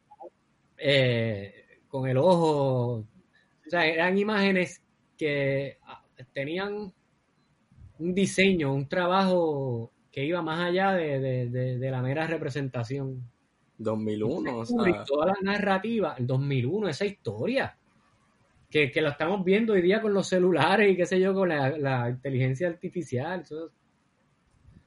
eh, 0.79 1.81
con 1.89 2.09
el 2.09 2.17
ojo. 2.17 2.95
O 3.01 3.71
sea, 3.71 3.87
eran 3.87 4.17
imágenes 4.19 4.83
que 5.17 5.79
ah, 5.83 6.03
tenían 6.33 6.93
un 7.99 8.15
diseño, 8.15 8.73
un 8.75 8.89
trabajo 8.89 9.93
que 10.11 10.25
iba 10.25 10.41
más 10.43 10.61
allá 10.69 10.93
de, 10.93 11.21
de- 11.21 11.49
de- 11.51 11.79
de 11.79 11.91
la 11.91 12.03
mera 12.03 12.27
representación. 12.27 13.23
2001, 13.79 14.59
o 14.59 14.65
sea, 14.65 15.05
toda 15.05 15.27
la 15.27 15.35
narrativa, 15.43 16.15
el 16.19 16.27
2001, 16.27 16.89
esa 16.89 17.05
historia, 17.05 17.77
que, 18.73 18.91
que 18.91 19.01
lo 19.03 19.11
estamos 19.11 19.45
viendo 19.45 19.75
hoy 19.75 19.83
día 19.83 20.01
con 20.01 20.13
los 20.15 20.27
celulares 20.27 20.91
y 20.91 20.97
qué 20.97 21.05
sé 21.07 21.21
yo, 21.21 21.35
con 21.35 21.51
la, 21.51 21.69
la 21.79 22.09
inteligencia 22.09 22.67
artificial. 22.69 23.43
Eso, 23.43 23.71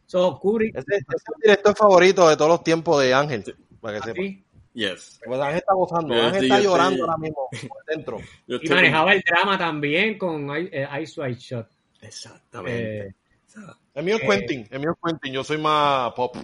eso 0.08 0.40
Kubrick, 0.40 0.76
Ese, 0.76 0.96
ese 0.96 1.06
es 1.16 1.24
el 1.36 1.42
director 1.42 1.76
favorito 1.78 2.28
de 2.28 2.36
todos 2.36 2.50
los 2.50 2.64
tiempos 2.64 3.02
de 3.02 3.14
Ángel. 3.14 3.44
Para 3.80 4.00
que 4.00 4.04
sepa. 4.06 4.20
así, 4.22 4.44
yes. 4.74 5.20
Pues 5.26 5.40
Ángel 5.40 5.58
está 5.58 5.74
gozando. 5.76 6.14
Ángel 6.16 6.44
está 6.46 6.60
llorando 6.60 6.96
estoy- 6.96 7.08
ahora 7.10 7.18
mismo 7.18 7.48
por 7.70 7.86
dentro. 7.88 8.18
Y 8.48 8.68
manejaba 8.70 9.14
el 9.14 9.22
drama 9.22 9.58
también 9.58 10.18
con 10.18 10.50
I- 10.50 10.70
eh, 10.72 10.88
Ice 11.04 11.22
White 11.22 11.40
Shot. 11.40 11.70
Exactamente. 12.02 13.08
Eh, 13.08 13.16
El 13.94 14.04
mío 14.04 14.16
es 14.18 14.24
Eh. 14.24 14.28
Quentin. 14.28 14.68
El 14.72 14.80
mío 14.80 14.92
es 14.92 14.98
Quentin. 15.12 15.32
Yo 15.34 15.44
soy 15.44 15.58
más 15.60 16.12
pop. 16.14 16.36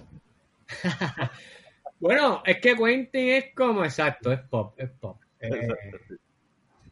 Bueno, 2.00 2.42
es 2.44 2.58
que 2.60 2.74
Quentin 2.74 3.28
es 3.28 3.44
como, 3.54 3.84
exacto, 3.84 4.32
es 4.32 4.40
pop, 4.40 4.74
es 4.76 4.90
pop. 4.90 5.20
Eh, 5.38 5.68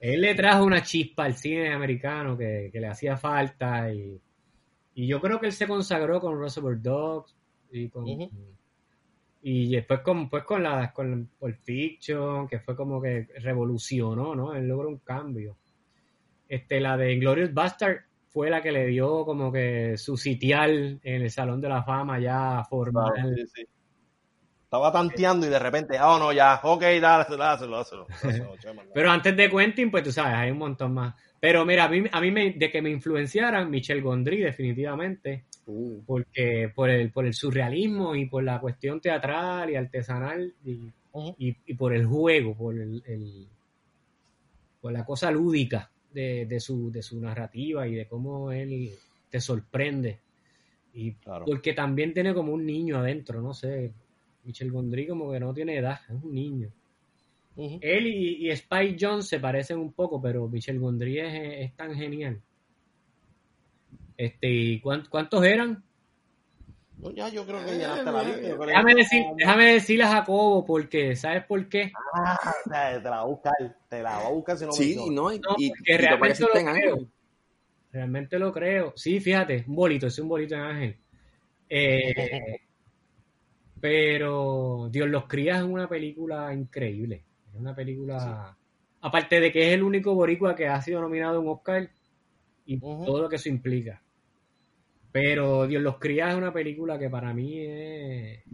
él 0.01 0.23
le 0.23 0.35
trajo 0.35 0.65
una 0.65 0.83
chispa 0.83 1.25
al 1.25 1.35
cine 1.35 1.73
americano 1.73 2.37
que, 2.37 2.71
que 2.73 2.81
le 2.81 2.89
hacía 2.89 3.17
falta 3.17 3.93
y, 3.93 4.21
y 4.95 5.07
yo 5.07 5.21
creo 5.21 5.39
que 5.39 5.47
él 5.47 5.53
se 5.53 5.69
consagró 5.69 6.21
con 6.21 6.41
Reservoir 6.41 6.81
Dogs 6.81 7.37
y 7.71 7.89
con 7.89 8.07
y 9.43 9.71
después 9.71 10.01
con 10.01 10.29
pues 10.29 10.45
con 10.45 10.63
la 10.63 10.93
con 10.93 11.31
Pulp 11.39 11.59
Fiction 11.63 12.49
que 12.49 12.61
fue 12.61 12.77
como 12.77 13.01
que 13.01 13.29
revolucionó, 13.39 14.35
¿no? 14.35 14.55
Él 14.55 14.67
logró 14.69 14.89
un 14.89 14.99
cambio. 14.99 15.57
Este 16.49 16.81
la 16.81 16.97
de 16.97 17.17
Glorious 17.17 17.55
Bastard 17.55 18.01
fue 18.29 18.51
la 18.51 18.61
que 18.61 18.73
le 18.73 18.87
dio 18.87 19.25
como 19.25 19.51
que 19.51 19.97
su 19.97 20.17
sitial 20.17 21.01
en 21.03 21.23
el 21.23 21.31
Salón 21.31 21.61
de 21.61 21.69
la 21.69 21.83
Fama 21.83 22.19
ya 22.19 22.65
formal. 22.69 23.35
Sí, 23.37 23.47
sí. 23.55 23.69
Estaba 24.71 24.93
tanteando 24.93 25.49
y 25.49 25.51
de 25.51 25.59
repente, 25.59 25.99
ah, 25.99 26.17
no, 26.17 26.33
ya, 26.33 26.61
ok, 26.63 26.81
dáselo, 27.01 27.39
dáselo, 27.39 27.77
dáselo. 27.79 28.07
Pero 28.95 29.11
antes 29.11 29.37
de 29.37 29.51
Quentin, 29.51 29.91
pues 29.91 30.05
tú 30.05 30.13
sabes, 30.13 30.35
hay 30.35 30.53
un 30.53 30.59
montón 30.59 30.95
más. 30.95 31.13
Pero 31.41 31.67
mira, 31.67 31.87
a 31.87 31.89
mí, 31.89 32.05
a 32.13 32.21
mí 32.21 32.31
me, 32.31 32.53
de 32.53 32.71
que 32.71 32.81
me 32.81 32.89
influenciaran, 32.91 33.69
Michel 33.69 34.01
Gondry, 34.01 34.39
definitivamente, 34.39 35.45
Uh, 35.67 36.03
porque 36.07 36.71
por 36.75 36.89
el, 36.89 37.11
por 37.11 37.27
el 37.27 37.35
surrealismo 37.35 38.15
y 38.15 38.27
por 38.27 38.43
la 38.45 38.61
cuestión 38.61 39.01
teatral 39.01 39.71
y 39.71 39.75
artesanal 39.77 40.55
y, 40.65 40.91
y, 41.39 41.57
y 41.67 41.75
por 41.75 41.93
el 41.93 42.07
juego, 42.07 42.55
por 42.57 42.75
el, 42.77 43.03
el- 43.07 43.49
por 44.81 44.93
la 44.93 45.05
cosa 45.05 45.31
lúdica 45.33 45.91
de, 46.13 46.47
de 46.47 46.61
su, 46.61 46.91
de 46.93 47.03
su 47.03 47.21
narrativa 47.21 47.87
y 47.89 47.95
de 47.97 48.07
cómo 48.07 48.53
él 48.53 48.91
te 49.31 49.41
sorprende. 49.41 50.19
Y 50.95 51.13
Claro. 51.15 51.45
porque 51.45 51.73
también 51.73 52.15
tiene 52.15 52.35
como 52.35 52.53
un 52.53 52.65
niño 52.65 52.99
adentro, 52.99 53.41
no 53.43 53.53
sé. 53.53 53.93
Michel 54.45 54.71
Gondry 54.71 55.07
como 55.07 55.31
que 55.33 55.41
no 55.41 55.53
tiene 55.53 55.79
edad, 55.79 56.01
es 56.09 56.23
un 56.23 56.35
niño. 56.35 56.71
Él 57.57 58.07
y, 58.07 58.47
y 58.47 58.51
Spike 58.51 58.97
Jones 58.99 59.29
se 59.29 59.39
parecen 59.39 59.79
un 59.79 59.93
poco, 59.93 60.21
pero 60.21 60.49
Michel 60.49 60.79
Gondry 60.79 61.19
es, 61.19 61.69
es 61.69 61.77
tan 61.77 61.95
genial. 61.95 62.41
Este, 64.17 64.49
¿y 64.49 64.81
cuántos 64.81 65.45
eran? 65.45 65.83
No, 66.99 67.11
ya 67.11 67.29
yo 67.29 67.47
creo 67.47 67.65
que 67.65 67.73
llenaste 67.73 68.13
la 68.13 68.23
lista. 68.23 68.67
Déjame, 68.67 68.95
decir, 68.95 69.25
déjame 69.37 69.73
decirle 69.73 70.05
a 70.05 70.09
Jacobo 70.09 70.65
porque, 70.67 71.17
¿sabes 71.17 71.45
por 71.45 71.69
qué? 71.69 71.93
Ah, 72.15 72.39
te 72.65 73.01
la 73.03 73.11
va 73.11 73.21
a 73.21 73.25
buscar, 73.25 73.55
te 73.89 74.03
la 74.03 74.19
va 74.19 74.27
a 74.27 74.31
buscar 74.31 74.59
si 74.59 74.67
no 74.67 74.73
Sí, 74.73 74.97
me 74.97 75.15
no, 75.15 75.33
y, 75.33 75.39
no, 75.39 75.55
y, 75.57 75.73
y 75.85 75.97
realmente 75.97 76.43
lo 76.43 76.51
creo. 76.51 77.09
Realmente 77.93 78.39
lo 78.39 78.53
creo. 78.53 78.93
Sí, 78.97 79.21
fíjate, 79.21 79.65
un 79.67 79.75
bolito, 79.75 80.07
es 80.07 80.19
un 80.19 80.29
bolito 80.29 80.55
en 80.55 80.61
Ángel. 80.61 80.99
Eh, 81.69 82.61
pero 83.81 84.89
Dios 84.91 85.09
los 85.09 85.27
cría 85.27 85.57
es 85.57 85.63
una 85.63 85.89
película 85.89 86.53
increíble. 86.53 87.25
Es 87.49 87.59
una 87.59 87.75
película. 87.75 88.57
Aparte 89.01 89.41
de 89.41 89.51
que 89.51 89.69
es 89.69 89.75
el 89.75 89.83
único 89.83 90.15
boricua 90.15 90.55
que 90.55 90.69
ha 90.69 90.81
sido 90.83 91.01
nominado 91.01 91.39
a 91.39 91.41
un 91.41 91.49
Oscar 91.49 91.89
y 92.67 92.79
todo 92.79 93.23
lo 93.23 93.29
que 93.29 93.37
eso 93.37 93.49
implica. 93.49 94.03
Pero 95.11 95.67
Dios 95.67 95.83
los 95.83 95.99
cría 95.99 96.31
es 96.31 96.37
una 96.37 96.53
película 96.53 96.99
que 96.99 97.09
para 97.09 97.33
mí 97.33 97.59
es. 97.59 98.45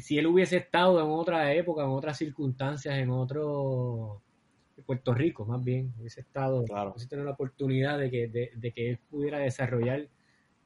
si 0.00 0.18
él 0.18 0.26
hubiese 0.26 0.58
estado 0.58 1.00
en 1.00 1.10
otra 1.10 1.52
época, 1.54 1.82
en 1.82 1.88
otras 1.88 2.18
circunstancias, 2.18 2.96
en 2.98 3.10
otro. 3.10 4.22
Puerto 4.86 5.12
Rico, 5.12 5.44
más 5.44 5.62
bien, 5.62 5.92
hubiese 5.98 6.20
estado. 6.20 6.64
Claro. 6.64 6.92
Hubiese 6.92 7.08
tenido 7.08 7.26
la 7.26 7.32
oportunidad 7.32 7.98
de 7.98 8.10
que, 8.10 8.28
de 8.28 8.72
que 8.72 8.90
él 8.90 8.98
pudiera 9.10 9.38
desarrollar 9.38 10.08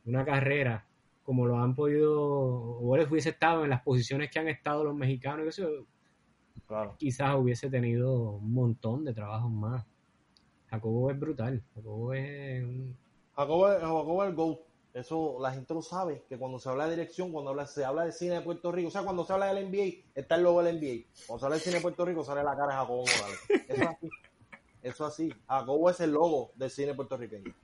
una 0.04 0.24
carrera 0.24 0.86
como 1.24 1.46
lo 1.46 1.58
han 1.58 1.74
podido, 1.74 2.20
o 2.20 2.96
él 2.96 3.06
hubiese 3.10 3.30
estado 3.30 3.64
en 3.64 3.70
las 3.70 3.82
posiciones 3.82 4.30
que 4.30 4.38
han 4.38 4.48
estado 4.48 4.84
los 4.84 4.94
mexicanos, 4.94 5.46
eso, 5.46 5.68
claro. 6.66 6.96
quizás 6.98 7.36
hubiese 7.36 7.70
tenido 7.70 8.32
un 8.32 8.52
montón 8.52 9.04
de 9.04 9.14
trabajos 9.14 9.50
más. 9.50 9.86
Jacobo 10.68 11.10
es 11.10 11.20
brutal, 11.20 11.62
Jacobo 11.74 12.14
es 12.14 12.64
un... 12.64 12.96
Jacobo, 13.36 13.68
Jacobo 13.68 14.24
es 14.24 14.30
el 14.30 14.34
GOAT. 14.34 14.58
Eso 14.94 15.38
la 15.40 15.52
gente 15.52 15.72
lo 15.72 15.80
sabe, 15.80 16.22
que 16.28 16.36
cuando 16.36 16.58
se 16.58 16.68
habla 16.68 16.84
de 16.84 16.96
dirección, 16.96 17.32
cuando 17.32 17.50
habla, 17.50 17.66
se 17.66 17.82
habla 17.82 18.04
de 18.04 18.12
cine 18.12 18.34
de 18.34 18.40
Puerto 18.42 18.70
Rico, 18.70 18.88
o 18.88 18.90
sea, 18.90 19.02
cuando 19.02 19.24
se 19.24 19.32
habla 19.32 19.54
del 19.54 19.70
NBA, 19.70 20.04
está 20.14 20.34
el 20.34 20.42
logo 20.42 20.62
del 20.62 20.76
NBA. 20.76 21.06
Cuando 21.26 21.38
se 21.38 21.46
habla 21.46 21.56
de 21.56 21.62
cine 21.62 21.76
de 21.76 21.82
Puerto 21.82 22.04
Rico, 22.04 22.24
sale 22.24 22.44
la 22.44 22.54
cara 22.54 22.72
de 22.72 22.78
Jacobo 22.80 23.04
Morales. 23.06 23.68
Eso 23.68 23.82
es 23.82 23.88
así. 23.88 24.10
Eso 24.82 25.06
así. 25.06 25.34
Jacobo 25.48 25.88
es 25.88 26.00
el 26.00 26.10
logo 26.10 26.52
del 26.56 26.70
cine 26.70 26.92
puertorriqueño. 26.92 27.54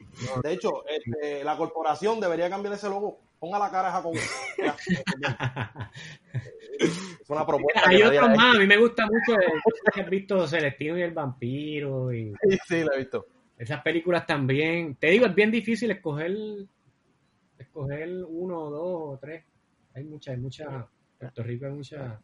De 0.43 0.53
hecho, 0.53 0.87
este, 0.87 1.45
la 1.45 1.57
corporación 1.59 2.19
debería 2.21 2.49
cambiar 2.49 2.75
ese 2.75 2.89
logo 2.89 3.19
ponga 3.39 3.59
la 3.59 3.71
cara 3.71 3.89
a 3.89 3.93
Jacobo. 3.93 4.15
es 6.79 7.31
una 7.31 7.47
propuesta. 7.47 7.83
Hay 7.87 8.03
otros 8.03 8.29
más, 8.31 8.57
a 8.57 8.59
mí 8.59 8.67
me 8.67 8.77
gusta 8.77 9.07
mucho. 9.07 9.39
que 9.95 10.01
has 10.01 10.11
visto 10.11 10.47
Celestino 10.47 10.99
y 10.99 11.03
el 11.03 11.13
vampiro. 11.13 12.13
Y 12.13 12.33
sí, 12.43 12.59
sí, 12.67 12.83
lo 12.85 12.93
he 12.95 12.99
visto. 12.99 13.27
Esas 13.57 13.83
películas 13.83 14.27
también. 14.27 14.97
Te 14.97 15.09
digo, 15.09 15.27
es 15.27 15.35
bien 15.35 15.51
difícil 15.51 15.91
escoger 15.91 16.37
escoger 17.59 18.09
uno, 18.25 18.71
dos 18.71 19.15
o 19.15 19.19
tres. 19.21 19.45
Hay 19.95 20.05
muchas, 20.05 20.35
hay 20.35 20.41
muchas. 20.41 20.87
Puerto 21.19 21.43
Rico 21.43 21.67
hay 21.67 21.73
muchas. 21.73 22.19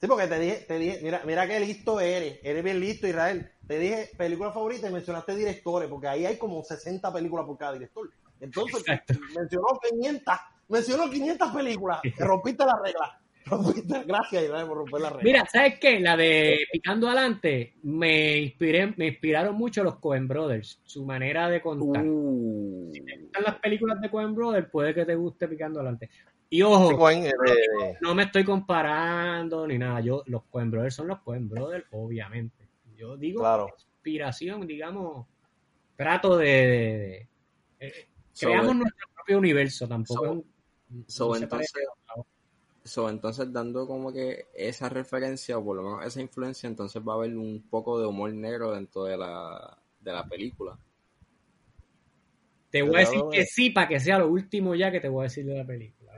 Sí, 0.00 0.08
porque 0.08 0.26
te 0.26 0.38
dije, 0.38 0.64
te 0.66 0.78
dije, 0.78 0.98
mira, 1.02 1.22
mira 1.24 1.46
qué 1.46 1.60
listo 1.60 2.00
eres, 2.00 2.40
eres 2.42 2.64
bien 2.64 2.80
listo, 2.80 3.06
Israel. 3.06 3.52
Te 3.68 3.78
dije 3.78 4.10
película 4.16 4.50
favorita 4.50 4.88
y 4.88 4.92
mencionaste 4.92 5.36
directores, 5.36 5.88
porque 5.88 6.08
ahí 6.08 6.26
hay 6.26 6.38
como 6.38 6.62
60 6.62 7.12
películas 7.12 7.46
por 7.46 7.56
cada 7.56 7.74
director. 7.74 8.10
Entonces, 8.42 8.84
mencionó 9.36 9.68
500, 9.88 10.34
mencionó 10.68 11.08
500 11.08 11.50
películas, 11.52 12.00
rompiste 12.18 12.64
la 12.64 12.80
regla. 12.84 13.18
Rompiste, 13.46 14.04
gracias, 14.04 14.44
por 14.64 14.76
romper 14.76 15.00
la 15.00 15.10
regla. 15.10 15.22
Mira, 15.24 15.46
¿sabes 15.52 15.78
qué? 15.80 15.98
La 15.98 16.16
de 16.16 16.60
Picando 16.70 17.08
Adelante, 17.08 17.74
me 17.82 18.38
inspiré, 18.38 18.94
me 18.96 19.08
inspiraron 19.08 19.56
mucho 19.56 19.82
los 19.82 19.96
Coen 19.96 20.28
Brothers, 20.28 20.80
su 20.84 21.04
manera 21.04 21.48
de 21.48 21.60
contar. 21.60 22.04
Uh. 22.06 22.90
Si 22.92 23.00
te 23.00 23.18
gustan 23.18 23.42
las 23.42 23.56
películas 23.56 24.00
de 24.00 24.10
Coen 24.10 24.34
Brothers, 24.34 24.70
puede 24.70 24.94
que 24.94 25.04
te 25.04 25.16
guste 25.16 25.48
Picando 25.48 25.80
Adelante. 25.80 26.08
Y 26.50 26.62
ojo, 26.62 27.10
eh, 27.10 27.32
no, 28.00 28.14
me 28.14 28.24
estoy 28.24 28.44
comparando 28.44 29.66
ni 29.66 29.76
nada. 29.76 30.00
Yo, 30.00 30.22
los 30.26 30.44
Coen 30.44 30.70
Brothers 30.70 30.94
son 30.94 31.08
los 31.08 31.20
Coen 31.20 31.48
Brothers, 31.48 31.86
obviamente. 31.90 32.68
Yo 32.94 33.16
digo 33.16 33.40
claro. 33.40 33.68
inspiración, 33.76 34.66
digamos, 34.66 35.26
trato 35.96 36.36
de, 36.36 37.26
eh, 37.80 38.08
creamos 38.38 38.76
nuestro 38.76 39.08
propio 39.14 39.38
universo, 39.38 39.86
tampoco 39.86 40.44
so, 41.06 41.36
entonces, 41.36 41.72
entonces, 42.96 43.52
dando 43.52 43.86
como 43.86 44.12
que 44.12 44.46
esa 44.54 44.88
referencia, 44.88 45.58
o 45.58 45.64
por 45.64 45.76
lo 45.76 45.82
menos 45.82 46.06
esa 46.06 46.20
influencia, 46.20 46.66
entonces 46.66 47.02
va 47.06 47.14
a 47.14 47.16
haber 47.16 47.36
un 47.36 47.62
poco 47.68 48.00
de 48.00 48.06
humor 48.06 48.32
negro 48.32 48.72
dentro 48.72 49.04
de 49.04 49.16
la, 49.16 49.78
de 50.00 50.12
la 50.12 50.26
película. 50.26 50.78
Te 52.70 52.82
voy 52.82 52.96
a 52.96 53.00
decir 53.00 53.20
que 53.30 53.44
sí, 53.44 53.70
para 53.70 53.88
que 53.88 54.00
sea 54.00 54.18
lo 54.18 54.28
último 54.28 54.74
ya 54.74 54.90
que 54.90 55.00
te 55.00 55.08
voy 55.08 55.20
a 55.20 55.24
decir 55.24 55.44
de 55.44 55.58
la 55.58 55.66
película. 55.66 56.12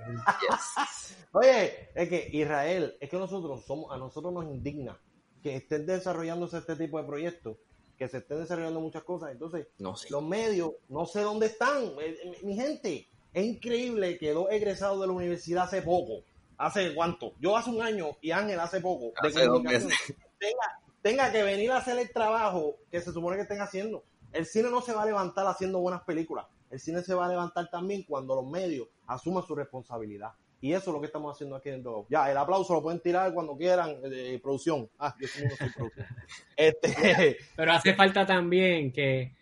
Oye, 1.33 1.91
es 1.95 2.09
que 2.09 2.29
Israel, 2.33 2.97
es 3.01 3.11
que 3.11 3.17
nosotros 3.19 3.65
somos, 3.65 3.93
a 3.93 3.99
nosotros 3.99 4.33
nos 4.33 4.45
indigna 4.45 4.97
que 5.43 5.57
estén 5.57 5.85
desarrollándose 5.85 6.59
este 6.59 6.77
tipo 6.77 6.99
de 6.99 7.07
proyectos 7.07 7.57
que 7.97 8.09
se 8.09 8.19
estén 8.19 8.41
desarrollando 8.41 8.81
muchas 8.81 9.05
cosas. 9.05 9.33
Entonces, 9.33 9.69
los 9.79 10.23
medios, 10.23 10.73
no 10.89 11.07
sé 11.07 11.21
dónde 11.23 11.47
están. 11.47 11.85
Eh, 12.01 12.17
eh, 12.23 12.39
mi 12.43 12.57
gente, 12.57 13.09
es 13.33 13.45
increíble 13.45 14.19
que 14.19 14.33
dos 14.33 14.49
egresados 14.51 15.01
de 15.01 15.07
la 15.07 15.13
universidad 15.13 15.65
hace 15.65 15.83
poco, 15.83 16.23
hace 16.57 16.95
cuánto, 16.95 17.33
yo 17.41 17.57
hace 17.57 17.71
un 17.71 17.83
año 17.83 18.17
y 18.21 18.31
Ángel 18.31 18.61
hace 18.61 18.81
poco, 18.81 19.13
tenga, 20.39 20.81
tenga 21.03 21.33
que 21.33 21.43
venir 21.43 21.71
a 21.73 21.79
hacer 21.79 21.99
el 21.99 22.11
trabajo 22.13 22.77
que 22.91 23.01
se 23.01 23.13
supone 23.13 23.37
que 23.37 23.43
estén 23.43 23.61
haciendo. 23.61 24.05
El 24.33 24.47
cine 24.47 24.71
no 24.71 24.81
se 24.81 24.93
va 24.93 25.03
a 25.03 25.07
levantar 25.07 25.47
haciendo 25.47 25.79
buenas 25.81 26.03
películas. 26.03 26.47
El 26.71 26.81
cine 26.81 27.03
se 27.03 27.15
va 27.15 27.27
a 27.27 27.29
levantar 27.29 27.71
también 27.71 28.03
cuando 28.03 28.35
los 28.35 28.47
medios 28.47 28.89
asuman 29.07 29.45
su 29.45 29.55
responsabilidad. 29.55 30.33
Y 30.65 30.73
eso 30.73 30.89
es 30.89 30.95
lo 30.95 31.01
que 31.01 31.09
estamos 31.09 31.37
haciendo 31.37 31.57
aquí 31.57 31.69
en 31.69 31.83
Dog. 31.83 32.07
Ya, 32.09 32.31
el 32.31 32.39
aplauso 32.39 32.73
lo 32.73 32.83
pueden 32.83 32.99
tirar 32.99 33.35
cuando 33.35 33.55
quieran, 33.55 34.01
de 34.01 34.41
producción. 34.43 34.89
Ah, 34.99 35.15
yo 35.21 35.29
soy 35.29 35.43
producción. 35.77 36.07
Este... 36.57 37.37
Pero 37.57 37.73
hace 37.73 37.93
falta 37.93 38.25
también 38.25 38.91
que, 38.91 39.37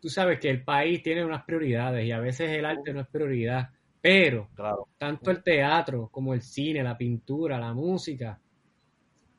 tú 0.00 0.08
sabes 0.08 0.38
que 0.38 0.48
el 0.48 0.62
país 0.62 1.02
tiene 1.02 1.24
unas 1.24 1.42
prioridades 1.42 2.06
y 2.06 2.12
a 2.12 2.20
veces 2.20 2.50
el 2.50 2.64
arte 2.64 2.92
no 2.92 3.00
es 3.00 3.08
prioridad. 3.08 3.70
Pero 4.00 4.50
claro. 4.54 4.86
tanto 4.96 5.32
el 5.32 5.42
teatro 5.42 6.10
como 6.12 6.32
el 6.32 6.42
cine, 6.42 6.80
la 6.84 6.96
pintura, 6.96 7.58
la 7.58 7.74
música, 7.74 8.38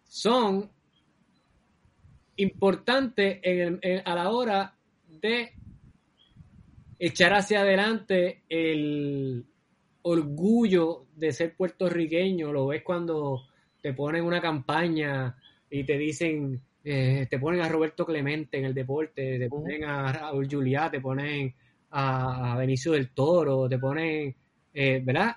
son 0.03 0.70
importantes 2.36 3.40
a 4.03 4.14
la 4.14 4.30
hora 4.30 4.76
de 5.07 5.53
echar 6.99 7.34
hacia 7.34 7.61
adelante 7.61 8.44
el, 8.49 9.45
orgullo 10.04 11.06
de 11.16 11.32
ser 11.32 11.56
puertorriqueño, 11.56 12.52
lo 12.52 12.68
ves 12.68 12.84
cuando 12.84 13.44
te 13.82 13.94
ponen 13.94 14.24
una 14.24 14.42
campaña 14.42 15.36
y 15.70 15.84
te 15.84 15.98
dicen, 15.98 16.62
eh, 16.84 17.28
te 17.30 17.40
ponen 17.40 17.62
a 17.62 17.70
Roberto 17.70 18.06
Clemente 18.06 18.58
en 18.58 18.66
el 18.66 18.74
deporte, 18.74 19.38
te 19.38 19.50
ponen 19.50 19.84
a 19.84 20.12
Raúl 20.12 20.48
Juliá, 20.50 20.90
te 20.90 21.02
ponen 21.02 21.54
a, 21.92 22.56
Benicio 22.58 22.94
del 22.94 23.12
Toro, 23.12 23.68
te 23.68 23.78
ponen, 23.78 24.36
eh, 24.74 25.02
¿verdad? 25.04 25.36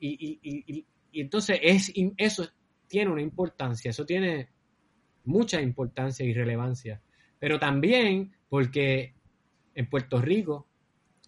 Y, 0.00 0.84
entonces 1.12 1.58
es, 1.62 1.92
eso 2.16 2.46
tiene 2.86 3.10
una 3.10 3.22
importancia, 3.22 3.90
eso 3.90 4.06
tiene 4.06 4.48
mucha 5.24 5.60
importancia 5.60 6.24
y 6.24 6.32
relevancia, 6.32 7.00
pero 7.38 7.58
también 7.58 8.32
porque 8.48 9.14
en 9.74 9.88
Puerto 9.88 10.20
Rico 10.20 10.66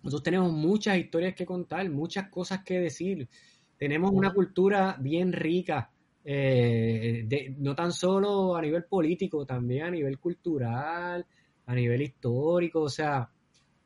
nosotros 0.03 0.23
tenemos 0.25 0.53
muchas 0.53 0.99
historias 0.99 1.35
que 1.35 1.47
contar, 1.47 1.89
muchas 1.89 2.29
cosas 2.29 2.63
que 2.65 2.81
decir. 2.81 3.29
Tenemos 3.77 4.11
una 4.13 4.33
cultura 4.33 4.97
bien 4.99 5.33
rica, 5.33 5.91
eh, 6.25 7.55
no 7.59 7.75
tan 7.75 7.93
solo 7.93 8.57
a 8.57 8.63
nivel 8.63 8.85
político, 8.85 9.47
también 9.47 9.85
a 9.85 9.91
nivel 9.91 10.19
cultural, 10.19 11.25
a 11.67 11.75
nivel 11.75 12.03
histórico. 12.03 12.83
O 12.83 12.89
sea, 12.89 13.31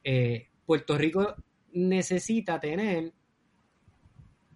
eh, 0.03 0.49
Puerto 0.65 0.97
Rico 0.97 1.35
necesita 1.73 2.59
tener 2.59 3.13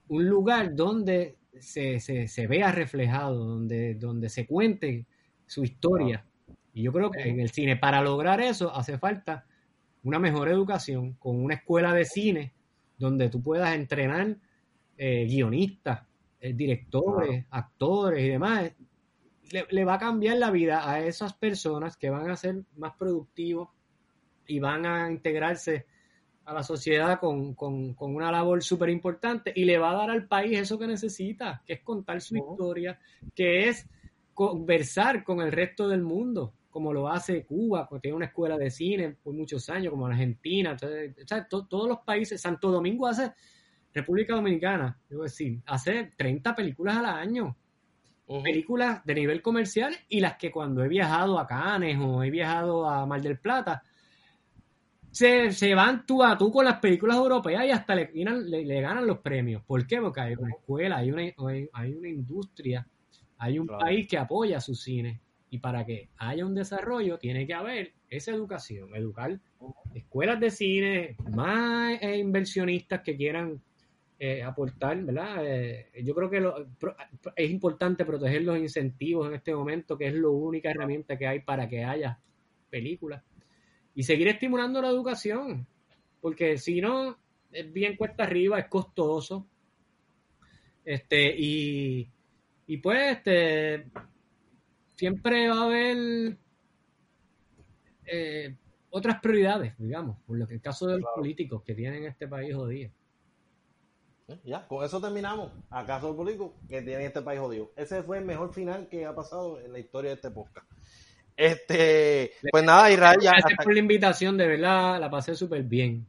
un 0.09 0.28
lugar 0.28 0.74
donde 0.74 1.37
se, 1.59 2.01
se, 2.01 2.47
vea 2.47 2.73
reflejado, 2.73 3.45
donde, 3.45 3.95
donde 3.95 4.28
se 4.28 4.47
cuente 4.47 5.07
su 5.47 5.62
historia. 5.62 6.24
Y 6.73 6.85
yo 6.85 6.93
creo 6.93 7.11
que 7.11 7.28
en 7.28 7.41
el 7.41 7.51
cine, 7.51 7.77
para 7.77 8.01
lograr 8.03 8.41
eso, 8.41 8.74
hace 8.74 8.99
falta 8.99 9.45
una 10.02 10.18
mejor 10.18 10.48
educación, 10.48 11.14
con 11.14 11.43
una 11.43 11.55
escuela 11.55 11.93
de 11.93 12.05
cine 12.05 12.52
donde 12.98 13.28
tú 13.28 13.43
puedas 13.43 13.74
entrenar 13.74 14.36
eh, 14.97 15.27
guionistas, 15.27 16.02
eh, 16.40 16.52
directores, 16.52 17.47
actores 17.51 18.24
y 18.24 18.28
demás, 18.28 18.72
le, 19.70 19.85
va 19.85 19.94
a 19.94 19.98
cambiar 19.98 20.36
la 20.36 20.51
vida 20.51 20.89
a 20.89 21.01
esas 21.01 21.35
personas 21.35 21.97
que 21.97 22.10
van 22.10 22.31
a 22.31 22.36
ser 22.36 22.62
más 22.77 22.94
productivos 22.97 23.68
y 24.47 24.60
van 24.60 24.86
a 24.86 25.10
integrarse 25.10 25.86
a 26.44 26.55
la 26.55 26.62
sociedad 26.62 27.18
con, 27.20 27.56
una 27.98 28.31
labor 28.31 28.62
súper 28.62 28.90
importante 28.90 29.52
y 29.55 29.64
le 29.64 29.78
va 29.78 29.90
a 29.90 29.97
dar 29.97 30.10
al 30.10 30.27
país 30.27 30.59
eso 30.59 30.78
que 30.78 30.86
necesita, 30.86 31.62
que 31.66 31.74
es 31.74 31.81
contar 31.81 32.20
su 32.20 32.36
historia, 32.36 32.98
que 33.35 33.68
es 33.68 33.89
conversar 34.35 35.24
con 35.24 35.40
el 35.40 35.52
resto 35.52 35.89
del 35.89 36.02
mundo, 36.02 36.55
como 36.70 36.92
lo 36.92 37.09
hace 37.09 37.44
Cuba, 37.44 37.88
que 37.90 37.98
tiene 37.98 38.16
una 38.16 38.26
escuela 38.26 38.56
de 38.56 38.70
cine 38.70 39.16
por 39.22 39.34
muchos 39.34 39.68
años, 39.68 39.90
como 39.90 40.06
Argentina, 40.06 40.76
todos 40.76 41.88
los 41.88 41.98
países, 41.98 42.40
Santo 42.40 42.70
Domingo 42.70 43.06
hace, 43.06 43.32
República 43.92 44.34
Dominicana, 44.34 44.98
debo 45.09 45.24
decir, 45.24 45.60
hace 45.66 46.10
30 46.16 46.55
películas 46.55 46.97
al 46.97 47.06
año, 47.06 47.56
películas 48.44 49.05
de 49.05 49.14
nivel 49.14 49.42
comercial 49.42 49.92
y 50.09 50.20
las 50.20 50.36
que 50.36 50.52
cuando 50.52 50.84
he 50.84 50.88
viajado 50.88 51.38
a 51.38 51.47
Cannes 51.48 51.98
o 52.01 52.22
he 52.22 52.30
viajado 52.30 52.88
a 52.88 53.05
Mar 53.05 53.20
del 53.20 53.38
Plata, 53.38 53.82
se, 55.10 55.51
se, 55.51 55.74
van 55.74 56.06
tú 56.06 56.22
a 56.22 56.38
tú 56.38 56.52
con 56.52 56.64
las 56.64 56.78
películas 56.78 57.16
europeas 57.16 57.64
y 57.66 57.70
hasta 57.70 57.97
le, 57.97 58.12
le, 58.14 58.80
ganan 58.80 59.09
los 59.09 59.18
premios. 59.18 59.64
¿Por 59.64 59.84
qué? 59.84 60.01
Porque 60.01 60.20
hay 60.20 60.34
una 60.34 60.51
escuela, 60.51 60.98
hay 60.98 61.10
una, 61.10 61.22
hay 61.72 61.94
una 61.94 62.09
industria, 62.09 62.86
hay 63.38 63.59
un 63.59 63.66
país 63.66 64.06
que 64.06 64.18
apoya 64.18 64.60
su 64.60 64.76
cine. 64.76 65.20
Y 65.51 65.59
para 65.59 65.85
que 65.85 66.09
haya 66.16 66.47
un 66.47 66.55
desarrollo, 66.55 67.18
tiene 67.18 67.47
que 67.47 67.55
haber 67.55 67.93
esa 68.09 68.31
educación, 68.31 68.94
educar 68.94 69.39
escuelas 69.94 70.39
de 70.39 70.51
cine, 70.51 71.16
más 71.32 72.01
eh, 72.01 72.18
inversionistas 72.18 73.02
que 73.02 73.16
quieran 73.16 73.60
eh, 74.18 74.43
aportar, 74.43 75.02
¿verdad? 75.02 75.44
Eh, 75.44 75.90
yo 76.05 76.14
creo 76.14 76.31
que 76.31 76.43
es 77.36 77.51
importante 77.51 78.05
proteger 78.05 78.43
los 78.43 78.59
incentivos 78.59 79.27
en 79.27 79.35
este 79.35 79.55
momento, 79.55 79.98
que 79.98 80.06
es 80.06 80.14
la 80.14 80.28
única 80.28 80.70
herramienta 80.70 81.16
que 81.16 81.27
hay 81.27 81.40
para 81.40 81.68
que 81.68 81.85
haya 81.85 82.18
películas 82.68 83.22
y 83.94 84.02
seguir 84.02 84.28
estimulando 84.28 84.81
la 84.81 84.89
educación, 84.89 85.66
porque 86.20 86.59
si 86.59 86.81
no, 86.81 87.16
es 87.52 87.72
bien 87.72 87.97
cuesta 87.97 88.24
arriba, 88.24 88.59
es 88.59 88.66
costoso. 88.66 89.47
Este, 90.85 91.35
y, 91.36 92.09
y 92.66 92.77
pues, 92.78 93.18
este, 93.18 93.86
siempre 95.01 95.48
va 95.48 95.62
a 95.62 95.64
haber 95.64 96.36
eh, 98.05 98.55
otras 98.90 99.18
prioridades, 99.22 99.72
digamos, 99.78 100.18
por 100.27 100.36
lo 100.36 100.47
que 100.47 100.52
el 100.52 100.60
caso 100.60 100.89
de 100.89 100.98
los 100.98 101.09
políticos 101.14 101.62
que 101.64 101.74
tienen 101.74 102.05
este 102.05 102.28
país 102.28 102.55
jodido. 102.55 102.90
Ya, 104.44 104.68
con 104.68 104.85
eso 104.85 105.01
terminamos. 105.01 105.52
¿Acaso 105.70 106.10
el 106.10 106.16
político 106.16 106.55
que 106.68 106.82
tiene 106.82 107.06
este 107.06 107.22
país 107.22 107.40
jodido? 107.40 107.72
Ese 107.77 108.02
fue 108.02 108.18
el 108.18 108.27
mejor 108.27 108.52
final 108.52 108.89
que 108.89 109.06
ha 109.06 109.14
pasado 109.14 109.59
en 109.59 109.72
la 109.72 109.78
historia 109.78 110.10
de 110.10 110.16
este 110.16 110.31
podcast. 110.31 110.70
Este, 111.35 112.32
pues 112.52 112.62
nada, 112.62 112.90
Israel 112.90 113.18
ya. 113.22 113.31
Gracias 113.31 113.64
por 113.64 113.72
la 113.72 113.81
invitación, 113.81 114.36
de 114.36 114.47
verdad, 114.47 115.01
la 115.01 115.09
pasé 115.09 115.35
súper 115.35 115.62
bien. 115.62 116.06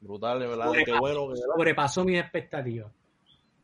Brutal, 0.00 0.40
de 0.40 0.46
verdad, 0.46 0.72
qué 0.84 0.92
bueno. 0.92 1.34
Sobrepasó 1.34 2.04
mis 2.04 2.20
expectativas. 2.20 2.92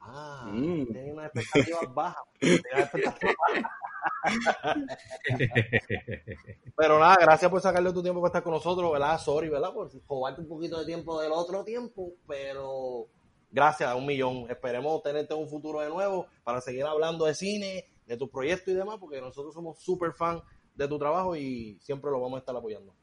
Ah, 0.01 0.48
mm. 0.51 0.86
tiene 0.86 1.12
unas 1.12 1.26
expectativas 1.26 1.94
bajas. 1.94 2.24
Pero 6.76 6.98
nada, 6.98 7.16
gracias 7.20 7.51
por 7.51 7.60
sacarle 7.60 7.93
tu 7.93 8.02
tiempo 8.02 8.20
para 8.20 8.28
estar 8.28 8.43
con 8.43 8.52
nosotros, 8.52 8.93
¿verdad? 8.93 9.18
Sorry, 9.18 9.48
¿verdad? 9.48 9.72
Por 9.72 9.90
robarte 10.09 10.40
un 10.40 10.48
poquito 10.48 10.81
de 10.81 10.86
tiempo 10.86 11.20
del 11.20 11.32
otro 11.32 11.64
tiempo, 11.64 12.12
pero 12.26 13.09
gracias 13.51 13.89
a 13.89 13.94
un 13.94 14.06
millón. 14.06 14.51
Esperemos 14.51 15.02
tenerte 15.02 15.35
en 15.35 15.40
un 15.40 15.48
futuro 15.48 15.81
de 15.81 15.89
nuevo 15.89 16.26
para 16.43 16.60
seguir 16.60 16.85
hablando 16.85 17.26
de 17.26 17.35
cine, 17.35 17.85
de 18.06 18.16
tu 18.16 18.31
proyecto 18.31 18.70
y 18.70 18.74
demás, 18.74 18.98
porque 18.98 19.20
nosotros 19.20 19.55
somos 19.55 19.78
súper 19.78 20.12
fan 20.12 20.43
de 20.74 20.89
tu 20.89 20.98
trabajo 20.98 21.36
y 21.36 21.78
siempre 21.81 22.10
lo 22.10 22.20
vamos 22.20 22.36
a 22.36 22.40
estar 22.40 22.56
apoyando. 22.56 22.94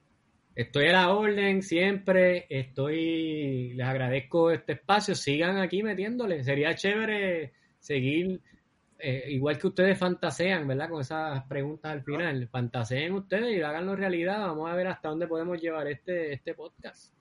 Estoy 0.53 0.90
a 0.90 0.91
la 0.91 1.14
orden 1.14 1.64
siempre, 1.64 2.45
estoy, 2.49 3.73
les 3.73 3.88
agradezco 3.88 4.52
este 4.52 4.73
espacio, 4.73 5.15
sigan 5.15 5.57
aquí 5.57 5.82
metiéndole, 5.82 6.44
sería 6.44 6.76
chévere 6.76 7.53
seguir, 7.80 8.41
eh, 9.02 9.32
igual 9.32 9.57
que 9.57 9.68
ustedes 9.68 9.98
fantasean, 9.98 10.68
¿verdad? 10.68 10.90
Con 10.90 11.02
esas 11.02 11.44
preguntas 11.45 11.91
al 11.91 12.03
final, 12.03 12.48
fantaseen 12.48 13.14
ustedes 13.14 13.57
y 13.57 13.61
háganlo 13.61 13.95
realidad, 13.95 14.40
vamos 14.40 14.69
a 14.69 14.76
ver 14.76 14.88
hasta 14.88 15.10
dónde 15.10 15.28
podemos 15.28 15.60
llevar 15.60 15.88
este, 15.88 16.34
este 16.34 16.53
podcast. 16.53 17.14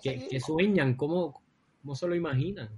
que, 0.00 0.40
sueñan? 0.40 0.94
¿Cómo, 0.94 1.42
¿Cómo 1.82 1.94
se 1.94 2.06
lo 2.06 2.14
imaginan? 2.14 2.70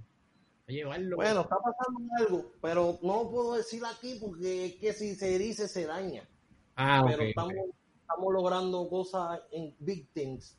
Bueno, 1.15 1.41
está 1.41 1.57
pasando 1.57 2.13
algo, 2.17 2.51
pero 2.59 2.97
no 3.03 3.29
puedo 3.29 3.53
decir 3.53 3.83
aquí 3.85 4.17
porque 4.19 4.65
es 4.65 4.75
que 4.75 4.93
si 4.93 5.13
se 5.13 5.37
dice 5.37 5.67
se 5.67 5.85
daña. 5.85 6.27
Ah, 6.75 7.03
pero 7.07 7.21
estamos, 7.21 7.53
estamos 8.01 8.33
logrando 8.33 8.89
cosas 8.89 9.41
en 9.51 9.75
big 9.77 10.07
things, 10.13 10.57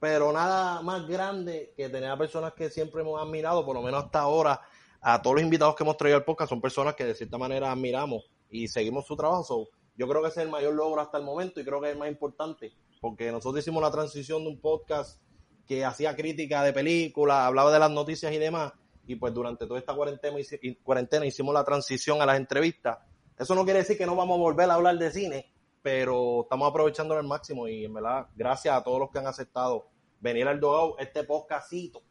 pero 0.00 0.32
nada 0.32 0.80
más 0.80 1.06
grande 1.06 1.74
que 1.76 1.90
tener 1.90 2.10
a 2.10 2.16
personas 2.16 2.54
que 2.54 2.70
siempre 2.70 3.02
hemos 3.02 3.20
admirado, 3.20 3.66
por 3.66 3.76
lo 3.76 3.82
menos 3.82 4.04
hasta 4.04 4.20
ahora, 4.20 4.62
a 5.06 5.20
todos 5.20 5.36
los 5.36 5.44
invitados 5.44 5.76
que 5.76 5.82
hemos 5.82 5.98
traído 5.98 6.16
al 6.16 6.24
podcast 6.24 6.48
son 6.48 6.62
personas 6.62 6.94
que 6.94 7.04
de 7.04 7.14
cierta 7.14 7.36
manera 7.36 7.70
admiramos 7.70 8.24
y 8.48 8.68
seguimos 8.68 9.06
su 9.06 9.14
trabajo. 9.14 9.68
yo 9.96 10.08
creo 10.08 10.22
que 10.22 10.28
ese 10.28 10.40
es 10.40 10.46
el 10.46 10.50
mayor 10.50 10.72
logro 10.72 10.98
hasta 10.98 11.18
el 11.18 11.24
momento 11.24 11.60
y 11.60 11.64
creo 11.64 11.78
que 11.78 11.88
es 11.88 11.92
el 11.92 11.98
más 11.98 12.08
importante, 12.08 12.72
porque 13.02 13.30
nosotros 13.30 13.62
hicimos 13.62 13.82
la 13.82 13.90
transición 13.90 14.42
de 14.42 14.48
un 14.48 14.60
podcast 14.62 15.20
que 15.66 15.84
hacía 15.84 16.16
crítica 16.16 16.62
de 16.62 16.72
películas, 16.72 17.36
hablaba 17.40 17.70
de 17.70 17.80
las 17.80 17.90
noticias 17.90 18.32
y 18.32 18.38
demás, 18.38 18.72
y 19.06 19.16
pues 19.16 19.34
durante 19.34 19.66
toda 19.66 19.78
esta 19.78 19.94
cuarentena, 19.94 21.26
hicimos 21.26 21.52
la 21.52 21.64
transición 21.64 22.22
a 22.22 22.26
las 22.26 22.38
entrevistas. 22.38 22.98
Eso 23.38 23.54
no 23.54 23.64
quiere 23.64 23.80
decir 23.80 23.98
que 23.98 24.06
no 24.06 24.16
vamos 24.16 24.38
a 24.38 24.40
volver 24.40 24.70
a 24.70 24.74
hablar 24.74 24.96
de 24.96 25.10
cine, 25.10 25.52
pero 25.82 26.44
estamos 26.44 26.70
aprovechándolo 26.70 27.20
al 27.20 27.26
máximo 27.26 27.68
y 27.68 27.84
en 27.84 27.92
verdad, 27.92 28.28
gracias 28.34 28.74
a 28.74 28.82
todos 28.82 29.00
los 29.00 29.10
que 29.10 29.18
han 29.18 29.26
aceptado 29.26 29.86
venir 30.18 30.48
al 30.48 30.60
Dogao, 30.60 30.96
este 30.98 31.24
podcastito, 31.24 32.02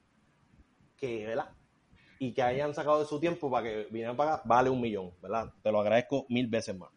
que, 0.95 1.25
¿verdad? 1.25 1.49
Y 2.23 2.33
que 2.33 2.41
hayan 2.41 2.73
sacado 2.73 3.01
de 3.01 3.05
su 3.05 3.19
tiempo 3.19 3.51
para 3.51 3.67
que 3.67 3.87
vinieran 3.91 4.15
para 4.15 4.35
acá, 4.35 4.43
vale 4.45 4.69
un 4.69 4.79
millón, 4.79 5.11
¿verdad? 5.21 5.51
Te 5.61 5.71
lo 5.71 5.81
agradezco 5.81 6.25
mil 6.29 6.47
veces 6.47 6.77
más. 6.77 6.89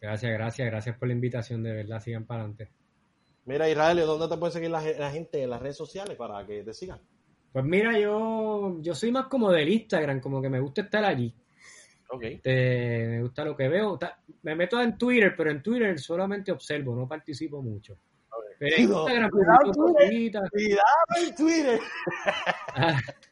Gracias, 0.00 0.32
gracias, 0.32 0.70
gracias 0.70 0.96
por 0.96 1.08
la 1.08 1.14
invitación, 1.14 1.62
de 1.64 1.72
verdad, 1.72 2.00
sigan 2.00 2.24
para 2.24 2.42
adelante. 2.42 2.70
Mira, 3.46 3.68
Israel, 3.68 3.98
¿dónde 4.06 4.28
te 4.28 4.36
puede 4.38 4.52
seguir 4.52 4.70
la, 4.70 4.80
la 4.80 5.10
gente 5.10 5.42
en 5.42 5.50
las 5.50 5.60
redes 5.60 5.76
sociales 5.76 6.16
para 6.16 6.46
que 6.46 6.62
te 6.62 6.72
sigan? 6.72 7.00
Pues 7.52 7.64
mira, 7.64 7.98
yo, 7.98 8.76
yo 8.80 8.94
soy 8.94 9.10
más 9.10 9.26
como 9.26 9.50
del 9.50 9.68
Instagram, 9.70 10.20
como 10.20 10.40
que 10.40 10.48
me 10.48 10.60
gusta 10.60 10.82
estar 10.82 11.04
allí. 11.04 11.34
Okay. 12.10 12.34
Este, 12.34 13.06
me 13.08 13.22
gusta 13.22 13.44
lo 13.44 13.56
que 13.56 13.68
veo. 13.68 13.98
Me 14.42 14.54
meto 14.54 14.80
en 14.80 14.96
Twitter, 14.96 15.34
pero 15.36 15.50
en 15.50 15.62
Twitter 15.62 15.98
solamente 15.98 16.52
observo, 16.52 16.94
no 16.94 17.08
participo 17.08 17.60
mucho. 17.60 17.98
Pero 18.58 18.76
en 18.76 18.82
Instagram, 18.82 19.30
cuidado, 19.30 19.72
Twitter. 19.72 20.42
cuidado 20.50 21.26
en 21.26 21.34
Twitter. 21.34 21.80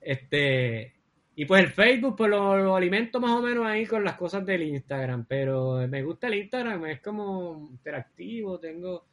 este, 0.00 0.94
y 1.34 1.44
pues 1.46 1.64
el 1.64 1.70
Facebook, 1.70 2.16
pues 2.16 2.30
lo, 2.30 2.76
alimento 2.76 3.20
más 3.20 3.32
o 3.32 3.42
menos 3.42 3.66
ahí 3.66 3.86
con 3.86 4.04
las 4.04 4.16
cosas 4.16 4.44
del 4.44 4.62
Instagram, 4.62 5.26
pero 5.26 5.86
me 5.88 6.02
gusta 6.02 6.26
el 6.26 6.34
Instagram, 6.34 6.86
es 6.86 7.00
como 7.00 7.68
interactivo, 7.70 8.58
tengo, 8.58 9.06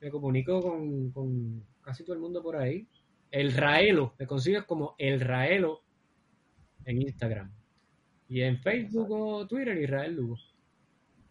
me 0.00 0.10
comunico 0.10 0.60
con, 0.60 1.10
con 1.12 1.64
casi 1.80 2.04
todo 2.04 2.14
el 2.14 2.20
mundo 2.20 2.42
por 2.42 2.56
ahí. 2.56 2.86
El 3.30 3.52
Raelo, 3.52 4.14
me 4.18 4.26
consigues 4.26 4.64
como 4.64 4.94
El 4.98 5.20
Raelo 5.20 5.82
en 6.84 7.02
Instagram. 7.02 7.52
Y 8.28 8.42
en 8.42 8.58
Facebook 8.58 9.10
o 9.10 9.46
Twitter, 9.46 9.76
Israel 9.76 10.14
Lugo. 10.14 10.36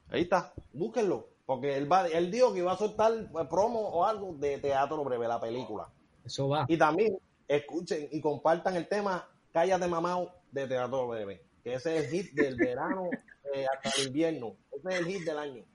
Ahí 0.10 0.22
está, 0.24 0.54
búsquenlo. 0.74 1.30
Porque 1.46 1.76
él, 1.78 1.92
va, 1.92 2.08
él 2.08 2.30
dijo 2.30 2.54
que 2.54 2.60
iba 2.60 2.74
a 2.74 2.78
soltar 2.78 3.12
promo 3.50 3.80
o 3.80 4.06
algo 4.06 4.36
de 4.36 4.60
Teatro 4.60 5.04
Breve, 5.04 5.28
la 5.28 5.40
película. 5.40 5.90
Eso 6.24 6.48
va. 6.48 6.66
Y 6.68 6.78
también 6.78 7.18
escuchen 7.50 8.08
y 8.12 8.22
compartan 8.22 8.76
el 8.78 8.88
tema 8.88 9.28
Cállate 9.52 9.88
Mamao 9.88 10.32
de 10.52 10.68
Teatro 10.68 11.08
Breve. 11.08 11.44
Que 11.64 11.74
ese 11.74 11.98
es 11.98 12.06
el 12.06 12.12
hit 12.12 12.32
del 12.34 12.56
verano 12.56 13.10
eh, 13.54 13.66
hasta 13.74 14.00
el 14.00 14.08
invierno. 14.08 14.56
Ese 14.72 14.90
es 14.90 15.00
el 15.00 15.06
hit 15.06 15.26
del 15.26 15.38
año. 15.38 15.66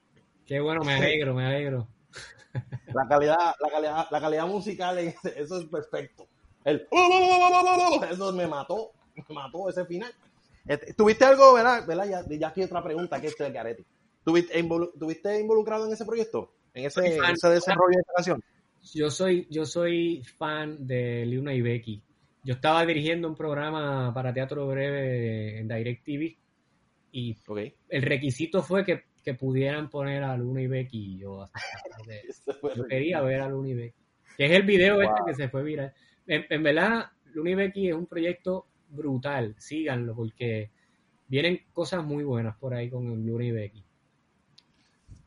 Qué 0.46 0.60
bueno, 0.60 0.82
me 0.82 0.94
alegro, 0.94 1.34
me 1.34 1.44
alegro. 1.44 1.88
La 2.94 3.08
calidad, 3.08 3.54
la 3.60 3.70
calidad, 3.70 4.06
la 4.10 4.20
calidad 4.20 4.46
musical, 4.46 4.98
eso 4.98 5.58
es 5.58 5.64
perfecto. 5.66 6.28
El, 6.62 6.86
eso 8.10 8.32
me 8.32 8.46
mató, 8.46 8.92
me 9.16 9.34
mató 9.34 9.68
ese 9.68 9.84
final. 9.84 10.12
Este, 10.64 10.94
¿Tuviste 10.94 11.24
algo, 11.24 11.52
verdad? 11.52 11.84
Ya, 12.06 12.24
ya 12.38 12.48
aquí 12.48 12.62
otra 12.62 12.82
pregunta 12.82 13.20
que 13.20 13.26
es 13.26 13.36
de 13.36 13.50
Gareti. 13.50 13.84
¿Tuviste, 14.24 14.58
involucrado 15.38 15.86
en 15.86 15.92
ese 15.92 16.04
proyecto? 16.04 16.54
¿En 16.72 16.86
ese, 16.86 17.02
desarrollo 17.02 17.96
de 17.96 18.00
esta 18.00 18.12
canción? 18.14 18.44
Yo 18.92 19.10
soy, 19.10 19.46
yo 19.50 19.64
soy 19.64 20.22
fan 20.38 20.86
de 20.86 21.24
Luna 21.26 21.54
y 21.54 21.62
Becky. 21.62 22.02
Yo 22.42 22.54
estaba 22.54 22.84
dirigiendo 22.84 23.28
un 23.28 23.34
programa 23.34 24.12
para 24.12 24.34
teatro 24.34 24.66
breve 24.66 25.58
en 25.58 25.68
DirecTV 25.68 26.36
y 27.12 27.36
el 27.88 28.02
requisito 28.02 28.62
fue 28.62 28.84
que 28.84 29.04
que 29.24 29.34
pudieran 29.34 29.88
poner 29.88 30.22
a 30.22 30.36
Luna 30.36 30.60
y 30.60 30.66
Becky. 30.66 31.18
Yo, 31.18 31.48
quería 32.88 33.22
ver 33.22 33.40
a 33.40 33.48
Luna 33.48 33.70
y 33.70 33.74
Becky. 33.74 33.98
Que 34.36 34.44
es 34.44 34.50
el 34.52 34.62
video 34.64 35.00
este 35.00 35.22
que 35.26 35.34
se 35.34 35.48
fue 35.48 35.62
viral. 35.62 35.92
En, 36.26 36.62
verdad, 36.62 37.06
Luna 37.32 37.50
y 37.50 37.54
Becky 37.54 37.88
es 37.88 37.94
un 37.94 38.06
proyecto 38.06 38.66
brutal. 38.90 39.54
Síganlo 39.58 40.14
porque 40.14 40.70
vienen 41.26 41.60
cosas 41.72 42.04
muy 42.04 42.22
buenas 42.22 42.56
por 42.56 42.74
ahí 42.74 42.90
con 42.90 43.06
Luna 43.26 43.44
y 43.46 43.50
Becky. 43.50 43.84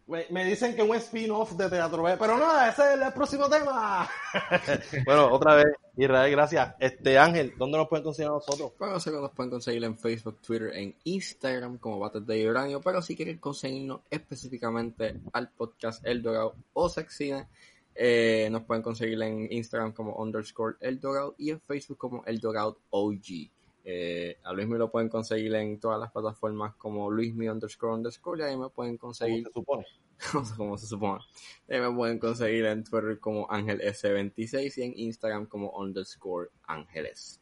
Me, 0.08 0.46
dicen 0.46 0.74
que 0.74 0.82
un 0.82 0.96
spin-off 0.96 1.52
de 1.54 1.70
Teatro 1.70 2.02
B, 2.02 2.16
pero 2.18 2.38
nada, 2.38 2.70
ese 2.70 2.94
es 2.94 3.02
el 3.02 3.12
próximo 3.12 3.50
tema. 3.50 4.10
bueno, 5.06 5.30
otra 5.30 5.56
vez, 5.56 5.66
Israel, 5.98 6.32
gracias. 6.32 6.76
Este 6.80 7.20
Ángel, 7.20 7.54
¿dónde 7.58 7.78
nos 7.78 7.90
pueden 7.90 8.06
conseguir 8.06 8.30
a 8.30 8.36
nosotros? 8.36 8.72
Bueno, 8.80 8.94
nosotros 8.94 9.22
nos 9.22 9.32
pueden 9.32 9.52
conseguir 9.52 9.84
en 9.84 9.98
Facebook, 9.98 10.40
Twitter, 10.40 10.72
en 10.76 10.96
Instagram 11.04 11.78
como 11.78 12.00
Bates 12.00 12.26
de 12.26 12.50
Uranio, 12.50 12.80
pero 12.80 13.02
si 13.02 13.18
quieren 13.18 13.38
conseguirnos 13.38 14.00
específicamente 14.10 15.20
al 15.34 15.50
podcast 15.50 16.06
El 16.06 16.22
Dorado 16.22 16.56
o 16.72 16.88
Sexine, 16.88 17.46
eh, 17.94 18.48
nos 18.50 18.64
pueden 18.64 18.84
conseguir 18.84 19.22
en 19.22 19.52
Instagram 19.52 19.92
como 19.92 20.16
underscore 20.16 20.78
El 20.80 21.02
Dorado 21.02 21.36
y 21.38 21.50
en 21.50 21.60
Facebook 21.60 21.98
como 21.98 22.24
El 22.26 22.40
Dorado 22.40 22.78
OG. 22.92 23.57
Eh, 23.90 24.38
a 24.44 24.52
Luis 24.52 24.68
me 24.68 24.78
lo 24.78 24.92
pueden 24.92 25.08
conseguir 25.08 25.56
en 25.56 25.80
todas 25.80 25.98
las 25.98 26.12
plataformas 26.12 26.76
como 26.76 27.10
Luismi 27.10 27.48
underscore 27.48 27.94
underscore 27.94 28.42
y 28.42 28.44
ahí 28.44 28.58
me 28.58 28.68
pueden 28.68 28.98
conseguir. 28.98 29.50
¿Cómo 29.54 29.64
se 29.78 29.86
supone? 29.86 29.86
como 30.58 30.78
se 30.78 30.88
supone. 30.88 31.24
Ahí 31.70 31.80
me 31.80 31.96
pueden 31.96 32.20
conseguir 32.20 32.66
en 32.66 32.84
Twitter 32.84 33.18
como 33.18 33.50
Ángel 33.50 33.80
S26 33.80 34.74
y 34.76 34.82
en 34.82 35.00
Instagram 35.00 35.46
como 35.46 35.72
underscore 35.72 36.50
Ángeles. 36.64 37.40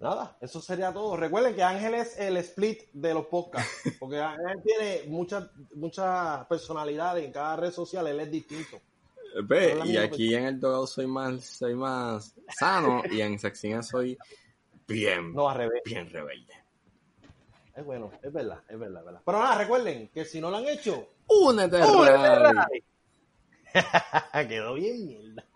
Nada, 0.00 0.36
eso 0.42 0.60
sería 0.60 0.92
todo. 0.92 1.16
Recuerden 1.16 1.54
que 1.54 1.62
Ángel 1.62 1.94
es 1.94 2.18
el 2.18 2.36
split 2.36 2.90
de 2.92 3.14
los 3.14 3.24
podcasts, 3.24 3.82
porque 3.98 4.18
Ángel 4.18 4.62
tiene 4.62 5.04
muchas 5.08 5.48
mucha 5.74 6.46
personalidades 6.46 7.24
en 7.24 7.32
cada 7.32 7.56
red 7.56 7.72
social, 7.72 8.06
él 8.06 8.20
es 8.20 8.30
distinto. 8.30 8.78
Ve, 9.44 9.80
y 9.86 9.96
aquí 9.96 10.34
en 10.34 10.44
el 10.44 10.60
Dogado 10.60 10.86
soy 10.86 11.06
más, 11.06 11.42
soy 11.42 11.74
más 11.74 12.34
sano 12.58 13.02
y 13.10 13.22
en 13.22 13.38
Sexina 13.38 13.82
soy 13.82 14.18
bien, 14.90 15.32
no, 15.32 15.48
al 15.48 15.56
revés. 15.56 15.82
bien 15.84 16.10
rebelde. 16.10 16.54
Es 17.74 17.84
bueno, 17.84 18.10
es 18.22 18.32
verdad, 18.32 18.60
es 18.68 18.78
verdad, 18.78 19.00
es 19.00 19.06
verdad. 19.06 19.22
Pero 19.24 19.38
nada, 19.38 19.58
recuerden 19.58 20.08
que 20.08 20.24
si 20.24 20.40
no 20.40 20.50
lo 20.50 20.58
han 20.58 20.66
hecho, 20.68 21.08
únete, 21.28 21.80
únete 21.82 22.82
Quedó 24.48 24.74
bien 24.74 25.06
mierda. 25.06 25.46